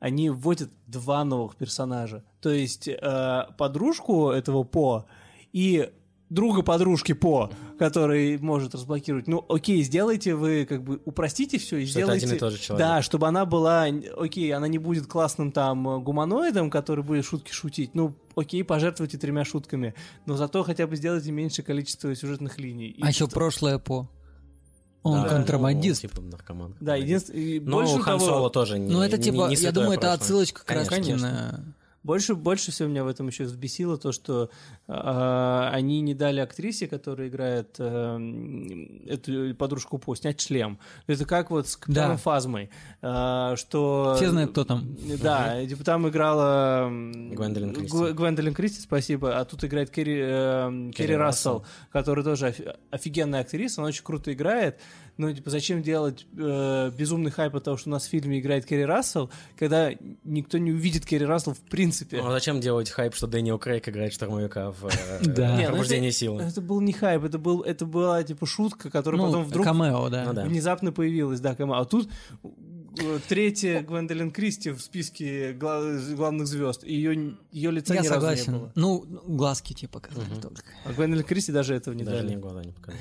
они 0.00 0.30
вводят 0.30 0.70
два 0.86 1.24
новых 1.24 1.56
персонажа. 1.56 2.24
То 2.40 2.50
есть 2.50 2.88
э, 2.88 3.46
подружку 3.56 4.30
этого 4.30 4.62
По 4.64 5.06
и 5.52 5.90
друга 6.30 6.62
подружки 6.62 7.12
По, 7.12 7.50
который 7.78 8.36
может 8.38 8.74
разблокировать. 8.74 9.28
Ну, 9.28 9.44
окей, 9.48 9.82
сделайте 9.82 10.34
вы, 10.34 10.66
как 10.66 10.82
бы, 10.82 11.00
упростите 11.04 11.58
все 11.58 11.78
и 11.78 11.84
Что 11.86 12.00
сделайте... 12.00 12.26
один 12.26 12.36
и 12.36 12.38
тот 12.38 12.52
же 12.52 12.58
человек. 12.58 12.86
Да, 12.86 13.02
чтобы 13.02 13.28
она 13.28 13.46
была, 13.46 13.86
окей, 14.16 14.52
она 14.52 14.68
не 14.68 14.78
будет 14.78 15.06
классным 15.06 15.52
там 15.52 15.88
э, 15.88 15.98
гуманоидом, 16.00 16.70
который 16.70 17.04
будет 17.04 17.24
шутки 17.24 17.52
шутить. 17.52 17.94
Ну, 17.94 18.14
окей, 18.36 18.64
пожертвуйте 18.64 19.16
тремя 19.16 19.44
шутками, 19.44 19.94
но 20.26 20.36
зато 20.36 20.62
хотя 20.64 20.86
бы 20.86 20.96
сделайте 20.96 21.30
меньше 21.30 21.62
количество 21.62 22.14
сюжетных 22.14 22.58
линий. 22.58 22.88
И 22.88 23.02
А 23.02 23.08
еще 23.08 23.26
что- 23.26 23.34
прошлое 23.34 23.78
по. 23.78 24.08
Он 25.04 25.22
Да, 25.22 25.28
контрабандист. 25.28 26.02
ну, 26.02 26.08
типа 26.08 26.20
наркоман. 26.22 26.74
Да, 26.80 26.96
единственное... 26.96 27.60
Но 27.60 27.76
больше 27.76 27.94
у 27.94 27.98
Хан 28.00 28.18
того- 28.18 28.30
Соло 28.30 28.50
тоже 28.50 28.78
не 28.78 28.90
Ну, 28.90 29.00
это 29.02 29.16
не- 29.18 29.22
типа, 29.22 29.34
не 29.48 29.54
я 29.54 29.56
святое 29.56 29.72
думаю, 29.72 29.92
это 29.92 30.00
прошлое. 30.00 30.14
отсылочка 30.16 30.64
как 30.64 30.76
раз 30.76 30.88
на 30.90 31.60
Больше, 32.04 32.34
больше 32.34 32.70
всего 32.70 32.88
меня 32.88 33.02
в 33.02 33.08
этом 33.08 33.28
еще 33.28 33.44
взбесило 33.44 33.96
то, 33.96 34.12
что 34.12 34.50
э, 34.86 35.68
они 35.72 36.02
не 36.02 36.14
дали 36.14 36.38
актрисе, 36.40 36.86
которая 36.86 37.28
играет 37.28 37.76
э, 37.78 38.18
эту 39.06 39.54
подружку 39.56 39.96
По, 39.98 40.14
снять 40.14 40.40
шлем. 40.40 40.78
Это 41.06 41.24
как 41.24 41.50
вот 41.50 41.66
с 41.66 41.76
Капитаном 41.76 42.16
Да. 42.16 42.22
Фазмой, 42.22 42.68
э, 43.00 43.54
что... 43.56 44.14
Все 44.16 44.30
знают, 44.30 44.50
кто 44.52 44.64
там. 44.64 44.96
Да, 45.22 45.64
типа 45.66 45.82
там 45.82 46.06
играла 46.08 46.86
м, 46.88 47.34
Гвендолин 47.34 47.72
Кристи. 47.74 47.96
Гв- 47.96 48.12
Гвендолин 48.12 48.52
Кристи, 48.54 48.80
спасибо, 48.82 49.38
а 49.38 49.44
тут 49.46 49.64
играет 49.64 49.88
Керри, 49.90 50.18
э, 50.22 50.90
Керри 50.94 51.16
Рассел. 51.16 51.58
Рассел, 51.60 51.66
которая 51.90 52.24
тоже 52.24 52.48
офи- 52.48 52.76
офигенная 52.90 53.40
актриса, 53.40 53.80
она 53.80 53.88
очень 53.88 54.04
круто 54.04 54.30
играет. 54.32 54.78
Ну, 55.16 55.32
типа, 55.32 55.48
зачем 55.50 55.80
делать 55.80 56.26
э, 56.36 56.90
безумный 56.90 57.30
хайп 57.30 57.54
от 57.54 57.62
того, 57.64 57.76
что 57.76 57.88
у 57.88 57.92
нас 57.92 58.04
в 58.04 58.08
фильме 58.08 58.40
играет 58.40 58.66
Керри 58.66 58.84
Рассел, 58.84 59.30
когда 59.56 59.92
никто 60.24 60.58
не 60.58 60.72
увидит 60.72 61.06
Керри 61.06 61.24
Рассел 61.24 61.54
в 61.54 61.60
принципе? 61.60 62.20
Ну, 62.20 62.28
а 62.28 62.32
зачем 62.32 62.60
делать 62.60 62.90
хайп, 62.90 63.14
что 63.14 63.28
Дэниел 63.28 63.58
Крейг 63.58 63.88
играет 63.88 64.12
штурмовика 64.12 64.72
в 64.72 64.86
э, 64.86 64.90
Да. 65.24 65.56
Не, 65.56 65.62
ну 65.64 65.68
«Пробуждение 65.74 66.10
это- 66.10 66.18
силы»? 66.18 66.42
Это 66.42 66.60
был 66.60 66.80
не 66.80 66.92
хайп, 66.92 67.22
это, 67.22 67.38
был, 67.38 67.62
это 67.62 67.86
была, 67.86 68.24
типа, 68.24 68.44
шутка, 68.44 68.90
которая 68.90 69.20
Ну, 69.20 69.26
потом 69.28 69.44
вдруг 69.44 69.64
камео, 69.64 70.08
да. 70.08 70.32
Ну 70.32 70.42
внезапно 70.46 70.90
появилась, 70.90 71.38
да, 71.38 71.54
камео. 71.54 71.74
А 71.74 71.84
тут 71.84 72.08
э, 72.42 73.18
третья 73.28 73.82
Гвендолин 73.82 74.32
Кристи 74.32 74.70
в 74.70 74.80
списке 74.80 75.52
гла- 75.52 75.96
главных 76.16 76.48
звезд, 76.48 76.82
и 76.82 76.92
ее, 76.92 77.36
ее 77.52 77.70
лица 77.70 77.94
Я 77.94 78.00
ни 78.00 78.06
разу 78.08 78.14
не 78.26 78.36
согласен. 78.36 78.52
было. 78.58 78.72
Ну, 78.74 79.04
глазки 79.28 79.74
тебе 79.74 79.88
показали 79.88 80.26
Мгм. 80.28 80.40
только. 80.40 80.62
А 80.84 80.92
Гвендолин 80.92 81.22
Кристи 81.24 81.52
даже 81.52 81.74
этого 81.74 81.94
не 81.94 82.02
Даже 82.02 82.22
дали. 82.24 82.34
глаза 82.34 82.64
не 82.64 82.72
показали. 82.72 83.00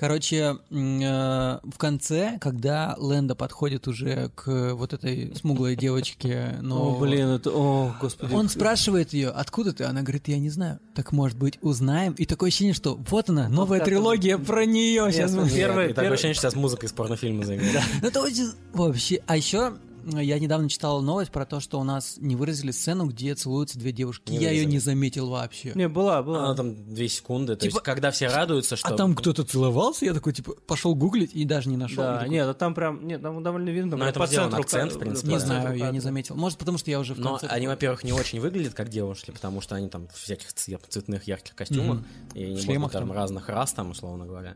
Короче, 0.00 0.56
э, 0.70 1.58
в 1.62 1.76
конце, 1.76 2.38
когда 2.40 2.94
Лэнда 2.96 3.34
подходит 3.34 3.86
уже 3.86 4.30
к 4.34 4.72
вот 4.72 4.94
этой 4.94 5.36
смуглой 5.36 5.76
девочке, 5.76 6.56
но... 6.62 6.94
О, 6.96 6.98
блин, 6.98 7.28
это, 7.28 7.50
о, 7.50 7.94
господи. 8.00 8.32
Он 8.32 8.48
спрашивает 8.48 9.12
ее, 9.12 9.28
откуда 9.28 9.74
ты? 9.74 9.84
Она 9.84 10.00
говорит, 10.00 10.26
я 10.28 10.38
не 10.38 10.48
знаю. 10.48 10.78
Так, 10.94 11.12
может 11.12 11.36
быть, 11.36 11.58
узнаем? 11.60 12.14
И 12.14 12.24
такое 12.24 12.48
ощущение, 12.48 12.72
что 12.72 12.98
вот 13.10 13.28
она, 13.28 13.50
новая 13.50 13.84
трилогия 13.84 14.38
про 14.38 14.64
нее. 14.64 15.12
Сейчас. 15.12 15.32
Первое- 15.52 15.92
такое 15.92 16.12
ощущение, 16.12 16.32
что 16.32 16.44
сейчас 16.44 16.54
музыка 16.54 16.86
из 16.86 16.92
порнофильма 16.92 17.44
заиграет. 17.44 17.84
Ну, 18.00 18.08
это 18.08 18.22
очень... 18.22 18.52
Вообще... 18.72 19.20
А 19.26 19.36
еще 19.36 19.74
я 20.04 20.38
недавно 20.38 20.68
читал 20.68 21.02
новость 21.02 21.30
про 21.30 21.44
то, 21.46 21.60
что 21.60 21.78
у 21.80 21.84
нас 21.84 22.16
не 22.18 22.36
выразили 22.36 22.70
сцену, 22.70 23.06
где 23.06 23.34
целуются 23.34 23.78
две 23.78 23.92
девушки. 23.92 24.30
Не 24.30 24.38
я 24.38 24.50
ее 24.50 24.64
не 24.66 24.78
заметил 24.78 25.28
вообще. 25.30 25.72
Не, 25.74 25.88
была, 25.88 26.22
была. 26.22 26.44
Она 26.46 26.54
там 26.54 26.94
две 26.94 27.08
секунды. 27.08 27.54
То 27.56 27.62
Типа- 27.62 27.74
есть, 27.76 27.84
когда 27.84 28.10
все 28.10 28.28
радуются, 28.28 28.76
что... 28.76 28.88
А 28.88 28.96
там 28.96 29.14
кто-то 29.14 29.44
целовался, 29.44 30.04
я 30.04 30.14
такой, 30.14 30.32
типа, 30.32 30.54
пошел 30.66 30.94
гуглить 30.94 31.34
и 31.34 31.44
даже 31.44 31.68
не 31.68 31.76
нашел. 31.76 32.02
Да, 32.02 32.18
такой, 32.18 32.30
нет, 32.30 32.46
а 32.48 32.54
там 32.54 32.74
прям, 32.74 33.06
нет, 33.06 33.22
там 33.22 33.42
довольно 33.42 33.68
видно. 33.70 33.92
Но 33.92 33.96
прям 33.98 34.08
это 34.08 34.18
по 34.20 34.26
сделан 34.26 34.50
центру 34.50 34.60
акцент, 34.62 34.92
в 34.92 34.98
принципе, 34.98 35.28
Не 35.28 35.34
да. 35.38 35.40
знаю, 35.46 35.76
я 35.76 35.90
не 35.90 36.00
заметил. 36.00 36.36
Может, 36.36 36.58
потому 36.58 36.78
что 36.78 36.90
я 36.90 37.00
уже 37.00 37.14
в 37.14 37.18
Но 37.18 37.30
конце... 37.38 37.46
они, 37.46 37.66
во-первых, 37.66 38.04
не 38.04 38.12
очень 38.12 38.40
выглядят 38.40 38.74
как 38.74 38.88
девушки, 38.88 39.30
потому 39.30 39.60
что 39.60 39.74
они 39.74 39.88
там 39.88 40.08
в 40.08 40.14
всяких 40.14 40.52
цвет- 40.52 40.84
цветных 40.88 41.24
ярких 41.24 41.54
костюмах 41.54 41.98
Мгм. 41.98 42.06
и 42.34 42.78
может 42.78 42.92
там 42.92 43.08
там. 43.08 43.12
разных 43.12 43.48
рас, 43.48 43.72
там, 43.72 43.90
условно 43.90 44.26
говоря. 44.26 44.54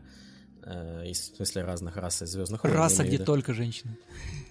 Э, 0.65 1.05
и 1.05 1.13
в 1.13 1.17
смысле 1.17 1.63
разных 1.63 1.95
рас 1.97 2.23
из 2.23 2.29
звездных 2.29 2.63
войн. 2.63 2.75
Раса, 2.75 3.03
где 3.03 3.17
виду. 3.17 3.25
только 3.25 3.53
женщины. 3.53 3.97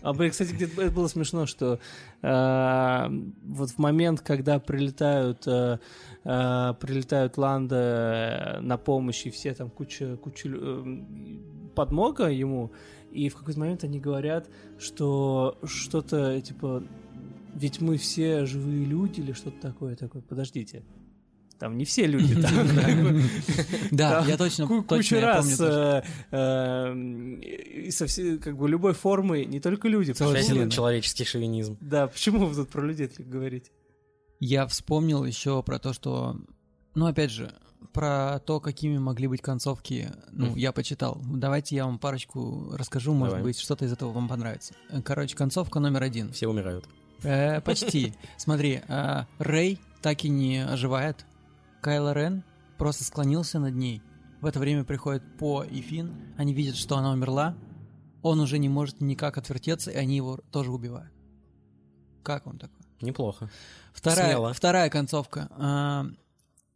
А, 0.01 0.13
блин, 0.13 0.31
кстати, 0.31 0.53
где-то 0.53 0.83
это 0.83 0.93
было 0.93 1.09
смешно, 1.09 1.47
что 1.47 1.81
э, 2.23 3.09
вот 3.43 3.71
в 3.71 3.79
момент, 3.79 4.21
когда 4.21 4.61
прилетают, 4.61 5.43
э, 5.47 5.79
э, 6.25 6.75
прилетают 6.81 7.37
Ланда 7.37 8.59
на 8.63 8.77
помощь, 8.77 9.27
и 9.27 9.31
все 9.31 9.55
там 9.55 9.71
куча, 9.71 10.17
куча 10.17 10.51
э, 10.53 10.99
подмога 11.75 12.29
ему, 12.29 12.71
и 13.11 13.29
в 13.29 13.37
какой-то 13.37 13.59
момент 13.59 13.83
они 13.83 13.99
говорят, 13.99 14.49
что 14.79 15.59
что-то 15.65 16.41
типа, 16.41 16.85
ведь 17.55 17.81
мы 17.81 17.97
все 17.97 18.47
живые 18.47 18.85
люди 18.85 19.21
или 19.21 19.33
что-то 19.33 19.61
такое, 19.61 19.97
такое, 19.97 20.23
подождите. 20.23 20.85
Там 21.59 21.79
не 21.79 21.85
все 21.85 22.07
люди, 22.07 22.35
там 22.43 23.23
Да, 23.91 24.25
я 24.27 24.37
точно, 24.37 24.67
точно 24.67 24.83
куча 24.83 25.21
раз 25.21 25.57
помню 25.57 26.03
э, 26.31 27.91
э, 27.91 28.39
как 28.39 28.57
бы 28.57 28.69
любой 28.69 28.93
формы, 28.95 29.45
не 29.45 29.61
только 29.61 29.89
люди. 29.89 30.13
Вселенная. 30.13 30.71
Человеческий 30.71 31.25
шовинизм. 31.25 31.79
Да, 31.81 32.09
почему 32.09 32.47
вы 32.47 32.55
тут 32.55 32.71
про 32.71 32.83
людей 32.87 33.11
говорите? 33.19 33.71
Я 34.41 34.67
вспомнил 34.67 35.25
еще 35.25 35.63
про 35.63 35.79
то, 35.79 35.93
что, 35.93 36.37
ну, 36.95 37.07
опять 37.07 37.31
же, 37.31 37.55
про 37.93 38.41
то, 38.41 38.61
какими 38.61 38.99
могли 38.99 39.29
быть 39.29 39.41
концовки, 39.41 40.11
ну, 40.33 40.57
я 40.57 40.73
почитал. 40.73 41.21
Давайте 41.25 41.77
я 41.77 41.87
вам 41.87 41.99
парочку 41.99 42.73
расскажу, 42.73 43.15
может 43.15 43.43
быть, 43.43 43.59
что-то 43.59 43.85
из 43.85 43.93
этого 43.93 44.13
вам 44.13 44.29
понравится. 44.29 44.75
Короче, 45.05 45.37
концовка 45.37 45.79
номер 45.81 46.03
один. 46.03 46.33
Все 46.33 46.49
умирают. 46.49 46.87
Э, 47.23 47.61
почти. 47.61 48.13
Смотри, 48.37 48.83
а, 48.89 49.27
Рэй 49.39 49.79
так 50.03 50.25
и 50.25 50.29
не 50.29 50.59
оживает. 50.59 51.25
Кайло 51.85 52.15
Рен 52.15 52.45
просто 52.79 53.05
склонился 53.05 53.59
над 53.59 53.75
ней. 53.75 54.01
В 54.41 54.47
это 54.47 54.59
время 54.59 54.85
приходят 54.85 55.23
По 55.37 55.65
и 55.65 55.83
Фин. 55.83 56.33
Они 56.39 56.55
видят, 56.55 56.77
что 56.77 56.97
она 56.97 57.13
умерла. 57.13 57.59
Он 58.23 58.41
уже 58.41 58.57
не 58.57 58.71
может 58.71 59.03
никак 59.03 59.37
отвертеться, 59.37 59.91
и 59.91 59.97
они 59.97 60.17
его 60.17 60.39
тоже 60.51 60.73
убивают. 60.73 61.13
Как 62.23 62.47
вам 62.47 62.59
такое? 62.59 62.81
Неплохо. 63.03 63.51
Вторая, 63.93 64.29
Смело. 64.31 64.55
вторая 64.55 64.89
концовка. 64.89 65.49
А, 65.51 66.07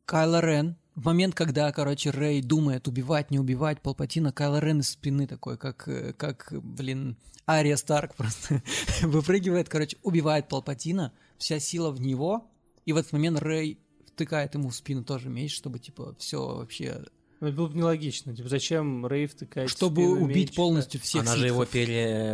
Кайло 0.04 0.40
Рен. 0.42 0.76
В 0.94 1.06
момент, 1.06 1.34
когда, 1.34 1.72
короче, 1.72 2.10
Рэй 2.10 2.42
думает, 2.42 2.86
убивать, 2.86 3.30
не 3.30 3.38
убивать 3.38 3.80
Палпатина, 3.80 4.30
Кайло 4.30 4.58
Рен 4.58 4.80
из 4.80 4.90
спины 4.90 5.26
такой, 5.26 5.56
как, 5.56 5.88
как 6.18 6.52
блин, 6.52 7.16
Ария 7.48 7.76
Старк 7.76 8.14
просто 8.16 8.62
выпрыгивает, 9.00 9.70
короче, 9.70 9.96
убивает 10.02 10.48
Палпатина, 10.48 11.14
вся 11.38 11.58
сила 11.60 11.92
в 11.92 11.98
него, 11.98 12.50
и 12.84 12.92
в 12.92 12.98
этот 12.98 13.12
момент 13.12 13.38
Рэй 13.38 13.78
втыкает 14.18 14.54
ему 14.54 14.70
в 14.70 14.74
спину 14.74 15.04
тоже 15.04 15.28
меч, 15.28 15.54
чтобы, 15.54 15.78
типа, 15.78 16.16
все 16.18 16.44
вообще... 16.44 17.04
Ну, 17.40 17.46
это 17.46 17.56
было 17.56 17.68
бы 17.68 17.78
нелогично. 17.78 18.34
Типа, 18.34 18.48
зачем 18.48 19.06
Рейв 19.06 19.32
тыкает 19.32 19.70
в 19.70 19.72
Чтобы 19.72 20.02
спину 20.02 20.24
убить 20.24 20.48
меч? 20.48 20.56
полностью 20.56 21.00
всех 21.00 21.22
Она 21.22 21.36
же 21.36 21.46
его 21.46 21.64
ситхов. 21.64 21.78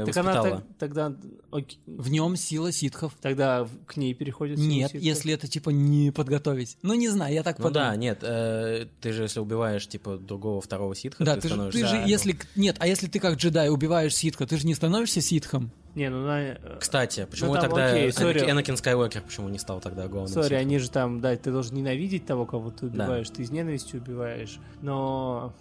Так 0.07 0.16
она 0.16 0.32
перевоспитала. 0.32 0.61
так- 0.61 0.66
тогда... 0.78 1.16
окей, 1.51 1.78
В 1.87 2.11
нем 2.11 2.37
сила 2.37 2.72
ситхов. 2.72 3.12
Тогда 3.20 3.64
в- 3.64 3.85
к 3.85 3.99
ней 3.99 4.14
переходит 4.14 4.57
сила 4.59 4.66
Нет, 4.66 4.91
ситхов. 4.93 5.03
если 5.03 5.35
это, 5.35 5.47
типа, 5.47 5.68
не 5.68 6.11
подготовить. 6.11 6.78
Ну, 6.80 6.95
не 6.95 7.11
знаю, 7.11 7.35
я 7.35 7.43
так 7.43 7.59
Ну 7.59 7.64
подумал. 7.64 7.89
да, 7.91 7.97
нет, 7.97 8.20
э, 8.22 8.87
ты 9.03 9.12
же 9.12 9.24
если 9.24 9.41
убиваешь, 9.41 9.87
типа, 9.87 10.16
другого 10.16 10.62
второго 10.62 10.95
ситха, 10.95 11.22
Да, 11.22 11.35
ты, 11.35 11.43
ты 11.43 11.49
же, 11.49 11.55
становишься... 11.55 11.80
ты 11.82 11.87
же, 11.87 12.01
ну, 12.01 12.07
если... 12.07 12.39
Нет, 12.57 12.76
а 12.78 12.87
если 12.87 13.07
ты 13.07 13.18
как 13.20 13.35
джедай 13.37 13.68
убиваешь 13.68 14.14
ситха, 14.16 14.47
ты 14.47 14.57
же 14.57 14.66
не 14.66 14.74
становишься 14.74 15.20
ситхом? 15.20 15.70
Не, 15.95 16.11
ну 16.11 16.27
на... 16.27 16.41
э, 16.43 16.79
Кстати, 16.81 17.27
почему 17.31 17.55
там 17.55 17.63
тогда 17.71 17.87
окей, 17.93 18.13
sorry. 18.12 18.41
Энакин 18.51 18.77
Скайуокер 18.77 19.23
почему 19.23 19.49
не 19.49 19.59
стал 19.59 19.81
тогда 19.81 20.09
главным 20.09 20.33
Sorry, 20.33 20.55
они 20.55 20.79
же 20.79 20.91
там, 20.91 21.21
да, 21.21 21.37
ты 21.37 21.53
должен 21.53 21.77
ненавидеть 21.77 22.27
того, 22.27 22.47
кого 22.47 22.71
ты 22.71 22.87
Да. 22.89 23.05
убиваешь, 23.05 23.31
ты 23.31 23.43
из 23.43 23.51
ненависти 23.51 23.97
убиваешь, 23.97 24.59
но... 24.83 25.53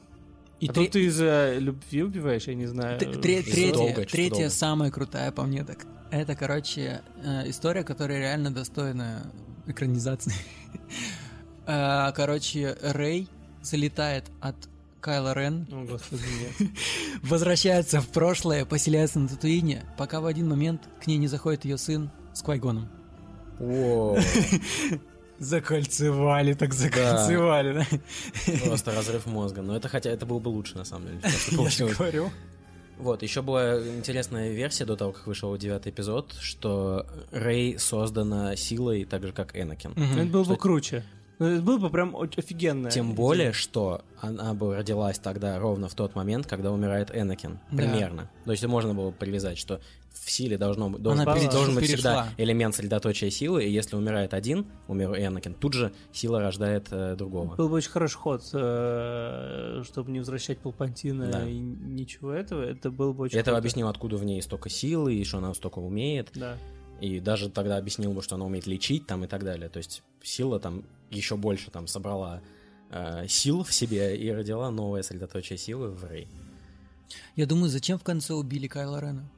И 0.60 0.68
а 0.70 0.74
тре- 0.74 0.84
тут 0.86 0.94
ты 0.94 1.06
из-за 1.06 1.56
любви 1.58 2.04
убиваешь, 2.04 2.44
я 2.48 2.56
не 2.56 2.66
знаю. 2.68 2.98
Тре- 2.98 3.14
Третья, 3.14 3.74
долго, 3.74 4.06
третья 4.06 4.30
долго. 4.32 4.50
самая 4.50 4.92
крутая 4.92 5.32
по 5.32 5.44
мне 5.44 5.64
так. 5.64 5.80
Это, 6.10 6.36
короче, 6.36 7.02
э, 7.24 7.50
история, 7.50 7.84
которая 7.84 8.20
реально 8.20 8.52
достойна 8.52 9.32
экранизации. 9.68 10.34
Э, 11.66 12.12
Короче, 12.14 12.76
Рэй 12.82 13.28
залетает 13.62 14.26
от 14.42 14.56
Кайла 15.04 15.34
Рен, 15.34 15.68
О, 15.70 15.84
господи, 15.84 16.24
нет. 16.40 16.72
возвращается 17.24 18.00
в 18.00 18.08
прошлое, 18.08 18.64
поселяется 18.64 19.20
на 19.20 19.28
Татуине, 19.28 19.84
пока 19.98 20.22
в 20.22 20.26
один 20.26 20.48
момент 20.48 20.88
к 21.04 21.08
ней 21.08 21.18
не 21.18 21.28
заходит 21.28 21.66
ее 21.66 21.78
сын 21.78 22.10
с 22.34 22.42
Квайгоном. 22.42 22.88
Воу, 23.60 24.18
Закольцевали, 25.40 26.54
так 26.54 26.74
закольцевали, 26.74 27.74
да? 27.74 28.56
просто 28.66 28.96
разрыв 28.96 29.26
мозга. 29.26 29.62
Но 29.62 29.76
это 29.76 29.90
хотя 29.90 30.10
это 30.10 30.26
было 30.26 30.40
бы 30.40 30.48
лучше, 30.48 30.78
на 30.78 30.86
самом 30.86 31.08
деле. 31.08 31.20
Я 31.52 31.70
же 31.70 31.86
говорю. 31.88 32.32
Вот, 32.98 33.24
еще 33.24 33.42
была 33.42 33.86
интересная 33.86 34.54
версия 34.54 34.86
до 34.86 34.96
того, 34.96 35.12
как 35.12 35.28
вышел 35.28 35.58
девятый 35.58 35.92
эпизод, 35.92 36.34
что 36.40 37.06
Рэй 37.32 37.78
создана 37.78 38.56
силой, 38.56 39.04
так 39.04 39.24
же, 39.24 39.34
как 39.34 39.54
Энакин. 39.54 39.92
Мгм. 39.98 40.20
Это 40.20 40.26
было 40.28 40.44
бы 40.46 40.56
круче. 40.56 41.04
Ну, 41.40 41.46
Это 41.48 41.62
было 41.62 41.78
бы 41.78 41.90
прям 41.90 42.16
офигенно. 42.16 42.90
Тем 42.92 43.14
более, 43.16 43.54
что 43.54 44.02
она 44.22 44.54
бы 44.54 44.76
родилась 44.76 45.18
тогда 45.20 45.58
ровно 45.60 45.90
в 45.90 45.96
тот 45.96 46.16
момент, 46.16 46.46
когда 46.48 46.72
умирает 46.72 47.10
Энакин. 47.14 47.60
Да. 47.72 47.78
Примерно. 47.78 48.30
То 48.46 48.52
есть 48.52 48.66
можно 48.66 48.94
было 48.94 49.10
бы 49.10 49.16
привязать, 49.16 49.58
что 49.58 49.82
в 50.14 50.30
силе 50.30 50.58
должно 50.60 50.90
быть, 50.92 51.02
должен, 51.02 51.28
Она 51.28 51.34
должен 51.50 51.74
быть 51.76 51.88
перешла. 51.88 52.24
всегда 52.26 52.28
элемент 52.38 52.76
средоточия 52.76 53.30
силы, 53.32 53.66
и 53.66 53.70
если 53.72 53.96
умирает 53.96 54.34
один, 54.36 54.68
умер 54.88 55.16
Энакин, 55.18 55.56
тут 55.56 55.74
же 55.74 55.92
сила 56.14 56.40
рождает 56.40 56.88
э, 56.92 57.16
другого. 57.16 57.56
Был 57.56 57.68
бы 57.68 57.76
очень 57.78 57.90
хороший 57.90 58.18
ход, 58.18 58.44
э, 58.54 59.82
чтобы 59.86 60.12
не 60.12 60.20
возвращать 60.20 60.60
Палпантина 60.60 61.28
Да. 61.32 61.48
и 61.48 61.58
ничего 61.58 62.32
этого. 62.32 62.62
Это 62.64 62.92
было 62.92 63.12
бы 63.12 63.24
очень 63.24 63.38
это 63.38 63.46
круто. 63.46 63.58
объяснил, 63.58 63.88
откуда 63.88 64.18
в 64.18 64.24
ней 64.24 64.42
столько 64.42 64.70
силы, 64.70 65.16
и 65.16 65.24
что 65.24 65.40
она 65.40 65.54
столько 65.54 65.80
умеет. 65.80 66.30
Да. 66.36 66.58
И 67.04 67.20
даже 67.20 67.50
тогда 67.50 67.76
объяснил 67.76 68.14
бы, 68.14 68.22
что 68.22 68.36
она 68.36 68.46
умеет 68.46 68.66
лечить 68.66 69.06
там 69.08 69.26
и 69.26 69.28
так 69.28 69.44
далее. 69.44 69.68
То 69.68 69.76
есть 69.76 70.04
сила 70.24 70.58
там 70.58 70.86
еще 71.12 71.36
больше 71.36 71.70
там 71.70 71.86
собрала 71.86 72.42
э, 72.92 73.28
сил 73.28 73.66
в 73.66 73.74
себе 73.74 74.16
и 74.16 74.32
родила 74.32 74.72
новое 74.72 75.04
средоточие 75.04 75.58
силы 75.58 75.90
в 75.90 76.06
Рэй. 76.06 76.30
Я 77.36 77.46
думаю, 77.46 77.70
зачем 77.70 78.00
в 78.00 78.04
конце 78.04 78.34
убили 78.34 78.68
Кайла 78.68 79.02
Рена? 79.02 79.30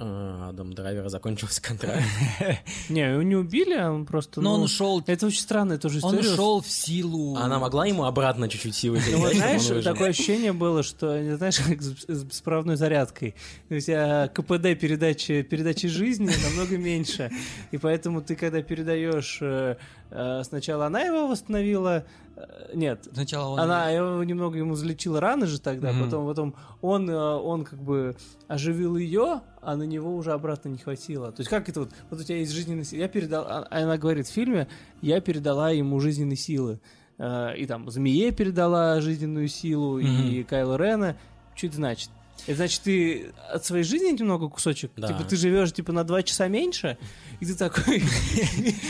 Э, 0.00 0.48
Адам 0.48 0.72
Драйвера 0.72 1.08
закончился 1.08 1.62
контракт. 1.62 2.02
Не, 2.88 3.12
его 3.12 3.22
не 3.22 3.36
убили, 3.36 3.74
а 3.74 3.92
он 3.92 4.06
просто... 4.06 4.40
Но 4.40 4.50
ну, 4.50 4.56
он 4.56 4.62
ушел, 4.62 5.02
Это 5.06 5.26
очень 5.26 5.40
странная 5.40 5.78
тоже 5.78 6.00
он 6.02 6.14
история. 6.14 6.32
ушел 6.32 6.60
в 6.60 6.68
силу. 6.68 7.36
А 7.36 7.44
Она 7.44 7.58
могла 7.58 7.86
ему 7.86 8.04
обратно 8.04 8.48
чуть-чуть 8.48 8.74
силы 8.74 9.00
Ну, 9.10 9.20
он 9.20 9.34
знаешь, 9.34 9.84
такое 9.84 10.10
ощущение 10.10 10.52
было, 10.52 10.82
что, 10.82 11.20
не 11.20 11.36
знаешь, 11.36 11.58
как 11.68 11.82
с 11.82 12.24
беспроводной 12.24 12.76
зарядкой. 12.76 13.34
У 13.68 13.78
тебя 13.78 14.28
КПД 14.28 14.78
передачи, 14.80 15.42
передачи 15.42 15.88
жизни 15.88 16.30
намного 16.44 16.78
меньше. 16.78 17.30
И 17.70 17.78
поэтому 17.78 18.22
ты, 18.22 18.36
когда 18.36 18.62
передаешь... 18.62 19.38
э, 19.40 19.76
э, 20.10 20.42
Сначала 20.44 20.86
она 20.86 21.02
его 21.02 21.28
восстановила... 21.28 22.04
э, 22.48 22.70
Нет, 22.74 23.08
Сначала 23.12 23.48
он... 23.54 23.60
она 23.60 23.90
его 23.90 24.22
немного 24.24 24.58
ему 24.58 24.74
залечила 24.74 25.20
раны 25.20 25.46
же 25.46 25.60
тогда, 25.60 25.92
Мгм. 25.92 26.04
потом, 26.04 26.26
потом 26.26 26.54
он, 26.82 27.08
э, 27.10 27.14
он 27.16 27.64
как 27.64 27.82
бы 27.82 28.16
оживил 28.48 28.96
ее, 28.96 29.40
а 29.62 29.76
на 29.76 29.82
него 29.84 30.14
уже 30.14 30.32
обратно 30.32 30.68
не 30.68 30.78
хватило. 30.78 31.32
То 31.32 31.40
есть 31.40 31.50
как 31.50 31.68
это 31.68 31.80
вот, 31.80 31.90
вот 32.10 32.20
у 32.20 32.24
тебя 32.24 32.38
есть 32.38 32.52
жизненные 32.52 32.84
силы, 32.84 33.02
я 33.02 33.08
передал, 33.08 33.44
а- 33.46 33.66
она 33.70 33.96
говорит 33.98 34.26
в 34.26 34.32
фильме, 34.32 34.68
я 35.02 35.20
передала 35.20 35.70
ему 35.70 36.00
жизненные 36.00 36.36
силы. 36.36 36.80
Э, 37.18 37.54
И 37.56 37.66
там 37.66 37.90
Змее 37.90 38.30
передала 38.32 39.00
жизненную 39.00 39.48
силу, 39.48 39.98
и 39.98 40.06
Мгм. 40.40 40.44
Кайло 40.44 40.76
Рена. 40.76 41.16
Что 41.54 41.66
это 41.66 41.76
значит? 41.76 42.10
Это 42.46 42.56
значит, 42.56 42.82
ты 42.82 43.32
от 43.52 43.64
своей 43.64 43.84
жизни 43.84 44.10
немного 44.18 44.48
кусочек? 44.48 44.90
Да. 44.96 45.08
Типа 45.08 45.24
ты 45.24 45.36
живешь 45.36 45.72
типа 45.72 45.92
на 45.92 46.04
два 46.04 46.22
часа 46.22 46.48
меньше, 46.48 46.98
и 47.40 47.46
ты 47.46 47.54
такой... 47.54 48.02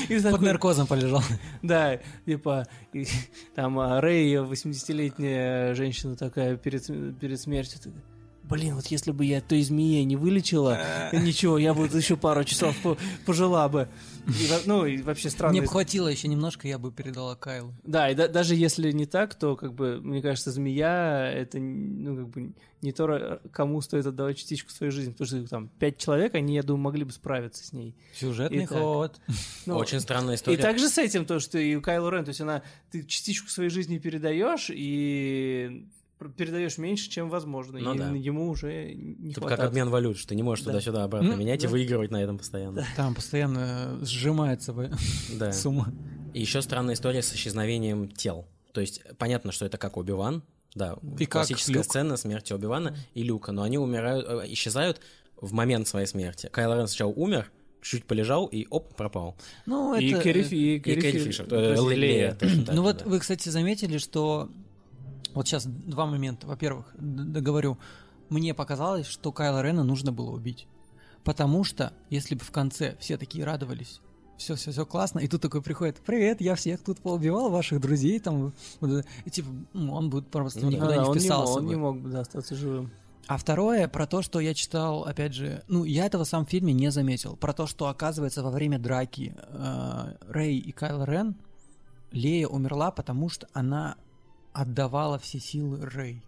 и 0.08 0.20
под 0.20 0.40
наркозом 0.40 0.86
полежал. 0.86 1.22
да, 1.62 1.98
типа, 2.26 2.66
и 2.92 3.06
там 3.54 3.78
а, 3.78 4.00
Рэй, 4.00 4.34
80-летняя 4.36 5.74
женщина 5.74 6.16
такая 6.16 6.56
перед, 6.56 6.84
см- 6.84 7.18
перед 7.18 7.40
смертью, 7.40 7.80
блин, 8.50 8.74
вот 8.74 8.86
если 8.88 9.12
бы 9.12 9.24
я 9.24 9.40
той 9.40 9.62
змеей 9.62 10.04
не 10.04 10.16
вылечила, 10.16 10.78
ничего, 11.12 11.58
я 11.58 11.72
бы 11.72 11.86
еще 11.86 12.16
пару 12.16 12.44
часов 12.44 12.76
по- 12.82 12.98
пожила 13.24 13.68
бы. 13.68 13.88
И 14.26 14.48
ну, 14.66 14.84
и 14.84 15.00
вообще 15.02 15.30
странно. 15.30 15.52
Мне 15.52 15.62
бы 15.62 15.68
хватило 15.68 16.08
еще 16.08 16.28
немножко, 16.28 16.68
я 16.68 16.78
бы 16.78 16.92
передала 16.92 17.36
Кайлу. 17.36 17.72
Да, 17.84 18.10
и 18.10 18.14
да- 18.14 18.28
даже 18.28 18.54
если 18.54 18.92
не 18.92 19.06
так, 19.06 19.34
то, 19.34 19.56
как 19.56 19.72
бы, 19.74 20.00
мне 20.02 20.20
кажется, 20.20 20.50
змея— 20.52 21.30
это, 21.34 21.58
ну, 21.58 22.16
как 22.16 22.28
бы, 22.28 22.52
не 22.82 22.92
то, 22.92 23.40
кому 23.52 23.80
стоит 23.80 24.06
отдавать 24.06 24.38
частичку 24.38 24.70
своей 24.70 24.92
жизни, 24.92 25.12
потому 25.12 25.26
что 25.26 25.46
там 25.48 25.68
пять 25.78 25.98
человек, 25.98 26.34
они, 26.34 26.54
я 26.54 26.62
думаю, 26.62 26.82
могли 26.82 27.04
бы 27.04 27.12
справиться 27.12 27.64
с 27.64 27.72
ней. 27.72 27.94
Сюжетный 28.14 28.64
Итак. 28.66 28.78
ход. 28.78 29.20
Ну, 29.66 29.76
Очень 29.76 30.00
странная 30.00 30.34
И 30.34 30.36
история. 30.36 30.58
также 30.58 30.88
с 30.88 30.98
этим, 30.98 31.24
то, 31.24 31.40
что 31.40 31.58
и 31.58 31.74
у 31.74 31.82
Кайло 31.82 32.10
Рен, 32.10 32.24
то 32.24 32.30
есть 32.30 32.40
она, 32.40 32.62
ты 32.90 33.04
частичку 33.04 33.48
своей 33.48 33.70
жизни 33.70 33.98
передаешь, 33.98 34.70
и 34.72 35.86
передаешь 36.28 36.76
меньше, 36.78 37.08
чем 37.08 37.28
возможно. 37.30 37.78
Ну 37.78 37.94
и 37.94 37.98
да. 37.98 38.10
ему 38.10 38.48
уже 38.50 38.92
не 38.94 39.30
Типа 39.30 39.40
хватает. 39.48 39.60
как 39.60 39.68
обмен 39.70 39.88
валют, 39.88 40.18
что 40.18 40.28
ты 40.28 40.34
не 40.34 40.42
можешь 40.42 40.64
Да. 40.64 40.72
туда-сюда 40.72 41.04
обратно 41.04 41.30
Ну, 41.30 41.36
менять 41.36 41.62
и 41.64 41.66
да. 41.66 41.70
выигрывать 41.72 42.10
на 42.10 42.22
этом 42.22 42.38
постоянно. 42.38 42.86
Там 42.96 43.14
постоянно 43.14 43.98
сжимается 44.02 44.74
Да. 45.38 45.52
сумма. 45.52 45.92
И 46.34 46.40
еще 46.40 46.62
странная 46.62 46.94
история 46.94 47.22
с 47.22 47.32
исчезновением 47.34 48.08
тел. 48.08 48.46
То 48.72 48.80
есть 48.80 49.02
понятно, 49.18 49.50
что 49.50 49.64
это 49.66 49.78
как 49.78 49.96
Оби-Ван, 49.96 50.42
да, 50.74 50.96
И 51.18 51.24
как 51.24 51.32
классическая 51.32 51.72
Люк. 51.74 51.84
сцена 51.84 52.16
смерти 52.16 52.52
Оби-Вана 52.52 52.94
и 53.14 53.22
Люка, 53.24 53.50
но 53.50 53.62
они 53.62 53.78
умирают, 53.78 54.26
э, 54.28 54.52
исчезают 54.52 55.00
в 55.40 55.52
момент 55.52 55.88
своей 55.88 56.06
смерти. 56.06 56.48
Кайло 56.52 56.76
Рен 56.76 56.86
сначала 56.86 57.10
умер, 57.10 57.50
чуть 57.82 58.04
полежал 58.04 58.46
и 58.46 58.66
оп, 58.70 58.94
пропал. 58.94 59.36
Ну, 59.66 59.94
И 59.96 60.10
это... 60.12 60.28
И 60.28 60.76
И 60.76 60.78
Кэрри 60.80 61.00
Кэрри 61.00 61.18
Фи- 61.18 61.24
Фишер, 61.24 61.46
то 61.46 61.56
э, 61.56 61.70
есть 61.72 61.82
Ле- 61.82 61.96
Лея. 61.96 62.12
Лея 62.18 62.34
точно 62.34 62.64
так 62.66 62.74
ну 62.76 62.82
вот 62.82 62.98
да. 62.98 63.04
вы, 63.06 63.18
кстати, 63.18 63.48
заметили, 63.48 63.98
что 63.98 64.48
вот 65.34 65.46
сейчас 65.46 65.66
два 65.66 66.06
момента. 66.06 66.46
Во-первых, 66.46 66.86
договорю, 66.98 67.78
мне 68.28 68.54
показалось, 68.54 69.06
что 69.06 69.32
Кайла 69.32 69.62
Рена 69.62 69.84
нужно 69.84 70.12
было 70.12 70.30
убить. 70.30 70.66
Потому 71.24 71.64
что, 71.64 71.92
если 72.08 72.34
бы 72.34 72.44
в 72.44 72.50
конце 72.50 72.96
все 72.98 73.18
такие 73.18 73.44
радовались, 73.44 74.00
все, 74.38 74.54
все, 74.54 74.72
все 74.72 74.86
классно, 74.86 75.18
и 75.18 75.28
тут 75.28 75.42
такой 75.42 75.60
приходит, 75.60 75.98
привет, 75.98 76.40
я 76.40 76.54
всех 76.54 76.82
тут 76.82 77.00
поубивал, 77.00 77.50
ваших 77.50 77.80
друзей, 77.80 78.18
там, 78.20 78.54
вот 78.80 78.90
это». 78.90 79.08
и 79.26 79.30
типа, 79.30 79.48
он 79.74 80.08
будет 80.08 80.28
просто 80.28 80.60
Ну 80.60 80.70
да. 80.70 80.76
никуда 80.76 80.88
Да, 80.88 80.94
не 80.94 81.00
он, 81.00 81.04
не 81.04 81.08
мог, 81.08 81.18
вписался 81.18 81.52
он 81.52 81.64
бы. 81.64 81.68
не 81.68 81.76
мог 81.76 82.10
да, 82.10 82.20
остаться 82.20 82.54
живым. 82.54 82.90
А 83.26 83.36
второе, 83.36 83.86
про 83.86 84.06
то, 84.06 84.22
что 84.22 84.40
я 84.40 84.54
читал, 84.54 85.04
опять 85.04 85.34
же, 85.34 85.62
ну, 85.68 85.84
я 85.84 86.06
этого 86.06 86.24
сам 86.24 86.46
в 86.46 86.50
фильме 86.50 86.72
не 86.72 86.90
заметил, 86.90 87.36
про 87.36 87.52
то, 87.52 87.66
что, 87.66 87.86
оказывается, 87.88 88.42
во 88.42 88.50
время 88.50 88.78
драки 88.78 89.36
э, 89.36 90.14
Рэй 90.26 90.56
и 90.56 90.72
Кайл 90.72 91.04
Рен 91.04 91.36
Лея 92.10 92.48
умерла, 92.48 92.90
потому 92.90 93.28
что 93.28 93.46
она 93.52 93.96
отдавала 94.52 95.18
все 95.18 95.38
силы 95.38 95.78
Рэй. 95.82 96.22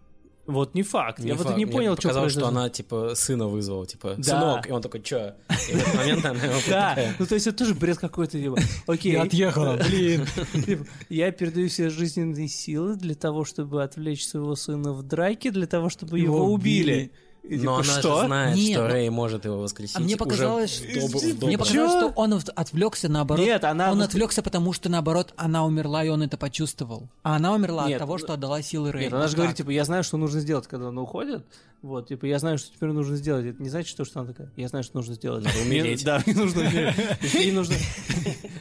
Вот 0.45 0.75
не 0.75 0.83
факт. 0.83 1.19
я 1.19 1.25
Не 1.25 1.31
вот 1.33 1.43
факт. 1.47 1.57
не 1.57 1.63
Мне 1.65 1.73
понял, 1.73 1.93
что 1.93 2.01
показалось, 2.01 2.33
что 2.33 2.47
она, 2.49 2.69
типа, 2.69 3.13
сына 3.15 3.47
вызвала, 3.47 3.85
типа, 3.85 4.15
Да. 4.17 4.23
сынок, 4.23 4.67
и 4.67 4.71
он 4.73 4.81
такой, 4.81 5.01
чё? 5.01 5.35
И 5.69 5.73
в 5.73 5.75
этот 5.81 5.95
момент 5.95 6.25
она 6.25 6.43
его 6.43 6.59
Да, 6.69 6.97
ну 7.17 7.25
то 7.25 7.35
есть 7.35 7.47
это 7.47 7.59
тоже 7.59 7.73
бред 7.73 7.97
какой-то, 7.97 8.37
типа, 8.37 8.57
окей. 8.87 9.15
отъехала, 9.17 9.77
блин. 9.87 10.25
Типа, 10.65 10.85
Я 11.07 11.31
передаю 11.31 11.69
все 11.69 11.89
жизненные 11.89 12.49
силы 12.49 12.97
для 12.97 13.15
того, 13.15 13.45
чтобы 13.45 13.83
отвлечь 13.83 14.27
своего 14.27 14.55
сына 14.57 14.91
в 14.91 15.01
драке, 15.03 15.49
для 15.49 15.65
того, 15.65 15.87
чтобы 15.89 16.19
Его 16.19 16.51
убили. 16.51 17.11
И 17.43 17.57
Но 17.57 17.81
типа, 17.81 17.91
она 17.91 17.99
что? 17.99 18.19
же 18.21 18.25
знает, 18.27 18.55
Нет, 18.55 18.71
что 18.71 18.81
ну- 18.83 18.87
Рэй 18.93 19.09
может 19.09 19.43
его 19.43 19.59
воскресить. 19.59 19.97
А 19.97 19.99
мне 19.99 20.15
уже 20.15 20.17
показалось, 20.17 20.81
доб- 20.81 21.39
в 21.39 21.45
Мне 21.45 21.57
показалось, 21.57 21.91
что 21.91 22.07
он 22.15 22.41
отвлекся 22.55 23.09
наоборот. 23.09 23.45
Нет, 23.45 23.65
она... 23.65 23.91
Он 23.91 24.01
отвлекся, 24.01 24.41
потому 24.41 24.71
что 24.71 24.87
наоборот 24.87 25.33
она 25.35 25.65
умерла, 25.65 26.05
и 26.05 26.07
он 26.09 26.23
это 26.23 26.37
почувствовал. 26.37 27.09
А 27.21 27.35
она 27.35 27.53
умерла 27.53 27.85
Нет, 27.87 27.95
от 27.95 27.99
того, 27.99 28.13
ну- 28.13 28.19
что 28.19 28.33
отдала 28.33 28.61
силы 28.61 28.93
Рэй. 28.93 29.03
Нет, 29.05 29.13
она 29.13 29.27
же 29.27 29.35
говорит, 29.35 29.57
типа, 29.57 29.71
я 29.71 29.83
знаю, 29.83 30.05
что 30.05 30.15
нужно 30.15 30.39
сделать, 30.39 30.67
когда 30.67 30.87
она 30.87 31.01
уходит. 31.01 31.45
Вот, 31.81 32.07
типа, 32.07 32.25
я 32.27 32.39
знаю, 32.39 32.57
что 32.57 32.73
теперь 32.73 32.91
нужно 32.91 33.17
сделать. 33.17 33.45
Это 33.45 33.61
не 33.61 33.67
значит, 33.69 33.89
что, 33.89 34.05
что 34.05 34.21
она 34.21 34.29
такая, 34.29 34.49
я 34.55 34.69
знаю, 34.69 34.85
что 34.85 34.95
нужно 34.95 35.15
сделать. 35.15 35.45
Умереть. 35.65 36.05
Да, 36.05 36.23
мне 36.25 36.33
нужно 36.33 36.61
умереть. 36.61 36.95
Ей 37.33 37.51
нужно... 37.51 37.75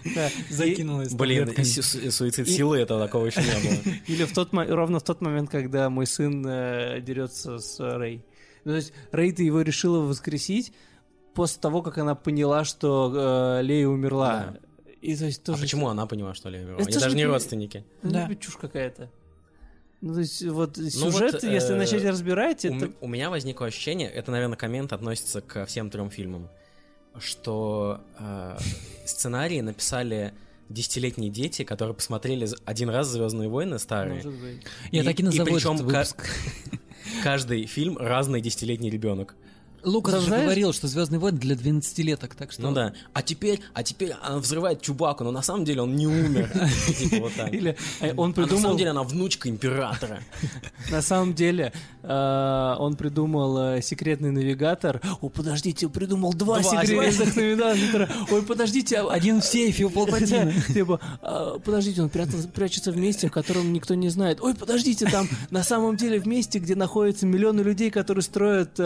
Закинулась. 0.50 1.12
Блин, 1.12 1.50
и 1.50 1.62
суицид 1.62 2.48
силы 2.48 2.78
этого 2.78 3.00
такого 3.00 3.26
еще 3.26 3.40
не 3.42 3.68
было. 3.70 3.94
Или 4.08 4.24
в 4.24 4.32
тот, 4.34 4.52
мо- 4.52 4.66
ровно 4.66 4.98
в 4.98 5.04
тот 5.04 5.20
момент, 5.20 5.50
когда 5.50 5.88
мой 5.88 6.06
сын 6.08 6.44
э, 6.44 7.00
дерется 7.00 7.58
с 7.58 7.78
Рэй. 7.78 8.24
Ну, 8.64 8.72
то 8.72 8.76
есть 8.76 8.92
Рэй-то 9.10 9.42
его 9.42 9.60
решила 9.62 9.98
воскресить 10.00 10.72
после 11.34 11.60
того, 11.60 11.82
как 11.82 11.98
она 11.98 12.14
поняла, 12.14 12.64
что 12.64 13.58
э, 13.58 13.62
Лея 13.62 13.88
умерла. 13.88 14.56
И 15.00 15.16
то 15.16 15.24
есть 15.24 15.42
А 15.42 15.46
тоже... 15.46 15.62
почему 15.62 15.88
она 15.88 16.06
поняла, 16.06 16.34
что 16.34 16.48
Лея 16.48 16.62
умерла? 16.62 16.76
Это 16.80 16.84
Они 16.88 16.92
же 16.94 17.00
даже 17.00 17.16
не 17.16 17.24
родственники. 17.26 17.84
Ну, 18.02 18.10
Да. 18.12 18.28
типа, 18.28 18.40
чушь 18.40 18.56
какая-то. 18.56 19.10
Ну, 20.00 20.14
то 20.14 20.20
есть, 20.20 20.42
вот 20.44 20.76
вот, 20.78 20.92
сюжет, 20.92 21.42
если 21.44 21.74
э, 21.74 21.78
начать 21.78 22.04
разбирать, 22.04 22.64
У, 22.64 22.68
это... 22.68 22.86
м- 22.86 22.94
у 23.00 23.06
меня 23.08 23.30
возникло 23.30 23.66
ощущение, 23.66 24.10
это, 24.10 24.30
наверное, 24.32 24.56
коммент 24.56 24.92
относится 24.92 25.40
ко 25.40 25.64
всем 25.64 25.90
трем 25.90 26.10
фильмам, 26.10 26.48
что 27.18 28.00
э, 28.18 28.58
сценарии 29.04 29.60
написали 29.60 30.34
десятилетние 30.68 31.30
дети, 31.30 31.64
которые 31.64 31.94
посмотрели 31.94 32.48
один 32.64 32.90
раз 32.90 33.08
Звездные 33.08 33.48
войны 33.48 33.78
старые. 33.78 34.16
Может 34.24 34.40
быть. 34.40 34.62
Я 34.90 35.04
так 35.04 35.18
и 35.20 35.22
назову 35.22 35.52
причем 35.54 35.74
этот 35.74 35.86
выпуск. 35.86 36.26
каждый 37.22 37.66
фильм 37.66 37.98
разный 37.98 38.40
десятилетний 38.40 38.90
ребенок. 38.90 39.36
Лукас 39.84 40.20
же 40.20 40.26
знаешь- 40.26 40.44
говорил, 40.44 40.72
что 40.72 40.86
Звездный 40.88 41.18
войны 41.18 41.38
для 41.38 41.54
12-леток, 41.54 42.34
так 42.34 42.52
что... 42.52 42.62
Ну 42.62 42.72
да. 42.72 42.92
А 43.12 43.22
теперь, 43.22 43.60
а 43.74 43.82
теперь 43.82 44.12
она 44.22 44.38
взрывает 44.38 44.80
Чубаку, 44.82 45.24
но 45.24 45.30
на 45.30 45.42
самом 45.42 45.64
деле 45.64 45.82
он 45.82 45.96
не 45.96 46.06
умер. 46.06 46.50
Типа 46.98 47.16
вот 47.16 47.32
так. 47.34 47.52
Или 47.52 47.76
э, 48.00 48.12
он 48.16 48.26
А 48.26 48.28
на 48.28 48.34
придумал... 48.34 48.62
самом 48.62 48.76
деле 48.76 48.90
она 48.90 49.02
внучка 49.02 49.48
императора. 49.48 50.20
На 50.90 51.00
самом 51.02 51.34
деле, 51.34 51.72
э, 52.02 52.74
он 52.78 52.96
придумал 52.96 53.58
э, 53.76 53.82
секретный 53.82 54.30
навигатор. 54.30 55.00
О, 55.20 55.28
подождите, 55.28 55.86
он 55.86 55.92
придумал 55.92 56.32
два, 56.34 56.62
секретных 56.62 57.36
навигатора. 57.36 58.08
Ой, 58.30 58.42
подождите, 58.42 58.98
а- 58.98 59.10
Один 59.12 59.40
в 59.40 59.44
сейфе 59.44 59.84
у 59.84 59.90
Палпатина. 59.90 60.52
Типа, 60.72 61.00
а, 61.22 61.58
подождите, 61.58 62.02
он 62.02 62.08
прячется 62.08 62.92
в 62.92 62.96
месте, 62.96 63.28
в 63.28 63.32
котором 63.32 63.72
никто 63.72 63.94
не 63.94 64.08
знает. 64.08 64.40
Ой, 64.40 64.54
подождите, 64.54 65.06
там 65.06 65.28
на 65.50 65.62
самом 65.62 65.96
деле 65.96 66.20
в 66.20 66.26
месте, 66.26 66.58
где 66.58 66.74
находятся 66.74 67.26
миллионы 67.26 67.60
людей, 67.62 67.90
которые 67.90 68.22
строят 68.22 68.78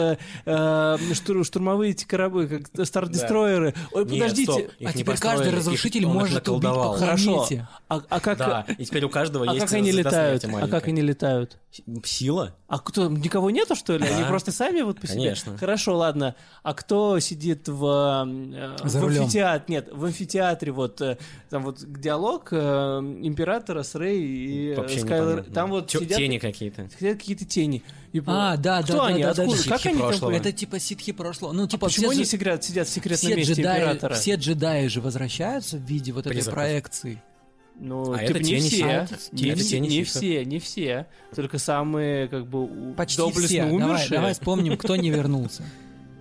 э, 0.95 1.11
э, 1.11 1.13
штур- 1.13 1.43
штурмовые 1.45 1.91
эти 1.91 2.05
корабли, 2.05 2.47
как 2.47 2.85
стар-дестройеры. 2.85 3.73
Ой, 3.91 4.03
Нет, 4.05 4.13
подождите. 4.13 4.51
стоп, 4.51 4.67
А 4.85 4.93
теперь 4.93 5.17
каждый 5.17 5.51
разрушитель 5.51 6.01
их 6.03 6.07
может 6.07 6.47
убить 6.47 6.69
по. 6.69 6.93
Хорошо. 6.97 7.47
А, 7.89 8.01
а 8.09 8.19
как, 8.19 8.37
Да, 8.37 8.65
и 8.77 8.85
теперь 8.85 9.05
у 9.05 9.09
каждого 9.09 9.45
а 9.49 9.53
есть 9.53 9.65
как 9.65 9.73
они 9.73 9.91
летают? 9.91 10.45
А 10.45 10.67
как 10.67 10.87
они 10.87 11.01
летают? 11.01 11.57
Сила? 12.03 12.55
А 12.67 12.79
кто, 12.79 13.07
никого 13.07 13.51
нету, 13.51 13.75
что 13.75 13.97
ли? 13.97 14.05
Они 14.07 14.23
Да. 14.23 14.27
просто 14.27 14.51
сами 14.51 14.81
вот 14.81 14.99
по 14.99 15.07
себе? 15.07 15.17
Конечно. 15.19 15.57
Хорошо, 15.57 15.95
ладно. 15.97 16.35
А 16.63 16.73
кто 16.73 17.19
сидит 17.19 17.67
в, 17.67 18.25
э, 18.27 18.77
За 18.87 18.99
в 18.99 19.03
рулем. 19.03 19.21
амфитеатре? 19.23 19.75
Нет, 19.75 19.89
в 19.91 20.03
амфитеатре 20.05 20.71
вот 20.71 20.99
э, 21.01 21.17
там 21.49 21.63
вот 21.63 21.77
диалог 21.85 22.47
э, 22.51 22.57
императора 23.21 23.83
с 23.83 23.93
Рэй 23.95 24.19
и 24.21 24.69
э, 24.71 24.75
Вообще 24.75 25.01
непонятно. 25.01 25.43
Там 25.53 25.69
вот 25.69 25.87
Тё- 25.87 25.99
сидят, 25.99 26.17
Тени 26.17 26.39
какие-то. 26.39 26.89
сидят 26.97 27.17
какие-то 27.19 27.45
тени. 27.45 27.83
И 28.13 28.21
А, 28.25 28.55
да, 28.57 28.81
Кто 28.83 28.93
да, 28.93 29.05
они? 29.07 29.21
да, 29.21 29.33
да, 29.33 29.43
Откуда? 29.43 29.63
да, 29.63 29.69
Как 29.69 29.85
они 29.85 29.95
там 29.97 30.07
прошлого. 30.07 30.29
появились? 30.31 30.47
Это 30.49 30.57
типа 30.57 30.79
ситхи 30.79 31.11
прошлого. 31.11 31.51
Ну, 31.51 31.67
типа, 31.67 31.87
Почему 31.87 32.05
все 32.07 32.15
они 32.15 32.23
же- 32.23 32.29
сидят, 32.29 32.63
сидят 32.63 32.87
в 32.87 32.91
секретном 32.91 33.17
все 33.31 33.35
месте 33.35 33.53
джедаи, 33.53 33.77
императора? 33.79 34.13
все 34.15 34.35
джедаи 34.35 34.87
же 34.87 35.01
возвращаются 35.01 35.77
в 35.77 35.81
виде 35.81 36.11
вот 36.13 36.21
этой 36.25 36.33
Призраков. 36.35 36.53
проекции. 36.55 37.21
Ну, 37.79 38.13
А 38.13 38.19
типа, 38.19 38.29
это 38.31 38.39
не 38.39 38.45
тени 38.45 38.59
все. 38.61 38.75
сидят. 38.77 39.11
Не, 39.33 39.49
Это 39.49 39.59
все, 39.59 39.69
тени 39.69 39.87
не 39.87 40.03
ситхов. 40.05 40.15
все, 40.15 40.45
не 40.45 40.59
все. 40.59 41.05
Только 41.35 41.59
самые, 41.59 42.27
как 42.27 42.47
бы, 42.47 42.93
Почти 42.95 43.17
доблестно 43.17 43.45
все. 43.47 43.57
Давай, 43.65 43.73
умершие. 43.75 44.09
давай 44.09 44.33
вспомним, 44.33 44.77
кто 44.77 44.95
не 44.95 45.09
вернулся. 45.11 45.63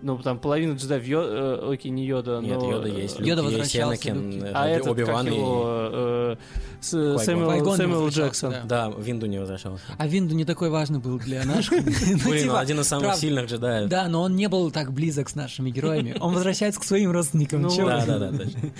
Ну, 0.03 0.19
там 0.19 0.39
половина 0.39 0.75
джедаев, 0.75 1.05
Йо... 1.07 1.21
э, 1.23 1.73
окей, 1.73 1.91
не 1.91 2.05
Йода, 2.07 2.41
Нет, 2.41 2.59
но... 2.61 2.71
Йода 2.71 2.87
есть. 2.89 3.19
Йода 3.19 3.43
Люк 3.43 3.53
есть, 3.53 3.75
возвращался, 3.75 4.11
Энакин, 4.11 4.45
э, 4.45 4.51
А 4.55 4.69
этот, 4.69 4.97
как 4.97 5.25
и- 5.25 5.35
его, 5.35 5.65
э, 5.67 6.37
с- 6.81 6.91
Квайгон. 6.91 7.25
Сэмюэл, 7.25 7.77
Сэмюэл 7.77 8.09
Джексон. 8.11 8.51
да. 8.53 8.63
Да, 8.91 8.93
Винду 8.99 9.27
не 9.27 9.39
возвращался. 9.41 9.83
А 9.97 10.07
Винду 10.07 10.35
не 10.35 10.45
такой 10.45 10.69
важный 10.69 10.99
был 10.99 11.19
для 11.19 11.45
наших. 11.45 11.73
Ну, 11.83 12.31
Блин, 12.31 12.43
типа, 12.45 12.61
один 12.61 12.81
из 12.81 12.89
самых 12.89 13.15
сильных 13.17 13.47
джедаев. 13.47 13.89
Да, 13.89 14.09
но 14.09 14.23
он 14.23 14.37
не 14.37 14.49
был 14.49 14.71
так 14.71 14.93
близок 14.93 15.29
с 15.31 15.35
нашими 15.35 15.71
героями. 15.71 16.15
Он 16.21 16.35
возвращается 16.35 16.79
к 16.81 16.85
своим 16.85 17.11
родственникам. 17.11 17.63
Ну, 17.63 17.71
Да, 17.75 18.05
да, 18.05 18.19
да, 18.19 18.31
точно. 18.37 18.61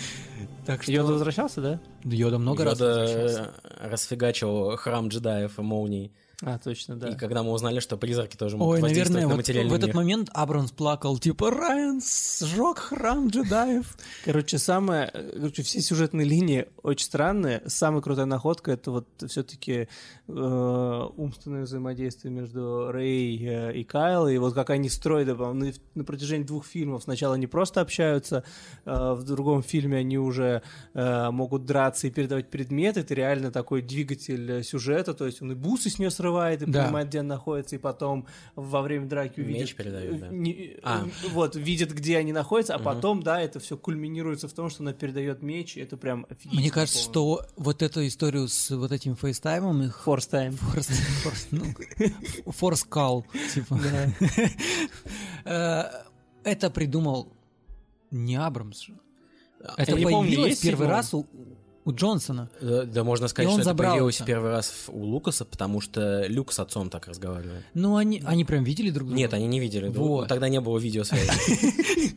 Так 0.67 0.83
что... 0.83 0.91
Йода 0.93 1.13
возвращался, 1.13 1.61
да? 1.61 1.81
Йода 2.05 2.39
много 2.39 2.65
раз 2.65 2.79
возвращался. 2.81 3.39
Йода 3.39 3.51
э, 3.65 3.89
расфигачил 3.91 4.77
храм 4.77 5.09
джедаев 5.09 5.59
и 5.59 5.63
молний. 5.63 6.13
А, 6.43 6.59
точно, 6.59 6.97
да. 6.97 7.09
И 7.09 7.17
когда 7.17 7.43
мы 7.43 7.53
узнали, 7.53 7.81
что 7.81 7.97
призраки 7.97 8.37
тоже 8.37 8.57
могут 8.57 8.75
Ой, 8.75 8.81
воздействовать 8.83 9.15
наверное, 9.15 9.29
на 9.29 9.35
вот 9.37 9.37
материальный 9.39 9.71
в 9.71 9.75
этот 9.75 9.89
мир. 9.89 9.97
момент 9.97 10.29
Абрамс 10.35 10.71
плакал, 10.71 11.19
типа, 11.19 11.51
Райан 11.51 12.01
сжег 12.03 12.79
храм 12.79 13.29
джедаев. 13.29 13.97
Короче, 14.25 14.59
самое, 14.59 15.11
короче, 15.35 15.63
все 15.63 15.81
сюжетные 15.81 16.27
линии 16.27 16.67
очень 16.83 17.07
странные. 17.07 17.63
Самая 17.67 18.03
крутая 18.03 18.27
находка 18.27 18.73
это 18.73 18.91
вот 18.91 19.09
все-таки 19.27 19.89
умственное 20.29 21.63
взаимодействие 21.63 22.33
между 22.33 22.91
Рэй 22.91 23.39
э, 23.47 23.73
и 23.75 23.85
Кайл, 23.85 24.27
и 24.27 24.37
вот 24.39 24.55
как 24.55 24.71
они 24.71 24.89
строят 24.89 25.29
э, 25.29 25.35
на, 25.35 25.73
на 25.95 26.05
протяжении 26.05 26.45
двух 26.45 26.67
фильмов. 26.67 27.05
Сначала 27.05 27.35
они 27.37 27.47
просто 27.47 27.81
общаются, 27.81 28.43
э, 28.85 29.13
в 29.13 29.23
другом 29.25 29.63
фильме 29.63 29.99
они 29.99 30.19
уже 30.19 30.63
э, 30.95 31.31
могут 31.31 31.65
драться 31.65 32.09
и 32.09 32.11
передавать 32.11 32.51
предметы. 32.51 33.01
Это 33.01 33.15
реально 33.15 33.51
такой 33.53 33.83
двигатель 33.83 34.51
э, 34.51 34.63
сюжета, 34.63 35.15
то 35.15 35.27
есть 35.27 35.43
он 35.43 35.53
и 35.53 35.55
бусы 35.55 35.91
с 35.91 35.99
нее 35.99 36.11
срывает, 36.11 36.63
и 36.63 36.67
Да. 36.67 36.85
понимает, 36.85 37.09
где 37.09 37.21
она 37.21 37.35
находится, 37.37 37.77
и 37.77 37.79
потом 37.79 38.27
во 38.57 38.83
время 38.83 39.07
драки 39.07 39.39
Меч 39.41 39.47
увидит... 39.49 39.77
передает, 39.77 40.21
да. 40.21 40.27
э, 40.27 40.31
не- 40.33 40.77
А. 40.83 41.05
э, 41.07 41.29
Вот, 41.29 41.55
видит, 41.57 41.93
где 41.93 42.19
они 42.19 42.33
находятся, 42.33 42.75
а 42.75 42.79
Мгм. 42.79 42.85
потом, 42.85 43.23
да, 43.23 43.41
это 43.41 43.61
все 43.61 43.77
кульминируется 43.77 44.49
в 44.49 44.53
том, 44.53 44.71
что 44.71 44.83
она 44.83 44.93
передает 44.93 45.43
меч, 45.43 45.77
и 45.77 45.81
это 45.81 45.97
прям 45.97 46.27
офигительно. 46.29 46.61
Мне 46.61 46.71
кажется, 46.71 46.99
что 46.99 47.43
вот 47.57 47.83
эту 47.83 48.07
историю 48.07 48.49
с 48.49 48.71
вот 48.75 48.91
этим 48.93 49.15
FaceTime 49.17 49.70
ом 49.70 49.83
их 49.83 49.97
Force 50.17 50.31
Time. 50.31 50.53
Force, 50.57 50.87
Force, 51.23 51.47
ну, 51.51 51.65
Force 52.53 52.85
call, 52.85 53.25
типа. 53.55 53.79
Э, 55.45 55.85
Это 56.45 56.71
придумал 56.71 57.33
не 58.11 58.37
Абрамс. 58.37 58.87
Это 59.77 59.97
я 59.97 60.09
помню, 60.09 60.29
появилось 60.31 60.51
есть 60.51 60.63
первый 60.63 60.85
его? 60.85 60.91
раз 60.91 61.15
у, 61.15 61.27
у 61.85 61.93
Джонсона. 61.93 62.51
Да, 62.61 62.83
да 62.85 63.05
можно 63.05 63.27
сказать, 63.29 63.47
И 63.47 63.49
он 63.49 63.55
что 63.55 63.61
это 63.63 63.71
забрал 63.71 63.93
появилось 63.93 64.17
это. 64.17 64.25
первый 64.27 64.51
раз 64.51 64.85
у 64.89 65.05
Лукаса, 65.05 65.45
потому 65.45 65.81
что 65.81 66.27
Люк 66.27 66.53
с 66.53 66.59
отцом 66.61 66.89
так 66.91 67.07
разговаривает. 67.09 67.65
Ну, 67.75 67.97
они, 67.97 68.23
они 68.25 68.45
прям 68.45 68.65
видели 68.65 68.91
друг 68.91 69.09
друга? 69.09 69.19
Нет, 69.19 69.35
они 69.35 69.47
не 69.47 69.61
видели. 69.61 69.89
друг- 69.89 70.07
Вот. 70.09 70.29
Тогда 70.29 70.49
не 70.49 70.61
было 70.61 70.79
видеосвязи. 70.79 71.31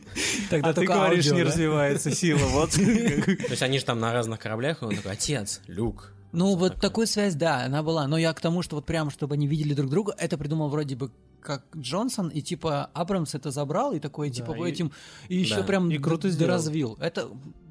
Тогда 0.50 0.70
а 0.70 0.74
ты 0.74 0.84
говоришь, 0.86 1.26
аудио, 1.26 1.36
не 1.36 1.44
да? 1.44 1.50
развивается 1.50 2.10
сила, 2.12 2.46
вот. 2.46 2.70
То 2.72 2.80
есть 2.80 3.62
они 3.62 3.78
же 3.78 3.84
там 3.84 4.00
на 4.00 4.12
разных 4.12 4.38
кораблях, 4.40 4.82
и 4.82 4.84
он 4.86 4.96
такой, 4.96 5.12
отец, 5.12 5.60
Люк. 5.66 6.12
Ну, 6.32 6.54
вот 6.56 6.74
такое. 6.74 6.80
такую 6.88 7.06
связь, 7.06 7.34
да, 7.34 7.64
она 7.64 7.82
была. 7.82 8.06
Но 8.06 8.16
я 8.18 8.32
к 8.32 8.40
тому, 8.40 8.62
что 8.62 8.76
вот 8.76 8.86
прям, 8.86 9.10
чтобы 9.10 9.34
они 9.34 9.46
видели 9.46 9.74
друг 9.74 9.90
друга, 9.90 10.14
это 10.18 10.38
придумал 10.38 10.68
вроде 10.68 10.96
бы 10.96 11.10
как 11.40 11.64
Джонсон, 11.76 12.28
и 12.28 12.40
типа 12.42 12.90
Абрамс 12.92 13.34
это 13.34 13.50
забрал, 13.50 13.92
и 13.92 13.98
такой, 13.98 14.28
Да, 14.28 14.34
типа, 14.34 14.52
и- 14.52 14.70
этим, 14.70 14.92
и 15.28 15.36
еще 15.36 15.56
Да. 15.56 15.62
прям 15.64 15.90
И 15.90 15.98
круто 15.98 16.28
развил. 16.46 16.96
Это 17.00 17.28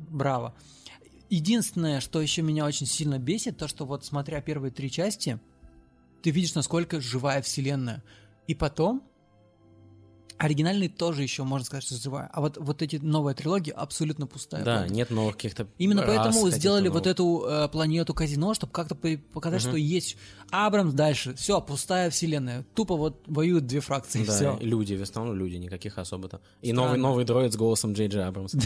браво. 0.09 0.55
Единственное, 1.29 1.99
что 1.99 2.21
еще 2.21 2.41
меня 2.41 2.65
очень 2.65 2.87
сильно 2.87 3.19
бесит, 3.19 3.57
то, 3.57 3.67
что 3.67 3.85
вот 3.85 4.03
смотря 4.03 4.41
первые 4.41 4.71
три 4.71 4.89
части, 4.89 5.39
ты 6.23 6.31
видишь, 6.31 6.55
насколько 6.55 6.99
живая 6.99 7.41
вселенная. 7.43 8.03
И 8.47 8.55
потом, 8.55 9.03
оригинальный 10.39 10.87
тоже 10.87 11.21
еще, 11.21 11.43
можно 11.43 11.65
сказать, 11.65 11.83
что 11.83 11.95
живая. 11.95 12.29
А 12.33 12.41
вот, 12.41 12.57
вот 12.57 12.81
эти 12.81 12.95
новые 12.95 13.35
трилогии 13.35 13.71
абсолютно 13.71 14.25
пустая. 14.25 14.63
Да, 14.63 14.77
правда. 14.77 14.93
нет 14.93 15.09
новых 15.11 15.35
каких-то 15.35 15.67
Именно 15.77 16.01
рас 16.03 16.15
поэтому 16.15 16.49
сделали 16.49 16.87
вот 16.87 17.05
эту 17.05 17.45
э, 17.47 17.67
планету 17.67 18.13
казино, 18.13 18.53
чтобы 18.53 18.71
как-то 18.73 18.95
по- 18.95 19.17
показать, 19.33 19.61
Мгм. 19.63 19.69
что 19.71 19.77
есть 19.77 20.17
Абрамс 20.49 20.93
дальше. 20.93 21.35
Все, 21.35 21.61
пустая 21.61 22.09
вселенная. 22.09 22.65
Тупо 22.73 22.95
вот 22.95 23.21
воюют 23.27 23.67
две 23.67 23.81
фракции. 23.81 24.23
Да, 24.25 24.33
все. 24.33 24.57
люди, 24.61 24.95
в 24.95 25.01
основном 25.03 25.35
люди, 25.35 25.57
никаких 25.57 25.97
особо-то. 25.97 26.41
И 26.61 26.71
Странно. 26.71 26.87
новый, 26.87 26.99
новый 26.99 27.25
дроид 27.25 27.53
с 27.53 27.55
голосом 27.57 27.93
Джей 27.93 28.07
Джей 28.07 28.23
Абрамса. 28.25 28.59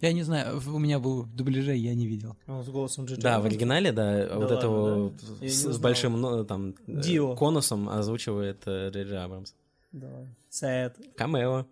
Я 0.00 0.12
не 0.12 0.22
знаю, 0.24 0.60
у 0.66 0.78
меня 0.78 0.98
был 0.98 1.22
в 1.22 1.36
дубляже, 1.36 1.76
я 1.76 1.94
не 1.94 2.06
видел. 2.06 2.34
С 2.48 2.68
голосом 2.68 3.04
Джи 3.04 3.16
Да, 3.16 3.38
в 3.38 3.44
оригинале, 3.44 3.92
да, 3.92 4.26
вот 4.32 4.40
ладно, 4.50 4.54
этого 4.54 5.12
да? 5.40 5.46
С, 5.48 5.78
большим 5.78 6.20
ну, 6.20 6.44
там 6.44 6.70
э, 6.70 7.00
Дио. 7.02 7.36
конусом 7.36 7.88
озвучивает 7.88 8.62
э, 8.66 8.90
Джей 8.90 9.04
Джей 9.04 9.22
Абрамс. 9.22 9.52
Давай. 9.92 10.28
Сет. 10.48 10.96
Камео. 11.16 11.66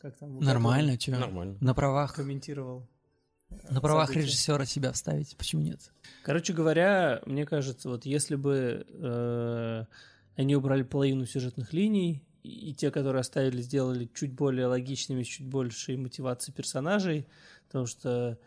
Как 0.00 0.16
там? 0.16 0.38
Нормально, 0.38 0.98
что? 1.00 1.12
Нормально. 1.12 1.56
На 1.60 1.74
правах, 1.74 2.14
Комментировал. 2.14 2.86
на 3.70 3.80
правах 3.80 4.08
события. 4.08 4.26
режиссера 4.26 4.64
себя 4.64 4.92
вставить. 4.92 5.36
Почему 5.36 5.62
нет? 5.62 5.92
Короче 6.22 6.52
говоря, 6.52 7.22
мне 7.26 7.44
кажется, 7.46 7.88
вот 7.88 8.06
если 8.06 8.36
бы 8.36 8.86
э, 8.88 9.84
они 10.36 10.54
убрали 10.54 10.82
половину 10.82 11.26
сюжетных 11.26 11.72
линий, 11.72 12.22
и, 12.42 12.70
и 12.70 12.74
те, 12.74 12.90
которые 12.90 13.20
оставили, 13.20 13.60
сделали 13.62 14.08
чуть 14.14 14.32
более 14.32 14.66
логичными, 14.66 15.22
с 15.22 15.26
чуть 15.26 15.46
большей 15.46 15.96
мотивацией 15.96 16.54
персонажей, 16.54 17.26
потому 17.66 17.86
что 17.86 18.38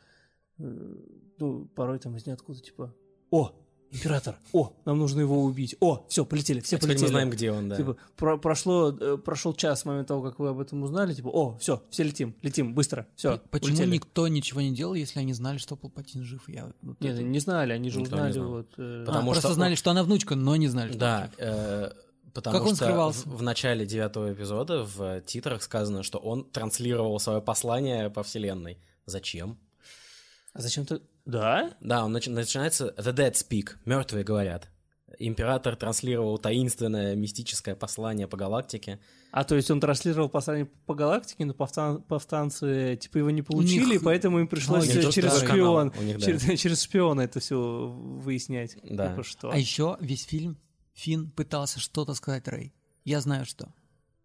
э, 0.60 0.96
ну, 1.40 1.66
порой 1.76 2.00
там 2.00 2.16
из 2.16 2.26
ниоткуда 2.26 2.60
типа 2.62 2.96
«О, 3.32 3.54
император! 3.92 4.38
О, 4.54 4.74
нам 4.86 4.98
нужно 5.00 5.22
его 5.22 5.44
убить! 5.44 5.76
О, 5.80 6.06
все, 6.10 6.26
полетели, 6.26 6.60
все 6.60 6.78
А 6.78 6.80
полетели!» 6.80 7.04
мы 7.04 7.08
знаем, 7.10 7.30
где 7.30 7.52
он, 7.52 7.70
да. 7.70 7.76
Типа, 7.78 7.98
про- 8.16 8.38
прошло, 8.38 8.92
э, 8.92 9.18
прошел 9.18 9.54
час 9.54 9.82
с 9.82 9.86
момента 9.86 10.10
того, 10.10 10.22
как 10.22 10.40
вы 10.40 10.50
об 10.50 10.60
этом 10.60 10.84
узнали, 10.84 11.14
типа, 11.14 11.28
о, 11.30 11.58
все, 11.60 11.84
все 11.90 12.04
летим, 12.04 12.36
летим, 12.42 12.74
быстро, 12.74 13.08
все. 13.16 13.40
Почему 13.52 13.84
никто 13.86 14.28
ничего 14.28 14.62
не 14.62 14.74
делал, 14.74 14.94
если 14.94 15.20
они 15.20 15.34
знали, 15.34 15.58
что 15.58 15.76
Палпатин 15.76 16.24
жив? 16.24 16.48
Я, 16.48 16.72
вот 16.82 17.00
Нет, 17.02 17.14
это- 17.16 17.24
не 17.24 17.40
знали, 17.40 17.74
они 17.74 17.90
же 17.90 18.00
Никто 18.00 18.16
не 18.16 18.22
узнали 18.22 18.34
знал. 18.34 18.48
вот. 18.50 18.68
э, 18.78 19.02
А, 19.04 19.06
потому 19.06 19.32
просто 19.32 19.48
что 19.48 19.54
знали, 19.56 19.76
что 19.76 19.92
она 19.92 20.04
внучка, 20.04 20.36
но 20.36 20.56
не 20.56 20.68
знали, 20.68 20.90
что 20.92 21.00
Да, 21.00 21.32
э, 21.38 21.92
потому 22.34 22.58
Как 22.58 22.68
он 22.68 22.76
что 22.76 22.86
скрывался? 22.86 23.28
В, 23.28 23.38
в 23.38 23.42
начале 23.42 23.86
девятого 23.86 24.32
эпизода 24.34 24.84
в 24.84 25.22
титрах 25.22 25.64
сказано, 25.64 26.04
что 26.04 26.18
он 26.20 26.44
транслировал 26.50 27.20
свое 27.20 27.42
послание 27.42 28.10
по 28.10 28.24
вселенной. 28.24 28.78
Зачем? 29.06 29.58
А 30.54 30.62
зачем 30.62 30.86
ты... 30.86 31.02
Да? 31.30 31.72
Да, 31.80 32.06
он 32.06 32.16
начи- 32.16 32.30
начинается 32.32 32.94
The 32.98 33.14
Dead 33.14 33.34
Speak, 33.34 33.76
мертвые 33.86 34.24
говорят. 34.24 34.70
Император 35.18 35.76
транслировал 35.76 36.38
таинственное 36.38 37.16
мистическое 37.16 37.76
послание 37.76 38.28
по 38.28 38.38
галактике. 38.38 39.00
А 39.32 39.44
то 39.44 39.56
есть 39.56 39.70
он 39.70 39.80
транслировал 39.80 40.30
послание 40.30 40.66
по 40.86 40.96
галактике, 40.96 41.46
но 41.46 41.54
повстан- 41.54 42.02
повстанцы 42.02 42.96
типа 43.00 43.18
его 43.20 43.30
не 43.30 43.42
получили, 43.42 43.94
них- 43.94 44.04
поэтому 44.04 44.40
им 44.40 44.48
пришлось 44.48 44.88
Ну, 44.88 44.94
через 45.12 45.38
шпион, 45.40 45.90
канал, 45.92 46.04
них, 46.04 46.20
да. 46.20 46.26
через, 46.26 46.42
через 46.60 46.82
шпиона 46.84 47.22
это 47.22 47.40
все 47.40 47.88
выяснять. 47.88 48.78
Да. 48.84 49.10
Типа 49.12 49.24
что? 49.24 49.52
А 49.52 49.58
еще 49.58 49.98
весь 50.00 50.24
фильм 50.26 50.58
Финн 50.94 51.30
пытался 51.32 51.80
что-то 51.80 52.14
сказать 52.14 52.48
Рэй. 52.48 52.74
Я 53.04 53.20
знаю 53.22 53.46
что. 53.46 53.74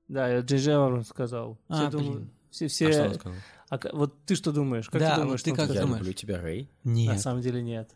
Да, 0.09 0.29
я 0.29 0.41
Джей 0.41 0.59
Джей 0.59 0.77
сказал. 1.05 1.59
А, 1.69 1.89
все, 1.89 1.99
блин. 1.99 2.31
все, 2.51 2.67
А 2.67 2.69
все... 2.69 2.93
что 2.93 3.05
он 3.05 3.15
сказал? 3.15 3.39
А 3.71 3.79
вот 3.93 4.25
ты 4.27 4.35
что 4.35 4.53
думаешь? 4.53 4.89
Как 4.89 5.01
Да, 5.01 5.11
ты 5.11 5.17
вот 5.17 5.23
думаешь, 5.25 5.43
ты 5.43 5.51
что 5.53 5.63
он 5.63 5.69
как? 5.69 5.75
Я 5.75 5.83
думаешь? 5.83 6.01
люблю 6.01 6.13
тебя, 6.13 6.41
Рэй. 6.41 6.71
На 6.85 6.91
Нет. 6.91 7.21
самом 7.21 7.41
деле 7.41 7.63
нет. 7.63 7.91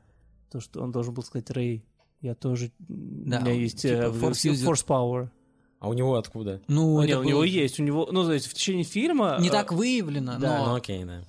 То, 0.51 0.61
что 0.61 0.83
он 0.83 0.93
должен 0.93 1.15
был 1.15 1.23
сказать 1.23 1.51
Рэй. 1.51 1.85
Я 2.21 2.35
тоже... 2.35 2.73
Да, 2.79 3.39
у 3.39 3.43
меня 3.43 3.53
есть 3.53 3.83
типа 3.83 3.93
э, 3.93 4.11
force 4.11 4.51
user. 4.51 4.67
force 4.67 4.87
power. 4.87 5.31
А 5.79 5.89
у 5.89 5.93
него 5.93 6.17
откуда? 6.17 6.61
Ну, 6.67 7.01
Нет, 7.01 7.11
это 7.11 7.21
у 7.21 7.23
него 7.23 7.45
есть, 7.45 7.79
у 7.79 7.85
него, 7.85 8.09
ну, 8.11 8.25
то 8.25 8.33
есть 8.33 8.47
в 8.47 8.55
течение 8.55 8.83
фильма... 8.83 9.37
Не 9.41 9.49
э, 9.49 9.53
так 9.53 9.71
выявлено, 9.73 10.37
да, 10.39 10.59
Ну 10.59 10.65
но... 10.67 10.75
окей, 10.75 11.05
да. 11.05 11.23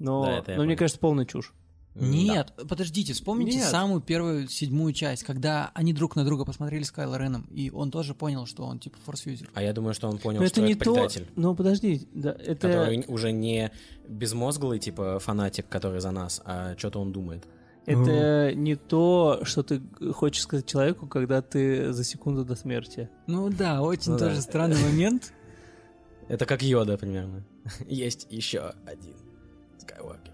Но, 0.00 0.42
Да, 0.44 0.56
но 0.56 0.64
мне 0.64 0.74
кажется, 0.74 0.98
полная 0.98 1.24
чушь. 1.24 1.52
Нет, 1.94 2.52
подождите, 2.68 3.12
вспомните 3.12 3.58
Нет. 3.58 3.68
самую 3.68 4.00
первую, 4.00 4.48
седьмую 4.48 4.92
часть, 4.92 5.24
когда 5.24 5.70
они 5.74 5.92
друг 5.92 6.16
на 6.16 6.24
друга 6.24 6.44
посмотрели 6.44 6.82
с 6.84 6.90
Кайло 6.90 7.16
Реном, 7.16 7.46
и 7.50 7.70
он 7.70 7.90
тоже 7.90 8.14
понял, 8.14 8.46
что 8.46 8.64
он 8.64 8.78
типа 8.78 8.96
форсюзер. 9.04 9.50
А 9.54 9.62
я 9.62 9.72
думаю, 9.72 9.92
что 9.92 10.08
он 10.08 10.18
понял, 10.18 10.40
Но 10.40 10.46
что 10.46 10.60
это 10.60 10.66
не 10.66 10.72
это 10.72 10.84
то... 10.84 10.94
предатель. 10.94 11.26
Ну, 11.36 11.54
подожди, 11.54 12.08
да, 12.14 12.32
это... 12.32 12.68
Который 12.68 13.04
уже 13.08 13.32
не 13.32 13.70
безмозглый, 14.08 14.78
типа, 14.78 15.18
фанатик, 15.18 15.68
который 15.68 16.00
за 16.00 16.10
нас, 16.12 16.40
а 16.44 16.74
что-то 16.78 17.00
он 17.00 17.12
думает. 17.12 17.44
Это 17.84 18.54
не 18.54 18.76
то, 18.76 19.40
что 19.42 19.62
ты 19.62 19.82
хочешь 20.12 20.42
сказать 20.42 20.66
человеку, 20.66 21.06
когда 21.06 21.42
ты 21.42 21.92
за 21.92 22.04
секунду 22.04 22.44
до 22.44 22.54
смерти. 22.54 23.10
Ну 23.26 23.50
да, 23.50 23.82
очень 23.82 24.12
Ну 24.12 24.18
тоже 24.18 24.36
да. 24.36 24.42
странный 24.42 24.80
момент. 24.82 25.32
Это 26.28 26.46
как 26.46 26.62
Йода 26.62 26.96
примерно. 26.96 27.44
Есть 27.88 28.26
еще 28.30 28.72
один 28.86 29.16
Скайуокер. 29.78 30.31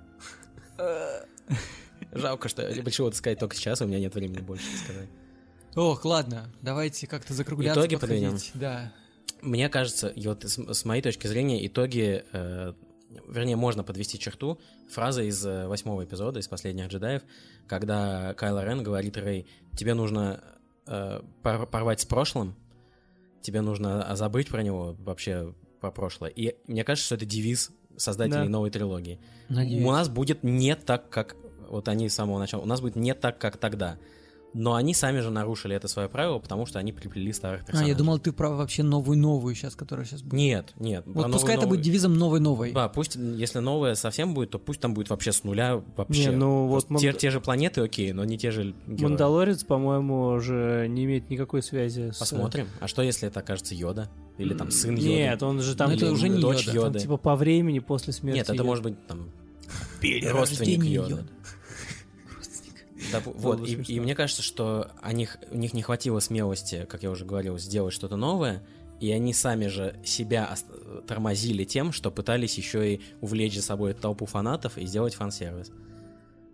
Жалко, 2.13 2.49
что 2.49 2.63
я 2.63 2.69
либо 2.71 2.91
чего-то 2.91 3.17
сказать 3.17 3.39
только 3.39 3.57
сейчас, 3.57 3.83
у 3.83 3.87
меня 3.87 3.99
нет 3.99 4.15
времени 4.15 4.41
больше 4.41 4.65
сказать. 4.85 5.09
Ох, 5.77 6.05
ладно, 6.05 6.51
давайте 6.63 7.07
как-то 7.07 7.35
закругляться. 7.35 7.81
Итоги 7.81 7.97
подходить. 7.97 8.25
подведем. 8.31 8.61
Да. 8.61 8.93
Мне 9.43 9.69
кажется, 9.69 10.09
и 10.09 10.27
вот 10.27 10.43
с, 10.45 10.59
с 10.59 10.85
моей 10.85 11.03
точки 11.03 11.27
зрения, 11.27 11.65
итоги, 11.67 12.25
э, 12.33 12.73
вернее, 13.29 13.57
можно 13.57 13.85
подвести 13.85 14.19
черту 14.19 14.59
фраза 14.91 15.23
из 15.23 15.45
э, 15.45 15.69
восьмого 15.69 16.05
эпизода, 16.05 16.41
из 16.41 16.49
«Последних 16.49 16.89
джедаев», 16.89 17.23
когда 17.69 18.35
Кайло 18.35 18.65
Рен 18.65 18.83
говорит 18.83 19.17
Рэй, 19.17 19.47
тебе 19.77 19.95
нужно 19.95 20.43
э, 20.87 21.21
пор- 21.43 21.67
порвать 21.67 22.01
с 22.01 22.07
прошлым, 22.07 22.57
тебе 23.43 23.61
нужно 23.61 24.03
а, 24.03 24.17
забыть 24.17 24.49
про 24.49 24.63
него, 24.63 24.97
вообще 24.99 25.55
про 25.81 25.93
прошлое. 25.93 26.31
И 26.31 26.57
мне 26.67 26.83
кажется, 26.83 27.07
что 27.07 27.15
это 27.15 27.27
девиз 27.27 27.71
создателей 27.99 28.45
Да. 28.45 28.49
новой 28.49 28.71
трилогии. 28.71 29.19
Надеюсь. 29.49 29.85
У 29.85 29.91
нас 29.91 30.09
будет 30.09 30.43
не 30.43 30.75
так, 30.75 31.09
как 31.11 31.37
вот 31.69 31.89
они 31.89 32.09
с 32.09 32.15
самого 32.15 32.39
начала. 32.39 32.63
У 32.63 32.67
нас 32.67 32.81
будет 32.81 32.97
не 32.97 33.15
так, 33.15 33.39
как 33.39 33.57
тогда. 33.57 33.99
Но 34.55 34.75
они 34.75 34.95
сами 34.95 35.21
же 35.21 35.31
нарушили 35.31 35.77
это 35.77 35.89
свое 35.89 36.09
правило, 36.09 36.39
потому 36.39 36.65
что 36.65 36.79
они 36.79 36.91
приплели 36.93 37.33
старых 37.33 37.63
А, 37.63 37.65
персонажей. 37.67 37.91
я 37.93 37.97
думал, 37.97 38.19
ты 38.19 38.33
про 38.33 38.51
вообще 38.51 38.83
новую-новую 38.83 39.55
сейчас, 39.55 39.77
которая 39.77 40.07
сейчас 40.07 40.23
будет. 40.23 40.33
Нет, 40.33 40.73
нет. 40.79 41.05
Вот 41.07 41.15
новую- 41.17 41.33
пускай 41.33 41.55
это 41.55 41.63
новую- 41.65 41.77
будет 41.77 41.85
девизом 41.85 42.15
новой-новой. 42.15 42.73
Да, 42.73 42.89
пусть, 42.89 43.17
если 43.17 43.59
новое 43.59 43.95
совсем 43.95 44.33
будет, 44.35 44.51
то 44.51 44.59
пусть 44.59 44.81
там 44.81 44.95
будет 44.95 45.11
вообще 45.11 45.33
с 45.33 45.45
нуля 45.45 45.83
вообще. 45.97 46.31
Не, 46.31 46.37
ну 46.37 46.67
вот 46.67 46.89
Просто 46.89 47.13
те, 47.13 47.19
те 47.19 47.31
же 47.31 47.41
планеты, 47.41 47.83
окей, 47.83 48.13
но 48.13 48.25
не 48.25 48.39
те 48.39 48.51
же 48.51 48.75
герои. 48.87 49.03
Мандалорец, 49.11 49.65
по-моему, 49.65 50.29
уже 50.29 50.87
не 50.89 51.05
имеет 51.05 51.29
никакой 51.29 51.63
связи 51.63 52.11
с... 52.11 52.17
Посмотрим. 52.17 52.69
А 52.81 52.89
что, 52.89 53.03
если 53.03 53.29
это 53.29 53.41
окажется 53.41 53.75
Йода? 53.75 54.09
Или 54.39 54.55
там 54.55 54.71
сын 54.71 54.95
Йоды? 54.95 55.09
Нет, 55.09 55.43
он 55.43 55.61
же 55.61 55.77
там... 55.77 55.91
Ну, 55.91 55.97
это 55.97 56.07
или 56.07 56.13
уже 56.13 56.29
не 56.31 56.41
дочь 56.41 56.61
Йода. 56.67 56.73
там, 56.73 56.85
Йоды. 56.87 56.99
типа 57.01 57.17
по 57.19 57.37
времени 57.37 57.81
после 57.81 58.13
смерти. 58.15 58.39
Нет, 58.39 58.47
это 58.47 58.55
Йоды. 58.55 58.65
может 58.65 58.85
быть 58.85 59.07
там 59.07 59.31
Перерождение 60.01 60.33
родственник 60.33 60.85
Йоды. 60.85 61.25
Да, 63.13 63.21
вот, 63.25 63.67
и, 63.67 63.75
и 63.75 64.01
мне 64.01 64.15
кажется, 64.15 64.43
что 64.43 64.91
о 65.01 65.13
них, 65.13 65.39
у 65.51 65.57
них 65.57 65.73
не 65.75 65.83
хватило 65.83 66.21
смелости, 66.21 66.87
как 66.89 67.03
я 67.03 67.11
уже 67.11 67.25
говорил, 67.25 67.59
сделать 67.59 67.95
что-то 67.95 68.17
новое, 68.17 68.63
и 69.01 69.11
они 69.13 69.33
сами 69.33 69.67
же 69.69 69.97
себя 70.05 70.55
тормозили 71.07 71.65
тем, 71.65 71.93
что 71.93 72.11
пытались 72.11 72.59
еще 72.59 72.95
и 72.95 73.01
увлечь 73.21 73.55
за 73.55 73.63
собой 73.63 73.95
толпу 73.95 74.27
фанатов 74.27 74.77
и 74.77 74.87
сделать 74.87 75.15
фан-сервис. 75.15 75.71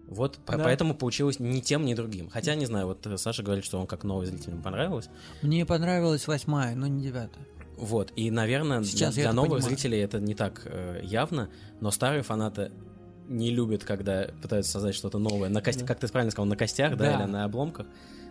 Вот, 0.06 0.38
Да. 0.46 0.58
поэтому 0.58 0.94
получилось 0.94 1.40
ни 1.40 1.60
тем, 1.60 1.86
ни 1.86 1.94
другим. 1.94 2.28
Хотя, 2.28 2.54
не 2.54 2.66
знаю, 2.66 2.88
вот 2.88 3.06
э, 3.06 3.16
Саша 3.16 3.42
говорит, 3.42 3.64
что 3.64 3.80
он 3.80 3.86
как 3.86 4.04
новый 4.04 4.26
зритель 4.26 4.50
ему 4.50 4.62
понравилось. 4.62 5.08
Мне 5.40 5.64
понравилась 5.64 6.26
восьмая, 6.26 6.76
но 6.76 6.86
не 6.86 7.02
девятая. 7.02 7.46
Вот, 7.78 8.12
и, 8.14 8.30
наверное, 8.30 8.80
для, 8.80 8.86
Сейчас 8.88 9.14
для 9.14 9.24
это 9.24 9.32
новых 9.32 9.52
понимаю. 9.52 9.70
зрителей 9.70 9.98
это 10.00 10.20
не 10.20 10.34
так 10.34 10.62
э, 10.66 11.00
явно, 11.02 11.48
но 11.80 11.90
старые 11.90 12.22
фанаты 12.22 12.70
не 13.28 13.50
любят, 13.50 13.84
когда 13.84 14.28
пытаются 14.42 14.72
создать 14.72 14.94
что-то 14.94 15.18
новое. 15.18 15.48
На 15.48 15.60
кость... 15.62 15.80
Да. 15.80 15.86
Как 15.86 15.98
ты 16.00 16.08
правильно 16.08 16.30
сказал, 16.30 16.46
на 16.46 16.56
костях, 16.56 16.96
да, 16.96 17.04
Да. 17.18 17.22
или 17.24 17.30
на 17.30 17.44
обломках. 17.44 17.86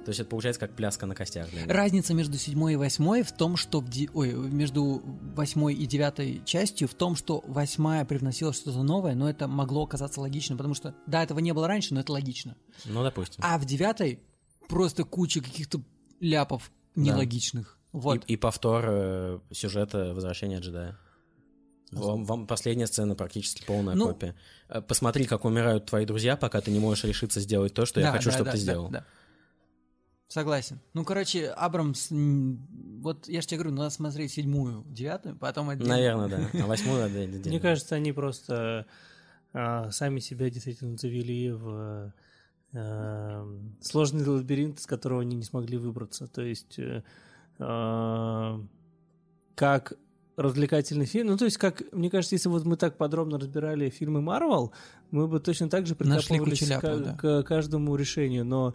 То 0.05 0.09
есть 0.09 0.19
это 0.19 0.29
получается 0.29 0.59
как 0.59 0.75
пляска 0.75 1.05
на 1.05 1.15
костях. 1.15 1.47
Разница 1.65 2.13
между 2.13 2.37
седьмой 2.37 2.73
и 2.73 2.75
восьмой 2.75 3.23
в 3.23 3.31
том, 3.31 3.55
что 3.55 3.79
в 3.79 3.89
ди- 3.89 4.09
Ой, 4.13 4.33
между 4.33 5.01
восьмой 5.33 5.73
и 5.75 5.85
девятой 5.85 6.41
частью 6.43 6.89
в 6.89 6.93
том, 6.93 7.15
что 7.15 7.41
восьмая 7.47 8.03
привносила 8.03 8.51
что-то 8.51 8.83
новое, 8.83 9.15
но 9.15 9.29
это 9.29 9.47
могло 9.47 9.83
оказаться 9.83 10.19
логичным, 10.19 10.57
потому 10.57 10.73
что, 10.73 10.93
да, 11.07 11.23
этого 11.23 11.39
не 11.39 11.53
было 11.53 11.69
раньше, 11.69 11.93
но 11.93 12.01
это 12.01 12.11
логично. 12.11 12.57
Ну, 12.83 13.01
допустим. 13.01 13.41
А 13.47 13.57
в 13.57 13.63
девятой 13.63 14.19
просто 14.67 15.05
куча 15.05 15.39
каких-то 15.39 15.81
ляпов 16.19 16.69
нелогичных. 16.97 17.77
Вот. 17.93 18.25
И, 18.27 18.33
и 18.33 18.35
повтор 18.37 18.83
э, 18.87 19.39
сюжета 19.51 20.13
«Возвращения 20.13 20.59
джедая». 20.59 20.97
Вам, 21.99 22.25
вам 22.25 22.47
последняя 22.47 22.87
сцена 22.87 23.15
практически 23.15 23.65
полная 23.65 23.95
Ну- 23.95 24.07
копия. 24.07 24.35
Э, 24.69 24.81
Посмотри, 24.81 25.25
как 25.25 25.45
умирают 25.45 25.85
твои 25.85 26.05
друзья, 26.05 26.35
пока 26.37 26.61
ты 26.61 26.71
не 26.71 26.79
можешь 26.79 27.03
решиться 27.03 27.39
сделать 27.39 27.73
то, 27.73 27.85
что 27.85 27.99
я 27.99 28.07
Да, 28.07 28.11
хочу, 28.13 28.25
да, 28.29 28.31
чтобы 28.31 28.45
да, 28.45 28.51
ты 28.51 28.57
да, 28.57 28.63
сделал. 28.63 28.89
да. 28.89 29.05
Согласен. 30.27 30.79
Ну, 30.93 31.05
короче, 31.05 31.49
Абрамс, 31.49 32.07
вот 32.09 33.27
я 33.27 33.41
же 33.41 33.47
тебе 33.47 33.59
говорю, 33.59 33.75
надо 33.75 33.91
смотреть 33.91 34.31
седьмую, 34.31 34.83
девятую, 34.87 35.35
потом 35.35 35.69
отдельно. 35.69 35.93
Наверное, 35.95 36.27
да. 36.27 36.49
А 36.63 36.65
восьмую 36.65 37.03
отдельно. 37.03 37.37
Мне 37.45 37.59
кажется, 37.59 37.93
они 37.95 38.11
просто 38.13 38.87
а, 39.53 39.91
сами 39.91 40.19
себя 40.19 40.49
действительно 40.49 40.97
завели 40.97 41.51
в 41.51 42.11
а, 42.73 43.47
сложный 43.81 44.25
лабиринт, 44.25 44.79
из 44.79 44.87
которого 44.87 45.21
они 45.21 45.35
не 45.35 45.43
смогли 45.43 45.77
выбраться. 45.77 46.25
То 46.25 46.41
есть, 46.41 46.79
э, 46.79 47.03
а, 47.59 48.59
как 49.53 49.93
развлекательный 50.35 51.05
фильм, 51.05 51.27
ну, 51.27 51.37
то 51.37 51.45
есть, 51.45 51.57
как, 51.57 51.83
мне 51.91 52.09
кажется, 52.09 52.35
если 52.35 52.49
вот 52.49 52.65
мы 52.65 52.75
так 52.75 52.97
подробно 52.97 53.37
разбирали 53.37 53.89
фильмы 53.89 54.21
Марвел, 54.21 54.71
мы 55.11 55.27
бы 55.27 55.39
точно 55.39 55.69
так 55.69 55.85
же 55.85 55.95
прикапывались 55.95 56.67
к, 56.67 56.81
да. 56.81 57.15
к 57.17 57.43
каждому 57.43 57.95
решению, 57.95 58.45
но 58.45 58.73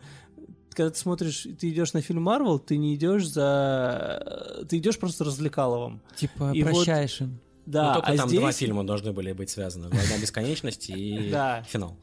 когда 0.70 0.90
ты 0.90 0.98
смотришь, 0.98 1.46
ты 1.58 1.70
идешь 1.70 1.92
на 1.92 2.00
фильм 2.00 2.22
Марвел, 2.22 2.60
ты 2.60 2.76
не 2.76 2.94
идешь 2.94 3.28
за... 3.28 4.64
Ты 4.68 4.78
идешь 4.78 4.96
просто 4.98 5.24
развлекаловым. 5.24 6.00
Типа, 6.14 6.52
И 6.54 6.62
вот- 6.62 6.74
прощаешь 6.74 7.20
им. 7.20 7.40
Да, 7.66 7.88
ну, 7.88 7.94
только 7.94 8.12
а 8.12 8.16
там 8.16 8.28
здесь... 8.28 8.40
два 8.40 8.52
фильма 8.52 8.86
должны 8.86 9.12
были 9.12 9.32
быть 9.32 9.50
связаны. 9.50 9.88
«Война 9.88 10.18
бесконечности» 10.22 10.92
и. 10.92 11.30
«Финал». 11.66 11.98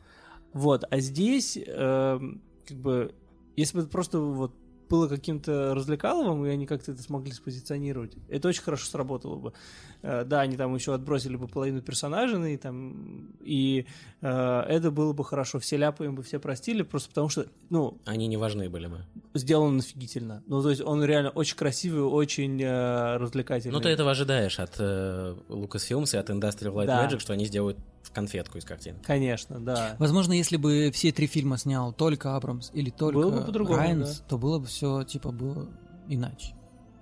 Вот, 0.53 0.83
а 0.89 0.99
здесь, 0.99 1.57
эм, 1.57 2.41
как 2.67 2.77
бы, 2.77 3.15
если 3.55 3.79
бы 3.79 3.87
просто 3.87 4.19
вот 4.19 4.53
было 4.89 5.07
каким-то 5.07 5.73
развлекаловым, 5.75 6.45
и 6.45 6.49
они 6.49 6.65
как-то 6.65 6.91
это 6.91 7.01
смогли 7.01 7.31
спозиционировать, 7.31 8.13
это 8.29 8.47
очень 8.47 8.61
хорошо 8.63 8.85
сработало 8.85 9.35
бы. 9.35 9.53
Э, 10.01 10.23
да, 10.25 10.41
они 10.41 10.55
там 10.57 10.73
еще 10.75 10.93
отбросили 10.93 11.35
бы 11.35 11.47
половину 11.47 11.81
персонажей, 11.81 12.53
и, 12.53 12.57
там, 12.57 13.29
и 13.41 13.85
э, 14.21 14.27
это 14.67 14.91
было 14.91 15.13
бы 15.13 15.23
хорошо. 15.25 15.59
Все 15.59 15.77
ляпы 15.77 16.05
им 16.05 16.15
бы 16.15 16.23
все 16.23 16.39
простили, 16.39 16.83
просто 16.83 17.09
потому 17.09 17.29
что, 17.29 17.47
ну, 17.69 17.97
Они 18.05 18.27
не 18.27 18.37
важны 18.37 18.69
были 18.69 18.87
бы. 18.87 19.01
сделан 19.33 19.79
офигительно. 19.79 20.43
Ну, 20.47 20.61
то 20.61 20.69
есть 20.69 20.81
он 20.81 21.03
реально 21.03 21.29
очень 21.31 21.57
красивый, 21.57 22.03
очень 22.03 22.61
э, 22.61 23.17
развлекательный. 23.17 23.73
Ну, 23.73 23.81
ты 23.81 23.89
этого 23.89 24.11
ожидаешь 24.11 24.59
от 24.59 24.75
э, 24.79 25.35
Lucasfilms 25.49 26.15
и 26.15 26.17
от 26.17 26.29
Industrial 26.29 26.73
Light 26.73 26.85
Да. 26.85 27.07
Magic, 27.07 27.19
что 27.19 27.33
они 27.33 27.45
сделают 27.45 27.77
в 28.05 28.11
конфетку 28.11 28.57
из 28.57 28.65
картин. 28.65 28.95
Конечно, 29.05 29.59
да. 29.59 29.95
Возможно, 29.99 30.33
если 30.33 30.57
бы 30.57 30.91
все 30.93 31.11
три 31.11 31.27
фильма 31.27 31.57
снял 31.57 31.91
только 31.91 32.35
Абрамс 32.35 32.69
или 32.73 32.89
только 32.91 33.17
Было 33.17 33.31
бы 33.31 33.45
по-другому, 33.45 33.77
Райанс, 33.79 34.23
то 34.27 34.37
было 34.37 34.59
бы 34.59 34.67
все, 34.67 35.03
типа, 35.03 35.31
было 35.31 35.67
иначе. 36.07 36.53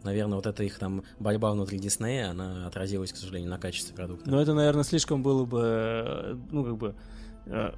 Наверное, 0.04 0.36
вот 0.36 0.48
эта 0.48 0.64
их 0.64 0.80
там 0.80 1.04
борьба 1.20 1.52
внутри 1.52 1.80
Диснея, 1.80 2.32
она 2.32 2.68
отразилась, 2.68 3.14
к 3.14 3.16
сожалению, 3.18 3.50
на 3.50 3.58
качестве 3.58 3.96
продукта. 3.96 4.30
Но 4.30 4.42
это, 4.42 4.54
наверное, 4.54 4.84
слишком 4.84 5.24
было 5.24 5.46
бы, 5.46 6.40
ну, 6.52 6.64
как 6.66 6.78
бы... 6.78 6.96
э, 7.46 7.72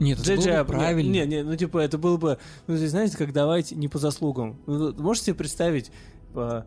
Нет, 0.00 0.18
это 0.18 0.26
Джей 0.26 0.36
было 0.36 0.44
Джей 0.44 0.58
бы 0.58 0.64
правильно. 0.64 1.12
Не, 1.12 1.26
не, 1.26 1.42
ну 1.44 1.54
типа 1.56 1.78
это 1.78 1.98
было 1.98 2.16
бы, 2.16 2.38
ну 2.66 2.76
здесь, 2.76 2.90
знаете, 2.90 3.16
как 3.16 3.32
давайте 3.32 3.76
не 3.76 3.86
по 3.88 3.98
заслугам. 3.98 4.60
Ну, 4.66 4.92
можете 4.94 5.26
себе 5.26 5.36
представить, 5.36 5.92
типа, 6.28 6.66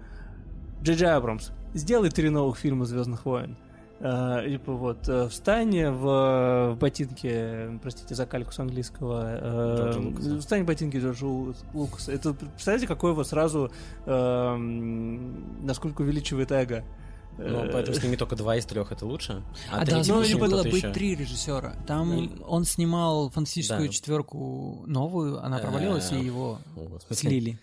Джей 0.81 0.95
Джей 0.95 1.11
Абрамс, 1.11 1.49
сделай 1.73 2.09
три 2.09 2.29
новых 2.29 2.57
фильма 2.57 2.85
Звездных 2.85 3.25
войн. 3.25 3.57
А, 4.01 4.47
типа 4.47 4.73
вот, 4.73 5.09
э, 5.09 5.27
встань 5.27 5.85
в, 5.87 6.71
в 6.73 6.77
ботинке, 6.79 7.77
простите 7.81 8.15
за 8.15 8.25
кальку 8.25 8.51
с 8.53 8.59
английского, 8.59 9.23
э, 9.41 9.77
Джорджа 9.77 9.99
Лукаса. 9.99 10.39
встань 10.39 10.63
в 10.63 10.65
ботинке 10.65 10.99
Джорджа 10.99 11.25
Лу- 11.25 11.55
Лукаса. 11.73 12.11
Это, 12.13 12.33
представляете, 12.33 12.87
какое 12.87 13.11
его 13.11 13.23
сразу, 13.25 13.69
эм, 14.05 15.65
насколько 15.65 16.01
увеличивает 16.01 16.51
эго. 16.51 16.83
Ну, 17.37 17.63
Э, 17.65 17.69
поэтому 17.71 17.95
сними 17.97 18.17
только 18.17 18.35
два 18.35 18.57
из 18.57 18.65
трех, 18.65 18.91
это 18.91 19.05
лучше. 19.05 19.41
А, 19.71 19.77
третий 19.85 19.91
должно 19.91 20.19
почему 20.21 20.39
было 20.41 20.47
кто-то 20.47 20.69
быть 20.69 20.83
еще? 20.83 20.91
три 20.93 21.15
режиссера. 21.15 21.73
Там 21.87 22.09
Ну, 22.09 22.29
он 22.45 22.65
снимал 22.65 23.29
фантастическую 23.29 23.87
да. 23.87 23.93
четверку 23.93 24.83
новую, 24.87 25.41
она 25.43 25.57
провалилась, 25.59 26.11
Э, 26.11 26.19
и 26.19 26.25
его 26.25 26.59
слили. 27.11 27.57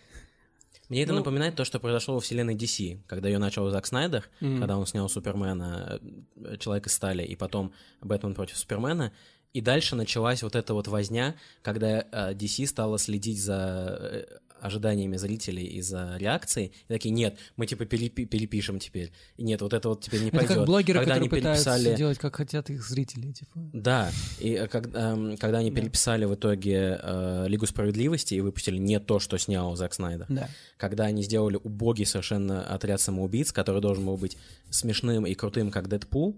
Мне 0.89 1.03
это 1.03 1.13
Ну- 1.13 1.19
напоминает 1.19 1.57
то, 1.57 1.65
что 1.65 1.81
произошло 1.81 2.15
во 2.15 2.21
вселенной 2.21 2.55
DC, 2.55 3.01
когда 3.07 3.29
ее 3.29 3.39
начал 3.39 3.69
Зак 3.71 3.87
Снайдер, 3.87 4.29
Мгм. 4.41 4.59
когда 4.61 4.77
он 4.79 4.87
снял 4.87 5.09
Супермена, 5.09 6.01
э, 6.45 6.57
Человек 6.59 6.87
из 6.87 6.93
стали, 6.93 7.25
и 7.25 7.35
потом 7.37 7.73
Бэтмен 8.03 8.35
против 8.35 8.57
Супермена. 8.57 9.13
И 9.53 9.61
дальше 9.63 9.97
началась 9.97 10.43
вот 10.43 10.55
эта 10.55 10.75
вот 10.75 10.87
возня, 10.87 11.35
когда 11.63 12.05
э, 12.13 12.35
DC 12.35 12.67
стала 12.67 12.99
следить 12.99 13.41
за 13.43 13.99
э, 14.01 14.25
ожиданиями 14.61 15.17
зрителей 15.17 15.65
и 15.65 15.81
за 15.83 16.17
реакцией. 16.19 16.73
И 16.89 16.93
такие, 16.93 17.11
нет, 17.11 17.37
мы 17.57 17.67
типа 17.67 17.83
перепи- 17.85 18.25
перепишем 18.27 18.79
теперь. 18.79 19.13
И 19.37 19.43
нет, 19.45 19.61
вот 19.63 19.73
это 19.73 19.89
вот 19.89 20.03
теперь 20.03 20.21
не 20.23 20.29
Это 20.29 20.39
пойдет. 20.39 20.57
как 20.57 20.67
блогеры, 20.67 20.99
когда 21.01 21.15
которые 21.15 21.21
они 21.21 21.29
пытаются 21.41 21.71
переписали... 21.75 21.97
делать, 21.97 22.19
как 22.19 22.37
хотят 22.37 22.71
их 22.71 22.83
зрители. 22.85 23.33
Типа. 23.33 23.51
Да, 23.73 24.11
и 24.41 24.51
э, 24.53 24.67
когда, 24.69 25.13
эм, 25.13 25.37
когда 25.37 25.59
они 25.59 25.71
Да. 25.71 25.81
переписали 25.81 26.25
в 26.25 26.35
итоге 26.35 26.99
э, 27.03 27.47
Лигу 27.49 27.67
Справедливости 27.67 28.35
и 28.35 28.41
выпустили 28.41 28.79
не 28.79 28.99
то, 29.01 29.19
что 29.21 29.37
снял 29.39 29.77
Зак 29.77 29.95
Снайдер, 29.95 30.27
Да. 30.29 30.49
когда 30.77 31.05
они 31.05 31.23
сделали 31.23 31.59
убогий 31.63 32.07
совершенно 32.07 32.63
отряд 32.67 33.01
самоубийц, 33.01 33.53
который 33.53 33.81
должен 33.81 34.05
был 34.07 34.17
быть 34.17 34.37
смешным 34.71 35.27
и 35.27 35.35
крутым, 35.35 35.71
как 35.71 35.89
Дэдпул, 35.89 36.37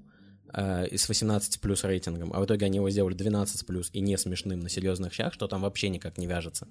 э, 0.52 0.96
с 0.96 1.08
18 1.08 1.60
плюс 1.60 1.84
рейтингом, 1.84 2.32
а 2.32 2.40
в 2.40 2.44
итоге 2.44 2.66
они 2.66 2.76
его 2.76 2.90
сделали 2.90 3.14
12 3.14 3.66
плюс 3.66 3.90
и 3.92 4.00
не 4.00 4.16
смешным 4.16 4.60
на 4.60 4.68
серьезных 4.68 5.12
щах, 5.12 5.32
что 5.32 5.48
там 5.48 5.62
вообще 5.62 5.88
никак 5.88 6.18
не 6.18 6.26
вяжется. 6.26 6.68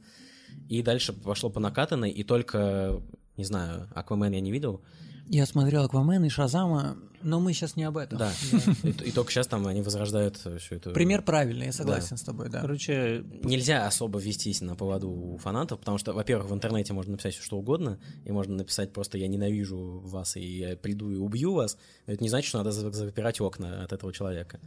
И 0.70 0.82
дальше 0.82 1.14
пошло 1.14 1.50
по 1.50 1.60
накатанной, 1.60 2.12
и 2.12 2.24
только, 2.24 3.02
не 3.36 3.46
знаю, 3.46 3.90
Аквамен 3.94 4.34
я 4.34 4.42
не 4.42 4.52
видел, 4.52 4.82
Я 5.30 5.46
смотрел 5.46 5.84
Аквамен 5.84 6.24
и 6.24 6.30
Шазама, 6.30 6.98
но 7.22 7.40
мы 7.40 7.54
сейчас 7.54 7.76
не 7.76 7.84
об 7.84 7.98
этом. 7.98 8.18
да, 8.18 8.32
и, 8.84 8.90
и 8.90 9.12
только 9.12 9.32
сейчас 9.32 9.48
там 9.48 9.66
они 9.68 9.82
возрождают 9.82 10.38
всю 10.38 10.76
эту... 10.76 10.92
Пример 10.92 11.22
правильный, 11.22 11.68
я 11.68 11.74
согласен 11.74 12.18
с 12.18 12.22
тобой, 12.22 12.50
да. 12.50 12.62
Короче, 12.62 13.24
Нельзя 13.44 13.86
особо 13.86 14.20
вестись 14.20 14.62
на 14.62 14.76
поводу 14.76 15.10
у 15.10 15.38
фанатов, 15.38 15.80
потому 15.80 15.98
что, 15.98 16.14
во-первых, 16.14 16.50
в 16.50 16.54
интернете 16.54 16.94
можно 16.94 17.12
написать 17.12 17.34
все 17.34 17.44
что 17.44 17.58
угодно, 17.58 18.00
и 18.24 18.32
можно 18.32 18.56
написать 18.56 18.94
просто 18.94 19.18
«я 19.18 19.28
ненавижу 19.28 20.00
вас, 20.06 20.38
и 20.38 20.42
я 20.42 20.78
приду 20.78 21.12
и 21.12 21.18
убью 21.18 21.54
вас», 21.54 21.78
но 22.06 22.14
это 22.14 22.24
не 22.24 22.30
значит, 22.30 22.48
что 22.48 22.60
надо 22.60 22.72
за- 22.72 22.92
запирать 22.92 23.42
окна 23.42 23.84
от 23.84 23.92
этого 23.92 24.14
человека. 24.14 24.60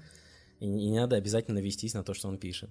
И, 0.58 0.66
и 0.66 0.68
не 0.90 0.98
надо 0.98 1.16
обязательно 1.16 1.60
вестись 1.60 1.94
на 1.94 2.02
то, 2.02 2.12
что 2.14 2.28
он 2.28 2.36
пишет. 2.36 2.70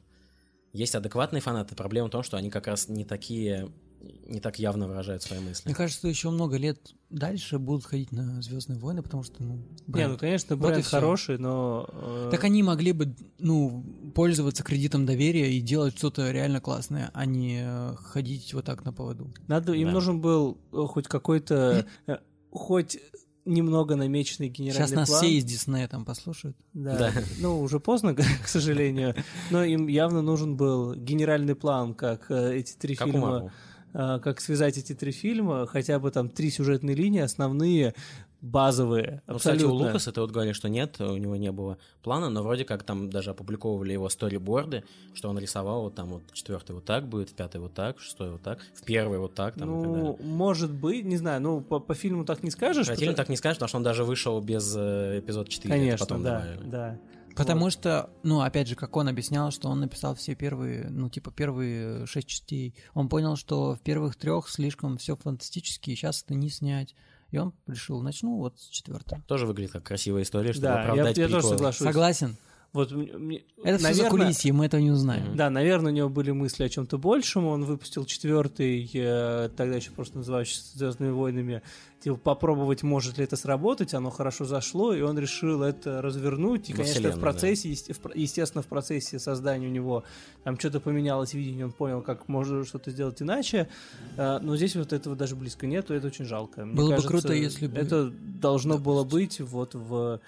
Есть 0.73 0.93
адекватные 0.93 1.41
фанаты, 1.41 1.75
проблема 1.75 2.09
в 2.09 2.11
том, 2.11 2.21
что 2.21 2.37
они 2.37 2.51
как 2.51 2.67
раз 2.67 2.89
не 2.89 3.05
такие 3.05 3.71
не 4.01 4.39
так 4.39 4.59
явно 4.59 4.87
выражают 4.87 5.23
свои 5.23 5.39
мысли. 5.39 5.63
Мне 5.67 5.75
кажется, 5.75 6.07
еще 6.07 6.29
много 6.29 6.57
лет 6.57 6.93
дальше 7.09 7.59
будут 7.59 7.85
ходить 7.85 8.11
на 8.11 8.41
Звездные 8.41 8.79
войны, 8.79 9.01
потому 9.03 9.23
что, 9.23 9.43
ну, 9.43 9.55
Не, 9.55 9.63
бренд. 9.87 10.11
ну, 10.13 10.17
конечно, 10.19 10.55
Вот 10.55 10.65
и 10.67 10.69
бренд 10.71 10.85
всё. 10.85 10.97
хороший, 10.97 11.37
но... 11.37 11.87
э, 11.91 12.29
Так 12.31 12.43
они 12.43 12.63
могли 12.63 12.91
бы, 12.93 13.13
ну, 13.39 13.83
пользоваться 14.15 14.63
кредитом 14.63 15.05
доверия 15.05 15.51
и 15.51 15.59
делать 15.61 15.97
что-то 15.97 16.31
реально 16.31 16.61
классное, 16.61 17.09
а 17.13 17.25
не 17.25 17.61
э, 17.63 17.95
ходить 17.97 18.53
вот 18.53 18.65
так 18.65 18.85
на 18.85 18.93
поводу. 18.93 19.33
Надо, 19.47 19.73
им 19.73 19.87
Да. 19.87 19.93
нужен 19.93 20.21
был 20.21 20.57
э, 20.71 20.77
хоть 20.87 21.07
какой-то, 21.07 21.85
э, 22.07 22.17
хоть 22.51 22.99
немного 23.45 23.95
намеченный 23.95 24.49
генеральный 24.49 24.87
Сейчас 24.87 24.95
нас 24.95 25.09
план. 25.09 25.21
все 25.23 25.31
из 25.33 25.43
Диснея 25.43 25.87
там 25.87 26.05
послушают. 26.05 26.55
Да. 26.73 26.97
Да. 26.97 27.13
Ну, 27.39 27.59
уже 27.61 27.79
поздно, 27.79 28.13
к 28.43 28.47
сожалению. 28.47 29.15
Но 29.49 29.63
им 29.63 29.87
явно 29.87 30.21
нужен 30.21 30.55
был 30.55 30.93
генеральный 30.93 31.55
план, 31.55 31.95
как 31.95 32.29
эти 32.29 32.73
три 32.77 32.95
Как 32.95 33.07
у 33.07 33.11
фильма, 33.11 33.27
Марвел. 33.27 33.51
Э, 33.93 34.19
как 34.23 34.41
связать 34.41 34.77
эти 34.77 34.93
три 34.93 35.11
фильма, 35.11 35.65
хотя 35.67 35.99
бы 35.99 36.11
там 36.11 36.29
три 36.29 36.49
сюжетные 36.51 36.95
линии, 36.95 37.21
основные, 37.21 37.93
базовые. 38.41 39.21
Ну, 39.27 39.37
кстати, 39.37 39.63
у 39.63 39.67
абсолютно. 39.67 39.87
Лукаса 39.87 40.11
ты 40.11 40.21
вот 40.21 40.31
говорили, 40.31 40.53
что 40.53 40.69
нет, 40.69 40.99
у 41.01 41.17
него 41.17 41.35
не 41.35 41.51
было 41.51 41.77
плана, 42.03 42.29
но 42.29 42.41
вроде 42.41 42.63
как 42.63 42.83
там 42.83 43.09
даже 43.09 43.31
опубликовывали 43.31 43.93
его 43.93 44.07
сториборды, 44.09 44.83
что 45.13 45.29
он 45.29 45.37
рисовал 45.37 45.83
вот 45.83 45.95
там 45.95 46.09
вот 46.09 46.21
четвертый 46.33 46.71
вот 46.73 46.85
так 46.85 47.07
будет, 47.07 47.29
в 47.29 47.33
пятый 47.33 47.59
вот 47.59 47.73
так, 47.73 47.97
в 47.97 48.01
шестой 48.01 48.31
вот 48.31 48.41
так, 48.41 48.59
в 48.73 48.83
первый 48.83 49.19
вот 49.19 49.33
так 49.33 49.55
там. 49.55 49.67
Ну, 49.67 50.17
может 50.23 50.71
быть, 50.71 51.05
не 51.05 51.17
знаю, 51.17 51.41
ну, 51.41 51.61
по, 51.61 51.79
по 51.79 51.93
фильму 51.93 52.23
так 52.25 52.43
не 52.43 52.51
скажешь. 52.51 52.87
Про 52.87 52.95
фильм 52.95 53.11
потому- 53.11 53.17
так 53.17 53.29
не 53.29 53.35
скажешь, 53.37 53.57
потому 53.57 53.67
что 53.67 53.77
он 53.77 53.83
даже 53.83 54.03
вышел 54.05 54.39
без 54.41 54.73
э, 54.77 55.19
эпизод 55.19 55.49
4. 55.49 55.73
это 55.73 55.79
Конечно, 55.79 56.05
потом 56.05 56.23
да, 56.23 56.39
добавили. 56.39 56.69
да. 56.69 56.97
Потому 57.39 57.69
что, 57.69 58.09
ну, 58.23 58.41
опять 58.41 58.67
же, 58.67 58.75
как 58.75 58.95
он 58.97 59.07
объяснял, 59.07 59.51
что 59.51 59.69
он 59.69 59.79
написал 59.79 60.13
все 60.15 60.35
первые, 60.35 60.89
ну, 60.89 61.09
типа, 61.09 61.31
первые 61.31 62.05
шесть 62.05 62.27
частей. 62.27 62.75
Он 62.93 63.09
понял, 63.09 63.35
что 63.35 63.75
в 63.75 63.79
первых 63.79 64.15
трех 64.15 64.49
слишком 64.49 64.97
все 64.97 65.15
фантастически, 65.15 65.91
и 65.91 65.95
сейчас 65.95 66.23
это 66.23 66.35
не 66.35 66.49
снять. 66.49 66.95
И 67.31 67.37
он 67.37 67.53
решил, 67.67 68.01
начну 68.01 68.37
вот 68.37 68.59
с 68.59 68.67
четвертого. 68.67 69.21
Тоже 69.27 69.45
выглядит 69.45 69.71
как 69.71 69.83
красивая 69.83 70.23
история, 70.23 70.51
чтобы 70.51 70.67
Да, 70.67 70.73
я, 70.75 70.81
оправдать 70.81 71.17
я 71.17 71.25
тоже 71.27 71.37
прикол. 71.37 71.51
соглашусь. 71.51 71.87
Согласен. 71.87 72.37
Вот, 72.71 72.91
мне- 72.91 73.43
Это 73.63 73.79
все 73.79 73.93
за 73.93 74.03
наверное, 74.03 74.25
кулисье, 74.25 74.53
мы 74.53 74.65
этого 74.67 74.79
не 74.79 74.91
узнаем. 74.91 75.35
Да, 75.35 75.49
наверное, 75.49 75.91
у 75.91 75.95
него 75.95 76.07
были 76.09 76.29
мысли 76.29 76.63
о 76.63 76.69
чем-то 76.69 76.99
большем. 76.99 77.45
Он 77.47 77.65
выпустил 77.65 78.05
четвертый, 78.05 78.87
э, 78.93 79.49
тогда 79.57 79.77
еще 79.77 79.89
просто 79.89 80.17
называющийся 80.17 80.77
Звездными 80.77 81.09
войнами, 81.09 81.63
типа 81.99 82.17
попробовать, 82.17 82.83
может 82.83 83.17
ли 83.17 83.23
это 83.23 83.37
сработать. 83.37 83.95
Оно 83.95 84.11
хорошо 84.11 84.45
зашло, 84.45 84.93
и 84.93 85.01
он 85.01 85.17
решил 85.17 85.63
это 85.63 85.99
развернуть. 86.03 86.69
И, 86.69 86.73
Во 86.73 86.83
конечно, 86.83 87.09
в 87.11 87.19
процессе, 87.19 87.69
есте- 87.69 87.93
в 87.93 87.99
про- 87.99 88.13
естественно, 88.13 88.61
в 88.61 88.67
процессе 88.67 89.17
создания 89.17 89.65
у 89.67 89.71
него 89.71 90.03
там 90.43 90.59
что-то 90.59 90.79
поменялось 90.79 91.33
видение, 91.33 91.65
он 91.65 91.71
понял, 91.71 92.03
как 92.03 92.27
можно 92.27 92.63
что-то 92.65 92.91
сделать 92.91 93.19
иначе. 93.19 93.67
Э, 94.15 94.37
Но 94.43 94.55
здесь 94.55 94.75
вот 94.75 94.93
этого 94.93 95.15
даже 95.15 95.35
близко 95.35 95.65
нету, 95.65 95.95
это 95.95 96.05
очень 96.05 96.25
жалко. 96.25 96.65
Мне 96.65 96.75
Было 96.75 96.89
бы 96.89 96.95
кажется, 96.97 97.09
круто, 97.09 97.33
если 97.33 97.65
бы- 97.65 97.79
Это 97.79 98.11
должно 98.11 98.77
было 98.77 99.03
быть 99.03 99.41
вот 99.41 99.73
в... 99.73 100.19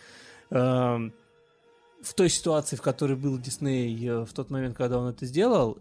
в 2.04 2.14
той 2.14 2.30
ситуации, 2.30 2.76
в 2.76 2.82
которой 2.82 3.16
был 3.16 3.38
Дисней 3.38 4.08
э, 4.08 4.26
в 4.26 4.34
тот 4.34 4.50
момент, 4.50 4.76
когда 4.76 4.98
он 5.00 5.10
это 5.10 5.26
сделал, 5.26 5.78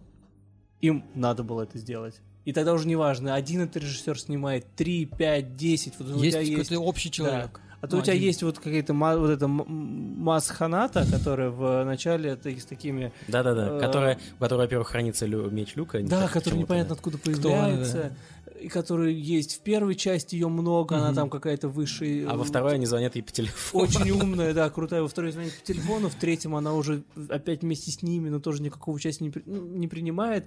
им 0.81 1.05
надо 1.15 1.43
было 1.43 1.63
это 1.63 1.79
сделать. 1.79 2.21
И 2.45 2.53
тогда 2.53 2.73
уже 2.73 2.87
не 2.89 2.97
важно, 2.97 3.35
один 3.35 3.63
этот 3.63 3.83
режиссер 3.83 4.19
снимает, 4.19 4.67
три, 4.77 5.05
пять, 5.05 5.57
десять. 5.57 5.93
Вот 5.99 6.09
у 6.09 6.19
есть 6.23 6.31
тебя 6.37 6.41
есть 6.41 6.69
какой-то 6.69 6.83
общий 6.83 7.11
человек. 7.11 7.61
а 7.83 7.87
то 7.87 7.97
Ну, 7.97 8.03
у 8.03 8.05
тебя 8.05 8.15
один. 8.15 8.25
есть 8.27 8.43
вот 8.43 8.59
какая-то 8.59 8.93
вот 8.95 9.31
эта 9.31 9.45
м- 9.45 9.61
м- 9.63 10.21
масс-ханата, 10.23 11.07
которая 11.11 11.51
в 11.51 11.85
начале 11.85 12.31
это 12.31 12.51
с 12.51 12.65
такими... 12.65 13.13
Да-да-да, 13.29 13.77
Э, 13.77 13.81
которая, 13.81 14.19
у 14.39 14.41
которой, 14.43 14.59
во-первых, 14.65 14.89
хранится 14.89 15.27
лю- 15.27 15.51
меч 15.51 15.77
Люка. 15.77 16.01
Да, 16.03 16.23
так 16.23 16.33
который 16.33 16.59
непонятно 16.59 16.91
да. 16.91 16.95
откуда 16.97 17.19
Кто 17.19 17.31
появляется. 17.31 18.13
И 18.47 18.50
который 18.69 19.15
есть 19.15 19.57
в 19.59 19.61
первой 19.63 19.95
части, 19.95 20.35
ее 20.35 20.49
много, 20.49 20.97
она 20.97 21.07
Мгм. 21.09 21.15
там 21.15 21.31
какая-то 21.31 21.69
выше. 21.69 22.25
А 22.29 22.37
во 22.37 22.45
второй 22.45 22.75
они 22.75 22.87
звонят 22.87 23.15
ей 23.17 23.23
по 23.23 23.33
телефону. 23.33 23.85
Очень 23.85 24.11
умная, 24.11 24.53
да, 24.55 24.69
крутая. 24.71 25.03
Во 25.03 25.09
второй 25.09 25.33
звонит 25.33 25.53
по 25.59 25.65
телефону, 25.67 26.09
в 26.09 26.15
третьем 26.15 26.55
она 26.55 26.75
уже 26.75 27.03
опять 27.29 27.63
вместе 27.63 27.91
с 27.91 28.03
ними, 28.03 28.29
но 28.29 28.41
тоже 28.41 28.63
никакого 28.63 28.95
участия 28.97 29.25
не, 29.25 29.31
при- 29.31 29.43
ну, 29.47 29.65
не 29.65 29.89
принимает. 29.89 30.47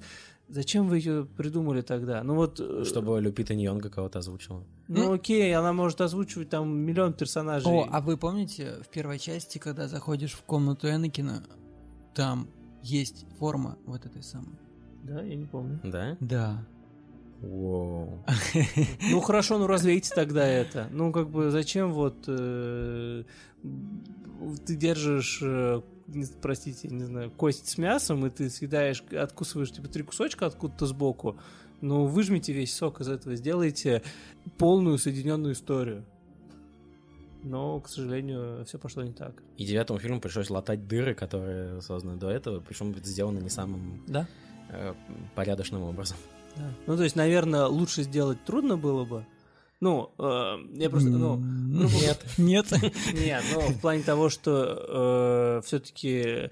Зачем 0.50 0.90
вы 0.90 0.98
ее 0.98 1.26
придумали 1.26 1.82
тогда? 1.82 2.22
Ну 2.22 2.36
вот, 2.36 2.60
э, 2.60 2.84
Чтобы 2.86 3.20
Люпита 3.22 3.56
Ньонга 3.56 3.90
кого-то 3.90 4.20
озвучила. 4.20 4.64
ну 4.90 5.14
окей, 5.14 5.56
она 5.56 5.72
может 5.72 6.02
озвучивать 6.02 6.50
там 6.50 6.76
миллион 6.78 7.14
персонажей. 7.14 7.72
О, 7.72 7.88
а 7.90 8.02
вы 8.02 8.18
помните 8.18 8.74
в 8.86 8.90
первой 8.90 9.20
части, 9.20 9.58
когда 9.58 9.88
заходишь 9.88 10.34
в 10.34 10.44
комнату 10.44 10.88
Энакина, 10.90 11.44
там 12.14 12.48
есть 12.84 13.26
форма 13.40 13.78
вот 13.86 14.06
этой 14.06 14.22
самой? 14.22 14.56
Да, 15.04 15.22
я 15.22 15.36
не 15.36 15.46
помню. 15.46 15.80
Да? 15.84 16.18
Да. 16.20 16.66
Воу. 17.44 18.24
Ну 19.12 19.20
хорошо, 19.20 19.58
ну 19.58 19.68
развейте 19.68 20.14
тогда 20.16 20.48
это. 20.48 20.88
Ну 20.92 21.12
как 21.12 21.30
бы 21.30 21.52
зачем 21.52 21.92
вот 21.92 22.24
э, 22.28 23.24
ты 24.66 24.76
держишь, 24.76 25.40
э, 25.42 25.82
простите, 26.42 26.88
не 26.88 27.04
знаю, 27.04 27.32
кость 27.32 27.68
с 27.68 27.78
мясом, 27.78 28.26
и 28.26 28.30
ты 28.30 28.50
съедаешь, 28.50 29.04
откусываешь 29.12 29.72
типа 29.72 29.88
три 29.90 30.04
кусочка 30.04 30.46
откуда-то 30.46 30.86
сбоку. 30.86 31.38
Ну 31.82 32.06
выжмите 32.06 32.54
весь 32.54 32.74
сок 32.74 33.02
из 33.02 33.10
этого, 33.10 33.36
сделайте 33.36 34.02
полную 34.58 34.98
соединенную 34.98 35.54
историю. 35.54 36.06
Но, 37.44 37.82
к 37.82 37.90
сожалению, 37.90 38.64
все 38.66 38.80
пошло 38.80 39.04
не 39.04 39.12
так. 39.12 39.44
И 39.58 39.66
девятому 39.66 40.00
фильму 40.00 40.22
пришлось 40.22 40.50
латать 40.50 40.88
дыры, 40.88 41.14
которые 41.14 41.82
созданы 41.82 42.16
до 42.16 42.30
этого, 42.30 42.62
причем 42.62 42.96
сделаны 43.04 43.40
не 43.40 43.50
самым 43.50 44.02
Да? 44.08 44.26
э, 44.70 44.94
порядочным 45.36 45.84
образом. 45.84 46.16
Ну, 46.88 46.98
то 46.98 47.04
есть, 47.04 47.16
наверное, 47.16 47.66
лучше 47.66 48.04
сделать 48.04 48.44
трудно 48.46 48.78
было 48.78 49.06
бы. 49.06 49.26
Ну, 49.80 50.12
э, 50.18 50.56
я 50.76 50.90
просто, 50.90 51.10
ну, 51.10 51.36
М, 51.36 51.86
Нет. 51.88 52.24
Нет. 52.38 52.68
Нет, 53.14 53.44
ну, 53.54 53.62
в 53.62 53.80
плане 53.82 54.04
того, 54.04 54.30
что 54.30 55.62
все-таки 55.66 56.50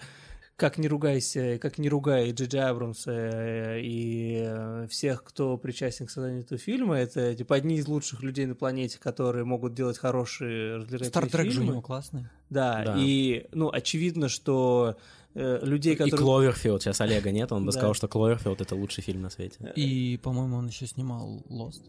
как 0.57 0.77
не 0.77 0.87
ругайся, 0.87 1.57
как 1.59 1.79
не 1.79 1.89
ругай 1.89 2.31
Джиджи 2.33 2.59
Абрамса 2.59 3.11
э, 3.11 3.81
и 3.81 4.43
э, 4.45 4.85
всех, 4.91 5.23
кто 5.23 5.57
причастен 5.57 6.05
к 6.05 6.11
созданию 6.11 6.41
этого 6.41 6.59
фильма, 6.59 6.97
это 6.99 7.33
типа 7.33 7.55
одни 7.55 7.77
из 7.77 7.87
лучших 7.87 8.21
людей 8.21 8.45
на 8.45 8.53
планете, 8.53 8.99
которые 8.99 9.43
могут 9.43 9.73
делать 9.73 9.97
хорошие 9.97 10.75
развлекательные 10.75 11.09
Стартрек 11.09 11.45
же 11.45 11.49
у 11.49 11.53
фильмы. 11.61 11.71
него 11.71 11.81
классный. 11.81 12.25
Да, 12.51 12.83
Да. 12.85 12.95
и, 12.99 13.47
ну, 13.53 13.71
очевидно, 13.71 14.29
что 14.29 14.97
э, 15.33 15.59
людей, 15.63 15.93
И 15.93 15.97
которые... 15.97 16.17
Кловерфилд, 16.19 16.81
сейчас 16.81 17.01
Олега 17.01 17.31
нет, 17.31 17.51
он 17.51 17.61
бы 17.65 17.71
Да. 17.71 17.77
сказал, 17.77 17.93
что 17.93 18.07
Кловерфилд 18.07 18.61
это 18.61 18.75
лучший 18.75 19.03
фильм 19.03 19.21
на 19.21 19.29
свете. 19.29 19.71
И, 19.75 20.19
по-моему, 20.21 20.57
он 20.57 20.67
еще 20.67 20.87
снимал 20.87 21.43
Lost. 21.49 21.81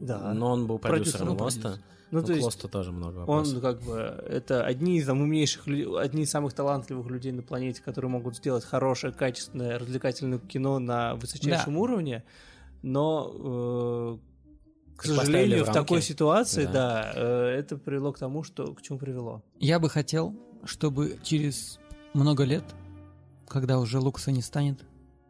Да. 0.00 0.34
Но 0.34 0.52
он 0.52 0.66
был 0.66 0.78
продюсером 0.78 1.28
Продюсер, 1.28 1.38
ну, 1.38 1.44
Лоста. 1.44 1.60
продюсер. 1.62 1.82
Ну, 2.10 2.18
Ну, 2.18 2.26
то 2.26 2.26
к 2.26 2.30
есть 2.36 2.44
Лосту 2.44 2.68
тоже 2.68 2.92
много 2.92 3.20
Он 3.20 3.26
вопросов. 3.26 3.62
как 3.62 3.80
бы 3.82 3.94
это 4.28 4.64
одни 4.66 4.98
из 4.98 5.06
там, 5.06 5.20
умнейших 5.22 5.66
людей, 5.66 5.86
одни 5.98 6.24
из 6.24 6.30
самых 6.30 6.52
талантливых 6.52 7.06
людей 7.06 7.32
на 7.32 7.42
планете, 7.42 7.80
которые 7.82 8.10
могут 8.10 8.36
сделать 8.36 8.64
хорошее, 8.64 9.12
качественное, 9.14 9.78
развлекательное 9.78 10.38
кино 10.38 10.78
на 10.78 11.14
высочайшем 11.14 11.78
уровне, 11.78 12.22
но 12.82 14.18
э, 14.92 14.96
к 14.98 15.04
сожалению 15.04 15.64
в 15.64 15.68
в 15.68 15.72
такой 15.72 16.02
ситуации, 16.02 16.64
Да. 16.64 16.72
да, 16.72 17.12
э, 17.14 17.46
это 17.58 17.76
привело 17.78 18.12
к 18.12 18.18
тому, 18.18 18.42
что 18.42 18.74
к 18.74 18.82
чему 18.82 18.98
привело. 18.98 19.42
Я 19.58 19.78
бы 19.78 19.88
хотел, 19.88 20.34
чтобы 20.64 21.16
через 21.22 21.78
много 22.14 22.44
лет, 22.44 22.64
когда 23.48 23.78
уже 23.78 23.98
Лукаса 23.98 24.30
не 24.32 24.42
станет, 24.42 24.80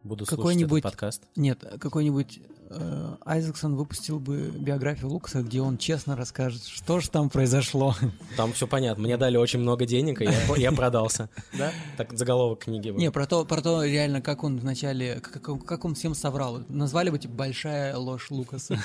Буду 0.02 0.26
какой-нибудь- 0.26 0.80
этот 0.80 0.92
подкаст. 0.92 1.22
нет, 1.36 1.64
какой-нибудь 1.80 2.40
э, 2.74 3.14
Айзексон 3.24 3.76
выпустил 3.76 4.18
бы 4.18 4.50
биографию 4.50 5.10
Лукаса, 5.10 5.42
где 5.42 5.60
он 5.60 5.78
честно 5.78 6.16
расскажет, 6.16 6.64
что 6.64 6.98
же 7.00 7.08
там 7.10 7.28
произошло. 7.30 7.94
Там 8.36 8.52
все 8.52 8.66
понятно. 8.66 9.04
Мне 9.04 9.16
дали 9.16 9.36
очень 9.36 9.60
много 9.60 9.84
денег, 9.86 10.20
и 10.22 10.24
я, 10.24 10.56
я 10.56 10.72
продался. 10.72 11.28
Да? 11.58 11.70
Так 11.98 12.14
заголовок 12.18 12.64
книги 12.64 12.90
был. 12.90 12.98
Не, 12.98 13.10
про 13.12 13.26
то, 13.26 13.44
про 13.44 13.60
то 13.62 13.84
реально, 13.84 14.20
как 14.22 14.42
он 14.42 14.58
вначале, 14.58 15.20
как, 15.20 15.48
он- 15.48 15.60
как 15.60 15.84
он 15.84 15.94
всем 15.94 16.14
соврал. 16.16 16.62
Назвали 16.68 17.10
бы, 17.10 17.18
типа, 17.20 17.34
большая 17.34 17.96
ложь 17.96 18.28
Лукаса. 18.30 18.76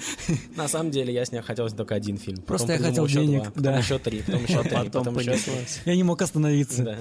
На 0.56 0.68
самом 0.68 0.90
деле, 0.90 1.14
я 1.14 1.24
с 1.24 1.32
ней 1.32 1.40
хотел 1.40 1.68
только 1.70 1.94
один 1.94 2.18
фильм. 2.18 2.42
Просто 2.42 2.72
я 2.74 2.78
хотел 2.78 3.06
денег, 3.06 3.52
потом 3.52 3.78
еще 3.78 3.98
три, 3.98 4.22
потом 4.22 4.42
еще 4.42 4.62
три, 4.62 4.90
Потом 4.90 5.18
еще. 5.18 5.38
Я 5.86 5.96
не 5.96 6.02
мог 6.02 6.20
остановиться. 6.20 6.98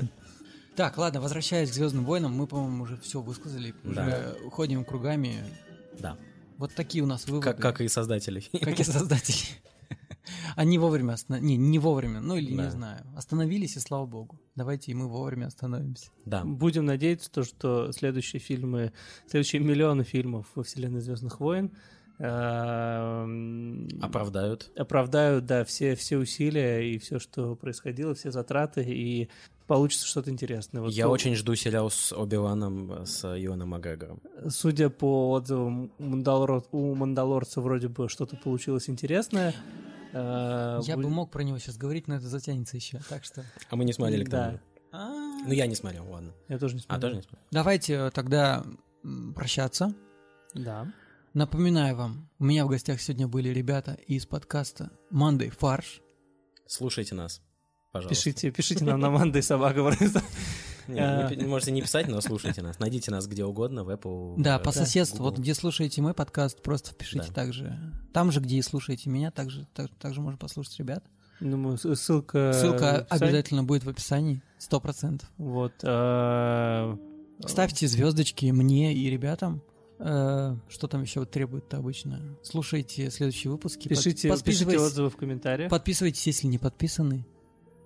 Да. 0.76 0.86
Так, 0.86 0.98
ладно, 0.98 1.22
возвращаясь 1.22 1.72
к 1.72 1.74
Звездным 1.74 2.06
войнам, 2.06 2.34
мы, 2.34 2.48
по-моему, 2.48 2.84
уже 2.84 2.98
все 2.98 3.22
высказали, 3.22 3.74
уже 3.84 4.36
ходим 4.52 4.84
кругами. 4.86 5.44
Да. 6.00 6.18
Вот 6.58 6.74
такие 6.74 7.04
у 7.04 7.08
нас 7.08 7.28
выводы. 7.28 7.44
Как, 7.46 7.60
как 7.62 7.82
и 7.82 7.88
создатели. 7.88 8.44
Как 8.62 8.80
и 8.80 8.84
создатели. 8.84 9.48
Они 10.56 10.78
вовремя 10.80 11.14
останов... 11.14 11.44
Не, 11.44 11.56
не 11.58 11.80
вовремя, 11.80 12.20
ну 12.20 12.36
или 12.36 12.56
Да. 12.56 12.66
не 12.66 12.72
знаю. 12.72 13.06
Остановились, 13.16 13.76
и 13.78 13.80
слава 13.80 14.06
богу. 14.06 14.40
Давайте 14.56 14.92
и 14.92 14.96
мы 14.96 15.08
вовремя 15.08 15.48
остановимся. 15.48 16.10
Да. 16.26 16.44
Будем 16.44 16.86
надеяться, 16.86 17.30
то, 17.32 17.44
что 17.44 17.92
следующие 17.92 18.40
фильмы, 18.40 18.92
следующие 19.30 19.62
миллионы 19.62 20.04
фильмов 20.04 20.48
во 20.56 20.64
вселенной 20.64 21.02
Звездных 21.02 21.40
войн 21.40 21.72
Оправдают. 24.02 24.72
оправдают, 24.78 25.46
да, 25.46 25.64
все, 25.66 25.96
все 25.96 26.18
усилия 26.18 26.82
и 26.94 26.98
все, 26.98 27.20
что 27.20 27.56
происходило, 27.56 28.14
все 28.16 28.32
затраты, 28.32 28.84
и 28.84 29.30
получится 29.68 30.06
что-то 30.08 30.30
интересное. 30.32 30.82
Вот 30.82 30.92
Я 30.94 31.06
то- 31.06 31.10
очень 31.12 31.36
жду 31.36 31.56
сериал 31.56 31.90
с 31.90 32.14
Оби-Ваном, 32.14 33.06
с 33.06 33.28
Юаном 33.36 33.70
Макгрегором. 33.70 34.22
Судя 34.50 34.90
по 34.90 35.32
отзывам, 35.32 35.92
у, 35.98 36.04
Мандалор- 36.04 36.66
у 36.72 36.96
Мандалорца 36.96 37.62
вроде 37.62 37.88
бы 37.88 38.08
что-то 38.10 38.36
получилось 38.38 38.90
интересное. 38.90 39.54
Э, 40.14 40.80
Я 40.84 40.96
вы- 40.96 41.04
бы 41.04 41.10
мог 41.10 41.32
про 41.32 41.44
него 41.44 41.58
сейчас 41.58 41.78
говорить, 41.78 42.08
но 42.08 42.16
это 42.16 42.28
затянется 42.28 42.78
еще. 42.78 43.02
Так 43.10 43.24
что. 43.26 43.44
А 43.70 43.76
мы 43.76 43.84
не 43.86 43.92
смотрели 43.94 44.24
к 44.24 44.30
Да. 44.30 44.46
тому. 44.48 44.60
А, 44.92 45.10
Ну, 45.46 45.52
я 45.52 45.68
не 45.68 45.76
смотрел, 45.76 46.10
ладно. 46.10 46.32
Я 46.48 46.58
тоже 46.58 46.76
не 46.76 46.80
А, 46.82 46.84
смотрел. 46.84 47.02
тоже 47.02 47.16
не 47.18 47.22
смотрел? 47.24 47.44
Давайте 47.52 47.94
э, 47.96 48.12
тогда 48.12 48.64
прощаться. 49.36 49.94
Да. 50.54 50.88
Напоминаю 51.36 51.98
вам, 51.98 52.30
у 52.40 52.46
меня 52.46 52.66
в 52.66 52.70
гостях 52.70 53.02
сегодня 53.02 53.28
были 53.28 53.50
ребята 53.50 53.98
из 54.08 54.26
подкаста 54.26 54.90
Monday 55.12 55.50
Фарш. 55.50 56.02
Слушайте 56.66 57.14
нас, 57.14 57.42
пожалуйста. 57.92 58.16
Пишите, 58.16 58.52
пишите 58.52 58.86
нам 58.86 59.02
на 59.02 59.10
Манда 59.10 59.40
и 59.40 59.42
собака. 59.42 59.84
просто. 59.84 60.24
Не, 60.88 61.46
можете 61.46 61.74
не 61.74 61.82
писать, 61.82 62.08
но 62.08 62.22
слушайте 62.22 62.62
нас. 62.62 62.80
Найдите 62.80 63.12
нас 63.12 63.28
где 63.28 63.44
угодно, 63.44 63.84
в 63.84 63.90
Apple. 63.90 64.36
Да, 64.38 64.60
в 64.60 64.64
по 64.64 64.70
э, 64.70 64.72
соседству. 64.72 65.18
Google. 65.18 65.32
Вот 65.32 65.40
где 65.40 65.54
слушаете 65.56 66.02
мой 66.02 66.14
подкаст, 66.14 66.64
просто 66.64 66.92
впишите 66.92 67.28
Да. 67.28 67.34
также. 67.34 67.78
Там 68.14 68.32
же, 68.32 68.40
где 68.40 68.56
и 68.56 68.62
слушаете 68.62 69.10
меня, 69.10 69.30
также, 69.30 69.68
так- 69.74 69.94
также 70.00 70.22
можно 70.22 70.38
послушать 70.38 70.80
ребят. 70.80 71.04
Думаю, 71.42 71.78
ссылка... 71.78 72.54
Ссылка 72.54 73.06
обязательно 73.10 73.66
будет 73.66 73.84
в 73.84 73.90
описании, 73.90 74.42
сто 74.58 74.80
процентов. 74.80 75.30
Вот. 75.38 75.74
э, 75.84 76.98
Ставьте 77.46 77.90
звездочки 77.90 78.46
мне 78.46 78.94
и 78.94 79.10
ребятам. 79.10 79.62
Э, 80.00 80.56
Что 80.70 80.88
там 80.88 81.02
еще 81.02 81.22
вот 81.22 81.32
требует-то 81.32 81.78
обычно? 81.78 82.22
Слушайте 82.44 83.10
следующие 83.10 83.52
выпуски. 83.52 83.88
Пишите, 83.88 84.10
пишите 84.12 84.30
подписывайтесь, 84.30 84.82
отзывы 84.82 85.10
в 85.10 85.16
комментариях. 85.18 85.70
подписывайтесь, 85.70 86.26
если 86.28 86.48
не 86.48 86.58
подписаны. 86.58 87.26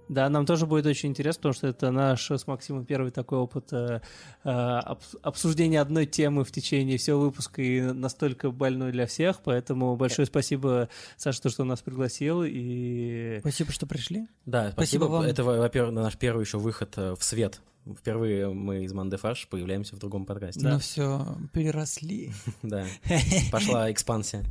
Да, 0.09 0.27
нам 0.27 0.45
тоже 0.45 0.65
будет 0.65 0.85
очень 0.87 1.09
интересно, 1.09 1.39
потому 1.39 1.53
что 1.53 1.67
это 1.67 1.91
наш 1.91 2.29
с 2.29 2.47
Максимом 2.47 2.83
первый 2.85 3.11
такой 3.11 3.37
опыт 3.37 3.71
э, 3.71 4.01
э, 4.43 4.49
обс- 4.49 5.17
обсуждения 5.21 5.79
одной 5.79 6.05
темы 6.07 6.43
в 6.43 6.51
течение 6.51 6.97
всего 6.97 7.19
выпуска 7.21 7.61
и 7.61 7.79
настолько 7.81 8.49
больной 8.51 8.91
для 8.91 9.05
всех, 9.05 9.39
поэтому 9.43 9.95
большое 9.95 10.25
спасибо, 10.25 10.89
Саша, 11.15 11.43
то, 11.43 11.49
что 11.49 11.63
нас 11.63 11.81
пригласил, 11.81 12.43
и 12.43 13.37
Спасибо, 13.41 13.71
что 13.71 13.85
пришли. 13.85 14.27
Да, 14.45 14.71
Спасибо 14.71 15.03
спасибо. 15.03 15.03
вам. 15.05 15.23
Это, 15.25 15.43
во- 15.43 15.57
во-первых, 15.57 15.93
наш 15.93 16.17
первый 16.17 16.43
еще 16.43 16.57
выход 16.57 16.93
э, 16.97 17.15
в 17.17 17.23
свет. 17.23 17.61
Впервые 17.97 18.49
мы 18.49 18.83
из 18.83 18.93
Манде 18.93 19.17
Фарш 19.17 19.47
появляемся 19.47 19.95
в 19.95 19.99
другом 19.99 20.25
подкасте. 20.25 20.59
Да. 20.61 20.71
Но 20.73 20.79
все, 20.79 21.25
переросли. 21.53 22.31
Да. 22.61 22.85
Пошла 23.51 23.91
экспансия. 23.91 24.43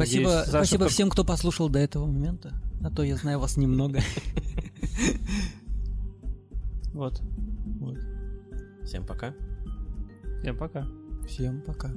Спасибо, 0.00 0.28
Надеюсь, 0.28 0.46
Саша 0.46 0.50
спасибо 0.50 0.84
пок- 0.84 0.88
всем, 0.88 1.10
кто 1.10 1.24
послушал 1.24 1.68
до 1.68 1.78
этого 1.78 2.06
момента. 2.06 2.54
А 2.82 2.90
то 2.90 3.02
я 3.02 3.16
знаю 3.16 3.38
вас 3.38 3.56
немного. 3.56 4.00
вот. 6.94 7.20
Вот. 7.80 7.98
Всем 8.84 9.06
пока. 9.06 9.34
Всем 10.40 10.56
пока. 10.56 10.86
Всем 11.28 11.60
пока. 11.60 11.90